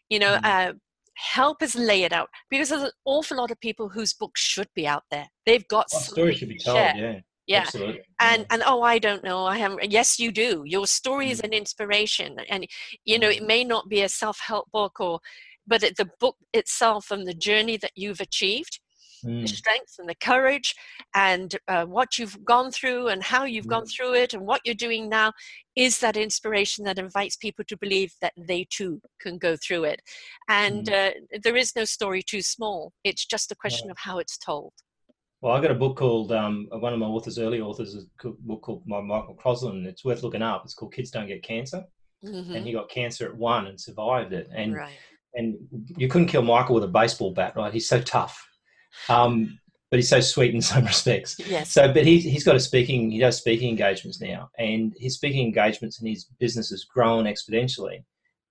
You 0.09 0.19
know 0.19 0.33
Mm. 0.37 0.45
uh, 0.51 0.73
help 1.17 1.61
us 1.61 1.75
lay 1.75 2.03
it 2.03 2.13
out 2.13 2.29
because 2.49 2.69
there's 2.69 2.83
an 2.83 2.91
awful 3.05 3.37
lot 3.37 3.51
of 3.51 3.59
people 3.59 3.89
whose 3.89 4.13
books 4.13 4.39
should 4.41 4.67
be 4.75 4.85
out 4.87 5.03
there 5.11 5.27
they've 5.45 5.67
got 5.67 5.87
Well, 5.91 6.01
story 6.01 6.35
should 6.35 6.49
be 6.49 6.57
told. 6.59 6.77
Yeah. 6.77 7.19
yeah 7.47 7.61
Absolutely. 7.61 8.01
and 8.19 8.41
yeah. 8.41 8.45
and 8.51 8.63
oh 8.65 8.81
i 8.81 8.99
don't 8.99 9.23
know 9.23 9.45
i 9.45 9.57
haven't 9.57 9.91
yes 9.91 10.19
you 10.19 10.31
do 10.31 10.63
your 10.65 10.85
story 10.85 11.29
is 11.31 11.39
an 11.39 11.53
inspiration 11.53 12.37
and 12.49 12.67
you 13.05 13.17
know 13.17 13.29
it 13.29 13.41
Mm. 13.43 13.47
may 13.47 13.63
not 13.63 13.89
be 13.89 14.01
a 14.01 14.09
self-help 14.09 14.69
book 14.71 14.99
or 14.99 15.19
but 15.65 15.83
it, 15.83 15.97
the 15.97 16.09
book 16.19 16.37
itself 16.53 17.11
and 17.11 17.27
the 17.27 17.33
journey 17.33 17.77
that 17.77 17.91
you've 17.95 18.21
achieved 18.21 18.79
the 19.23 19.29
Mm. 19.47 19.47
strength 19.47 19.95
and 19.99 20.09
the 20.09 20.15
courage 20.15 20.75
and 21.15 21.55
uh, 21.67 21.85
what 21.85 22.17
you've 22.17 22.43
gone 22.43 22.71
through 22.71 23.07
and 23.07 23.23
how 23.23 23.43
you've 23.43 23.67
gone 23.67 23.85
through 23.85 24.13
it 24.13 24.33
and 24.33 24.45
what 24.45 24.61
you're 24.65 24.75
doing 24.75 25.09
now 25.09 25.31
is 25.75 25.99
that 25.99 26.17
inspiration 26.17 26.83
that 26.85 26.99
invites 26.99 27.35
people 27.35 27.63
to 27.65 27.77
believe 27.77 28.13
that 28.21 28.33
they 28.37 28.65
too 28.69 29.01
can 29.19 29.37
go 29.37 29.55
through 29.55 29.83
it 29.83 30.01
and 30.49 30.89
uh, 30.89 31.11
there 31.43 31.55
is 31.55 31.75
no 31.75 31.85
story 31.85 32.21
too 32.21 32.41
small 32.41 32.91
it's 33.03 33.25
just 33.25 33.51
a 33.51 33.55
question 33.55 33.89
of 33.91 33.97
how 33.97 34.17
it's 34.19 34.37
told 34.37 34.73
Well, 35.41 35.53
I 35.55 35.61
got 35.61 35.71
a 35.71 35.75
book 35.75 35.97
called 35.97 36.31
um, 36.31 36.67
one 36.71 36.93
of 36.93 36.99
my 36.99 37.05
authors, 37.05 37.37
early 37.37 37.61
authors, 37.61 37.95
a 37.95 38.29
book 38.49 38.61
called 38.63 38.83
by 38.87 39.01
Michael 39.01 39.35
Crossland. 39.35 39.85
It's 39.85 40.03
worth 40.03 40.23
looking 40.23 40.41
up. 40.41 40.63
It's 40.65 40.73
called 40.73 40.93
Kids 40.95 41.11
Don't 41.11 41.27
Get 41.27 41.43
Cancer, 41.43 41.83
Mhm. 42.23 42.55
and 42.55 42.65
he 42.65 42.73
got 42.73 42.89
cancer 42.89 43.25
at 43.29 43.35
one 43.37 43.67
and 43.67 43.79
survived 43.79 44.33
it. 44.33 44.47
And 44.51 44.73
right 44.73 44.97
and 45.35 45.55
you 45.95 46.07
couldn't 46.07 46.29
kill 46.29 46.41
Michael 46.41 46.73
with 46.75 46.83
a 46.83 46.87
baseball 47.01 47.31
bat, 47.31 47.53
right? 47.55 47.71
He's 47.71 47.87
so 47.87 48.01
tough, 48.01 48.35
um, 49.09 49.59
but 49.89 49.99
he's 49.99 50.09
so 50.09 50.19
sweet 50.19 50.53
in 50.53 50.61
some 50.73 50.85
respects. 50.85 51.37
yes 51.47 51.71
So, 51.71 51.91
but 51.93 52.05
he 52.05 52.19
he's 52.19 52.43
got 52.43 52.55
a 52.55 52.59
speaking. 52.59 53.11
He 53.11 53.19
does 53.19 53.37
speaking 53.37 53.69
engagements 53.69 54.21
now, 54.21 54.49
and 54.57 54.93
his 54.97 55.15
speaking 55.15 55.45
engagements 55.45 55.99
and 55.99 56.07
his 56.07 56.25
business 56.39 56.69
has 56.69 56.83
grown 56.83 57.25
exponentially. 57.25 58.03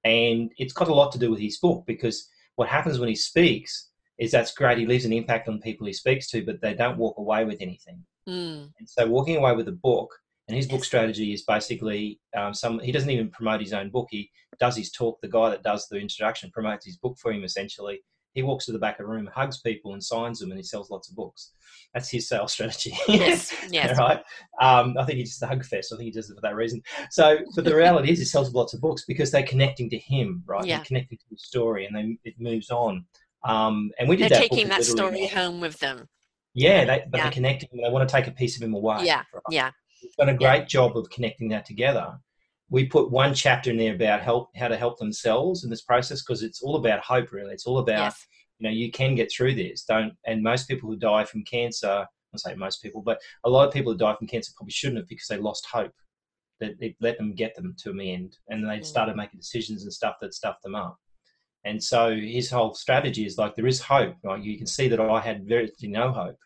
And 0.05 0.53
it's 0.57 0.73
got 0.73 0.89
a 0.89 0.95
lot 0.95 1.11
to 1.13 1.19
do 1.19 1.31
with 1.31 1.41
his 1.41 1.59
book 1.59 1.85
because 1.87 2.29
what 2.55 2.69
happens 2.69 2.99
when 2.99 3.09
he 3.09 3.17
speaks 3.17 3.91
is 4.19 4.31
that's 4.31 4.55
great. 4.55 4.79
He 4.79 4.87
leaves 4.87 5.05
an 5.05 5.13
impact 5.13 5.49
on 5.49 5.61
people 5.61 5.87
he 5.87 5.93
speaks 5.93 6.31
to, 6.31 6.45
but 6.45 6.61
they 6.61 6.75
don't 6.75 6.97
walk 6.97 7.19
away 7.19 7.45
with 7.45 7.61
anything. 7.61 8.05
Mm. 8.29 8.71
And 8.79 8.89
so, 8.89 9.07
walking 9.07 9.37
away 9.37 9.55
with 9.55 9.69
a 9.69 9.73
book, 9.73 10.11
and 10.49 10.57
his 10.57 10.67
book 10.67 10.85
strategy 10.85 11.33
is 11.33 11.43
basically 11.43 12.21
um, 12.37 12.55
some. 12.55 12.79
He 12.79 12.93
doesn't 12.93 13.11
even 13.11 13.31
promote 13.31 13.61
his 13.61 13.73
own 13.73 13.91
book. 13.91 14.07
He 14.11 14.31
does 14.61 14.77
his 14.77 14.93
talk. 14.93 15.21
The 15.21 15.29
guy 15.29 15.51
that 15.51 15.63
does 15.63 15.87
the 15.89 15.99
introduction 15.99 16.51
promotes 16.53 16.87
his 16.87 16.97
book 16.97 17.17
for 17.21 17.33
him. 17.33 17.45
Essentially, 17.45 18.01
he 18.37 18.43
walks 18.43 18.67
to 18.67 18.73
the 18.73 18.79
back 18.79 19.01
of 19.01 19.07
the 19.07 19.11
room, 19.13 19.29
hugs 19.35 19.61
people, 19.61 19.95
and 19.95 20.05
signs 20.05 20.39
them, 20.39 20.51
and 20.53 20.59
he 20.59 20.63
sells 20.63 20.91
lots 20.91 21.09
of 21.09 21.17
books. 21.17 21.53
That's 21.95 22.09
his 22.11 22.29
sales 22.29 22.53
strategy. 22.53 22.93
yes 23.09 23.53
yes 23.71 23.99
right? 23.99 24.23
Um, 24.61 24.95
I 24.99 25.05
think 25.05 25.17
he 25.19 25.25
just 25.25 25.43
hug 25.43 25.65
fest. 25.65 25.93
I 25.93 25.97
think 25.97 26.05
he 26.07 26.11
does 26.13 26.31
it 26.31 26.35
for 26.35 26.41
that 26.43 26.55
reason. 26.55 26.83
So, 27.11 27.39
but 27.57 27.65
the 27.65 27.75
reality 27.75 28.13
is, 28.13 28.19
he 28.19 28.25
sells 28.27 28.53
lots 28.55 28.75
of 28.75 28.81
books 28.81 29.05
because 29.09 29.31
they're 29.31 29.43
connecting 29.43 29.89
to 29.91 29.99
him, 29.99 30.43
right? 30.47 30.65
Yeah. 30.65 30.77
They're 30.77 30.85
connecting 30.85 31.19
to 31.19 31.25
the 31.31 31.39
story, 31.39 31.87
and 31.87 31.97
then 31.97 32.19
it 32.25 32.35
moves 32.39 32.71
on. 32.71 33.05
Um, 33.45 33.91
and 33.99 34.09
we 34.09 34.17
did 34.17 34.31
they're 34.31 34.41
that. 34.41 34.51
taking 34.51 34.69
that 34.69 34.85
story 34.85 35.27
home 35.27 35.61
with 35.61 35.79
them 35.79 36.09
Yeah, 36.55 36.85
they, 36.85 37.05
but 37.09 37.19
Yeah. 37.19 37.25
they're 37.25 37.33
connecting. 37.33 37.69
They 37.73 37.89
want 37.91 38.09
to 38.09 38.13
take 38.13 38.27
a 38.27 38.33
piece 38.33 38.57
of 38.57 38.63
him 38.63 38.75
away. 38.75 38.99
yeah 39.05 39.23
right? 39.33 39.43
yeah 39.51 39.71
We've 40.03 40.13
done 40.17 40.29
a 40.29 40.37
great 40.37 40.69
job 40.69 40.97
of 40.97 41.09
connecting 41.11 41.49
that 41.51 41.65
together. 41.65 42.19
We 42.69 42.87
put 42.87 43.11
one 43.11 43.33
chapter 43.35 43.71
in 43.71 43.77
there 43.77 43.95
about 43.95 44.23
help, 44.23 44.51
how 44.57 44.69
to 44.69 44.77
help 44.77 44.99
themselves 44.99 45.63
in 45.65 45.71
this 45.71 45.83
process 45.83 46.23
because 46.23 46.43
it's 46.43 46.63
all 46.63 46.77
about 46.77 47.01
hope. 47.01 47.33
Really, 47.33 47.53
it's 47.53 47.67
all 47.67 47.79
about 47.79 47.99
yes 47.99 48.27
you 48.59 48.65
know 48.69 48.75
you 48.75 48.91
can 48.91 49.15
get 49.15 49.31
through 49.31 49.55
this. 49.55 49.85
Don't 49.85 50.15
and 50.27 50.43
most 50.43 50.69
people 50.69 50.89
who 50.89 50.97
die 50.97 51.25
from 51.25 51.45
cancer 51.45 52.07
I 52.35 52.39
say 52.39 52.55
most 52.55 52.83
people, 52.83 53.01
but 53.03 53.19
a 53.45 53.51
lot 53.51 53.67
of 53.67 53.73
people 53.73 53.93
who 53.93 53.99
die 53.99 54.15
from 54.19 54.27
cancer 54.27 54.53
probably 54.57 54.73
shouldn't 54.73 54.99
have 54.99 55.09
because 55.09 55.29
they 55.29 55.39
lost 55.39 55.67
hope. 55.67 55.93
That 56.61 56.75
it 56.81 56.97
let 57.01 57.19
them 57.19 57.35
get 57.35 57.55
them 57.55 57.75
to 57.83 57.93
the 57.93 58.13
end, 58.13 58.37
and 58.49 58.65
they 58.65 58.79
Mm. 58.79 58.85
started 58.85 59.17
making 59.17 59.41
decisions 59.41 59.83
and 59.85 59.93
stuff 59.93 60.17
that 60.21 60.35
stuffed 60.35 60.63
them 60.63 60.75
up. 60.75 60.97
And 61.65 61.83
so 61.83 62.15
his 62.15 62.51
whole 62.51 62.75
strategy 62.75 63.27
is 63.27 63.39
like 63.39 63.55
there 63.55 63.67
is 63.67 63.81
hope. 63.81 64.17
Like 64.25 64.43
you 64.43 64.57
can 64.57 64.67
see 64.67 64.89
that 64.89 65.01
I 65.01 65.21
had 65.21 65.49
virtually 65.49 65.89
no 65.91 66.13
hope. 66.13 66.39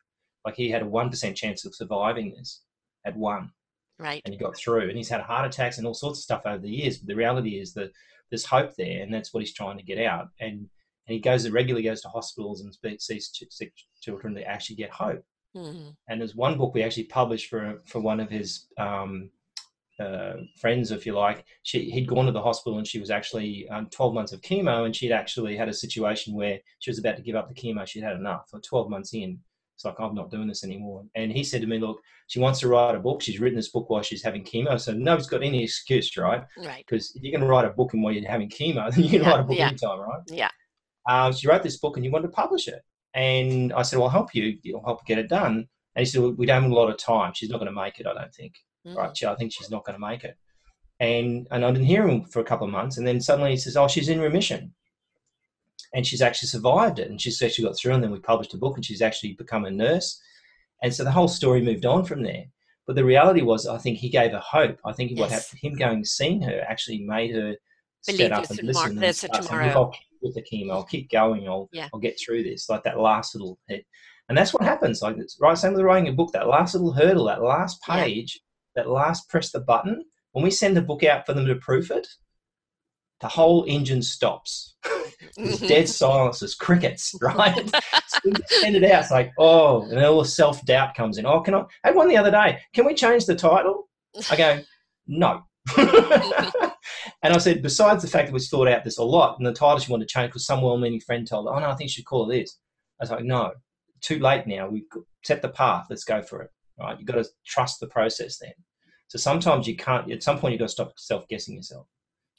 Like 0.44 0.56
he 0.56 0.70
had 0.70 0.82
a 0.82 0.86
one 0.86 1.10
percent 1.10 1.36
chance 1.36 1.64
of 1.64 1.74
surviving 1.74 2.34
this, 2.36 2.62
at 3.04 3.16
one, 3.16 3.52
Right. 4.00 4.22
and 4.24 4.32
he 4.34 4.38
got 4.38 4.56
through. 4.56 4.88
And 4.88 4.96
he's 4.96 5.08
had 5.08 5.20
heart 5.20 5.46
attacks 5.46 5.78
and 5.78 5.86
all 5.86 5.94
sorts 5.94 6.18
of 6.20 6.22
stuff 6.24 6.42
over 6.46 6.58
the 6.58 6.70
years. 6.70 6.98
But 6.98 7.08
the 7.08 7.16
reality 7.16 7.60
is 7.60 7.74
that 7.74 7.92
there's 8.30 8.44
hope 8.46 8.74
there, 8.76 9.02
and 9.02 9.12
that's 9.12 9.34
what 9.34 9.40
he's 9.40 9.54
trying 9.54 9.76
to 9.78 9.84
get 9.84 9.98
out. 9.98 10.28
And 10.40 10.68
and 11.06 11.14
he 11.14 11.20
goes 11.20 11.48
regularly 11.50 11.84
goes 11.84 12.02
to 12.02 12.08
hospitals 12.08 12.60
and 12.60 13.00
sees 13.00 13.30
sick 13.50 13.72
children 14.00 14.34
that 14.34 14.48
actually 14.48 14.76
get 14.76 14.90
hope. 14.90 15.24
Mhm. 15.56 15.96
And 16.08 16.20
there's 16.20 16.36
one 16.36 16.56
book 16.56 16.74
we 16.74 16.82
actually 16.82 17.04
published 17.04 17.48
for 17.48 17.82
for 17.86 18.00
one 18.00 18.20
of 18.20 18.30
his 18.30 18.66
um, 18.78 19.30
uh, 19.98 20.34
friends, 20.58 20.92
if 20.92 21.04
you 21.04 21.12
like. 21.12 21.44
She 21.64 21.90
he'd 21.90 22.06
gone 22.06 22.26
to 22.26 22.32
the 22.32 22.40
hospital 22.40 22.78
and 22.78 22.86
she 22.86 23.00
was 23.00 23.10
actually 23.10 23.68
um, 23.68 23.88
12 23.90 24.14
months 24.14 24.32
of 24.32 24.40
chemo, 24.40 24.86
and 24.86 24.94
she'd 24.94 25.12
actually 25.12 25.56
had 25.56 25.68
a 25.68 25.74
situation 25.74 26.34
where 26.34 26.58
she 26.78 26.90
was 26.90 26.98
about 26.98 27.16
to 27.16 27.22
give 27.22 27.36
up 27.36 27.48
the 27.48 27.54
chemo. 27.54 27.86
She'd 27.86 28.04
had 28.04 28.16
enough. 28.16 28.48
For 28.48 28.60
12 28.60 28.88
months 28.88 29.12
in, 29.12 29.40
it's 29.80 29.84
like 29.86 29.98
I'm 29.98 30.14
not 30.14 30.30
doing 30.30 30.46
this 30.46 30.62
anymore. 30.62 31.04
And 31.14 31.32
he 31.32 31.42
said 31.42 31.62
to 31.62 31.66
me, 31.66 31.78
"Look, 31.78 32.00
she 32.26 32.38
wants 32.38 32.60
to 32.60 32.68
write 32.68 32.94
a 32.94 32.98
book. 33.00 33.22
She's 33.22 33.40
written 33.40 33.56
this 33.56 33.70
book 33.70 33.88
while 33.88 34.02
she's 34.02 34.22
having 34.22 34.44
chemo, 34.44 34.78
so 34.78 34.92
nobody's 34.92 35.26
got 35.26 35.42
any 35.42 35.64
excuse, 35.64 36.14
right? 36.18 36.44
Right. 36.58 36.84
Because 36.86 37.12
if 37.16 37.22
you 37.22 37.32
can 37.32 37.42
write 37.44 37.64
a 37.64 37.70
book 37.70 37.94
and 37.94 38.02
while 38.02 38.12
you're 38.12 38.28
having 38.30 38.50
chemo, 38.50 38.90
then 38.94 39.04
you 39.04 39.08
can 39.10 39.22
Yeah, 39.22 39.30
write 39.30 39.40
a 39.40 39.44
book 39.44 39.56
yeah. 39.56 39.68
anytime, 39.68 40.00
right? 40.00 40.20
Yeah. 40.28 40.50
uh, 41.08 41.32
she 41.32 41.48
wrote 41.48 41.62
this 41.62 41.78
book 41.78 41.96
and 41.96 42.04
you 42.04 42.10
want 42.12 42.24
to 42.26 42.30
publish 42.30 42.68
it. 42.68 42.82
And 43.14 43.72
I 43.72 43.80
said, 43.82 43.98
well, 43.98 44.08
I'll 44.08 44.12
help 44.12 44.34
you. 44.34 44.58
I'll 44.74 44.84
help 44.84 45.06
get 45.06 45.18
it 45.18 45.28
done. 45.30 45.66
And 45.96 46.00
he 46.00 46.04
said, 46.04 46.20
well, 46.20 46.32
we 46.32 46.44
don't 46.44 46.62
have 46.62 46.70
a 46.70 46.74
lot 46.74 46.90
of 46.90 46.98
time. 46.98 47.32
She's 47.34 47.48
not 47.48 47.56
going 47.58 47.72
to 47.74 47.80
make 47.84 47.98
it, 48.00 48.06
I 48.06 48.12
don't 48.12 48.34
think. 48.34 48.52
Mhm. 48.86 48.96
Right? 48.96 49.16
She, 49.16 49.24
I 49.26 49.34
think 49.34 49.50
she's 49.52 49.70
not 49.70 49.84
going 49.86 49.98
to 49.98 50.06
make 50.06 50.24
it. 50.24 50.36
And, 51.00 51.48
and 51.50 51.64
I 51.64 51.70
didn't 51.70 51.86
hear 51.86 52.06
him 52.06 52.24
for 52.26 52.40
a 52.40 52.44
couple 52.44 52.66
of 52.66 52.72
months. 52.72 52.98
And 52.98 53.06
then 53.06 53.18
suddenly 53.20 53.52
he 53.52 53.56
says, 53.56 53.76
oh, 53.78 53.88
she's 53.88 54.10
in 54.10 54.20
remission. 54.20 54.74
And 55.92 56.06
she's 56.06 56.22
actually 56.22 56.48
survived 56.48 56.98
it. 56.98 57.10
And 57.10 57.20
she's 57.20 57.40
actually 57.42 57.64
got 57.64 57.76
through. 57.76 57.94
And 57.94 58.02
then 58.02 58.10
we 58.12 58.20
published 58.20 58.54
a 58.54 58.58
book 58.58 58.76
and 58.76 58.84
she's 58.84 59.02
actually 59.02 59.32
become 59.32 59.64
a 59.64 59.70
nurse. 59.70 60.20
And 60.82 60.94
so 60.94 61.04
the 61.04 61.10
whole 61.10 61.28
story 61.28 61.60
moved 61.62 61.84
on 61.84 62.04
from 62.04 62.22
there. 62.22 62.44
But 62.86 62.96
the 62.96 63.04
reality 63.04 63.42
was, 63.42 63.66
I 63.66 63.78
think 63.78 63.98
he 63.98 64.08
gave 64.08 64.32
her 64.32 64.38
hope. 64.44 64.78
I 64.84 64.92
think 64.92 65.18
what 65.18 65.30
happened, 65.30 65.60
him 65.60 65.74
going 65.74 65.96
and 65.96 66.06
seeing 66.06 66.42
her 66.42 66.64
actually 66.68 67.00
made 67.02 67.34
her 67.34 67.54
Believe 68.06 68.18
set 68.18 68.32
up 68.32 68.50
and 68.50 68.62
listen. 68.62 69.02
and 69.02 69.16
start 69.16 69.44
saying. 69.44 69.70
I'll 69.70 69.90
keep 69.90 70.06
with 70.22 70.34
the 70.34 70.42
chemo. 70.42 70.72
I'll 70.72 70.84
keep 70.84 71.10
going. 71.10 71.46
I'll, 71.48 71.68
Yeah. 71.72 71.88
I'll 71.92 72.00
get 72.00 72.18
through 72.18 72.42
this. 72.44 72.68
Like 72.68 72.82
that 72.84 72.98
last 72.98 73.34
little 73.34 73.58
hit. 73.68 73.84
And 74.28 74.38
that's 74.38 74.54
what 74.54 74.62
happens. 74.62 75.02
Like 75.02 75.16
it's 75.18 75.36
right, 75.40 75.58
same 75.58 75.72
with 75.74 75.82
writing 75.82 76.08
a 76.08 76.12
book. 76.12 76.32
That 76.32 76.46
last 76.48 76.74
little 76.74 76.92
hurdle, 76.92 77.26
that 77.26 77.42
last 77.42 77.80
Yeah. 77.88 77.96
page, 78.04 78.40
that 78.76 78.88
last 78.88 79.28
press 79.28 79.50
the 79.50 79.60
button. 79.60 80.04
When 80.32 80.44
we 80.44 80.50
send 80.52 80.76
the 80.76 80.82
book 80.82 81.02
out 81.04 81.26
for 81.26 81.32
them 81.34 81.46
to 81.46 81.56
proof 81.56 81.90
it, 81.90 82.06
the 83.20 83.28
whole 83.28 83.64
engine 83.66 84.02
stops. 84.02 84.76
There's 85.36 85.60
dead 85.60 85.88
silence. 85.88 86.40
There's 86.40 86.54
crickets, 86.54 87.14
right? 87.20 87.70
so 88.08 88.18
we 88.24 88.32
send 88.46 88.76
it 88.76 88.84
out. 88.84 89.02
It's 89.02 89.10
like, 89.10 89.32
oh, 89.38 89.82
and 89.82 89.98
all 90.04 90.22
the 90.22 90.28
self 90.28 90.64
doubt 90.64 90.94
comes 90.94 91.18
in. 91.18 91.26
Oh, 91.26 91.40
can 91.40 91.54
I? 91.54 91.60
I 91.60 91.88
had 91.88 91.96
one 91.96 92.08
the 92.08 92.16
other 92.16 92.30
day. 92.30 92.58
Can 92.74 92.86
we 92.86 92.94
change 92.94 93.26
the 93.26 93.34
title? 93.34 93.88
I 94.30 94.36
go, 94.36 94.60
no. 95.06 95.42
and 95.76 97.34
I 97.34 97.38
said, 97.38 97.62
besides 97.62 98.02
the 98.02 98.08
fact 98.08 98.26
that 98.26 98.32
we've 98.32 98.42
thought 98.42 98.68
out 98.68 98.84
this 98.84 98.98
a 98.98 99.04
lot, 99.04 99.38
and 99.38 99.46
the 99.46 99.52
title 99.52 99.78
she 99.78 99.92
wanted 99.92 100.08
to 100.08 100.12
change 100.12 100.30
because 100.30 100.46
some 100.46 100.62
well-meaning 100.62 101.00
friend 101.00 101.26
told 101.26 101.46
her, 101.46 101.54
oh 101.54 101.60
no, 101.60 101.70
I 101.70 101.74
think 101.74 101.90
you 101.90 101.92
should 101.92 102.06
call 102.06 102.30
it 102.30 102.34
this. 102.34 102.58
I 103.00 103.04
was 103.04 103.10
like, 103.10 103.24
no, 103.24 103.52
too 104.00 104.18
late 104.18 104.46
now. 104.46 104.68
We've 104.68 104.84
set 105.24 105.42
the 105.42 105.48
path. 105.50 105.86
Let's 105.90 106.04
go 106.04 106.22
for 106.22 106.42
it. 106.42 106.50
Right? 106.78 106.98
You've 106.98 107.06
got 107.06 107.22
to 107.22 107.28
trust 107.46 107.80
the 107.80 107.86
process 107.88 108.38
then. 108.38 108.52
So 109.08 109.18
sometimes 109.18 109.66
you 109.66 109.76
can't. 109.76 110.10
At 110.10 110.22
some 110.22 110.38
point, 110.38 110.52
you've 110.52 110.60
got 110.60 110.66
to 110.66 110.72
stop 110.72 110.92
self-guessing 110.96 111.54
yourself. 111.54 111.86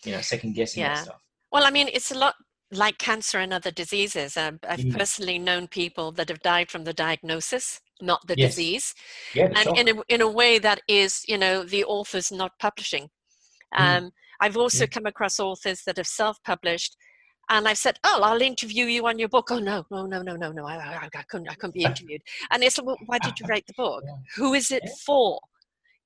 You 0.06 0.14
know, 0.14 0.22
second 0.22 0.54
guessing 0.54 0.84
Yeah. 0.84 0.96
stuff. 0.96 1.22
Well, 1.52 1.66
I 1.66 1.70
mean, 1.72 1.90
it's 1.92 2.12
a 2.12 2.18
lot 2.18 2.36
like 2.72 2.98
cancer 2.98 3.40
and 3.40 3.54
other 3.54 3.72
diseases. 3.72 4.38
Um, 4.38 4.60
I've 4.68 4.80
Mm. 4.80 4.98
personally 4.98 5.38
known 5.38 5.68
people 5.68 6.12
that 6.14 6.30
have 6.30 6.40
died 6.42 6.72
from 6.72 6.86
the 6.86 6.94
diagnosis, 6.94 7.82
not 8.00 8.26
the 8.28 8.36
Yes. 8.36 8.52
disease, 8.52 8.94
Yeah, 9.36 9.50
and 9.56 9.78
in 9.78 9.98
a, 9.98 10.04
in 10.08 10.22
a 10.22 10.30
way 10.30 10.58
that 10.60 10.82
is, 10.88 11.24
you 11.28 11.38
know, 11.38 11.64
the 11.64 11.84
author's 11.84 12.32
not 12.32 12.58
publishing. 12.60 13.10
Mm. 13.78 13.98
Um, 13.98 14.12
I've 14.40 14.58
also 14.58 14.88
come 14.88 15.06
across 15.06 15.40
authors 15.40 15.84
that 15.84 15.98
have 15.98 16.08
self-published, 16.08 16.96
and 17.50 17.68
I've 17.68 17.78
said, 17.78 18.00
"Oh, 18.04 18.22
I'll 18.24 18.42
interview 18.42 18.86
you 18.86 19.06
on 19.08 19.20
your 19.20 19.30
book." 19.30 19.52
Oh 19.52 19.60
no, 19.60 19.86
no, 19.92 20.06
no, 20.06 20.22
no, 20.22 20.36
no, 20.36 20.52
no! 20.52 20.66
I, 20.66 20.76
I, 20.78 21.10
I 21.14 21.24
couldn't, 21.24 21.50
I 21.50 21.56
couldn't 21.56 21.76
be 21.76 21.84
interviewed. 21.92 22.22
And 22.50 22.64
it's, 22.64 22.82
well, 22.82 22.98
why 23.06 23.20
did 23.20 23.40
you 23.40 23.46
write 23.50 23.68
the 23.68 23.74
book? 23.74 24.04
Who 24.38 24.54
is 24.54 24.72
it 24.72 24.88
for? 25.06 25.40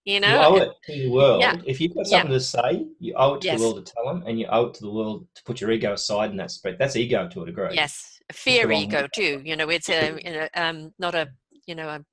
You 0.05 0.19
know, 0.19 0.29
you 0.29 0.37
owe 0.37 0.55
it 0.57 0.71
to 0.85 0.93
the 0.93 1.09
world. 1.09 1.41
yeah. 1.41 1.55
If 1.65 1.81
you've 1.81 1.95
got 1.95 2.05
Yeah. 2.07 2.19
something 2.21 2.31
to 2.31 2.39
say, 2.39 2.85
you 2.99 3.13
owe 3.15 3.33
it 3.33 3.41
to 3.41 3.47
Yes. 3.47 3.59
the 3.59 3.63
world 3.63 3.85
to 3.85 3.93
tell 3.93 4.05
them, 4.05 4.23
and 4.27 4.39
you 4.39 4.45
owe 4.49 4.67
it 4.67 4.75
to 4.75 4.81
the 4.81 4.91
world 4.91 5.27
to 5.33 5.43
put 5.43 5.59
your 5.59 5.71
ego 5.71 5.93
aside 5.93 6.29
in 6.31 6.37
that 6.37 6.43
respect. 6.43 6.77
That's 6.79 6.95
ego 6.95 7.27
to 7.27 7.41
a 7.41 7.45
degree. 7.47 7.75
Yes, 7.75 8.19
fear 8.31 8.71
ego 8.71 9.01
with 9.03 9.11
too. 9.11 9.41
You 9.43 9.55
know, 9.55 9.69
it's 9.69 9.89
a 9.89 10.19
you 10.23 10.31
know, 10.31 10.47
um, 10.55 10.93
not 10.99 11.15
a 11.15 11.29
you 11.65 11.73
know, 11.73 11.89
a, 11.89 12.05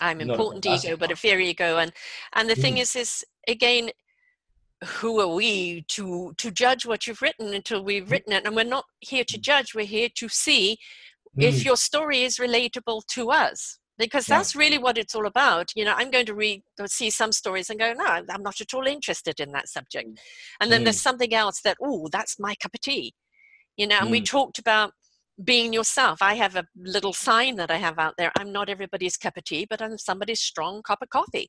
I'm 0.00 0.20
important 0.22 0.64
ego, 0.64 0.96
but 0.96 1.12
a 1.12 1.16
fear 1.16 1.38
ego. 1.38 1.76
And 1.78 1.92
and 2.32 2.48
the 2.48 2.54
thing 2.54 2.74
Mm. 2.74 2.80
is, 2.80 2.96
is 2.96 3.24
again, 3.46 3.90
who 4.84 5.20
are 5.20 5.28
we 5.34 5.82
to 5.88 6.32
to 6.38 6.50
judge 6.50 6.86
what 6.86 7.06
you've 7.06 7.22
written 7.22 7.52
until 7.52 7.84
we've 7.84 8.10
written 8.10 8.32
it? 8.32 8.46
And 8.46 8.56
we're 8.56 8.64
not 8.64 8.86
here 9.00 9.24
to 9.24 9.38
judge. 9.38 9.74
We're 9.74 9.84
here 9.84 10.08
to 10.16 10.28
see 10.28 10.78
if 11.38 11.62
Mm, 11.62 11.64
your 11.66 11.76
story 11.76 12.22
is 12.22 12.36
relatable 12.38 13.06
to 13.08 13.30
us 13.30 13.78
because 13.98 14.28
Yeah. 14.28 14.36
that's 14.38 14.56
really 14.56 14.78
what 14.78 14.98
it's 14.98 15.14
all 15.14 15.26
about 15.26 15.70
you 15.76 15.84
know 15.84 15.94
i'm 15.96 16.10
going 16.10 16.26
to 16.26 16.34
read 16.34 16.62
or 16.80 16.86
see 16.86 17.10
some 17.10 17.32
stories 17.32 17.70
and 17.70 17.78
go 17.78 17.92
no 17.92 18.04
i'm 18.04 18.42
not 18.42 18.60
at 18.60 18.74
all 18.74 18.86
interested 18.86 19.40
in 19.40 19.52
that 19.52 19.68
subject 19.68 20.08
and 20.60 20.70
then 20.72 20.84
there's 20.84 21.00
something 21.00 21.32
else 21.34 21.60
that 21.64 21.76
oh 21.82 22.08
that's 22.10 22.38
my 22.38 22.54
cup 22.56 22.74
of 22.74 22.80
tea 22.80 23.14
you 23.76 23.86
know 23.86 23.96
and 24.00 24.10
we 24.10 24.20
Mm. 24.20 24.26
talked 24.26 24.58
about 24.58 24.92
being 25.42 25.72
yourself 25.72 26.22
i 26.22 26.34
have 26.34 26.54
a 26.54 26.64
little 26.76 27.12
sign 27.12 27.56
that 27.56 27.68
i 27.68 27.76
have 27.76 27.98
out 27.98 28.14
there 28.16 28.30
i'm 28.38 28.52
not 28.52 28.68
everybody's 28.68 29.16
cup 29.16 29.36
of 29.36 29.42
tea 29.42 29.66
but 29.68 29.82
i'm 29.82 29.98
somebody's 29.98 30.40
strong 30.40 30.80
cup 30.82 31.00
of 31.02 31.08
coffee 31.10 31.48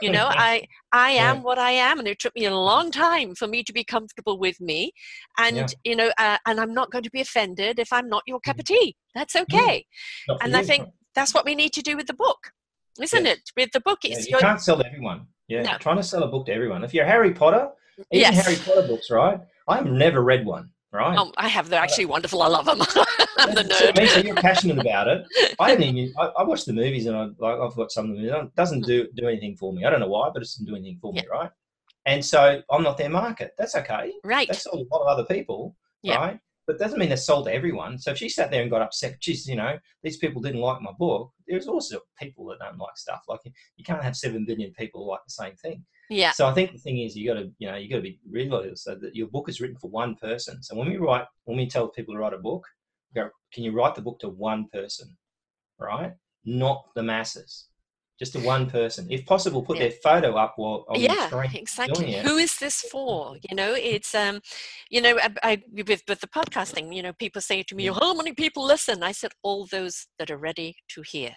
you 0.00 0.10
know 0.10 0.26
i 0.30 0.64
i 0.92 1.12
Yeah. 1.12 1.32
am 1.32 1.42
what 1.42 1.58
i 1.58 1.70
am 1.70 1.98
and 1.98 2.08
it 2.08 2.18
took 2.18 2.34
me 2.34 2.46
a 2.46 2.54
long 2.56 2.90
time 2.90 3.34
for 3.34 3.46
me 3.46 3.62
to 3.62 3.74
be 3.74 3.84
comfortable 3.84 4.38
with 4.38 4.58
me 4.58 4.92
and 5.38 5.56
Yeah. 5.56 5.66
you 5.84 5.96
know 5.96 6.10
uh, 6.16 6.38
and 6.46 6.58
i'm 6.58 6.72
not 6.72 6.90
going 6.90 7.04
to 7.04 7.10
be 7.10 7.20
offended 7.20 7.78
if 7.78 7.92
i'm 7.92 8.08
not 8.08 8.22
your 8.26 8.40
cup 8.40 8.58
of 8.58 8.64
tea 8.64 8.96
that's 9.14 9.36
okay 9.36 9.84
not 10.28 10.40
for 10.40 10.44
and 10.46 10.56
I 10.56 10.62
think? 10.62 10.88
That's 11.16 11.34
what 11.34 11.44
we 11.44 11.56
need 11.56 11.72
to 11.72 11.82
do 11.82 11.96
with 11.96 12.06
the 12.06 12.14
book, 12.14 12.52
isn't 13.02 13.24
Yes. 13.24 13.38
it? 13.38 13.50
With 13.56 13.72
the 13.72 13.80
book, 13.80 13.98
Yeah, 14.04 14.16
it's 14.16 14.26
you 14.26 14.32
your 14.32 14.40
can't 14.40 14.60
sell 14.60 14.78
to 14.78 14.86
everyone. 14.86 15.26
Yeah, 15.48 15.62
No. 15.62 15.78
trying 15.78 15.96
to 15.96 16.02
sell 16.04 16.22
a 16.22 16.28
book 16.28 16.46
to 16.46 16.52
everyone. 16.52 16.84
If 16.84 16.94
you're 16.94 17.06
Harry 17.06 17.32
Potter, 17.32 17.70
even 18.12 18.32
yes. 18.34 18.44
Harry 18.46 18.56
Potter 18.64 18.86
books, 18.86 19.10
right? 19.10 19.40
I've 19.66 19.86
never 19.86 20.22
read 20.22 20.44
one, 20.46 20.70
right? 20.92 21.16
Oh, 21.18 21.32
I 21.36 21.48
have. 21.48 21.68
They're 21.68 21.82
actually 21.82 22.04
wonderful. 22.04 22.42
I 22.42 22.48
love 22.48 22.66
them. 22.66 22.80
I'm 23.38 23.54
the 23.54 23.92
mean, 23.96 24.08
so 24.08 24.18
you're 24.20 24.34
passionate 24.36 24.78
about 24.78 25.08
it. 25.08 25.24
I 25.58 25.74
didn't 25.74 25.96
even. 25.96 26.14
I, 26.18 26.26
I 26.38 26.42
watched 26.44 26.66
the 26.66 26.72
movies 26.72 27.06
and 27.06 27.16
I, 27.16 27.24
like, 27.38 27.58
I've 27.60 27.74
got 27.76 27.90
some 27.90 28.10
of 28.10 28.16
them. 28.16 28.46
It 28.46 28.54
doesn't 28.56 28.82
do 28.86 29.08
do 29.16 29.28
anything 29.28 29.56
for 29.56 29.72
me. 29.72 29.84
I 29.84 29.90
don't 29.90 30.00
know 30.00 30.08
why, 30.08 30.28
but 30.32 30.38
it 30.42 30.46
doesn't 30.46 30.66
do 30.66 30.74
anything 30.76 30.98
for 31.00 31.12
me, 31.12 31.22
right? 31.30 31.50
And 32.06 32.24
so 32.24 32.62
I'm 32.70 32.82
not 32.82 32.96
their 32.98 33.08
market. 33.10 33.52
That's 33.58 33.74
okay. 33.76 34.12
Right. 34.24 34.46
That's 34.48 34.66
a 34.66 34.76
lot 34.76 35.00
of 35.02 35.06
other 35.08 35.24
people, 35.24 35.76
Yeah. 36.02 36.16
right? 36.16 36.38
But 36.66 36.78
doesn't 36.78 36.98
mean 36.98 37.08
they're 37.08 37.16
sold 37.16 37.46
to 37.46 37.54
everyone. 37.54 37.98
So 37.98 38.10
if 38.10 38.18
she 38.18 38.28
sat 38.28 38.50
there 38.50 38.62
and 38.62 38.70
got 38.70 38.82
upset, 38.82 39.20
geez, 39.20 39.46
you 39.46 39.54
know, 39.54 39.78
these 40.02 40.16
people 40.16 40.42
didn't 40.42 40.60
like 40.60 40.82
my 40.82 40.90
book. 40.98 41.32
There's 41.46 41.68
also 41.68 42.00
people 42.18 42.44
that 42.46 42.58
don't 42.58 42.78
like 42.78 42.96
stuff. 42.96 43.22
Like 43.28 43.40
you 43.44 43.84
can't 43.84 44.02
have 44.02 44.16
seven 44.16 44.44
billion 44.44 44.72
people 44.72 45.06
like 45.06 45.20
the 45.24 45.32
same 45.32 45.54
thing. 45.54 45.84
Yeah. 46.10 46.32
So 46.32 46.46
I 46.46 46.52
think 46.52 46.72
the 46.72 46.78
thing 46.78 46.98
is, 46.98 47.16
you 47.16 47.32
got 47.32 47.40
to, 47.40 47.50
you 47.58 47.68
know, 47.68 47.76
you 47.76 47.88
got 47.88 47.96
to 47.96 48.02
be 48.02 48.18
realistic 48.28 48.78
so 48.78 48.94
that 48.96 49.14
your 49.14 49.28
book 49.28 49.48
is 49.48 49.60
written 49.60 49.76
for 49.76 49.90
one 49.90 50.16
person. 50.16 50.62
So 50.62 50.76
when 50.76 50.88
we 50.88 50.96
write, 50.96 51.26
when 51.44 51.56
we 51.56 51.68
tell 51.68 51.88
people 51.88 52.14
to 52.14 52.20
write 52.20 52.32
a 52.32 52.38
book, 52.38 52.64
go, 53.14 53.28
can 53.52 53.64
you 53.64 53.72
write 53.72 53.94
the 53.94 54.02
book 54.02 54.18
to 54.20 54.28
one 54.28 54.66
person, 54.72 55.16
right? 55.78 56.12
Not 56.44 56.86
the 56.94 57.02
masses, 57.02 57.68
just 58.18 58.32
to 58.32 58.40
one 58.40 58.68
person. 58.70 59.06
If 59.10 59.26
possible, 59.26 59.62
put 59.62 59.76
Yeah. 59.78 59.84
their 59.84 59.96
photo 60.02 60.36
up 60.36 60.54
while 60.56 60.84
on 60.88 61.00
Yeah, 61.00 61.30
exactly. 61.54 62.16
Who 62.16 62.38
is 62.38 62.56
this 62.58 62.80
for? 62.82 63.36
You 63.48 63.54
know, 63.56 63.74
it's 63.74 64.14
um, 64.14 64.40
you 64.88 65.00
know, 65.00 65.18
I, 65.18 65.30
I 65.42 65.62
with 65.72 66.02
with 66.08 66.20
the 66.20 66.26
podcasting, 66.28 66.94
you 66.94 67.02
know, 67.02 67.12
people 67.12 67.42
say 67.42 67.62
to 67.64 67.74
me, 67.74 67.86
Mm. 67.86 67.98
"How 68.00 68.14
many 68.14 68.32
people 68.32 68.64
listen?" 68.64 69.02
I 69.02 69.12
said, 69.12 69.32
"All 69.42 69.66
those 69.66 70.06
that 70.18 70.30
are 70.30 70.38
ready 70.38 70.76
to 70.88 71.02
hear." 71.02 71.36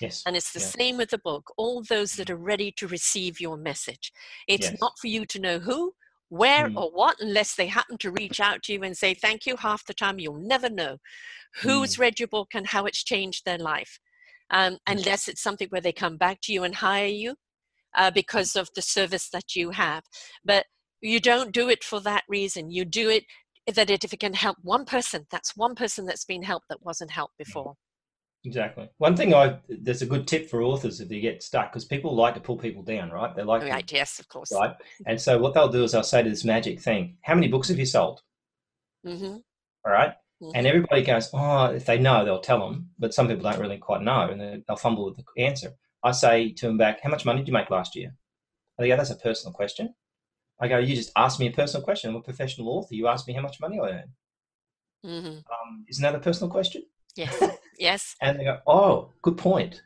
Yes. 0.00 0.22
And 0.26 0.36
it's 0.36 0.52
the 0.52 0.60
Yeah. 0.60 0.66
same 0.78 0.96
with 0.96 1.10
the 1.10 1.18
book. 1.18 1.52
All 1.56 1.82
those 1.82 2.12
that 2.14 2.30
are 2.30 2.36
ready 2.36 2.72
to 2.72 2.86
receive 2.88 3.40
your 3.40 3.56
message. 3.56 4.12
It's 4.46 4.70
Yes. 4.70 4.80
not 4.80 4.98
for 5.00 5.06
you 5.08 5.24
to 5.26 5.38
know 5.40 5.58
who, 5.60 5.94
where, 6.28 6.68
Mm. 6.68 6.76
or 6.76 6.90
what, 6.90 7.16
unless 7.20 7.54
they 7.54 7.66
happen 7.68 7.96
to 7.98 8.10
reach 8.10 8.38
out 8.40 8.62
to 8.64 8.72
you 8.72 8.82
and 8.82 8.96
say 8.96 9.14
thank 9.14 9.46
you. 9.46 9.56
Half 9.56 9.86
the 9.86 9.94
time, 9.94 10.18
you'll 10.18 10.34
never 10.54 10.68
know 10.68 10.98
who's 11.62 11.94
Mm. 11.96 11.98
read 12.00 12.20
your 12.20 12.28
book 12.28 12.48
and 12.54 12.66
how 12.66 12.84
it's 12.86 13.02
changed 13.02 13.44
their 13.44 13.58
life, 13.58 13.98
um, 14.50 14.78
unless 14.86 15.28
it's 15.28 15.42
something 15.42 15.68
where 15.68 15.80
they 15.80 15.92
come 15.92 16.16
back 16.16 16.40
to 16.42 16.52
you 16.52 16.64
and 16.64 16.76
hire 16.76 17.06
you 17.06 17.34
uh, 17.96 18.10
because 18.10 18.56
of 18.56 18.68
the 18.74 18.82
service 18.82 19.28
that 19.30 19.54
you 19.54 19.70
have. 19.70 20.04
But 20.44 20.66
you 21.00 21.20
don't 21.20 21.52
do 21.52 21.68
it 21.68 21.84
for 21.84 22.00
that 22.00 22.24
reason. 22.28 22.70
You 22.70 22.84
do 22.84 23.08
it 23.08 23.24
that 23.74 23.90
if 23.90 24.12
it 24.12 24.20
can 24.20 24.34
help 24.34 24.56
one 24.62 24.84
person, 24.84 25.26
that's 25.30 25.56
one 25.56 25.74
person 25.74 26.06
that's 26.06 26.24
been 26.24 26.42
helped 26.42 26.68
that 26.70 26.84
wasn't 26.84 27.10
helped 27.10 27.36
before. 27.38 27.74
Exactly. 28.44 28.88
One 28.98 29.16
thing 29.16 29.34
I 29.34 29.58
there's 29.68 30.00
a 30.00 30.06
good 30.06 30.26
tip 30.26 30.48
for 30.48 30.62
authors 30.62 31.00
if 31.00 31.08
they 31.08 31.20
get 31.20 31.42
stuck 31.42 31.72
because 31.72 31.84
people 31.84 32.14
like 32.14 32.34
to 32.34 32.40
pull 32.40 32.56
people 32.56 32.82
down, 32.82 33.10
right? 33.10 33.34
They 33.34 33.42
like 33.42 33.62
right. 33.62 33.86
To, 33.86 33.94
yes, 33.94 34.20
of 34.20 34.28
course. 34.28 34.52
Right. 34.52 34.74
And 35.06 35.20
so 35.20 35.38
what 35.38 35.54
they'll 35.54 35.68
do 35.68 35.82
is 35.82 35.92
they'll 35.92 36.02
say 36.04 36.22
to 36.22 36.30
this 36.30 36.44
magic 36.44 36.80
thing, 36.80 37.16
"How 37.22 37.34
many 37.34 37.48
books 37.48 37.68
have 37.68 37.78
you 37.78 37.84
sold?" 37.84 38.22
Mm-hmm. 39.04 39.38
All 39.84 39.92
right? 39.92 40.14
Mm-hmm. 40.42 40.52
And 40.54 40.66
everybody 40.66 41.02
goes, 41.02 41.30
"Oh, 41.32 41.64
if 41.66 41.84
they 41.84 41.98
know, 41.98 42.24
they'll 42.24 42.40
tell 42.40 42.60
them." 42.60 42.90
But 42.98 43.12
some 43.12 43.26
people 43.26 43.42
don't 43.42 43.58
really 43.60 43.78
quite 43.78 44.02
know, 44.02 44.28
and 44.30 44.62
they'll 44.66 44.76
fumble 44.76 45.06
with 45.06 45.16
the 45.16 45.44
answer. 45.44 45.74
I 46.04 46.12
say 46.12 46.52
to 46.52 46.66
them 46.66 46.78
back, 46.78 47.00
"How 47.02 47.10
much 47.10 47.24
money 47.24 47.40
did 47.40 47.48
you 47.48 47.54
make 47.54 47.70
last 47.70 47.96
year?" 47.96 48.14
They 48.78 48.88
go, 48.88 48.96
"That's 48.96 49.10
a 49.10 49.16
personal 49.16 49.52
question." 49.52 49.94
I 50.60 50.68
go, 50.68 50.78
"You 50.78 50.94
just 50.94 51.10
asked 51.16 51.40
me 51.40 51.48
a 51.48 51.52
personal 51.52 51.84
question. 51.84 52.10
I'm 52.10 52.16
a 52.16 52.22
professional 52.22 52.68
author. 52.68 52.94
You 52.94 53.08
asked 53.08 53.26
me 53.26 53.34
how 53.34 53.42
much 53.42 53.60
money 53.60 53.80
I 53.80 53.88
earn. 53.88 54.12
Mm-hmm. 55.04 55.26
Um, 55.28 55.84
isn't 55.88 56.02
that 56.02 56.14
a 56.14 56.20
personal 56.20 56.50
question?" 56.50 56.82
Yes. 57.16 57.42
Yes. 57.78 58.14
and 58.20 58.38
they 58.38 58.44
go, 58.44 58.58
"Oh, 58.66 59.10
good 59.22 59.38
point," 59.38 59.82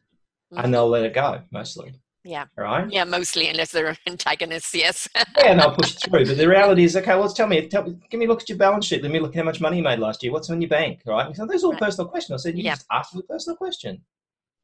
Mhm. 0.52 0.64
and 0.64 0.74
they'll 0.74 0.88
let 0.88 1.04
it 1.04 1.14
go 1.14 1.42
mostly. 1.50 1.94
Yeah. 2.24 2.46
Right. 2.56 2.90
Yeah, 2.90 3.04
mostly 3.04 3.48
unless 3.48 3.72
they're 3.72 3.96
antagonists. 4.06 4.74
Yes. 4.74 5.08
yeah, 5.14 5.24
and 5.46 5.60
I'll 5.60 5.74
push 5.74 5.94
through. 5.94 6.24
But 6.26 6.36
the 6.36 6.48
reality 6.48 6.84
is, 6.84 6.96
okay, 6.96 7.16
well, 7.16 7.28
tell 7.28 7.48
me, 7.48 7.66
tell 7.66 7.82
me, 7.84 7.96
give 8.10 8.20
me 8.20 8.26
a 8.26 8.28
look 8.28 8.42
at 8.42 8.48
your 8.48 8.58
balance 8.58 8.86
sheet. 8.86 9.02
Let 9.02 9.10
me 9.10 9.18
look 9.18 9.34
at 9.34 9.38
how 9.38 9.44
much 9.44 9.60
money 9.60 9.78
you 9.78 9.82
made 9.82 9.98
last 9.98 10.22
year. 10.22 10.32
What's 10.32 10.48
in 10.48 10.60
your 10.60 10.68
bank, 10.68 11.02
right? 11.04 11.34
So 11.34 11.46
those 11.46 11.64
are 11.64 11.66
all 11.66 11.72
Right. 11.72 11.80
personal 11.82 12.08
questions. 12.08 12.40
I 12.40 12.48
said, 12.48 12.56
you 12.56 12.64
Yeah. 12.64 12.74
just 12.74 12.86
ask 12.92 13.14
a 13.14 13.22
personal 13.22 13.56
question, 13.56 14.04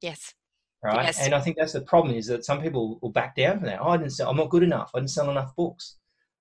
yes. 0.00 0.34
right? 0.84 1.06
Yes. 1.06 1.18
And 1.20 1.34
I 1.34 1.40
think 1.40 1.56
that's 1.56 1.72
the 1.72 1.80
problem 1.80 2.14
is 2.14 2.26
that 2.28 2.44
some 2.44 2.62
people 2.62 3.00
will 3.02 3.10
back 3.10 3.34
down 3.34 3.58
from 3.58 3.66
that. 3.66 3.80
Oh, 3.80 3.88
I 3.88 3.96
didn't 3.96 4.12
sell. 4.12 4.30
I'm 4.30 4.36
not 4.36 4.50
good 4.50 4.62
enough. 4.62 4.92
I 4.94 5.00
didn't 5.00 5.10
sell 5.10 5.28
enough 5.30 5.54
books. 5.56 5.96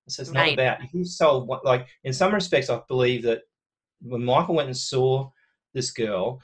So 0.08 0.22
it's 0.22 0.30
not 0.32 0.52
about 0.52 0.82
if 0.82 0.94
you 0.94 1.04
sold 1.04 1.46
what, 1.48 1.64
like 1.66 1.86
in 2.04 2.12
some 2.14 2.32
respects, 2.32 2.70
I 2.70 2.80
believe 2.88 3.22
that 3.24 3.42
when 4.00 4.24
Michael 4.24 4.54
went 4.54 4.68
and 4.68 4.76
saw 4.76 5.30
this 5.74 5.90
girl, 5.90 6.40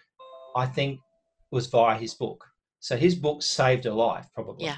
I 0.54 0.66
think 0.66 0.94
it 0.96 1.54
was 1.54 1.68
via 1.68 1.96
his 1.96 2.12
book. 2.14 2.44
So 2.84 2.98
his 2.98 3.14
book 3.14 3.42
saved 3.42 3.86
a 3.86 3.94
life, 3.94 4.26
probably. 4.34 4.66
Yeah. 4.66 4.76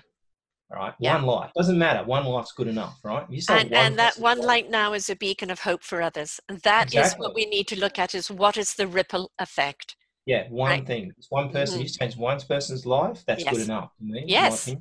All 0.71 0.79
right. 0.79 0.95
Yeah. 1.01 1.17
One 1.17 1.25
life 1.25 1.51
doesn't 1.57 1.77
matter. 1.77 2.05
One 2.05 2.25
life's 2.25 2.53
good 2.53 2.69
enough, 2.69 3.01
right? 3.03 3.27
You 3.29 3.41
And, 3.51 3.73
and 3.75 3.99
that 3.99 4.17
one 4.17 4.39
life. 4.39 4.47
light 4.47 4.71
now 4.71 4.93
is 4.93 5.11
a 5.11 5.17
beacon 5.17 5.51
of 5.51 5.59
hope 5.59 5.83
for 5.83 6.01
others. 6.01 6.39
And 6.49 6.61
that 6.61 6.85
is 6.85 6.95
Exactly. 6.95 7.25
what 7.25 7.35
we 7.35 7.47
need 7.47 7.67
to 7.67 7.81
look 7.81 7.99
at 7.99 8.15
is 8.15 8.31
what 8.31 8.57
is 8.57 8.75
the 8.75 8.87
ripple 8.87 9.33
effect? 9.41 9.97
Yeah, 10.25 10.47
one 10.51 10.71
Right. 10.71 10.87
thing. 10.87 11.13
It's 11.19 11.33
one 11.33 11.51
person. 11.51 11.81
Mhm. 11.81 11.83
You 11.83 11.89
change 11.89 12.17
one 12.17 12.41
person's 12.41 12.87
life. 12.87 13.25
That's 13.27 13.43
good 13.43 13.63
enough 13.63 13.91
me. 13.99 14.23
in 14.23 14.29
Yes. 14.29 14.73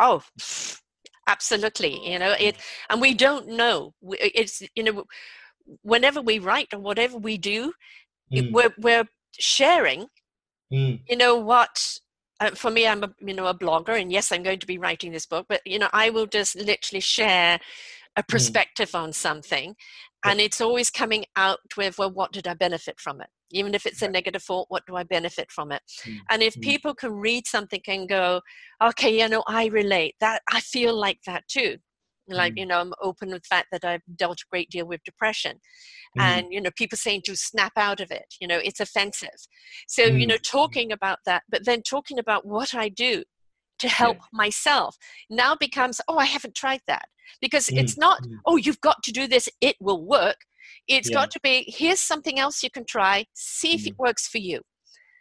Oh, 0.00 0.24
absolutely. 1.28 2.12
You 2.12 2.18
know, 2.18 2.32
it, 2.32 2.56
and 2.90 3.00
we 3.00 3.14
don't 3.14 3.46
know. 3.46 3.94
It's, 4.10 4.60
you 4.74 4.82
know, 4.82 5.04
whenever 5.82 6.20
we 6.20 6.40
write 6.40 6.74
or 6.74 6.80
whatever 6.80 7.16
we 7.16 7.38
do, 7.38 7.72
Mm, 8.32 8.50
we're, 8.52 8.74
we're 8.78 9.08
sharing 9.38 10.08
mm, 10.72 10.98
you 11.08 11.16
know 11.16 11.36
what 11.36 12.00
uh, 12.40 12.50
for 12.50 12.70
me 12.70 12.86
i'm 12.86 13.02
a 13.02 13.10
you 13.20 13.34
know 13.34 13.46
a 13.46 13.54
blogger 13.54 14.00
and 14.00 14.12
yes 14.12 14.32
i'm 14.32 14.42
going 14.42 14.58
to 14.58 14.66
be 14.66 14.78
writing 14.78 15.12
this 15.12 15.26
book 15.26 15.46
but 15.48 15.60
you 15.64 15.78
know 15.78 15.88
i 15.92 16.10
will 16.10 16.26
just 16.26 16.56
literally 16.56 17.00
share 17.00 17.58
a 18.16 18.22
perspective 18.22 18.94
on 18.94 19.12
something 19.12 19.74
and 20.24 20.40
it's 20.40 20.60
always 20.60 20.90
coming 20.90 21.24
out 21.36 21.58
with 21.76 21.98
well 21.98 22.10
what 22.10 22.32
did 22.32 22.48
i 22.48 22.54
benefit 22.54 22.98
from 22.98 23.20
it? 23.20 23.28
Even 23.52 23.74
if 23.74 23.86
it's 23.86 24.02
a 24.02 24.08
negative 24.08 24.42
thought 24.42 24.66
what 24.68 24.82
do 24.86 24.96
i 24.96 25.02
benefit 25.02 25.50
from 25.50 25.72
it? 25.72 25.82
Mm, 26.04 26.18
and 26.30 26.42
if 26.42 26.54
mm. 26.56 26.62
people 26.62 26.94
can 26.94 27.12
read 27.12 27.46
something 27.46 27.80
and 27.86 28.08
go 28.08 28.40
okay 28.82 29.20
you 29.20 29.28
know 29.28 29.42
i 29.46 29.66
relate 29.66 30.14
that 30.20 30.42
i 30.52 30.60
feel 30.60 30.94
like 30.94 31.20
that 31.26 31.46
too 31.48 31.76
like 32.28 32.52
Mm. 32.54 32.58
you 32.58 32.66
know 32.66 32.80
i'm 32.80 32.92
open 33.02 33.30
with 33.30 33.42
the 33.42 33.48
fact 33.48 33.68
that 33.72 33.84
i've 33.84 34.02
dealt 34.16 34.40
a 34.40 34.44
great 34.50 34.68
deal 34.70 34.86
with 34.86 35.02
depression 35.04 35.60
mm, 36.18 36.22
and 36.22 36.46
you 36.52 36.60
know 36.60 36.70
people 36.76 36.96
saying 36.96 37.22
to 37.24 37.36
snap 37.36 37.72
out 37.76 38.00
of 38.00 38.10
it 38.10 38.34
you 38.40 38.48
know 38.48 38.58
it's 38.58 38.80
offensive 38.80 39.28
so 39.86 40.04
you 40.04 40.26
Mm. 40.26 40.28
know 40.28 40.36
talking 40.38 40.92
about 40.92 41.18
that 41.26 41.42
but 41.48 41.64
then 41.64 41.82
talking 41.82 42.18
about 42.18 42.46
what 42.46 42.74
i 42.74 42.88
do 42.88 43.22
to 43.78 43.88
help 43.88 44.16
myself 44.32 44.96
now 45.30 45.54
becomes 45.54 46.00
oh 46.08 46.18
i 46.18 46.24
haven't 46.24 46.54
tried 46.54 46.80
that 46.86 47.06
because 47.40 47.68
Mm, 47.70 47.78
it's 47.78 47.98
not 47.98 48.20
mm. 48.22 48.38
oh 48.46 48.56
you've 48.56 48.80
got 48.80 49.02
to 49.02 49.12
do 49.12 49.26
this 49.26 49.48
it 49.60 49.76
will 49.80 50.04
work 50.04 50.36
It's 50.88 51.10
Yeah. 51.10 51.18
got 51.18 51.30
to 51.32 51.40
be 51.42 51.64
here's 51.68 52.00
something 52.00 52.38
else 52.38 52.62
you 52.62 52.70
can 52.70 52.84
try 52.84 53.26
see 53.34 53.74
if 53.74 53.86
it 53.86 53.94
works 53.98 54.26
for 54.28 54.38
you 54.38 54.60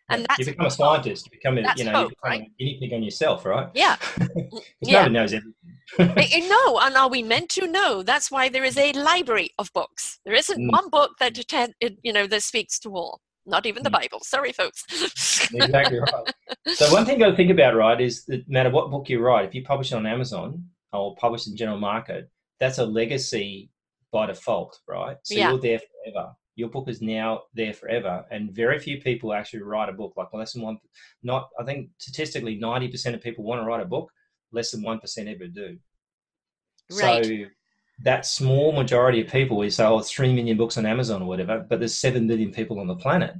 and 0.10 0.22
Yeah, 0.22 0.26
that's 0.30 0.40
you 0.40 0.46
become 0.46 0.66
a 0.68 0.72
scientist. 0.72 1.26
You 1.26 1.32
become 1.32 1.58
a, 1.58 1.62
you 1.76 1.84
know, 1.84 1.92
hope, 1.92 2.12
you 2.12 2.16
become 2.24 2.32
right? 2.32 2.42
a 2.42 2.50
guinea 2.60 2.78
pig 2.80 2.94
on 2.94 3.04
yourself, 3.04 3.46
right? 3.46 3.68
yeah 3.74 3.96
Because 4.20 4.90
yeah. 4.90 5.00
nobody 5.00 5.14
knows 5.14 5.34
everything. 5.34 5.65
No 6.00 6.80
and 6.80 6.96
are 6.96 7.10
we 7.10 7.22
meant 7.24 7.50
to 7.52 7.68
no 7.68 8.02
that's 8.04 8.32
why 8.32 8.50
there 8.50 8.64
is 8.64 8.78
a 8.78 8.92
library 8.94 9.50
of 9.60 9.72
books 9.74 10.20
there 10.26 10.34
isn't 10.34 10.60
Mm. 10.60 10.72
one 10.72 10.90
book 10.90 11.12
that 11.20 11.38
you 12.04 12.14
know 12.14 12.28
that 12.28 12.44
speaks 12.44 12.80
to 12.80 12.90
all 12.90 13.20
not 13.46 13.66
even 13.66 13.84
the 13.84 13.90
Mm. 13.90 14.02
bible 14.02 14.20
sorry 14.24 14.52
folks 14.52 14.84
exactly 15.54 16.00
right. 16.00 16.34
So 16.70 16.92
one 16.92 17.06
thing 17.06 17.20
you 17.20 17.26
got 17.26 17.32
to 17.32 17.36
think 17.36 17.52
about, 17.52 17.76
right, 17.76 18.00
is 18.02 18.26
that 18.26 18.48
no 18.48 18.54
matter 18.58 18.70
what 18.72 18.90
book 18.90 19.08
you 19.10 19.20
write, 19.20 19.46
if 19.48 19.54
you 19.54 19.64
publish 19.64 19.92
it 19.92 19.96
on 19.96 20.06
Amazon 20.08 20.66
or 20.94 21.16
publish 21.18 21.48
in 21.48 21.56
general 21.56 21.78
market, 21.78 22.30
that's 22.60 22.80
a 22.80 22.86
legacy 22.86 23.70
by 24.12 24.26
default, 24.26 24.80
right? 24.88 25.18
So 25.24 25.36
Yeah. 25.36 25.52
you're 25.52 25.60
there 25.60 25.80
forever. 25.80 26.34
Your 26.56 26.70
book 26.70 26.88
is 26.88 27.02
now 27.02 27.44
there 27.54 27.74
forever, 27.74 28.26
and 28.32 28.52
very 28.52 28.80
few 28.80 29.00
people 29.02 29.34
actually 29.34 29.62
write 29.62 29.90
a 29.90 29.94
book. 29.94 30.14
Like 30.18 30.34
less 30.34 30.54
than 30.54 30.64
one, 30.64 30.78
not 31.22 31.50
I 31.60 31.64
think 31.66 31.90
statistically, 32.00 32.56
ninety 32.56 32.88
percent 32.88 33.16
of 33.16 33.22
people 33.22 33.44
want 33.44 33.62
to 33.62 33.66
write 33.66 33.82
a 33.82 33.86
book. 33.86 34.10
Less 34.56 34.72
than 34.72 34.82
one 34.82 35.00
percent 35.00 35.28
ever 35.30 35.48
do. 35.48 35.78
Right. 36.92 37.26
So 37.26 37.46
that 38.04 38.26
small 38.26 38.72
majority 38.72 39.22
of 39.22 39.28
people, 39.28 39.58
we 39.58 39.70
say, 39.70 39.86
oh, 39.86 40.00
it's 40.00 40.12
three 40.12 40.34
million 40.34 40.58
books 40.58 40.78
on 40.78 40.86
Amazon 40.86 41.22
or 41.22 41.28
whatever, 41.28 41.66
but 41.70 41.80
there's 41.80 41.96
seven 41.96 42.28
billion 42.28 42.52
people 42.52 42.80
on 42.80 42.88
the 42.88 42.96
planet. 42.96 43.34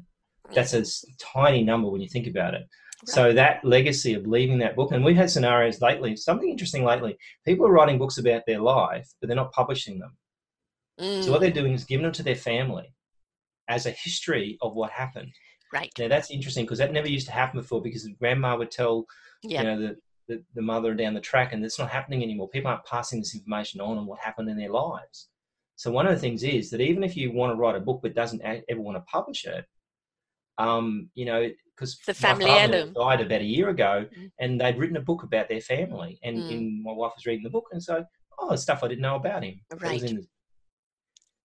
That's 0.54 0.74
a 0.74 0.84
tiny 1.20 1.64
number 1.64 1.90
when 1.90 2.02
you 2.02 2.08
think 2.10 2.28
about 2.28 2.54
it. 2.54 2.64
Right. 3.08 3.10
So 3.16 3.34
that 3.34 3.64
legacy 3.66 4.14
of 4.14 4.26
leaving 4.26 4.60
that 4.60 4.76
book, 4.76 4.92
and 4.92 5.04
we've 5.04 5.16
had 5.18 5.30
scenarios 5.30 5.82
lately. 5.82 6.16
Something 6.16 6.50
interesting 6.50 6.84
lately. 6.86 7.18
People 7.46 7.66
are 7.68 7.72
writing 7.72 7.98
books 7.98 8.18
about 8.18 8.44
their 8.48 8.60
life, 8.60 9.08
but 9.20 9.28
they're 9.28 9.36
not 9.36 9.52
publishing 9.52 10.00
them. 10.00 10.18
So 11.20 11.32
what 11.32 11.40
Mm, 11.40 11.42
they're 11.42 11.52
doing 11.52 11.74
is 11.74 11.84
giving 11.86 12.04
them 12.04 12.14
to 12.14 12.24
their 12.24 12.36
family 12.36 12.94
as 13.68 13.86
a 13.86 13.92
history 13.92 14.58
of 14.62 14.76
what 14.76 14.92
happened. 14.92 15.34
right 15.74 15.92
Now 15.98 16.08
that's 16.08 16.32
interesting 16.32 16.66
because 16.66 16.80
that 16.80 16.94
never 16.94 17.10
used 17.10 17.28
to 17.28 17.34
happen 17.34 17.60
before. 17.60 17.82
Because 17.82 18.08
grandma 18.20 18.56
would 18.58 18.72
tell 18.72 19.06
yeah 19.44 19.62
you 19.62 19.68
know 19.68 19.80
the, 19.82 19.96
the 20.28 20.44
the 20.56 20.62
mother 20.62 20.94
down 20.94 21.14
the 21.14 21.22
track, 21.22 21.54
and 21.54 21.64
it's 21.64 21.80
not 21.80 21.90
happening 21.90 22.24
anymore. 22.24 22.50
People 22.50 22.72
aren't 22.72 22.86
passing 22.86 23.20
this 23.20 23.36
information 23.36 23.82
on 23.82 23.98
on 23.98 24.06
what 24.06 24.20
happened 24.20 24.50
in 24.50 24.58
their 24.58 24.70
lives. 24.72 25.30
So 25.76 25.92
one 25.92 26.08
of 26.08 26.14
the 26.14 26.20
things 26.20 26.44
is 26.44 26.70
that 26.72 26.82
even 26.82 27.04
if 27.04 27.18
you 27.18 27.32
want 27.32 27.52
to 27.54 27.58
write 27.58 27.76
a 27.76 27.80
book 27.82 28.00
but 28.02 28.16
doesn't 28.16 28.42
ever 28.44 28.80
want 28.82 28.98
to 28.98 29.02
publish 29.12 29.46
it, 29.46 29.66
um, 30.58 31.10
you 31.16 31.26
know, 31.26 31.50
because 31.76 31.98
The 32.06 32.14
family 32.14 32.46
heirloom. 32.50 32.94
died 32.94 33.20
about 33.22 33.42
a 33.42 33.46
year 33.46 33.70
ago, 33.70 34.06
Mm. 34.18 34.32
and 34.40 34.62
they'd 34.62 34.78
written 34.78 34.96
a 34.98 35.02
book 35.02 35.24
about 35.24 35.50
their 35.50 35.60
family, 35.62 36.18
and, 36.24 36.38
Mm. 36.38 36.50
and 36.54 36.84
my 36.84 36.94
wife 36.94 37.12
was 37.16 37.26
reading 37.26 37.44
the 37.44 37.50
book 37.50 37.68
and 37.74 37.84
so, 37.84 38.06
oh, 38.40 38.56
stuff 38.56 38.84
I 38.84 38.88
didn't 38.88 39.02
know 39.02 39.16
about 39.16 39.44
him. 39.44 39.60
that 39.70 39.82
was 39.82 40.04
in 40.04 40.28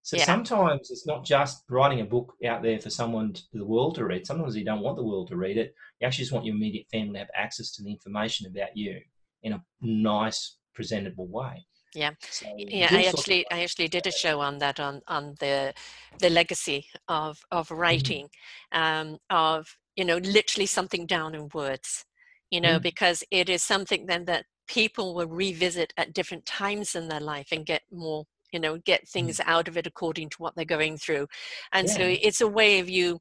So 0.03 0.17
Yeah. 0.17 0.25
sometimes 0.25 0.89
it's 0.91 1.05
not 1.05 1.23
just 1.23 1.63
writing 1.69 2.01
a 2.01 2.05
book 2.05 2.33
out 2.45 2.63
there 2.63 2.79
for 2.79 2.89
someone 2.89 3.33
to 3.33 3.43
the 3.53 3.65
world 3.65 3.95
to 3.95 4.05
read. 4.05 4.25
Sometimes 4.25 4.55
you 4.55 4.65
don't 4.65 4.81
want 4.81 4.97
the 4.97 5.03
world 5.05 5.27
to 5.29 5.37
read 5.37 5.57
it. 5.57 5.75
You 5.99 6.07
actually 6.07 6.23
just 6.23 6.33
want 6.33 6.45
your 6.45 6.55
immediate 6.55 6.87
family 6.91 7.13
to 7.13 7.19
have 7.19 7.29
access 7.35 7.71
to 7.73 7.83
the 7.83 7.91
information 7.91 8.47
about 8.47 8.75
you 8.75 8.99
in 9.43 9.53
a 9.53 9.63
nice, 9.81 10.57
presentable 10.73 11.27
way. 11.27 11.65
Yeah. 11.93 12.11
So 12.29 12.45
yeah 12.69 12.89
i 12.93 13.05
actually 13.05 13.45
i 13.51 13.61
actually 13.63 13.87
did 13.89 14.07
a 14.07 14.11
show 14.11 14.39
on 14.39 14.59
that 14.59 14.79
on 14.79 15.01
on 15.07 15.35
the 15.39 15.73
the 16.19 16.29
legacy 16.29 16.87
of 17.07 17.41
of 17.51 17.69
Mm. 17.69 17.75
writing 17.75 18.29
um 18.71 19.17
of 19.29 19.77
you 19.95 20.05
know 20.05 20.17
literally 20.17 20.65
something 20.67 21.05
down 21.05 21.35
in 21.35 21.49
words 21.53 22.05
you 22.49 22.61
know 22.61 22.79
Mm. 22.79 22.83
because 22.83 23.23
it 23.31 23.49
is 23.49 23.61
something 23.63 24.05
then 24.05 24.25
that 24.25 24.45
people 24.67 25.13
will 25.13 25.27
revisit 25.27 25.93
at 25.97 26.13
different 26.13 26.45
times 26.45 26.95
in 26.95 27.09
their 27.09 27.19
life 27.19 27.49
and 27.51 27.65
get 27.65 27.81
more 27.91 28.25
you 28.51 28.59
know 28.59 28.77
get 28.85 29.07
things 29.07 29.39
out 29.45 29.67
of 29.67 29.77
it 29.77 29.87
according 29.87 30.29
to 30.29 30.37
what 30.39 30.53
they're 30.55 30.65
going 30.65 30.97
through 30.97 31.27
and 31.73 31.89
so 31.89 32.01
Mm. 32.01 32.19
It's 32.21 32.41
a 32.41 32.47
way 32.47 32.79
of 32.79 32.89
you 32.89 33.19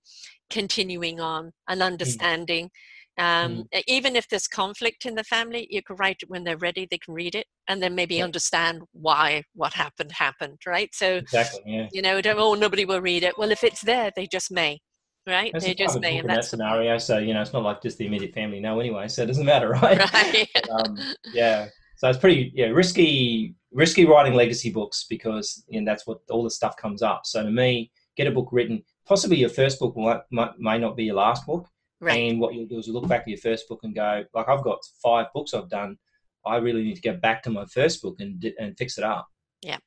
continuing 0.51 1.21
on 1.21 1.53
and 1.69 1.83
understanding 1.83 2.71
um, 3.19 3.65
Mm. 3.75 3.83
even 3.87 4.17
if 4.17 4.29
there's 4.29 4.49
conflict 4.49 5.05
in 5.05 5.15
the 5.15 5.25
family 5.25 5.67
you 5.71 5.83
can 5.83 5.97
write 5.97 6.19
it 6.23 6.31
when 6.31 6.45
they're 6.45 6.57
ready 6.57 6.87
they 6.91 6.99
can 6.99 7.15
read 7.15 7.35
it 7.35 7.47
and 7.69 7.83
then 7.83 7.95
maybe 7.95 8.17
Yeah. 8.17 8.25
understand 8.25 8.83
why 8.93 9.43
what 9.55 9.75
happened 9.75 10.13
happened 10.13 10.59
right 10.67 10.91
so 10.95 11.17
Exactly. 11.19 11.61
Yeah. 11.67 11.89
you 11.93 12.03
know 12.03 12.21
don't 12.21 12.39
oh 12.39 12.55
nobody 12.55 12.85
will 12.85 13.01
read 13.01 13.23
it 13.23 13.37
well 13.39 13.51
if 13.51 13.63
it's 13.65 13.83
there 13.83 14.11
they 14.17 14.27
just 14.27 14.51
may 14.51 14.79
right 15.27 15.53
That's 15.53 15.65
they 15.65 15.75
just 15.75 16.01
may 16.01 16.15
in 16.17 16.21
and 16.21 16.31
that 16.31 16.45
scenario. 16.45 16.99
So 16.99 17.19
you 17.19 17.35
know, 17.35 17.43
it's 17.43 17.53
not 17.53 17.63
like 17.63 17.83
just 17.83 17.99
the 17.99 18.07
immediate 18.07 18.33
family 18.35 18.59
know 18.61 18.81
anyway. 18.81 19.07
So 19.09 19.23
it 19.23 19.27
doesn't 19.27 19.45
matter, 19.45 19.69
right? 19.83 19.99
right 19.99 20.49
um, 20.71 20.97
yeah. 21.33 21.67
So 21.97 22.09
it's 22.09 22.19
pretty 22.19 22.51
yeah 22.55 22.67
risky 22.69 23.55
risky 23.73 24.05
writing 24.05 24.35
legacy 24.35 24.71
books 24.71 25.07
because 25.09 25.65
you 25.69 25.81
know, 25.81 25.91
that's 25.91 26.07
what 26.07 26.19
all 26.31 26.43
the 26.43 26.51
stuff 26.51 26.77
comes 26.77 27.03
up. 27.03 27.23
So 27.25 27.43
to 27.43 27.51
me, 27.51 27.91
get 28.17 28.27
a 28.27 28.31
book 28.31 28.49
written. 28.53 28.83
Possibly 29.07 29.39
your 29.39 29.49
first 29.49 29.79
book 29.79 29.97
might, 29.97 30.21
might, 30.31 30.59
may 30.59 30.79
not 30.79 30.97
be 30.97 31.05
your 31.05 31.17
last 31.17 31.47
book. 31.47 31.67
right 32.01 32.31
And 32.31 32.41
what 32.41 32.55
you'll 32.55 32.67
do 32.67 32.79
is 32.79 32.87
you 32.87 32.93
look 32.93 33.09
back 33.09 33.23
at 33.23 33.29
your 33.29 33.39
first 33.39 33.69
book 33.69 33.81
and 33.83 33.95
go, 33.95 34.25
like 34.35 34.49
I've 34.49 34.65
got 34.65 34.79
five 35.03 35.27
books 35.35 35.55
I've 35.55 35.69
done. 35.69 35.99
I 36.45 36.57
really 36.57 36.83
need 36.83 36.97
to 36.97 37.03
go 37.03 37.17
back 37.17 37.43
to 37.45 37.51
my 37.51 37.65
first 37.67 38.03
book 38.03 38.17
and 38.21 38.53
and 38.59 38.77
fix 38.79 38.99
it 38.99 39.05
up. 39.05 39.29
Yeah. 39.63 39.79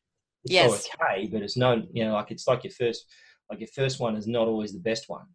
It's 0.43 0.53
Yes. 0.53 0.89
okay, 1.01 1.27
but 1.31 1.41
it's 1.41 1.57
no, 1.57 1.83
you 1.91 2.05
know, 2.05 2.13
like 2.13 2.31
it's 2.31 2.47
like 2.47 2.63
your 2.63 2.71
first, 2.71 3.05
like 3.49 3.59
your 3.59 3.69
first 3.69 3.99
one 3.99 4.15
is 4.15 4.27
not 4.27 4.47
always 4.47 4.73
the 4.73 4.79
best 4.79 5.09
one. 5.09 5.25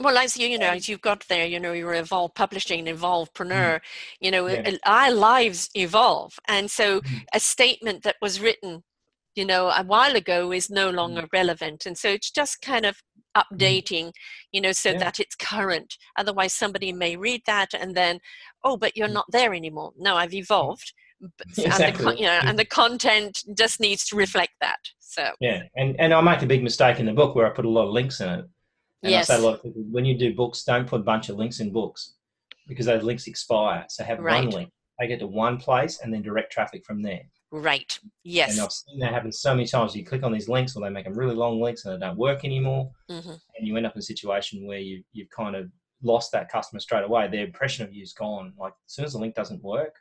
Well, 0.00 0.18
as 0.18 0.36
you, 0.36 0.48
you 0.48 0.58
know, 0.58 0.70
as 0.70 0.88
you've 0.88 1.00
got 1.00 1.24
there, 1.28 1.46
you 1.46 1.60
know, 1.60 1.72
you're 1.72 1.94
evolve 1.94 2.34
publishing, 2.34 2.86
evolvepreneur, 2.86 3.76
mm. 3.76 3.80
you 4.20 4.30
know, 4.30 4.48
yeah. 4.48 4.76
our 4.84 5.12
lives 5.12 5.70
evolve. 5.74 6.36
And 6.48 6.68
so 6.68 7.00
mm. 7.00 7.24
a 7.32 7.38
statement 7.38 8.02
that 8.02 8.16
was 8.20 8.40
written, 8.40 8.82
you 9.36 9.44
know, 9.44 9.68
a 9.68 9.84
while 9.84 10.16
ago 10.16 10.52
is 10.52 10.68
no 10.68 10.90
mm. 10.90 10.96
longer 10.96 11.22
mm. 11.22 11.32
relevant. 11.32 11.86
And 11.86 11.96
so 11.96 12.08
it's 12.08 12.32
just 12.32 12.60
kind 12.60 12.84
of 12.84 12.96
updating, 13.36 14.10
you 14.50 14.60
know, 14.60 14.72
so 14.72 14.90
yeah. 14.90 14.98
that 14.98 15.20
it's 15.20 15.36
current. 15.36 15.96
Otherwise, 16.16 16.52
somebody 16.52 16.92
may 16.92 17.16
read 17.16 17.42
that 17.46 17.72
and 17.72 17.94
then, 17.94 18.18
oh, 18.64 18.76
but 18.76 18.96
you're 18.96 19.06
not 19.06 19.26
there 19.30 19.54
anymore. 19.54 19.92
No, 19.96 20.16
I've 20.16 20.34
evolved. 20.34 20.92
Exactly. 21.56 22.04
And 22.06 22.16
the, 22.16 22.20
you 22.20 22.26
know, 22.26 22.40
and 22.42 22.58
the 22.58 22.64
content 22.64 23.44
just 23.56 23.78
needs 23.78 24.04
to 24.06 24.16
reflect 24.16 24.54
that. 24.60 24.80
So 24.98 25.28
yeah, 25.40 25.62
and 25.76 25.94
and 26.00 26.12
I 26.12 26.20
make 26.20 26.42
a 26.42 26.46
big 26.46 26.64
mistake 26.64 26.98
in 26.98 27.06
the 27.06 27.12
book 27.12 27.36
where 27.36 27.46
I 27.46 27.50
put 27.50 27.64
a 27.64 27.70
lot 27.70 27.86
of 27.86 27.92
links 27.92 28.20
in 28.20 28.28
it 28.28 28.44
and 29.04 29.10
yes. 29.10 29.28
I 29.28 29.36
say 29.36 29.42
a 29.42 29.44
lot 29.44 29.54
of 29.54 29.62
people, 29.62 29.82
when 29.90 30.06
you 30.06 30.16
do 30.16 30.34
books, 30.34 30.64
don't 30.64 30.88
put 30.88 31.00
a 31.00 31.04
bunch 31.04 31.28
of 31.28 31.36
links 31.36 31.60
in 31.60 31.70
books 31.70 32.14
because 32.66 32.86
those 32.86 33.02
links 33.02 33.26
expire. 33.26 33.84
So 33.90 34.02
have 34.02 34.18
right. 34.18 34.44
one 34.44 34.48
link. 34.48 34.70
Take 34.98 35.10
it 35.10 35.18
to 35.18 35.26
one 35.26 35.58
place 35.58 36.00
and 36.00 36.12
then 36.12 36.22
direct 36.22 36.50
traffic 36.50 36.86
from 36.86 37.02
there. 37.02 37.20
Right. 37.50 37.98
Yes. 38.22 38.52
And 38.52 38.62
I've 38.62 38.72
seen 38.72 38.98
that 39.00 39.12
happen 39.12 39.30
so 39.30 39.54
many 39.54 39.66
times. 39.66 39.94
You 39.94 40.06
click 40.06 40.22
on 40.22 40.32
these 40.32 40.48
links 40.48 40.74
or 40.74 40.82
they 40.82 40.88
make 40.88 41.04
them 41.04 41.18
really 41.18 41.34
long 41.34 41.60
links 41.60 41.84
and 41.84 41.94
they 41.94 42.06
don't 42.06 42.16
work 42.16 42.46
anymore. 42.46 42.90
Mm-hmm. 43.10 43.30
And 43.30 43.68
you 43.68 43.76
end 43.76 43.84
up 43.84 43.94
in 43.94 43.98
a 43.98 44.02
situation 44.02 44.66
where 44.66 44.78
you, 44.78 45.04
you've 45.12 45.30
kind 45.30 45.54
of 45.54 45.70
lost 46.02 46.32
that 46.32 46.50
customer 46.50 46.80
straight 46.80 47.04
away. 47.04 47.28
Their 47.28 47.44
impression 47.44 47.84
of 47.84 47.92
you 47.92 48.02
is 48.02 48.14
gone. 48.14 48.54
Like 48.58 48.72
as 48.86 48.94
soon 48.94 49.04
as 49.04 49.12
the 49.12 49.18
link 49.18 49.34
doesn't 49.34 49.62
work, 49.62 49.96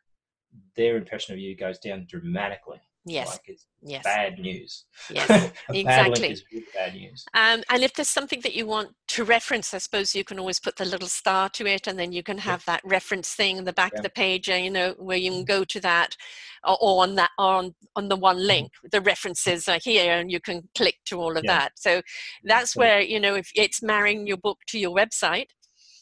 their 0.78 0.95
impression 0.95 1.34
of 1.34 1.39
you 1.39 1.58
goes 1.58 1.78
down 1.80 2.08
dramatically. 2.10 2.80
Yes. 3.06 3.32
Like 3.32 3.41
it's 3.47 3.66
yes. 3.82 4.04
bad 4.04 4.39
news. 4.39 4.86
Yes, 5.10 5.51
exactly. 5.70 6.38
Really 6.51 6.66
bad 6.74 6.93
news. 6.93 7.26
Um, 7.34 7.62
and 7.70 7.84
if 7.84 7.93
there's 7.93 8.08
something 8.08 8.39
that 8.41 8.54
you 8.56 8.66
want 8.66 8.91
to 9.10 9.26
reference, 9.26 9.74
I 9.74 9.80
suppose 9.80 10.16
you 10.16 10.24
can 10.24 10.39
always 10.39 10.60
put 10.60 10.78
the 10.78 10.86
little 10.86 11.10
star 11.10 11.49
to 11.49 11.66
it, 11.66 11.86
and 11.86 11.99
then 11.99 12.14
you 12.14 12.24
can 12.24 12.38
have 12.38 12.64
yeah. 12.66 12.76
that 12.76 12.82
reference 12.86 13.34
thing 13.34 13.58
in 13.58 13.66
the 13.66 13.74
back 13.74 13.91
yeah. 13.93 13.99
of 13.99 14.04
the 14.04 14.10
page, 14.10 14.49
uh, 14.49 14.54
you 14.54 14.72
know, 14.72 14.95
where 14.99 15.18
you 15.18 15.32
can 15.32 15.39
mm-hmm. 15.41 15.47
go 15.47 15.66
to 15.66 15.82
that, 15.82 16.16
or, 16.64 16.78
or 16.80 17.04
on 17.04 17.16
that 17.16 17.32
on 17.38 17.76
on 17.97 18.08
the 18.08 18.16
one 18.16 18.38
mm-hmm. 18.38 18.47
link. 18.47 18.72
The 18.89 19.01
references 19.01 19.68
are 19.68 19.80
here, 19.84 20.14
and 20.14 20.32
you 20.32 20.39
can 20.39 20.70
click 20.74 20.95
to 21.08 21.20
all 21.20 21.36
of 21.36 21.43
yeah. 21.43 21.60
that. 21.60 21.72
So 21.76 22.01
that's 22.45 22.76
where 22.76 23.01
you 23.01 23.20
know 23.20 23.36
if 23.36 23.51
it's 23.54 23.84
marrying 23.84 24.28
your 24.28 24.38
book 24.38 24.60
to 24.68 24.80
your 24.80 24.95
website. 24.95 25.47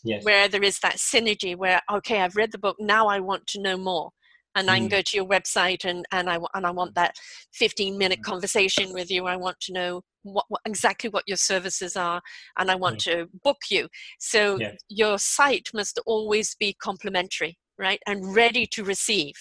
Yes. 0.03 0.25
Where 0.25 0.47
there 0.47 0.63
is 0.63 0.79
that 0.79 0.95
synergy, 0.95 1.55
where 1.55 1.79
okay, 1.91 2.21
I've 2.21 2.35
read 2.35 2.51
the 2.51 2.57
book, 2.57 2.75
now 2.79 3.07
I 3.07 3.19
want 3.19 3.45
to 3.47 3.61
know 3.61 3.77
more 3.77 4.09
and 4.55 4.67
mm. 4.67 4.71
I 4.71 4.77
can 4.79 4.87
mm. 4.87 4.91
go 4.91 5.01
to 5.01 5.17
your 5.17 5.25
website 5.25 5.85
and, 5.85 6.05
and 6.11 6.29
I 6.29 6.39
and 6.53 6.65
I 6.65 6.71
want 6.71 6.95
that 6.95 7.15
15 7.53 7.97
minute 7.97 8.19
mm. 8.19 8.23
conversation 8.23 8.93
with 8.93 9.09
you. 9.11 9.25
I 9.25 9.35
want 9.35 9.59
to 9.61 9.73
know 9.73 10.01
what, 10.23 10.45
what 10.49 10.61
exactly 10.65 11.09
what 11.09 11.23
your 11.27 11.37
services 11.37 11.95
are, 11.95 12.21
and 12.57 12.69
I 12.69 12.75
want 12.75 12.99
mm. 12.99 13.03
to 13.05 13.29
book 13.43 13.57
you. 13.69 13.87
So 14.19 14.57
yes. 14.59 14.77
your 14.89 15.17
site 15.17 15.69
must 15.73 15.99
always 16.05 16.55
be 16.55 16.73
complementary, 16.73 17.57
right, 17.77 18.01
and 18.07 18.35
ready 18.35 18.65
to 18.67 18.83
receive. 18.83 19.35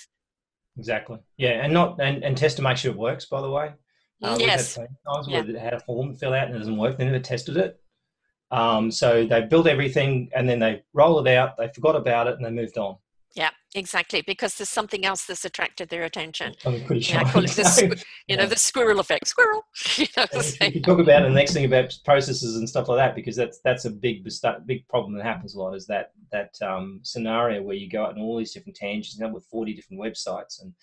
Exactly. 0.78 1.18
Yeah, 1.36 1.62
and 1.62 1.72
not 1.72 2.00
and, 2.00 2.22
and 2.24 2.36
test 2.36 2.56
to 2.56 2.62
make 2.62 2.76
sure 2.76 2.92
it 2.92 2.98
works. 2.98 3.26
By 3.26 3.40
the 3.40 3.50
way, 3.50 3.72
uh, 4.22 4.36
yes. 4.38 4.78
We've 4.78 5.34
had 5.34 5.48
yeah. 5.48 5.60
had 5.60 5.74
a 5.74 5.80
form 5.80 6.14
fill 6.14 6.34
out 6.34 6.46
and 6.46 6.56
it 6.56 6.58
doesn't 6.58 6.76
work. 6.76 6.98
They 6.98 7.04
never 7.04 7.18
tested 7.18 7.56
it. 7.56 7.80
Um, 8.50 8.90
so 8.90 9.26
they 9.26 9.42
built 9.42 9.66
everything 9.66 10.30
and 10.34 10.48
then 10.48 10.58
they 10.58 10.82
roll 10.92 11.24
it 11.24 11.34
out. 11.34 11.56
They 11.56 11.70
forgot 11.74 11.96
about 11.96 12.26
it 12.26 12.34
and 12.34 12.44
they 12.44 12.50
moved 12.50 12.76
on. 12.78 12.96
Yeah, 13.36 13.50
exactly. 13.76 14.22
Because 14.22 14.56
there's 14.56 14.68
something 14.68 15.04
else 15.04 15.26
that's 15.26 15.44
attracted 15.44 15.88
their 15.88 16.02
attention. 16.02 16.54
I'm 16.64 16.84
pretty 16.84 17.02
sure. 17.02 17.20
Yeah, 17.20 17.28
I 17.28 17.30
call 17.30 17.44
it 17.44 17.50
the, 17.50 18.04
you 18.26 18.36
know, 18.36 18.46
the 18.46 18.56
squirrel 18.56 18.98
effect. 18.98 19.28
Squirrel. 19.28 19.64
you 19.96 20.06
know, 20.16 20.26
you 20.60 20.82
talk 20.82 20.98
about 20.98 21.22
the 21.22 21.30
next 21.30 21.52
thing 21.52 21.64
about 21.64 21.96
processes 22.04 22.56
and 22.56 22.68
stuff 22.68 22.88
like 22.88 22.98
that, 22.98 23.14
because 23.14 23.36
that's 23.36 23.60
that's 23.64 23.84
a 23.84 23.90
big 23.90 24.26
big 24.66 24.88
problem 24.88 25.14
that 25.14 25.24
happens 25.24 25.54
a 25.54 25.60
lot. 25.60 25.74
Is 25.74 25.86
that 25.86 26.12
that 26.32 26.56
um, 26.60 27.00
scenario 27.02 27.62
where 27.62 27.76
you 27.76 27.88
go 27.88 28.04
out 28.04 28.16
in 28.16 28.22
all 28.22 28.36
these 28.36 28.52
different 28.52 28.76
tangents, 28.76 29.16
you 29.16 29.24
end 29.24 29.30
up 29.30 29.34
with 29.34 29.44
40 29.44 29.74
different 29.74 30.02
websites, 30.02 30.60
and 30.60 30.74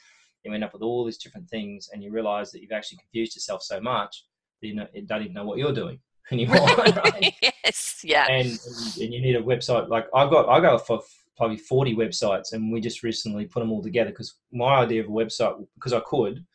you 0.44 0.54
end 0.54 0.64
up 0.64 0.74
with 0.74 0.82
all 0.82 1.04
these 1.04 1.18
different 1.18 1.50
things, 1.50 1.90
and 1.92 2.02
you 2.02 2.12
realize 2.12 2.52
that 2.52 2.62
you've 2.62 2.72
actually 2.72 3.00
confused 3.00 3.36
yourself 3.36 3.62
so 3.62 3.82
much 3.82 4.26
that 4.62 4.68
you 4.68 4.76
know, 4.76 4.88
don't 5.06 5.22
even 5.22 5.34
know 5.34 5.46
what 5.46 5.58
you're 5.58 5.74
doing 5.74 6.00
anymore. 6.32 6.66
right? 6.78 7.34
yes. 7.42 8.00
Yeah. 8.06 8.26
And, 8.30 8.48
and, 8.48 8.98
and 9.02 9.14
you 9.14 9.22
need 9.22 9.36
a 9.36 9.42
website 9.42 9.90
like 9.90 10.08
I've 10.14 10.30
got. 10.30 10.48
I 10.48 10.62
go 10.62 10.78
for 10.78 11.02
probably 11.38 11.58
40 11.58 11.96
websites 11.96 12.54
and 12.54 12.72
we 12.72 12.82
just 12.82 13.04
recently 13.04 13.46
put 13.46 13.60
them 13.60 13.72
all 13.72 13.84
together 13.84 14.10
because 14.10 14.36
my 14.52 14.80
idea 14.80 15.02
of 15.02 15.08
a 15.08 15.12
website 15.12 15.66
because 15.76 15.94
i 15.94 16.00
could 16.02 16.46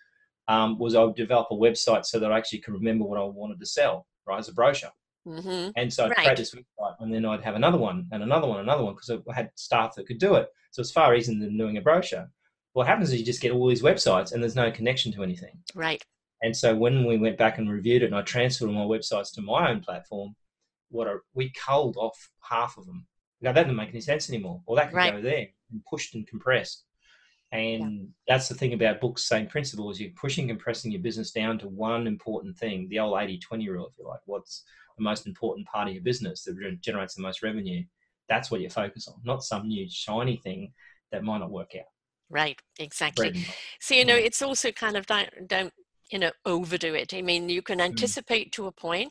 um, 0.48 0.78
was 0.78 0.94
i 0.94 1.02
would 1.02 1.14
develop 1.14 1.48
a 1.50 1.54
website 1.54 2.04
so 2.04 2.18
that 2.18 2.32
i 2.32 2.36
actually 2.36 2.60
could 2.60 2.74
remember 2.74 3.04
what 3.04 3.18
i 3.18 3.22
wanted 3.22 3.60
to 3.60 3.66
sell 3.66 4.06
right 4.26 4.38
as 4.38 4.48
a 4.48 4.52
brochure. 4.52 4.90
Mm-hmm. 5.26 5.70
and 5.76 5.92
so 5.92 6.04
i'd 6.04 6.10
right. 6.10 6.18
create 6.18 6.36
this 6.38 6.54
website 6.54 6.96
and 6.98 7.14
then 7.14 7.24
i'd 7.24 7.42
have 7.42 7.54
another 7.54 7.78
one 7.78 8.06
and 8.10 8.24
another 8.24 8.48
one 8.48 8.58
another 8.58 8.84
one 8.84 8.94
because 8.94 9.10
i 9.10 9.34
had 9.34 9.50
staff 9.54 9.94
that 9.94 10.06
could 10.06 10.18
do 10.18 10.34
it. 10.34 10.48
So 10.72 10.80
it's 10.80 10.90
far 10.90 11.14
easier 11.14 11.38
than 11.38 11.58
doing 11.58 11.76
a 11.76 11.82
brochure. 11.82 12.30
What 12.72 12.86
happens 12.86 13.12
is 13.12 13.18
you 13.18 13.26
just 13.26 13.42
get 13.42 13.52
all 13.52 13.68
these 13.68 13.82
websites 13.82 14.32
and 14.32 14.42
there's 14.42 14.56
no 14.56 14.70
connection 14.70 15.12
to 15.12 15.22
anything. 15.22 15.52
Right. 15.74 16.02
And 16.40 16.56
so 16.56 16.74
when 16.74 17.04
we 17.04 17.18
went 17.18 17.36
back 17.36 17.58
and 17.58 17.70
reviewed 17.70 18.02
it 18.02 18.06
and 18.06 18.14
i 18.14 18.22
transferred 18.22 18.68
all 18.68 18.72
my 18.72 18.96
websites 18.98 19.32
to 19.34 19.42
my 19.42 19.70
own 19.70 19.80
platform 19.80 20.34
what 20.90 21.08
I, 21.08 21.14
we 21.34 21.50
culled 21.50 21.96
off 21.96 22.30
half 22.42 22.76
of 22.76 22.86
them 22.86 23.06
now 23.43 23.53
that 23.53 23.62
doesn't 23.62 23.76
make 23.76 23.90
any 23.90 24.01
sense 24.01 24.30
anymore. 24.30 24.62
Or 24.66 24.76
that 24.76 24.90
could 24.90 24.97
right. 24.97 25.12
go 25.12 25.20
there 25.20 25.49
and 25.70 25.84
pushed 25.84 26.14
and 26.14 26.26
compressed. 26.26 26.84
And 27.51 27.82
yeah. 27.82 28.05
that's 28.28 28.49
the 28.49 28.55
thing 28.55 28.72
about 28.72 29.01
books, 29.01 29.24
same 29.24 29.47
principle 29.47 29.90
is 29.90 30.01
you're 30.01 30.11
pushing, 30.16 30.49
compressing 30.49 30.90
your 30.90 31.03
business 31.03 31.32
down 31.32 31.59
to 31.59 31.68
one 31.68 32.07
important 32.07 32.57
thing, 32.57 32.88
the 32.88 32.99
old 32.99 33.20
80 33.20 33.38
20 33.38 33.68
rule, 33.68 33.88
if 33.88 33.99
you 33.99 34.09
like. 34.09 34.20
What's 34.24 34.64
the 34.97 35.05
most 35.05 35.26
important 35.26 35.66
part 35.66 35.88
of 35.88 35.95
your 35.95 36.03
business 36.03 36.45
that 36.45 36.78
generates 36.80 37.14
the 37.14 37.22
most 37.22 37.43
revenue? 37.43 37.84
That's 38.28 38.51
what 38.51 38.62
you 38.62 38.70
focus 38.70 39.07
on, 39.09 39.16
not 39.24 39.45
some 39.45 39.68
new 39.68 39.86
shiny 39.90 40.36
thing 40.36 40.72
that 41.11 41.24
might 41.24 41.38
not 41.38 41.51
work 41.51 41.72
out. 41.76 41.86
Right, 42.30 42.59
exactly. 42.78 43.45
So, 43.80 43.95
you 43.95 44.07
know, 44.07 44.16
it's 44.16 44.40
also 44.40 44.72
kind 44.72 44.97
of 44.97 45.05
don't, 45.05 45.28
don't 45.47 45.74
you 46.11 46.18
know 46.18 46.30
overdo 46.45 46.93
it 46.93 47.14
i 47.14 47.22
mean 47.22 47.49
you 47.49 47.62
can 47.62 47.78
mm. 47.78 47.84
anticipate 47.84 48.49
mm. 48.49 48.53
to 48.53 48.66
a 48.66 48.72
point 48.72 49.11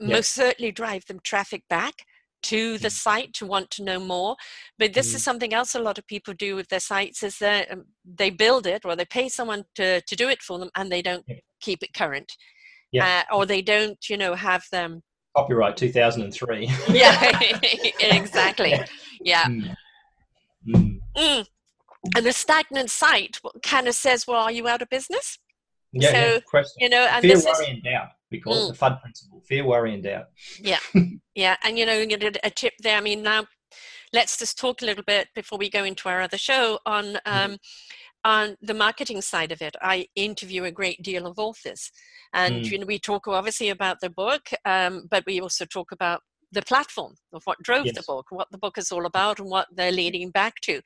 most 0.00 0.32
certainly 0.32 0.72
drive 0.72 1.06
them 1.06 1.20
traffic 1.22 1.62
back 1.68 2.04
to 2.42 2.78
the 2.78 2.88
mm. 2.88 2.92
site 2.92 3.32
to 3.34 3.46
want 3.46 3.70
to 3.70 3.82
know 3.82 3.98
more 3.98 4.36
but 4.78 4.92
this 4.92 5.12
mm. 5.12 5.16
is 5.16 5.24
something 5.24 5.54
else 5.54 5.74
a 5.74 5.80
lot 5.80 5.98
of 5.98 6.06
people 6.06 6.34
do 6.34 6.54
with 6.56 6.68
their 6.68 6.80
sites 6.80 7.22
is 7.22 7.38
that 7.38 7.70
um, 7.70 7.84
they 8.04 8.30
build 8.30 8.66
it 8.66 8.84
or 8.84 8.96
they 8.96 9.04
pay 9.04 9.28
someone 9.28 9.64
to, 9.74 10.00
to 10.02 10.16
do 10.16 10.28
it 10.28 10.42
for 10.42 10.58
them 10.58 10.70
and 10.76 10.90
they 10.90 11.02
don't 11.02 11.24
keep 11.60 11.82
it 11.82 11.94
current 11.94 12.32
yeah. 12.92 13.24
Uh, 13.30 13.36
or 13.36 13.46
they 13.46 13.62
don't 13.62 14.08
you 14.08 14.16
know 14.16 14.34
have 14.34 14.64
them 14.70 15.02
copyright 15.36 15.76
2003 15.76 16.70
yeah 16.88 17.40
exactly 18.00 18.78
yeah 19.20 19.44
mm. 19.44 19.74
Mm. 20.68 20.98
Mm. 21.16 21.46
and 22.16 22.26
the 22.26 22.32
stagnant 22.32 22.90
site 22.90 23.40
kind 23.62 23.88
of 23.88 23.94
says 23.94 24.26
well 24.26 24.42
are 24.42 24.52
you 24.52 24.68
out 24.68 24.82
of 24.82 24.90
business 24.90 25.38
yeah, 25.92 26.10
so, 26.10 26.40
yeah. 26.54 26.62
you 26.78 26.88
know 26.88 27.06
and 27.10 27.22
fear 27.22 27.34
this 27.34 27.44
worry 27.44 27.64
is, 27.64 27.70
and 27.70 27.82
doubt 27.82 28.08
we 28.32 28.40
call 28.40 28.68
it 28.68 28.72
the 28.72 28.78
FUD 28.78 29.00
principle 29.00 29.40
fear 29.46 29.64
worry 29.64 29.94
and 29.94 30.02
doubt 30.02 30.26
yeah 30.60 30.78
Yeah, 31.34 31.56
and 31.62 31.78
you 31.78 31.86
know, 31.86 31.94
you 31.94 32.06
get 32.06 32.36
a 32.42 32.50
tip 32.50 32.74
there. 32.80 32.96
I 32.96 33.00
mean, 33.00 33.22
now 33.22 33.46
let's 34.12 34.36
just 34.38 34.58
talk 34.58 34.82
a 34.82 34.84
little 34.84 35.04
bit 35.04 35.28
before 35.34 35.58
we 35.58 35.70
go 35.70 35.84
into 35.84 36.08
our 36.08 36.20
other 36.20 36.38
show 36.38 36.78
on 36.84 37.04
mm-hmm. 37.04 37.52
um, 37.52 37.58
on 38.24 38.56
the 38.60 38.74
marketing 38.74 39.22
side 39.22 39.52
of 39.52 39.62
it. 39.62 39.74
I 39.80 40.06
interview 40.14 40.64
a 40.64 40.70
great 40.70 41.02
deal 41.02 41.26
of 41.26 41.38
authors, 41.38 41.90
and 42.32 42.56
mm. 42.56 42.70
you 42.70 42.78
know, 42.78 42.86
we 42.86 42.98
talk 42.98 43.26
obviously 43.28 43.70
about 43.70 44.00
the 44.00 44.10
book, 44.10 44.50
um, 44.64 45.06
but 45.10 45.24
we 45.26 45.40
also 45.40 45.64
talk 45.64 45.92
about 45.92 46.20
the 46.52 46.62
platform 46.62 47.14
of 47.32 47.42
what 47.44 47.62
drove 47.62 47.86
yes. 47.86 47.94
the 47.96 48.04
book, 48.06 48.26
what 48.30 48.50
the 48.50 48.58
book 48.58 48.76
is 48.78 48.92
all 48.92 49.06
about, 49.06 49.40
and 49.40 49.48
what 49.48 49.66
they're 49.74 49.90
leading 49.90 50.30
back 50.30 50.60
to. 50.62 50.74
Mm. 50.74 50.80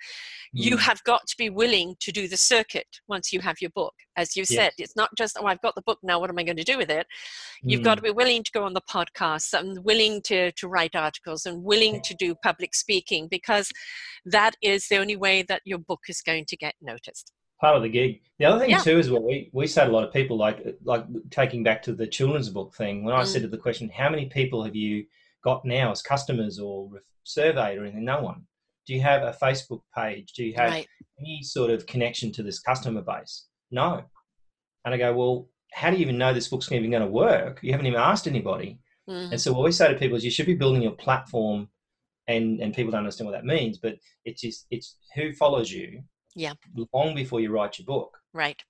You 0.52 0.76
have 0.76 1.02
got 1.04 1.26
to 1.26 1.36
be 1.36 1.50
willing 1.50 1.96
to 2.00 2.12
do 2.12 2.28
the 2.28 2.36
circuit 2.36 2.86
once 3.08 3.32
you 3.32 3.40
have 3.40 3.56
your 3.60 3.70
book. 3.70 3.94
As 4.16 4.36
you 4.36 4.44
yes. 4.48 4.54
said, 4.54 4.72
it's 4.78 4.96
not 4.96 5.10
just, 5.16 5.36
oh, 5.40 5.46
I've 5.46 5.60
got 5.60 5.74
the 5.74 5.82
book 5.82 5.98
now, 6.02 6.20
what 6.20 6.30
am 6.30 6.38
I 6.38 6.44
going 6.44 6.56
to 6.56 6.64
do 6.64 6.78
with 6.78 6.90
it? 6.90 7.06
You've 7.62 7.80
mm. 7.80 7.84
got 7.84 7.96
to 7.96 8.02
be 8.02 8.10
willing 8.10 8.44
to 8.44 8.52
go 8.52 8.64
on 8.64 8.74
the 8.74 8.80
podcast 8.80 9.58
and 9.58 9.84
willing 9.84 10.22
to, 10.22 10.52
to 10.52 10.68
write 10.68 10.94
articles 10.94 11.46
and 11.46 11.64
willing 11.64 12.00
to 12.02 12.14
do 12.14 12.34
public 12.36 12.74
speaking 12.74 13.28
because 13.28 13.70
that 14.24 14.56
is 14.62 14.88
the 14.88 14.96
only 14.98 15.16
way 15.16 15.42
that 15.42 15.62
your 15.64 15.78
book 15.78 16.04
is 16.08 16.22
going 16.22 16.44
to 16.46 16.56
get 16.56 16.74
noticed 16.80 17.32
part 17.60 17.76
of 17.76 17.82
the 17.82 17.88
gig. 17.88 18.20
The 18.38 18.44
other 18.44 18.60
thing 18.60 18.70
yeah. 18.70 18.80
too 18.80 18.98
is 18.98 19.10
what 19.10 19.22
we 19.22 19.48
we 19.52 19.66
say 19.66 19.84
to 19.84 19.90
a 19.90 19.92
lot 19.92 20.04
of 20.04 20.12
people 20.12 20.36
like 20.36 20.76
like 20.84 21.06
taking 21.30 21.62
back 21.62 21.82
to 21.84 21.94
the 21.94 22.06
children's 22.06 22.50
book 22.50 22.74
thing. 22.74 23.02
When 23.04 23.14
I 23.14 23.22
mm. 23.22 23.26
said 23.26 23.42
to 23.42 23.48
the 23.48 23.56
question, 23.56 23.88
how 23.88 24.10
many 24.10 24.26
people 24.26 24.62
have 24.64 24.76
you 24.76 25.06
got 25.46 25.64
now 25.64 25.92
as 25.92 26.02
customers 26.02 26.58
or 26.58 26.90
surveyed 27.22 27.78
or 27.78 27.84
anything? 27.84 28.04
No 28.04 28.20
one. 28.20 28.42
Do 28.86 28.94
you 28.94 29.00
have 29.00 29.22
a 29.22 29.36
Facebook 29.40 29.80
page? 29.96 30.32
Do 30.32 30.44
you 30.44 30.54
have 30.54 30.70
right. 30.70 30.88
any 31.20 31.40
sort 31.42 31.70
of 31.70 31.86
connection 31.86 32.32
to 32.32 32.42
this 32.42 32.58
customer 32.58 33.00
base? 33.00 33.46
No. 33.70 34.02
And 34.84 34.94
I 34.94 34.98
go, 34.98 35.14
well, 35.14 35.48
how 35.72 35.90
do 35.90 35.96
you 35.96 36.02
even 36.02 36.18
know 36.18 36.34
this 36.34 36.48
book's 36.48 36.70
even 36.72 36.90
going 36.90 37.02
to 37.02 37.08
work? 37.08 37.60
You 37.62 37.70
haven't 37.72 37.86
even 37.86 38.00
asked 38.00 38.26
anybody. 38.26 38.78
Mm-hmm. 39.08 39.32
And 39.32 39.40
so 39.40 39.52
what 39.52 39.64
we 39.64 39.72
say 39.72 39.88
to 39.88 39.98
people 39.98 40.16
is 40.16 40.24
you 40.24 40.30
should 40.32 40.46
be 40.46 40.54
building 40.54 40.82
your 40.82 40.92
platform 40.92 41.68
and 42.28 42.60
and 42.60 42.74
people 42.74 42.90
don't 42.90 42.98
understand 42.98 43.28
what 43.30 43.36
that 43.36 43.44
means, 43.44 43.78
but 43.78 43.94
it's 44.24 44.40
just 44.40 44.66
it's 44.72 44.96
who 45.14 45.32
follows 45.32 45.70
you 45.70 46.02
yeah 46.34 46.54
long 46.92 47.14
before 47.14 47.38
you 47.40 47.52
write 47.52 47.78
your 47.78 47.86
book. 47.86 48.16
Right. 48.34 48.60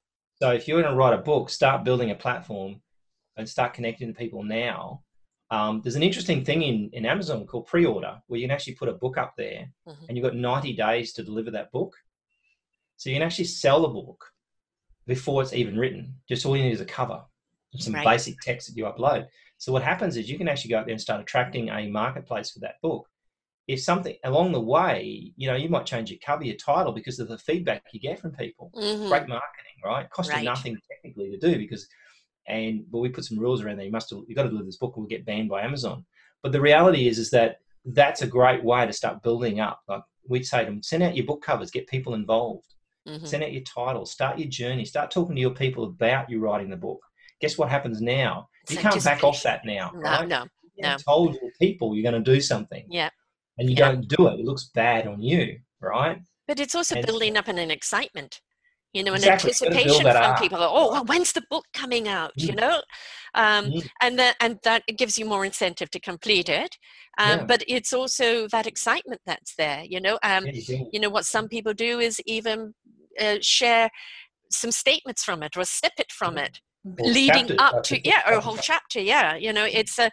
So 0.42 0.50
if 0.52 0.68
you're 0.68 0.82
going 0.82 0.92
to 0.92 0.98
write 0.98 1.18
a 1.18 1.22
book, 1.22 1.48
start 1.48 1.84
building 1.84 2.10
a 2.10 2.14
platform 2.14 2.82
and 3.38 3.48
start 3.48 3.72
connecting 3.72 4.08
to 4.08 4.18
people 4.18 4.42
now 4.42 5.02
Um, 5.50 5.80
there's 5.82 5.96
an 5.96 6.02
interesting 6.02 6.44
thing 6.44 6.62
in, 6.62 6.90
in 6.92 7.06
Amazon 7.06 7.46
called 7.46 7.66
pre-order 7.66 8.20
where 8.26 8.40
you 8.40 8.46
can 8.46 8.54
actually 8.54 8.74
put 8.74 8.88
a 8.88 8.94
book 8.94 9.16
up 9.16 9.34
there 9.36 9.68
mm-hmm. 9.88 10.04
and 10.08 10.16
you've 10.16 10.24
got 10.24 10.34
90 10.34 10.72
days 10.74 11.12
to 11.14 11.22
deliver 11.22 11.50
that 11.52 11.70
book. 11.70 11.94
So 12.96 13.10
you 13.10 13.16
can 13.16 13.22
actually 13.22 13.44
sell 13.44 13.82
the 13.82 13.88
book 13.88 14.24
before 15.06 15.42
it's 15.42 15.52
even 15.52 15.78
written. 15.78 16.14
Just 16.28 16.44
all 16.46 16.56
you 16.56 16.64
need 16.64 16.72
is 16.72 16.80
a 16.80 16.86
cover 16.86 17.22
and 17.72 17.82
some 17.82 17.94
right. 17.94 18.04
basic 18.04 18.40
text 18.40 18.68
that 18.68 18.76
you 18.76 18.84
upload. 18.84 19.26
So 19.58 19.72
what 19.72 19.82
happens 19.82 20.16
is 20.16 20.28
you 20.28 20.38
can 20.38 20.48
actually 20.48 20.70
go 20.70 20.78
out 20.78 20.86
there 20.86 20.92
and 20.92 21.00
start 21.00 21.20
attracting 21.20 21.68
a 21.68 21.88
marketplace 21.88 22.50
for 22.50 22.60
that 22.60 22.80
book. 22.82 23.06
If 23.68 23.82
something 23.82 24.16
along 24.24 24.52
the 24.52 24.60
way, 24.60 25.32
you 25.36 25.48
know, 25.48 25.56
you 25.56 25.68
might 25.68 25.86
change 25.86 26.10
your 26.10 26.20
cover, 26.24 26.44
your 26.44 26.56
title 26.56 26.92
because 26.92 27.18
of 27.18 27.28
the 27.28 27.38
feedback 27.38 27.82
you 27.92 28.00
get 28.00 28.20
from 28.20 28.32
people. 28.32 28.70
Mm-hmm. 28.74 29.08
Great 29.08 29.28
marketing, 29.28 29.76
right? 29.84 30.08
Cost 30.10 30.30
right. 30.30 30.40
you 30.40 30.44
nothing 30.44 30.78
technically 30.90 31.30
to 31.30 31.38
do 31.38 31.58
because 31.58 31.88
and 32.48 32.84
but 32.90 32.98
we 32.98 33.08
put 33.08 33.24
some 33.24 33.38
rules 33.38 33.62
around 33.62 33.76
there. 33.76 33.86
You 33.86 33.92
must 33.92 34.10
you 34.10 34.34
got 34.34 34.44
to 34.44 34.48
deliver 34.48 34.66
this 34.66 34.78
book 34.78 34.96
or 34.96 35.00
we'll 35.00 35.08
get 35.08 35.26
banned 35.26 35.48
by 35.48 35.62
Amazon. 35.62 36.04
But 36.42 36.52
the 36.52 36.60
reality 36.60 37.08
is 37.08 37.18
is 37.18 37.30
that 37.30 37.56
that's 37.84 38.22
a 38.22 38.26
great 38.26 38.62
way 38.62 38.86
to 38.86 38.92
start 38.92 39.22
building 39.22 39.60
up. 39.60 39.80
Like 39.88 40.02
we'd 40.28 40.46
say 40.46 40.60
to 40.60 40.70
them, 40.70 40.82
send 40.82 41.02
out 41.02 41.16
your 41.16 41.26
book 41.26 41.42
covers, 41.42 41.70
get 41.70 41.86
people 41.86 42.14
involved. 42.14 42.74
Mm-hmm. 43.08 43.26
Send 43.26 43.44
out 43.44 43.52
your 43.52 43.62
title, 43.62 44.04
start 44.04 44.38
your 44.38 44.48
journey, 44.48 44.84
start 44.84 45.10
talking 45.10 45.36
to 45.36 45.40
your 45.40 45.54
people 45.54 45.84
about 45.84 46.28
you 46.28 46.40
writing 46.40 46.68
the 46.68 46.76
book. 46.76 47.00
Guess 47.40 47.56
what 47.56 47.68
happens 47.68 48.00
now? 48.00 48.48
You 48.68 48.78
can't 48.78 49.04
back 49.04 49.22
off 49.22 49.42
that 49.44 49.64
now. 49.64 49.92
No, 49.94 50.00
right? 50.00 50.28
no, 50.28 50.46
no. 50.78 50.96
told 51.06 51.34
your 51.34 51.52
people 51.60 51.94
you're 51.94 52.10
going 52.10 52.22
to 52.22 52.32
do 52.32 52.40
something. 52.40 52.84
Yeah. 52.90 53.10
And 53.58 53.70
you 53.70 53.76
yeah. 53.78 53.92
don't 53.92 54.08
do 54.08 54.26
it. 54.28 54.40
It 54.40 54.44
looks 54.44 54.70
bad 54.74 55.06
on 55.06 55.22
you, 55.22 55.58
right? 55.80 56.20
But 56.48 56.58
it's 56.58 56.74
also 56.74 56.96
and 56.96 57.06
building 57.06 57.36
up 57.36 57.46
an 57.46 57.58
excitement 57.58 58.40
you 58.96 59.04
know, 59.04 59.12
an 59.12 59.18
exactly. 59.18 59.50
anticipation 59.50 60.00
from 60.00 60.16
up. 60.16 60.40
people. 60.40 60.58
Oh, 60.58 60.90
well, 60.92 61.04
when's 61.04 61.32
the 61.32 61.42
book 61.50 61.66
coming 61.74 62.08
out? 62.08 62.32
Mm. 62.40 62.46
You 62.46 62.54
know, 62.54 62.82
um, 63.34 63.66
mm. 63.66 63.88
and 64.00 64.18
that 64.18 64.36
and 64.40 64.58
that 64.64 64.84
gives 64.96 65.18
you 65.18 65.26
more 65.26 65.44
incentive 65.44 65.90
to 65.90 66.00
complete 66.00 66.48
it. 66.48 66.76
Um, 67.18 67.40
yeah. 67.40 67.44
But 67.44 67.64
it's 67.68 67.92
also 67.92 68.48
that 68.48 68.66
excitement 68.66 69.20
that's 69.26 69.54
there. 69.56 69.84
You 69.84 70.00
know, 70.00 70.18
um, 70.22 70.46
yeah, 70.46 70.52
you, 70.52 70.90
you, 70.94 71.00
know 71.00 71.10
what 71.10 71.26
some 71.26 71.46
people 71.46 71.74
do 71.74 72.00
is 72.00 72.20
even 72.24 72.74
uh, 73.20 73.36
share 73.42 73.90
some 74.50 74.70
statements 74.70 75.22
from 75.22 75.42
it 75.42 75.56
or 75.56 75.60
a 75.60 75.66
snippet 75.66 76.10
from 76.10 76.38
it 76.38 76.60
leading 77.00 77.48
chapter, 77.48 77.76
up 77.76 77.82
to 77.82 78.08
yeah 78.08 78.22
or 78.28 78.34
a 78.34 78.40
whole 78.40 78.56
chapter 78.58 79.00
yeah 79.00 79.34
you 79.34 79.52
know 79.52 79.64
it's 79.64 79.98
a 79.98 80.08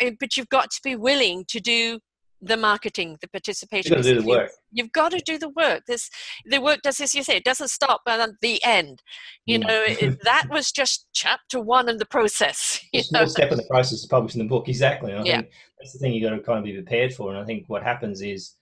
eh, 0.00 0.10
but 0.20 0.36
you've 0.36 0.50
got 0.50 0.70
to 0.70 0.78
be 0.84 0.94
willing 0.94 1.46
to 1.48 1.60
do 1.60 1.98
the 2.42 2.56
marketing, 2.56 3.18
the 3.20 3.28
participation. 3.28 3.92
You've 3.92 4.02
got 4.02 4.08
to 4.08 4.14
do 4.14 4.20
the 4.20 4.26
work. 4.26 4.50
You've 4.72 4.92
got 4.92 5.12
to 5.12 5.20
do 5.20 5.38
the 5.38 5.48
work. 5.50 5.82
This 5.86 6.10
the 6.46 6.60
work 6.60 6.80
does 6.82 7.00
as 7.00 7.14
you 7.14 7.22
say, 7.22 7.36
it 7.36 7.44
doesn't 7.44 7.68
stop 7.68 8.02
at 8.06 8.30
the 8.40 8.62
end. 8.64 9.02
You 9.46 9.58
mm. 9.58 9.66
know, 9.66 9.82
it, 9.86 10.18
that 10.24 10.46
was 10.50 10.72
just 10.72 11.06
chapter 11.12 11.60
one 11.60 11.88
in 11.88 11.98
the 11.98 12.06
process. 12.06 12.80
A 12.94 13.02
small 13.02 13.26
step 13.26 13.50
in 13.50 13.58
the 13.58 13.64
process 13.64 14.04
of 14.04 14.10
publishing 14.10 14.42
the 14.42 14.48
book, 14.48 14.68
exactly. 14.68 15.12
And 15.12 15.22
I 15.22 15.24
yeah. 15.24 15.36
think 15.36 15.50
that's 15.78 15.92
the 15.92 15.98
thing 15.98 16.12
you 16.12 16.26
have 16.26 16.32
got 16.32 16.36
to 16.36 16.42
kind 16.44 16.58
of 16.58 16.64
be 16.64 16.72
prepared 16.72 17.14
for. 17.14 17.30
And 17.30 17.38
I 17.38 17.44
think 17.44 17.64
what 17.68 17.82
happens 17.82 18.22
is 18.22 18.54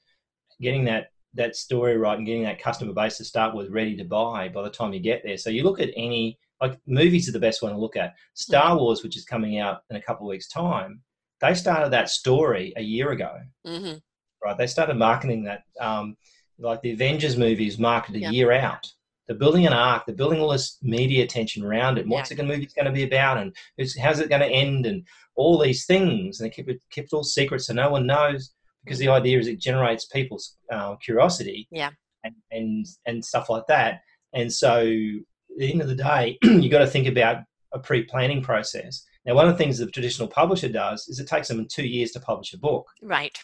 getting 0.60 0.84
that 0.86 1.08
that 1.34 1.54
story 1.54 1.96
right 1.96 2.16
and 2.16 2.26
getting 2.26 2.42
that 2.42 2.60
customer 2.60 2.92
base 2.92 3.18
to 3.18 3.24
start 3.24 3.54
with 3.54 3.70
ready 3.70 3.94
to 3.96 4.04
buy 4.04 4.48
by 4.48 4.62
the 4.62 4.70
time 4.70 4.92
you 4.92 5.00
get 5.00 5.22
there. 5.24 5.36
So 5.36 5.50
you 5.50 5.62
look 5.62 5.80
at 5.80 5.90
any 5.94 6.38
like 6.60 6.78
movies 6.86 7.28
are 7.28 7.32
the 7.32 7.38
best 7.38 7.62
one 7.62 7.72
to 7.72 7.78
look 7.78 7.96
at. 7.96 8.14
Star 8.34 8.74
mm. 8.74 8.80
Wars, 8.80 9.02
which 9.02 9.16
is 9.16 9.24
coming 9.24 9.58
out 9.58 9.82
in 9.90 9.96
a 9.96 10.02
couple 10.02 10.26
of 10.26 10.30
weeks' 10.30 10.48
time, 10.48 11.00
they 11.40 11.54
started 11.54 11.92
that 11.92 12.10
story 12.10 12.72
a 12.76 12.82
year 12.82 13.10
ago. 13.10 13.38
Mm-hmm. 13.66 13.98
Right? 14.44 14.58
They 14.58 14.66
started 14.66 14.96
marketing 14.96 15.44
that, 15.44 15.62
um, 15.80 16.16
like 16.58 16.80
the 16.82 16.92
Avengers 16.92 17.36
movies 17.36 17.78
marketed 17.78 18.22
a 18.22 18.32
year 18.32 18.52
out. 18.52 18.86
They're 19.26 19.36
building 19.36 19.66
an 19.66 19.72
arc. 19.72 20.06
They're 20.06 20.14
building 20.14 20.40
all 20.40 20.50
this 20.50 20.78
media 20.82 21.22
attention 21.22 21.64
around 21.64 21.98
it. 21.98 22.06
What's 22.06 22.30
yeah. 22.30 22.38
the 22.38 22.42
movie 22.44 22.68
going 22.74 22.86
to 22.86 22.92
be 22.92 23.04
about, 23.04 23.36
and 23.36 23.54
how's 24.00 24.20
it 24.20 24.30
going 24.30 24.40
to 24.40 24.48
end, 24.48 24.86
and 24.86 25.06
all 25.34 25.58
these 25.58 25.84
things. 25.86 26.40
And 26.40 26.46
they 26.46 26.54
keep 26.54 26.68
it 26.68 26.80
kept 26.90 27.12
all 27.12 27.22
secret 27.22 27.60
so 27.60 27.74
no 27.74 27.90
one 27.90 28.06
knows 28.06 28.54
because 28.84 28.98
the 28.98 29.08
idea 29.08 29.38
is 29.38 29.46
it 29.46 29.60
generates 29.60 30.06
people's 30.06 30.56
uh, 30.72 30.96
curiosity. 30.96 31.68
Yeah. 31.70 31.90
And, 32.24 32.34
and 32.50 32.86
and 33.06 33.24
stuff 33.24 33.50
like 33.50 33.66
that. 33.68 34.00
And 34.32 34.52
so 34.52 34.80
at 34.80 35.58
the 35.58 35.70
end 35.70 35.82
of 35.82 35.88
the 35.88 35.94
day, 35.94 36.38
you've 36.42 36.72
got 36.72 36.80
to 36.80 36.86
think 36.86 37.06
about 37.06 37.44
a 37.72 37.78
pre-planning 37.78 38.42
process. 38.42 39.04
Now, 39.28 39.34
one 39.34 39.46
of 39.46 39.52
the 39.52 39.62
things 39.62 39.76
the 39.76 39.86
traditional 39.86 40.26
publisher 40.26 40.70
does 40.70 41.06
is 41.06 41.20
it 41.20 41.28
takes 41.28 41.48
them 41.48 41.68
two 41.68 41.86
years 41.86 42.12
to 42.12 42.20
publish 42.20 42.54
a 42.54 42.58
book. 42.58 42.86
Right. 43.02 43.36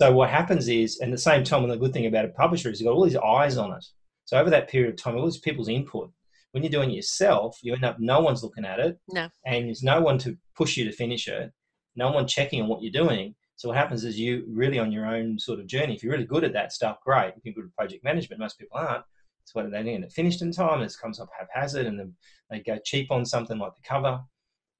So 0.00 0.12
what 0.12 0.30
happens 0.30 0.68
is, 0.68 1.00
and 1.00 1.12
the 1.12 1.18
same 1.18 1.42
time, 1.42 1.64
and 1.64 1.72
the 1.72 1.76
good 1.76 1.92
thing 1.92 2.06
about 2.06 2.24
a 2.24 2.28
publisher 2.28 2.70
is 2.70 2.80
you've 2.80 2.86
got 2.86 2.94
all 2.94 3.04
these 3.04 3.16
eyes 3.16 3.56
on 3.56 3.72
it. 3.72 3.84
So 4.26 4.38
over 4.38 4.48
that 4.50 4.68
period 4.68 4.90
of 4.94 4.96
time, 4.96 5.16
all 5.16 5.24
these 5.24 5.38
people's 5.38 5.68
input. 5.68 6.12
When 6.52 6.62
you're 6.62 6.70
doing 6.70 6.92
it 6.92 6.94
yourself, 6.94 7.58
you 7.62 7.74
end 7.74 7.84
up 7.84 7.98
no 7.98 8.20
one's 8.20 8.44
looking 8.44 8.64
at 8.64 8.78
it. 8.78 8.96
No. 9.08 9.28
And 9.44 9.66
there's 9.66 9.82
no 9.82 10.00
one 10.00 10.18
to 10.18 10.38
push 10.56 10.76
you 10.76 10.84
to 10.84 10.92
finish 10.92 11.26
it. 11.26 11.52
No 11.96 12.12
one 12.12 12.28
checking 12.28 12.62
on 12.62 12.68
what 12.68 12.82
you're 12.82 12.92
doing. 12.92 13.34
So 13.56 13.68
what 13.68 13.76
happens 13.76 14.04
is 14.04 14.16
you 14.16 14.44
really 14.48 14.78
on 14.78 14.92
your 14.92 15.06
own 15.06 15.36
sort 15.40 15.58
of 15.58 15.66
journey. 15.66 15.96
If 15.96 16.04
you're 16.04 16.12
really 16.12 16.26
good 16.26 16.44
at 16.44 16.52
that 16.52 16.72
stuff, 16.72 16.98
great. 17.04 17.34
If 17.36 17.44
you're 17.44 17.54
good 17.54 17.64
at 17.64 17.74
project 17.74 18.04
management, 18.04 18.38
most 18.38 18.56
people 18.56 18.78
aren't. 18.78 19.04
So 19.46 19.60
what 19.60 19.68
they 19.68 19.82
get 19.82 20.00
it 20.00 20.12
finished 20.12 20.42
in 20.42 20.52
time, 20.52 20.80
it 20.80 20.94
comes 21.02 21.18
up 21.18 21.28
haphazard, 21.36 21.86
and 21.86 21.98
then 21.98 22.14
they 22.50 22.60
go 22.60 22.78
cheap 22.84 23.10
on 23.10 23.26
something 23.26 23.58
like 23.58 23.74
the 23.74 23.82
cover, 23.82 24.20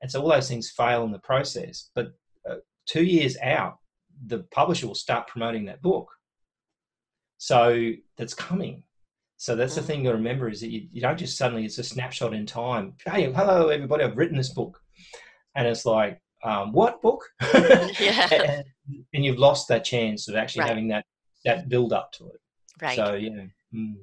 and 0.05 0.11
so 0.11 0.21
all 0.21 0.29
those 0.29 0.51
things 0.51 0.69
fail 0.69 1.05
in 1.05 1.13
the 1.13 1.19
process. 1.21 1.89
But 1.95 2.09
uh, 2.47 2.57
two 2.85 3.05
years 3.05 3.39
out, 3.43 3.79
the 4.27 4.41
publisher 4.51 4.87
will 4.87 4.95
start 4.95 5.29
promoting 5.29 5.65
that 5.65 5.81
book. 5.81 6.11
So 7.39 7.91
that's 8.19 8.35
coming. 8.35 8.83
So 9.39 9.57
that's 9.57 9.77
the 9.77 9.81
mm. 9.81 9.85
thing 9.87 9.99
you 10.01 10.05
got 10.05 10.11
to 10.11 10.19
remember 10.19 10.51
is 10.51 10.61
that 10.61 10.69
you, 10.69 10.89
you 10.93 11.01
don't 11.01 11.19
just 11.19 11.39
suddenly, 11.39 11.65
it's 11.65 11.79
a 11.79 11.83
snapshot 11.83 12.35
in 12.35 12.45
time. 12.45 12.93
Hey, 13.07 13.33
hello, 13.33 13.71
everybody, 13.71 14.05
I've 14.05 14.19
written 14.19 14.37
this 14.37 14.51
book. 14.51 14.79
And 15.57 15.67
it's 15.67 15.87
like, 15.87 16.21
um, 16.43 16.73
what 16.73 17.01
book? 17.01 17.25
yeah. 17.99 18.29
and, 18.31 18.65
and, 19.15 19.25
you've 19.25 19.39
lost 19.39 19.69
that 19.69 19.87
chance 19.87 20.29
of 20.29 20.37
actually 20.37 20.65
right. 20.65 20.69
having 20.69 20.89
that, 20.89 21.07
that 21.47 21.71
build 21.71 21.95
up 21.95 22.13
to 22.13 22.27
it. 22.27 22.41
Right. 22.83 22.97
So, 22.97 23.15
yeah. 23.15 23.45
Mm. 23.75 23.95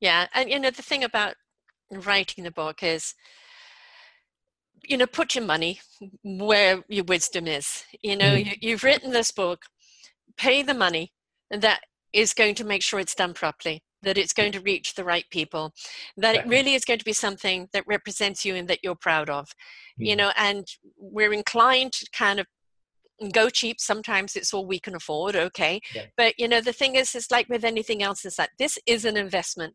Yeah. 0.00 0.26
And, 0.32 0.48
you 0.48 0.58
know, 0.58 0.70
the 0.70 0.80
thing 0.80 1.04
about 1.04 1.34
writing 1.90 2.44
the 2.44 2.50
book 2.50 2.82
is 2.82 3.12
you 4.88 4.96
know 4.96 5.06
put 5.06 5.34
your 5.34 5.44
money 5.44 5.80
where 6.22 6.82
your 6.88 7.04
wisdom 7.04 7.46
is 7.46 7.84
you 8.02 8.16
know 8.16 8.30
mm. 8.30 8.46
you, 8.46 8.52
you've 8.60 8.84
written 8.84 9.10
this 9.10 9.30
book 9.32 9.62
pay 10.36 10.62
the 10.62 10.74
money 10.74 11.12
and 11.50 11.62
that 11.62 11.80
is 12.12 12.34
going 12.34 12.54
to 12.54 12.64
make 12.64 12.82
sure 12.82 13.00
it's 13.00 13.14
done 13.14 13.34
properly 13.34 13.82
that 14.02 14.18
it's 14.18 14.34
going 14.34 14.52
to 14.52 14.60
reach 14.60 14.94
the 14.94 15.04
right 15.04 15.24
people 15.30 15.72
that 16.16 16.34
it 16.34 16.46
really 16.46 16.74
is 16.74 16.84
going 16.84 16.98
to 16.98 17.04
be 17.04 17.12
something 17.12 17.68
that 17.72 17.84
represents 17.86 18.44
you 18.44 18.54
and 18.54 18.68
that 18.68 18.80
you're 18.82 18.94
proud 18.94 19.30
of 19.30 19.46
mm. 20.00 20.06
you 20.06 20.16
know 20.16 20.30
and 20.36 20.66
we're 20.98 21.32
inclined 21.32 21.92
to 21.92 22.06
kind 22.12 22.40
of 22.40 22.46
go 23.32 23.48
cheap 23.48 23.80
sometimes 23.80 24.34
it's 24.34 24.52
all 24.52 24.66
we 24.66 24.80
can 24.80 24.94
afford 24.96 25.36
okay 25.36 25.80
yeah. 25.94 26.02
but 26.16 26.34
you 26.36 26.48
know 26.48 26.60
the 26.60 26.72
thing 26.72 26.96
is 26.96 27.14
it's 27.14 27.30
like 27.30 27.48
with 27.48 27.64
anything 27.64 28.02
else 28.02 28.24
is 28.24 28.34
that 28.36 28.50
this 28.58 28.76
is 28.86 29.04
an 29.04 29.16
investment 29.16 29.74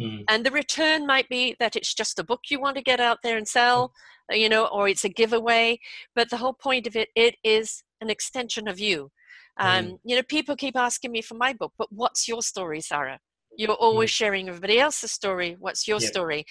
Mm. 0.00 0.24
And 0.28 0.44
the 0.44 0.50
return 0.50 1.06
might 1.06 1.28
be 1.28 1.56
that 1.58 1.76
it's 1.76 1.94
just 1.94 2.18
a 2.18 2.24
book 2.24 2.40
you 2.50 2.60
want 2.60 2.76
to 2.76 2.82
get 2.82 3.00
out 3.00 3.18
there 3.22 3.36
and 3.36 3.48
sell, 3.48 3.92
mm. 4.30 4.38
you 4.38 4.48
know, 4.48 4.66
or 4.66 4.88
it's 4.88 5.04
a 5.04 5.08
giveaway. 5.08 5.78
But 6.14 6.30
the 6.30 6.36
whole 6.36 6.54
point 6.54 6.86
of 6.86 6.96
it, 6.96 7.08
it 7.14 7.36
is 7.44 7.82
an 8.00 8.10
extension 8.10 8.68
of 8.68 8.78
you. 8.78 9.10
Um, 9.58 9.84
mm. 9.84 9.98
You 10.04 10.16
know, 10.16 10.22
people 10.22 10.56
keep 10.56 10.76
asking 10.76 11.12
me 11.12 11.22
for 11.22 11.34
my 11.34 11.52
book, 11.52 11.72
but 11.78 11.88
what's 11.90 12.28
your 12.28 12.42
story, 12.42 12.80
Sarah? 12.80 13.18
You're 13.56 13.72
always 13.72 14.10
mm. 14.10 14.14
sharing 14.14 14.48
everybody 14.48 14.78
else's 14.78 15.12
story. 15.12 15.56
What's 15.58 15.88
your 15.88 16.00
yep. 16.00 16.10
story? 16.10 16.44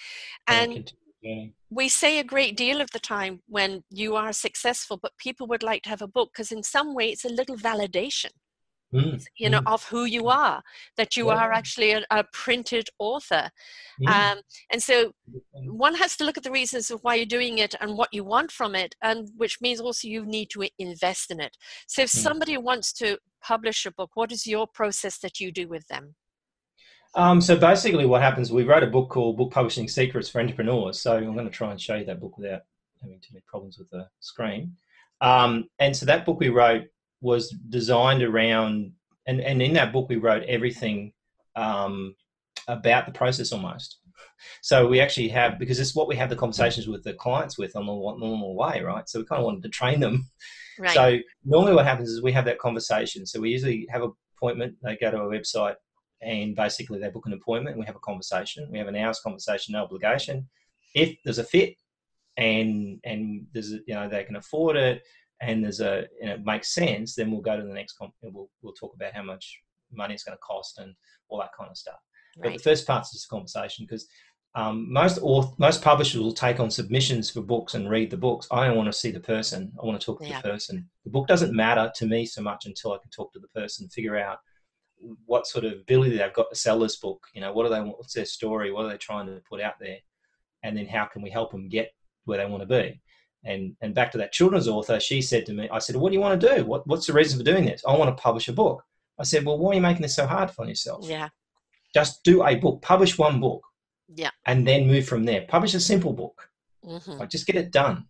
And 0.48 0.92
we 1.70 1.88
say 1.88 2.18
a 2.18 2.24
great 2.24 2.56
deal 2.56 2.80
of 2.80 2.90
the 2.92 3.00
time 3.00 3.40
when 3.48 3.82
you 3.90 4.16
are 4.16 4.32
successful, 4.32 4.96
but 5.00 5.12
people 5.18 5.46
would 5.48 5.62
like 5.62 5.82
to 5.82 5.88
have 5.88 6.02
a 6.02 6.08
book 6.08 6.30
because, 6.32 6.52
in 6.52 6.62
some 6.62 6.94
way, 6.94 7.10
it's 7.10 7.24
a 7.24 7.28
little 7.28 7.56
validation 7.56 8.30
mm, 8.96 9.24
you 9.36 9.50
know, 9.50 9.60
mm. 9.60 9.72
of 9.72 9.84
who 9.84 10.04
you 10.04 10.28
are, 10.28 10.62
that 10.96 11.16
you 11.16 11.26
yeah. 11.26 11.34
are 11.34 11.52
actually 11.52 11.92
a, 11.92 12.04
a 12.10 12.24
printed 12.32 12.88
author. 12.98 13.50
Mm. 14.00 14.08
Um, 14.08 14.38
and 14.70 14.82
so 14.82 15.12
one 15.52 15.94
has 15.94 16.16
to 16.16 16.24
look 16.24 16.36
at 16.36 16.44
the 16.44 16.50
reasons 16.50 16.90
of 16.90 17.00
why 17.02 17.14
you're 17.14 17.26
doing 17.26 17.58
it 17.58 17.74
and 17.80 17.96
what 17.96 18.12
you 18.12 18.24
want 18.24 18.50
from 18.50 18.74
it, 18.74 18.94
and 19.02 19.28
which 19.36 19.60
means 19.60 19.80
also 19.80 20.08
you 20.08 20.24
need 20.24 20.50
to 20.50 20.68
invest 20.78 21.30
in 21.30 21.40
it. 21.40 21.56
So 21.86 22.02
if 22.02 22.10
mm. 22.10 22.18
somebody 22.18 22.56
wants 22.56 22.92
to 22.94 23.18
publish 23.42 23.86
a 23.86 23.92
book, 23.92 24.10
what 24.14 24.32
is 24.32 24.46
your 24.46 24.66
process 24.66 25.18
that 25.18 25.40
you 25.40 25.52
do 25.52 25.68
with 25.68 25.86
them? 25.88 26.14
Um, 27.14 27.40
so 27.40 27.56
basically, 27.56 28.04
what 28.04 28.20
happens? 28.20 28.52
We 28.52 28.64
wrote 28.64 28.82
a 28.82 28.88
book 28.88 29.08
called 29.08 29.38
"Book 29.38 29.50
Publishing 29.50 29.88
Secrets 29.88 30.28
for 30.28 30.40
Entrepreneurs." 30.40 31.00
So 31.00 31.16
I'm 31.16 31.32
going 31.32 31.46
to 31.46 31.50
try 31.50 31.70
and 31.70 31.80
show 31.80 31.94
you 31.94 32.04
that 32.04 32.20
book 32.20 32.36
without 32.36 32.62
having 33.00 33.20
too 33.20 33.32
many 33.32 33.44
problems 33.46 33.78
with 33.78 33.88
the 33.90 34.06
screen. 34.20 34.76
Um, 35.22 35.68
and 35.78 35.96
so 35.96 36.04
that 36.06 36.26
book 36.26 36.38
we 36.38 36.50
wrote 36.50 36.84
was 37.20 37.50
designed 37.68 38.22
around, 38.22 38.92
and, 39.26 39.40
and 39.40 39.62
in 39.62 39.72
that 39.74 39.92
book 39.92 40.08
we 40.08 40.16
wrote 40.16 40.42
everything 40.44 41.12
um, 41.54 42.14
about 42.68 43.06
the 43.06 43.12
process 43.12 43.52
almost. 43.52 43.98
So 44.62 44.86
we 44.86 45.00
actually 45.00 45.28
have 45.28 45.58
because 45.58 45.80
it's 45.80 45.94
what 45.94 46.08
we 46.08 46.16
have 46.16 46.30
the 46.30 46.36
conversations 46.36 46.88
with 46.88 47.02
the 47.04 47.14
clients 47.14 47.58
with 47.58 47.76
on 47.76 47.86
the 47.86 47.92
normal 47.92 48.56
way, 48.56 48.82
right? 48.82 49.08
So 49.08 49.20
we 49.20 49.26
kind 49.26 49.40
of 49.40 49.46
wanted 49.46 49.62
to 49.62 49.68
train 49.68 50.00
them. 50.00 50.28
Right. 50.78 50.90
So 50.90 51.18
normally 51.44 51.74
what 51.74 51.86
happens 51.86 52.10
is 52.10 52.22
we 52.22 52.32
have 52.32 52.44
that 52.46 52.58
conversation. 52.58 53.26
So 53.26 53.40
we 53.40 53.50
usually 53.50 53.86
have 53.90 54.02
an 54.02 54.12
appointment. 54.36 54.76
They 54.82 54.96
go 54.96 55.10
to 55.10 55.18
our 55.18 55.28
website 55.28 55.76
and 56.20 56.54
basically 56.54 56.98
they 56.98 57.08
book 57.08 57.26
an 57.26 57.32
appointment. 57.32 57.74
And 57.74 57.80
we 57.80 57.86
have 57.86 57.96
a 57.96 58.00
conversation. 58.00 58.68
We 58.70 58.78
have 58.78 58.88
an 58.88 58.96
hour's 58.96 59.20
conversation, 59.20 59.72
no 59.72 59.84
obligation. 59.84 60.48
If 60.94 61.16
there's 61.24 61.38
a 61.38 61.44
fit 61.44 61.76
and 62.36 63.00
and 63.04 63.46
there's 63.52 63.72
a, 63.72 63.78
you 63.86 63.94
know 63.94 64.08
they 64.08 64.24
can 64.24 64.36
afford 64.36 64.76
it, 64.76 65.02
and 65.40 65.62
there's 65.62 65.80
a 65.80 66.06
and 66.20 66.30
it 66.30 66.44
makes 66.44 66.74
sense, 66.74 67.14
then 67.14 67.30
we'll 67.30 67.40
go 67.40 67.56
to 67.56 67.62
the 67.62 67.74
next 67.74 67.94
comp 67.94 68.14
and 68.22 68.34
we'll 68.34 68.50
we'll 68.62 68.72
talk 68.72 68.94
about 68.94 69.14
how 69.14 69.22
much 69.22 69.60
money 69.92 70.14
it's 70.14 70.24
going 70.24 70.36
to 70.36 70.40
cost 70.40 70.78
and 70.78 70.94
all 71.28 71.38
that 71.38 71.50
kind 71.56 71.70
of 71.70 71.76
stuff. 71.76 72.00
Right. 72.36 72.50
But 72.50 72.52
the 72.54 72.62
first 72.62 72.86
part's 72.86 73.12
just 73.12 73.26
a 73.26 73.28
conversation 73.28 73.86
because 73.86 74.06
um, 74.54 74.90
most 74.90 75.18
author, 75.20 75.54
most 75.58 75.82
publishers 75.82 76.20
will 76.20 76.32
take 76.32 76.60
on 76.60 76.70
submissions 76.70 77.30
for 77.30 77.42
books 77.42 77.74
and 77.74 77.90
read 77.90 78.10
the 78.10 78.16
books. 78.16 78.48
I 78.50 78.66
don't 78.66 78.76
want 78.76 78.90
to 78.90 78.98
see 78.98 79.10
the 79.10 79.20
person. 79.20 79.70
I 79.80 79.84
want 79.84 80.00
to 80.00 80.04
talk 80.04 80.20
to 80.20 80.26
yeah. 80.26 80.40
the 80.40 80.48
person. 80.48 80.88
The 81.04 81.10
book 81.10 81.28
doesn't 81.28 81.54
matter 81.54 81.92
to 81.94 82.06
me 82.06 82.24
so 82.24 82.40
much 82.40 82.64
until 82.64 82.94
I 82.94 82.98
can 82.98 83.10
talk 83.10 83.34
to 83.34 83.38
the 83.38 83.48
person, 83.48 83.88
figure 83.88 84.16
out 84.16 84.38
what 85.26 85.46
sort 85.46 85.66
of 85.66 85.72
ability 85.72 86.16
they've 86.16 86.32
got 86.32 86.48
to 86.48 86.56
sell 86.56 86.78
this 86.78 86.96
book. 86.96 87.26
You 87.34 87.42
know, 87.42 87.52
what 87.52 87.64
do 87.64 87.68
they 87.68 87.80
want? 87.80 87.98
What's 87.98 88.14
their 88.14 88.24
story? 88.24 88.72
What 88.72 88.86
are 88.86 88.88
they 88.88 88.96
trying 88.96 89.26
to 89.26 89.42
put 89.46 89.60
out 89.60 89.74
there? 89.78 89.98
And 90.62 90.74
then 90.74 90.86
how 90.86 91.04
can 91.04 91.20
we 91.20 91.28
help 91.28 91.52
them 91.52 91.68
get 91.68 91.92
where 92.24 92.38
they 92.38 92.50
want 92.50 92.62
to 92.62 92.66
be? 92.66 92.98
And 93.46 93.76
and 93.80 93.94
back 93.94 94.12
to 94.12 94.18
that 94.18 94.32
children's 94.32 94.68
author, 94.68 95.00
she 95.00 95.22
said 95.22 95.46
to 95.46 95.52
me, 95.52 95.68
I 95.70 95.78
said, 95.78 95.96
what 95.96 96.10
do 96.10 96.14
you 96.14 96.20
want 96.20 96.40
to 96.40 96.56
do? 96.56 96.64
What, 96.64 96.86
what's 96.86 97.06
the 97.06 97.12
reason 97.12 97.38
for 97.38 97.44
doing 97.44 97.64
this? 97.64 97.82
I 97.86 97.96
want 97.96 98.14
to 98.14 98.22
publish 98.22 98.48
a 98.48 98.52
book. 98.52 98.82
I 99.18 99.24
said, 99.24 99.44
well, 99.44 99.58
why 99.58 99.70
are 99.70 99.74
you 99.74 99.80
making 99.80 100.02
this 100.02 100.16
so 100.16 100.26
hard 100.26 100.50
for 100.50 100.66
yourself? 100.66 101.06
Yeah. 101.08 101.28
Just 101.94 102.22
do 102.24 102.44
a 102.44 102.56
book, 102.56 102.82
publish 102.82 103.16
one 103.16 103.40
book 103.40 103.62
yeah. 104.14 104.30
And 104.44 104.66
then 104.66 104.86
move 104.86 105.06
from 105.06 105.24
there. 105.24 105.44
Publish 105.48 105.74
a 105.74 105.80
simple 105.80 106.12
book. 106.12 106.48
Mm-hmm. 106.84 107.12
Like 107.12 107.30
just 107.30 107.46
get 107.46 107.56
it 107.56 107.72
done. 107.72 108.06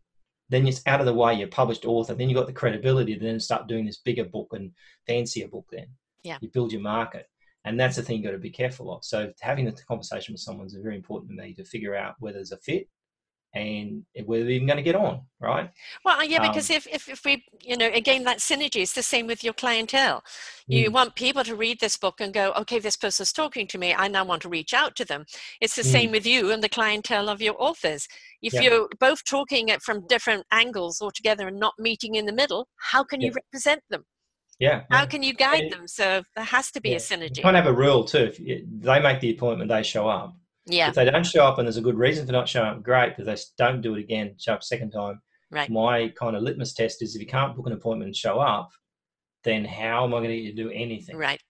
Then 0.49 0.67
it's 0.67 0.83
out 0.87 1.01
of 1.01 1.07
the 1.07 1.15
way. 1.15 1.35
You're 1.35 1.49
published 1.49 1.87
author. 1.87 2.15
Then 2.15 2.29
you've 2.29 2.37
got 2.37 2.47
the 2.47 2.53
credibility 2.53 3.15
to 3.17 3.25
then 3.25 3.41
start 3.41 3.67
doing 3.67 3.87
this 3.87 3.99
bigger 3.99 4.25
book 4.25 4.49
and 4.53 4.73
fancier 5.07 5.49
book. 5.49 5.67
Then 5.73 5.87
yeah. 6.23 6.39
you 6.41 6.49
build 6.49 6.73
your 6.73 6.83
market, 6.83 7.27
and 7.65 7.81
that's 7.81 7.97
the 7.97 8.03
thing 8.03 8.17
you've 8.17 8.27
got 8.27 8.33
to 8.33 8.39
be 8.39 8.51
careful 8.51 8.95
of. 8.95 9.05
So 9.05 9.33
having 9.41 9.65
the 9.65 9.73
conversation 9.73 10.35
with 10.35 10.41
someone 10.41 10.67
is 10.67 10.75
very 10.75 10.95
important 10.95 11.31
to 11.31 11.37
me 11.37 11.55
to 11.55 11.65
figure 11.65 11.97
out 11.97 12.15
whether 12.21 12.39
there's 12.39 12.53
a 12.53 12.59
fit 12.59 12.89
and 13.57 14.05
they're 14.15 14.51
even 14.51 14.67
going 14.67 14.77
to 14.77 14.83
get 14.83 14.95
on, 14.95 15.23
right? 15.41 15.71
Well, 16.05 16.23
yeah, 16.23 16.47
because 16.47 16.71
um, 16.71 16.77
if, 16.77 16.87
if, 16.89 17.09
if 17.09 17.25
we, 17.25 17.43
you 17.63 17.77
know, 17.77 17.91
again, 17.93 18.23
that 18.25 18.39
synergy 18.39 18.83
is 18.83 18.93
the 18.93 19.03
same 19.03 19.27
with 19.27 19.43
your 19.43 19.55
clientele. 19.55 20.23
You 20.67 20.91
mm. 20.91 20.93
want 20.93 21.15
people 21.15 21.43
to 21.45 21.57
read 21.57 21.81
this 21.81 21.97
book 21.97 22.21
and 22.21 22.35
go, 22.35 22.53
okay, 22.53 22.79
this 22.79 22.97
person's 22.97 23.33
talking 23.33 23.67
to 23.69 23.79
me. 23.79 23.95
I 23.95 24.09
now 24.09 24.25
want 24.25 24.43
to 24.43 24.51
reach 24.51 24.75
out 24.75 24.95
to 24.97 25.07
them. 25.07 25.25
It's 25.63 25.75
the 25.75 25.83
mm. 25.83 25.93
same 25.93 26.11
with 26.11 26.27
you 26.27 26.51
and 26.53 26.63
the 26.63 26.69
clientele 26.69 27.31
of 27.31 27.41
your 27.41 27.55
authors. 27.59 28.09
If 28.43 28.53
yeah. 28.53 28.61
you're 28.63 28.89
both 29.01 29.25
talking 29.25 29.71
it 29.71 29.81
from 29.81 30.07
different 30.07 30.45
angles 30.53 31.01
altogether 31.01 31.49
and 31.49 31.59
not 31.59 31.75
meeting 31.79 32.17
in 32.17 32.27
the 32.27 32.33
middle, 32.33 32.69
how 32.77 33.05
can 33.05 33.21
yeah. 33.23 33.29
you 33.29 33.33
represent 33.33 33.83
them? 33.89 34.05
Yeah. 34.59 34.83
How 34.91 35.07
can 35.07 35.23
you 35.23 35.35
guide 35.35 35.71
them? 35.71 35.87
So 35.87 36.23
there 36.35 36.45
has 36.45 36.71
to 36.73 36.81
be 36.81 36.95
a 36.95 36.99
synergy. 36.99 37.39
You 37.39 37.43
can't 37.43 37.57
have 37.57 37.67
a 37.67 37.73
rule 37.73 38.05
too. 38.05 38.33
If 38.39 38.65
they 38.81 39.01
make 39.01 39.21
the 39.21 39.31
appointment, 39.31 39.69
they 39.71 39.83
show 39.83 40.09
up 40.09 40.35
yeah. 40.67 40.89
If 40.89 40.95
they 40.95 41.05
don't 41.05 41.25
show 41.25 41.47
up 41.47 41.59
and 41.59 41.67
there's 41.67 41.77
a 41.77 41.83
good 41.83 41.99
reason 41.99 42.27
for 42.27 42.33
not 42.33 42.49
showing 42.49 42.69
up, 42.69 42.83
great. 42.83 43.15
If 43.19 43.27
they 43.27 43.37
don't 43.57 43.81
do 43.81 43.95
it 43.95 44.01
again, 44.01 44.35
show 44.39 44.55
up 44.55 44.65
second 44.65 44.91
time. 44.91 45.21
Right. 45.51 45.71
My 45.71 46.09
kind 46.19 46.35
of 46.35 46.43
litmus 46.43 46.75
test 46.75 47.03
is 47.03 47.15
if 47.15 47.21
you 47.21 47.27
can't 47.27 47.55
book 47.55 47.67
an 47.67 47.73
appointment 47.73 48.09
and 48.09 48.17
show 48.17 48.41
up, 48.41 48.71
then 49.45 49.65
how 49.65 50.05
am 50.05 50.15
I 50.15 50.19
going 50.19 50.31
to 50.31 50.37
get 50.37 50.45
you 50.45 50.55
to 50.57 50.63
do 50.65 50.71
anything? 50.71 51.17
Right. 51.17 51.41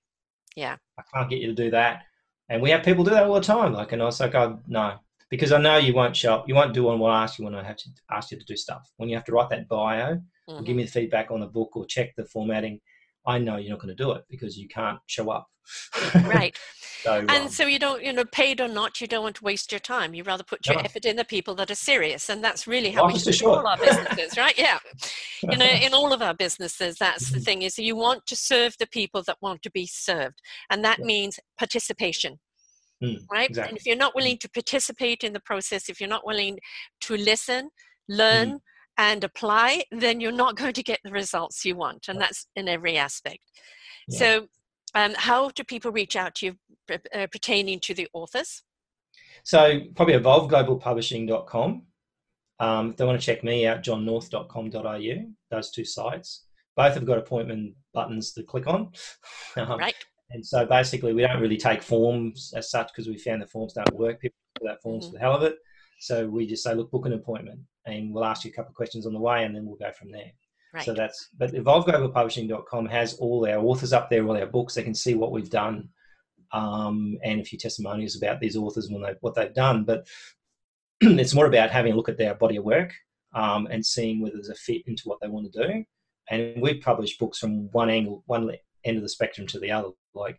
Yeah. 0.54 0.76
I 0.98 1.02
can't 1.14 1.30
get 1.30 1.40
you 1.40 1.48
to 1.48 1.54
do 1.54 1.70
that. 1.70 2.02
And 2.48 2.62
we 2.62 2.70
have 2.70 2.84
people 2.84 3.04
do 3.04 3.10
that 3.10 3.24
all 3.24 3.34
the 3.34 3.40
time. 3.40 3.72
Like, 3.72 3.92
and 3.92 4.02
I 4.02 4.04
was 4.04 4.20
like, 4.20 4.34
oh, 4.34 4.60
no, 4.68 4.98
because 5.30 5.50
I 5.50 5.58
know 5.58 5.78
you 5.78 5.94
won't 5.94 6.14
show 6.14 6.34
up. 6.34 6.48
You 6.48 6.54
won't 6.54 6.74
do 6.74 6.84
what 6.84 7.00
I 7.10 7.22
ask 7.22 7.38
you 7.38 7.44
when 7.44 7.54
I 7.54 7.62
have 7.64 7.76
to 7.78 7.88
ask 8.10 8.30
you 8.30 8.38
to 8.38 8.44
do 8.44 8.56
stuff. 8.56 8.92
When 8.98 9.08
you 9.08 9.16
have 9.16 9.24
to 9.24 9.32
write 9.32 9.48
that 9.50 9.68
bio 9.68 10.14
mm-hmm. 10.14 10.52
or 10.52 10.62
give 10.62 10.76
me 10.76 10.84
the 10.84 10.90
feedback 10.90 11.30
on 11.30 11.40
the 11.40 11.46
book 11.46 11.74
or 11.74 11.86
check 11.86 12.14
the 12.16 12.26
formatting, 12.26 12.80
I 13.26 13.38
know 13.38 13.56
you're 13.56 13.70
not 13.70 13.80
going 13.80 13.96
to 13.96 14.02
do 14.02 14.12
it 14.12 14.24
because 14.30 14.56
you 14.56 14.68
can't 14.68 14.98
show 15.06 15.30
up. 15.30 15.48
right. 16.14 16.56
And 17.04 17.30
um, 17.30 17.48
so 17.48 17.66
you 17.66 17.78
don't, 17.78 18.02
you 18.02 18.12
know, 18.12 18.24
paid 18.24 18.60
or 18.60 18.68
not, 18.68 19.00
you 19.00 19.06
don't 19.06 19.22
want 19.22 19.36
to 19.36 19.44
waste 19.44 19.72
your 19.72 19.78
time. 19.78 20.14
You 20.14 20.22
rather 20.22 20.44
put 20.44 20.66
your 20.66 20.76
no. 20.76 20.82
effort 20.82 21.04
in 21.04 21.16
the 21.16 21.24
people 21.24 21.54
that 21.56 21.70
are 21.70 21.76
serious, 21.76 22.28
and 22.28 22.42
that's 22.42 22.66
really 22.66 22.90
how 22.90 23.06
we 23.06 23.18
should 23.18 23.34
do 23.34 23.48
all 23.48 23.66
our 23.66 23.76
businesses, 23.76 24.36
right? 24.36 24.56
Yeah, 24.56 24.78
you 25.42 25.56
know, 25.56 25.64
in 25.82 25.94
all 25.94 26.12
of 26.12 26.22
our 26.22 26.34
businesses, 26.34 26.96
that's 26.98 27.30
the 27.30 27.40
thing 27.40 27.62
is 27.62 27.78
you 27.78 27.96
want 27.96 28.26
to 28.26 28.36
serve 28.36 28.74
the 28.78 28.86
people 28.86 29.22
that 29.26 29.36
want 29.40 29.62
to 29.62 29.70
be 29.70 29.86
served, 29.86 30.40
and 30.70 30.84
that 30.84 30.98
yeah. 31.00 31.06
means 31.06 31.40
participation. 31.58 32.38
Mm, 33.02 33.18
right 33.30 33.50
exactly. 33.50 33.68
and 33.68 33.78
if 33.78 33.84
you're 33.84 33.94
not 33.94 34.12
mm. 34.12 34.16
willing 34.16 34.38
to 34.38 34.48
participate 34.48 35.22
in 35.22 35.34
the 35.34 35.40
process 35.40 35.90
if 35.90 36.00
you're 36.00 36.08
not 36.08 36.26
willing 36.26 36.58
to 37.02 37.14
listen 37.18 37.68
learn 38.08 38.52
mm. 38.52 38.60
and 38.96 39.22
apply 39.22 39.84
then 39.90 40.18
you're 40.18 40.32
not 40.32 40.56
going 40.56 40.72
to 40.72 40.82
get 40.82 40.98
the 41.04 41.10
results 41.10 41.62
you 41.62 41.76
want 41.76 42.08
and 42.08 42.18
that's 42.18 42.46
in 42.56 42.68
every 42.68 42.96
aspect 42.96 43.40
yeah. 44.08 44.18
so 44.18 44.46
um, 44.96 45.14
how 45.16 45.50
do 45.50 45.62
people 45.62 45.92
reach 45.92 46.16
out 46.16 46.36
to 46.36 46.46
you 46.46 46.56
uh, 46.90 47.26
pertaining 47.30 47.78
to 47.80 47.94
the 47.94 48.08
authors? 48.14 48.62
So 49.44 49.80
probably 49.94 50.14
evolveglobalpublishing.com. 50.14 51.82
Um, 52.58 52.90
if 52.90 52.96
they 52.96 53.04
want 53.04 53.20
to 53.20 53.24
check 53.24 53.44
me 53.44 53.66
out, 53.66 53.82
johnnorth.com.au, 53.82 55.26
those 55.50 55.70
two 55.70 55.84
sites. 55.84 56.46
Both 56.74 56.94
have 56.94 57.04
got 57.04 57.18
appointment 57.18 57.74
buttons 57.92 58.32
to 58.32 58.42
click 58.42 58.66
on. 58.66 58.90
um, 59.56 59.78
right. 59.78 59.94
And 60.30 60.44
so 60.44 60.64
basically, 60.64 61.12
we 61.12 61.22
don't 61.22 61.40
really 61.40 61.58
take 61.58 61.82
forms 61.82 62.52
as 62.56 62.70
such 62.70 62.88
because 62.88 63.06
we 63.06 63.18
found 63.18 63.42
the 63.42 63.46
forms 63.46 63.74
don't 63.74 63.94
work. 63.94 64.20
People 64.20 64.36
fill 64.58 64.70
out 64.70 64.82
forms 64.82 65.04
mm-hmm. 65.04 65.12
for 65.12 65.18
the 65.18 65.20
hell 65.20 65.36
of 65.36 65.42
it. 65.42 65.56
So 66.00 66.26
we 66.26 66.46
just 66.46 66.62
say, 66.62 66.74
look, 66.74 66.90
book 66.90 67.06
an 67.06 67.12
appointment, 67.12 67.60
and 67.86 68.12
we'll 68.12 68.24
ask 68.24 68.44
you 68.44 68.50
a 68.50 68.54
couple 68.54 68.70
of 68.70 68.74
questions 68.74 69.06
on 69.06 69.12
the 69.12 69.20
way, 69.20 69.44
and 69.44 69.54
then 69.54 69.66
we'll 69.66 69.76
go 69.76 69.92
from 69.92 70.10
there. 70.10 70.32
Right. 70.76 70.84
So 70.84 70.92
that's, 70.92 71.30
but 71.38 71.52
evolveglobalpublishing.com 71.54 72.86
has 72.86 73.14
all 73.14 73.48
our 73.48 73.58
authors 73.58 73.94
up 73.94 74.10
there, 74.10 74.26
all 74.26 74.36
our 74.36 74.46
books. 74.46 74.74
They 74.74 74.82
can 74.82 74.94
see 74.94 75.14
what 75.14 75.32
we've 75.32 75.48
done 75.48 75.88
um, 76.52 77.16
and 77.24 77.40
a 77.40 77.44
few 77.44 77.58
testimonials 77.58 78.14
about 78.14 78.40
these 78.40 78.56
authors 78.56 78.86
and 78.88 79.02
they 79.02 79.14
what 79.22 79.34
they've 79.34 79.54
done. 79.54 79.84
But 79.84 80.06
it's 81.00 81.34
more 81.34 81.46
about 81.46 81.70
having 81.70 81.94
a 81.94 81.96
look 81.96 82.10
at 82.10 82.18
their 82.18 82.34
body 82.34 82.56
of 82.56 82.64
work 82.64 82.92
um, 83.34 83.66
and 83.70 83.84
seeing 83.84 84.20
whether 84.20 84.34
there's 84.34 84.50
a 84.50 84.54
fit 84.54 84.82
into 84.86 85.04
what 85.04 85.18
they 85.22 85.28
want 85.28 85.50
to 85.50 85.66
do. 85.66 85.84
And 86.28 86.60
we've 86.60 86.82
published 86.82 87.18
books 87.18 87.38
from 87.38 87.70
one 87.72 87.88
angle, 87.88 88.22
one 88.26 88.50
end 88.84 88.98
of 88.98 89.02
the 89.02 89.08
spectrum 89.08 89.46
to 89.46 89.58
the 89.58 89.70
other. 89.70 89.88
Like 90.14 90.38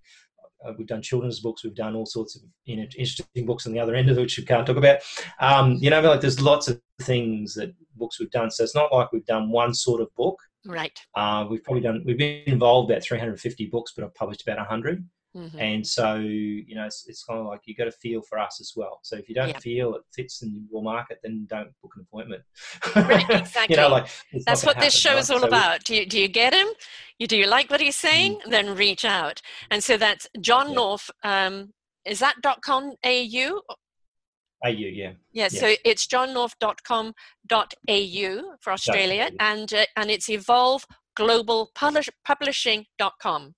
uh, 0.64 0.74
we've 0.78 0.86
done 0.86 1.02
children's 1.02 1.40
books, 1.40 1.64
we've 1.64 1.74
done 1.74 1.96
all 1.96 2.06
sorts 2.06 2.36
of 2.36 2.44
you 2.66 2.78
know 2.78 2.86
interesting 2.96 3.46
books 3.48 3.66
on 3.66 3.74
the 3.74 3.80
other 3.80 3.96
end 3.96 4.10
of 4.10 4.20
it, 4.20 4.22
which 4.22 4.38
we 4.38 4.46
can't 4.46 4.68
talk 4.68 4.78
about. 4.78 5.00
Um, 5.40 5.78
you 5.80 5.90
know, 5.90 6.02
like 6.02 6.22
there's 6.22 6.42
lots 6.42 6.68
of 6.68 6.80
things 7.02 7.56
that 7.56 7.74
books 7.98 8.20
we've 8.20 8.32
done. 8.32 8.52
So 8.52 8.64
it's 8.64 8.76
not 8.76 8.94
like 8.94 9.12
we've 9.12 9.26
done 9.26 9.52
one 9.52 9.74
sort 9.74 10.02
of 10.02 10.14
book. 10.16 10.40
Right. 10.66 10.98
Uh, 11.16 11.46
we've 11.50 11.64
probably 11.64 11.82
done. 11.82 12.04
We've 12.06 12.18
been 12.18 12.44
involved 12.46 12.92
about 12.92 13.04
350 13.04 13.68
books, 13.68 13.94
but 13.96 14.04
I've 14.04 14.16
published 14.16 14.42
about 14.44 14.58
100. 14.58 15.04
Mm-hmm. 15.36 15.60
And 15.60 15.86
so, 15.86 16.16
you 16.16 16.74
know, 16.74 16.86
it's, 16.86 17.06
it's, 17.08 17.24
kind 17.24 17.40
of 17.40 17.46
like 17.46 17.62
you 17.66 17.76
got 17.76 17.86
to 17.86 17.92
feel 17.92 18.22
for 18.24 18.40
us 18.40 18.60
as 18.60 18.74
well. 18.76 19.00
So 19.04 19.18
if 19.18 19.30
you 19.30 19.36
don't 19.36 19.50
yeah. 19.50 19.60
feel 19.60 19.94
it 19.96 20.02
fits 20.12 20.42
in 20.42 20.68
your 20.72 20.82
market, 20.82 21.20
then 21.22 21.46
don't 21.48 21.70
book 21.84 21.94
an 21.96 22.08
appointment. 22.10 22.42
Right, 22.96 23.30
exactly. 23.30 23.66
you 23.76 23.82
know, 23.82 23.90
like 23.90 24.08
that's 24.46 24.66
what 24.66 24.80
this 24.80 24.96
show 24.96 25.16
is 25.18 25.30
all 25.30 25.40
right? 25.40 25.48
about. 25.48 25.88
So 25.88 25.94
do 25.94 25.96
you 25.96 26.06
do 26.08 26.20
you 26.20 26.28
get 26.28 26.54
him? 26.54 26.68
You 27.20 27.28
do 27.28 27.38
you 27.38 27.46
like 27.46 27.70
what 27.70 27.82
he's 27.82 27.96
saying? 27.96 28.38
Mm-hmm. 28.38 28.52
Then 28.52 28.76
reach 28.76 29.06
out. 29.06 29.42
And 29.70 29.84
so 29.84 29.96
that's 29.96 30.28
John 30.42 30.70
yeah. 30.70 30.76
North. 30.76 31.12
Um, 31.24 31.74
is 32.04 32.20
that 32.20 32.36
dot 32.42 32.62
com 32.64 32.94
au? 33.06 33.62
AU, 34.66 34.70
yeah. 34.70 34.90
yeah. 34.90 35.12
Yeah, 35.34 35.50
so 35.50 35.76
it's 35.86 36.08
johnnorth.com.au 36.08 38.56
for 38.62 38.74
Australia, 38.74 39.30
and 39.40 39.72
uh, 39.74 39.86
and 39.96 40.10
it's 40.10 40.30
evolve 40.30 40.84
global 41.16 41.70
publishing.com 41.76 43.54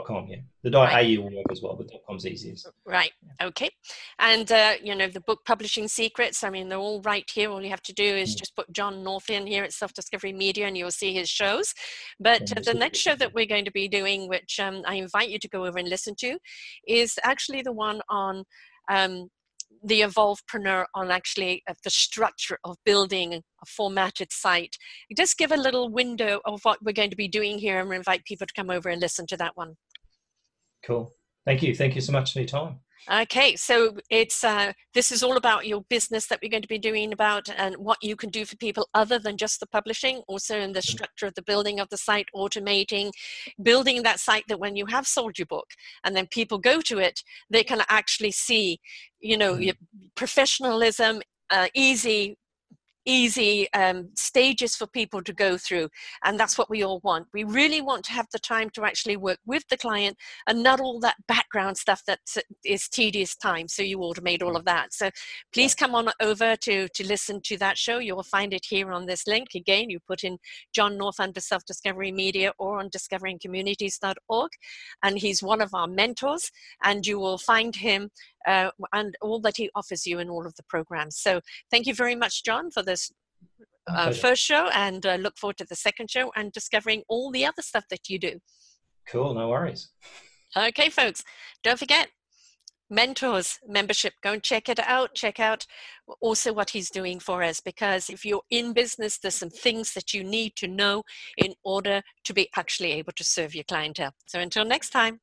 com. 0.00 0.26
Yeah. 0.28 0.38
The 0.62 0.70
dot 0.70 0.88
right. 0.88 1.18
au 1.18 1.22
will 1.22 1.36
work 1.36 1.46
as 1.50 1.60
well 1.60 1.74
but 1.76 1.88
dot 1.88 2.00
com's 2.06 2.26
easiest. 2.26 2.68
Right 2.86 3.10
okay. 3.42 3.70
And 4.18 4.50
uh, 4.50 4.74
you 4.82 4.94
know 4.94 5.08
the 5.08 5.20
book 5.20 5.40
publishing 5.44 5.88
secrets 5.88 6.44
i 6.44 6.50
mean 6.50 6.68
they're 6.68 6.78
all 6.78 7.02
right 7.02 7.28
here. 7.32 7.50
All 7.50 7.62
you 7.62 7.70
have 7.70 7.82
to 7.82 7.92
do 7.92 8.04
is 8.04 8.34
mm. 8.34 8.38
just 8.38 8.56
put 8.56 8.72
john 8.72 9.02
north 9.02 9.28
in 9.28 9.46
here 9.46 9.64
at 9.64 9.72
self 9.72 9.92
discovery 9.92 10.32
media 10.32 10.66
and 10.66 10.76
you'll 10.76 10.90
see 10.90 11.12
his 11.12 11.28
shows. 11.28 11.74
But 12.20 12.56
uh, 12.56 12.60
the 12.64 12.74
next 12.74 12.98
show 12.98 13.16
that 13.16 13.34
we're 13.34 13.46
going 13.46 13.64
to 13.64 13.72
be 13.72 13.88
doing 13.88 14.28
which 14.28 14.58
um, 14.60 14.82
i 14.86 14.94
invite 14.94 15.28
you 15.28 15.38
to 15.38 15.48
go 15.48 15.66
over 15.66 15.78
and 15.78 15.88
listen 15.88 16.14
to 16.20 16.38
is 16.86 17.18
actually 17.24 17.62
the 17.62 17.72
one 17.72 18.00
on 18.08 18.44
um, 18.90 19.28
the 19.82 20.02
evolvepreneur 20.02 20.84
on 20.94 21.10
actually 21.10 21.62
uh, 21.68 21.74
the 21.84 21.90
structure 21.90 22.58
of 22.64 22.76
building 22.84 23.34
a 23.34 23.66
formatted 23.66 24.32
site. 24.32 24.76
Just 25.16 25.38
give 25.38 25.52
a 25.52 25.56
little 25.56 25.88
window 25.88 26.40
of 26.44 26.60
what 26.62 26.78
we're 26.82 26.92
going 26.92 27.10
to 27.10 27.16
be 27.16 27.28
doing 27.28 27.58
here 27.58 27.80
and 27.80 27.92
invite 27.92 28.24
people 28.24 28.46
to 28.46 28.54
come 28.54 28.70
over 28.70 28.88
and 28.88 29.00
listen 29.00 29.26
to 29.28 29.36
that 29.38 29.56
one. 29.56 29.74
Cool. 30.84 31.12
Thank 31.44 31.62
you. 31.62 31.74
Thank 31.74 31.94
you 31.94 32.00
so 32.00 32.12
much 32.12 32.32
for 32.32 32.40
your 32.40 32.48
time. 32.48 32.80
Okay, 33.10 33.56
so 33.56 33.96
it's 34.10 34.44
uh, 34.44 34.72
this 34.94 35.10
is 35.10 35.24
all 35.24 35.36
about 35.36 35.66
your 35.66 35.82
business 35.88 36.26
that 36.28 36.38
we're 36.40 36.50
going 36.50 36.62
to 36.62 36.68
be 36.68 36.78
doing 36.78 37.12
about 37.12 37.48
and 37.56 37.76
what 37.76 37.98
you 38.00 38.14
can 38.14 38.30
do 38.30 38.44
for 38.44 38.56
people 38.56 38.88
other 38.94 39.18
than 39.18 39.36
just 39.36 39.58
the 39.58 39.66
publishing, 39.66 40.22
also 40.28 40.58
in 40.58 40.72
the 40.72 40.78
mm-hmm. 40.78 40.92
structure 40.92 41.26
of 41.26 41.34
the 41.34 41.42
building 41.42 41.80
of 41.80 41.88
the 41.88 41.96
site, 41.96 42.28
automating, 42.34 43.10
building 43.60 44.04
that 44.04 44.20
site 44.20 44.44
that 44.46 44.60
when 44.60 44.76
you 44.76 44.86
have 44.86 45.06
sold 45.06 45.36
your 45.36 45.46
book 45.46 45.66
and 46.04 46.14
then 46.14 46.26
people 46.28 46.58
go 46.58 46.80
to 46.80 46.98
it, 46.98 47.22
they 47.50 47.64
can 47.64 47.82
actually 47.88 48.30
see, 48.30 48.78
you 49.20 49.36
know, 49.36 49.54
mm-hmm. 49.54 49.70
professionalism, 50.14 51.20
uh, 51.50 51.66
easy 51.74 52.36
easy 53.04 53.72
um, 53.72 54.10
stages 54.16 54.76
for 54.76 54.86
people 54.86 55.22
to 55.22 55.32
go 55.32 55.56
through. 55.56 55.88
And 56.24 56.38
that's 56.38 56.56
what 56.56 56.70
we 56.70 56.82
all 56.82 57.00
want. 57.02 57.26
We 57.32 57.44
really 57.44 57.80
want 57.80 58.04
to 58.04 58.12
have 58.12 58.26
the 58.32 58.38
time 58.38 58.70
to 58.70 58.84
actually 58.84 59.16
work 59.16 59.38
with 59.46 59.66
the 59.68 59.76
client 59.76 60.16
and 60.46 60.62
not 60.62 60.80
all 60.80 61.00
that 61.00 61.16
background 61.26 61.76
stuff 61.76 62.02
that 62.06 62.20
is 62.64 62.88
tedious 62.88 63.36
time. 63.36 63.68
So 63.68 63.82
you 63.82 63.98
automate 63.98 64.42
all 64.42 64.56
of 64.56 64.64
that. 64.66 64.92
So 64.92 65.10
please 65.52 65.74
come 65.74 65.94
on 65.94 66.10
over 66.20 66.56
to, 66.56 66.88
to 66.88 67.06
listen 67.06 67.40
to 67.44 67.56
that 67.58 67.78
show. 67.78 67.98
You 67.98 68.16
will 68.16 68.22
find 68.22 68.52
it 68.52 68.66
here 68.68 68.92
on 68.92 69.06
this 69.06 69.26
link. 69.26 69.48
Again, 69.54 69.90
you 69.90 69.98
put 70.06 70.24
in 70.24 70.38
John 70.74 70.96
North 70.96 71.20
under 71.20 71.40
Self 71.40 71.64
Discovery 71.64 72.12
Media 72.12 72.52
or 72.58 72.78
on 72.78 72.90
discoveringcommunities.org. 72.90 74.50
And 75.02 75.18
he's 75.18 75.42
one 75.42 75.60
of 75.60 75.74
our 75.74 75.86
mentors. 75.86 76.50
And 76.82 77.06
you 77.06 77.18
will 77.18 77.38
find 77.38 77.76
him 77.76 78.10
uh, 78.46 78.70
and 78.92 79.16
all 79.20 79.40
that 79.40 79.56
he 79.56 79.70
offers 79.74 80.06
you 80.06 80.18
in 80.18 80.28
all 80.28 80.46
of 80.46 80.54
the 80.56 80.62
programs. 80.64 81.18
So 81.18 81.40
thank 81.70 81.86
you 81.86 81.94
very 81.94 82.14
much, 82.14 82.44
John, 82.44 82.70
for 82.70 82.82
this 82.82 83.10
uh, 83.86 84.12
first 84.12 84.42
show, 84.42 84.68
and 84.72 85.04
uh, 85.04 85.16
look 85.16 85.36
forward 85.36 85.58
to 85.58 85.66
the 85.68 85.76
second 85.76 86.10
show 86.10 86.30
and 86.36 86.52
discovering 86.52 87.02
all 87.08 87.30
the 87.30 87.44
other 87.44 87.62
stuff 87.62 87.84
that 87.90 88.08
you 88.08 88.18
do. 88.18 88.38
Cool, 89.08 89.34
no 89.34 89.48
worries. 89.48 89.88
Okay, 90.56 90.90
folks, 90.90 91.24
don't 91.62 91.78
forget 91.78 92.08
mentors 92.92 93.58
membership 93.66 94.12
go 94.22 94.32
and 94.32 94.42
check 94.42 94.68
it 94.68 94.78
out 94.78 95.14
check 95.14 95.40
out 95.40 95.64
also 96.20 96.52
what 96.52 96.68
he's 96.68 96.90
doing 96.90 97.18
for 97.18 97.42
us 97.42 97.58
because 97.58 98.10
if 98.10 98.22
you're 98.22 98.42
in 98.50 98.74
business 98.74 99.18
there's 99.18 99.34
some 99.34 99.48
things 99.48 99.94
that 99.94 100.12
you 100.12 100.22
need 100.22 100.54
to 100.54 100.68
know 100.68 101.02
in 101.38 101.54
order 101.64 102.02
to 102.22 102.34
be 102.34 102.50
actually 102.54 102.92
able 102.92 103.12
to 103.12 103.24
serve 103.24 103.54
your 103.54 103.64
clientele 103.64 104.12
so 104.26 104.38
until 104.38 104.62
next 104.62 104.90
time 104.90 105.18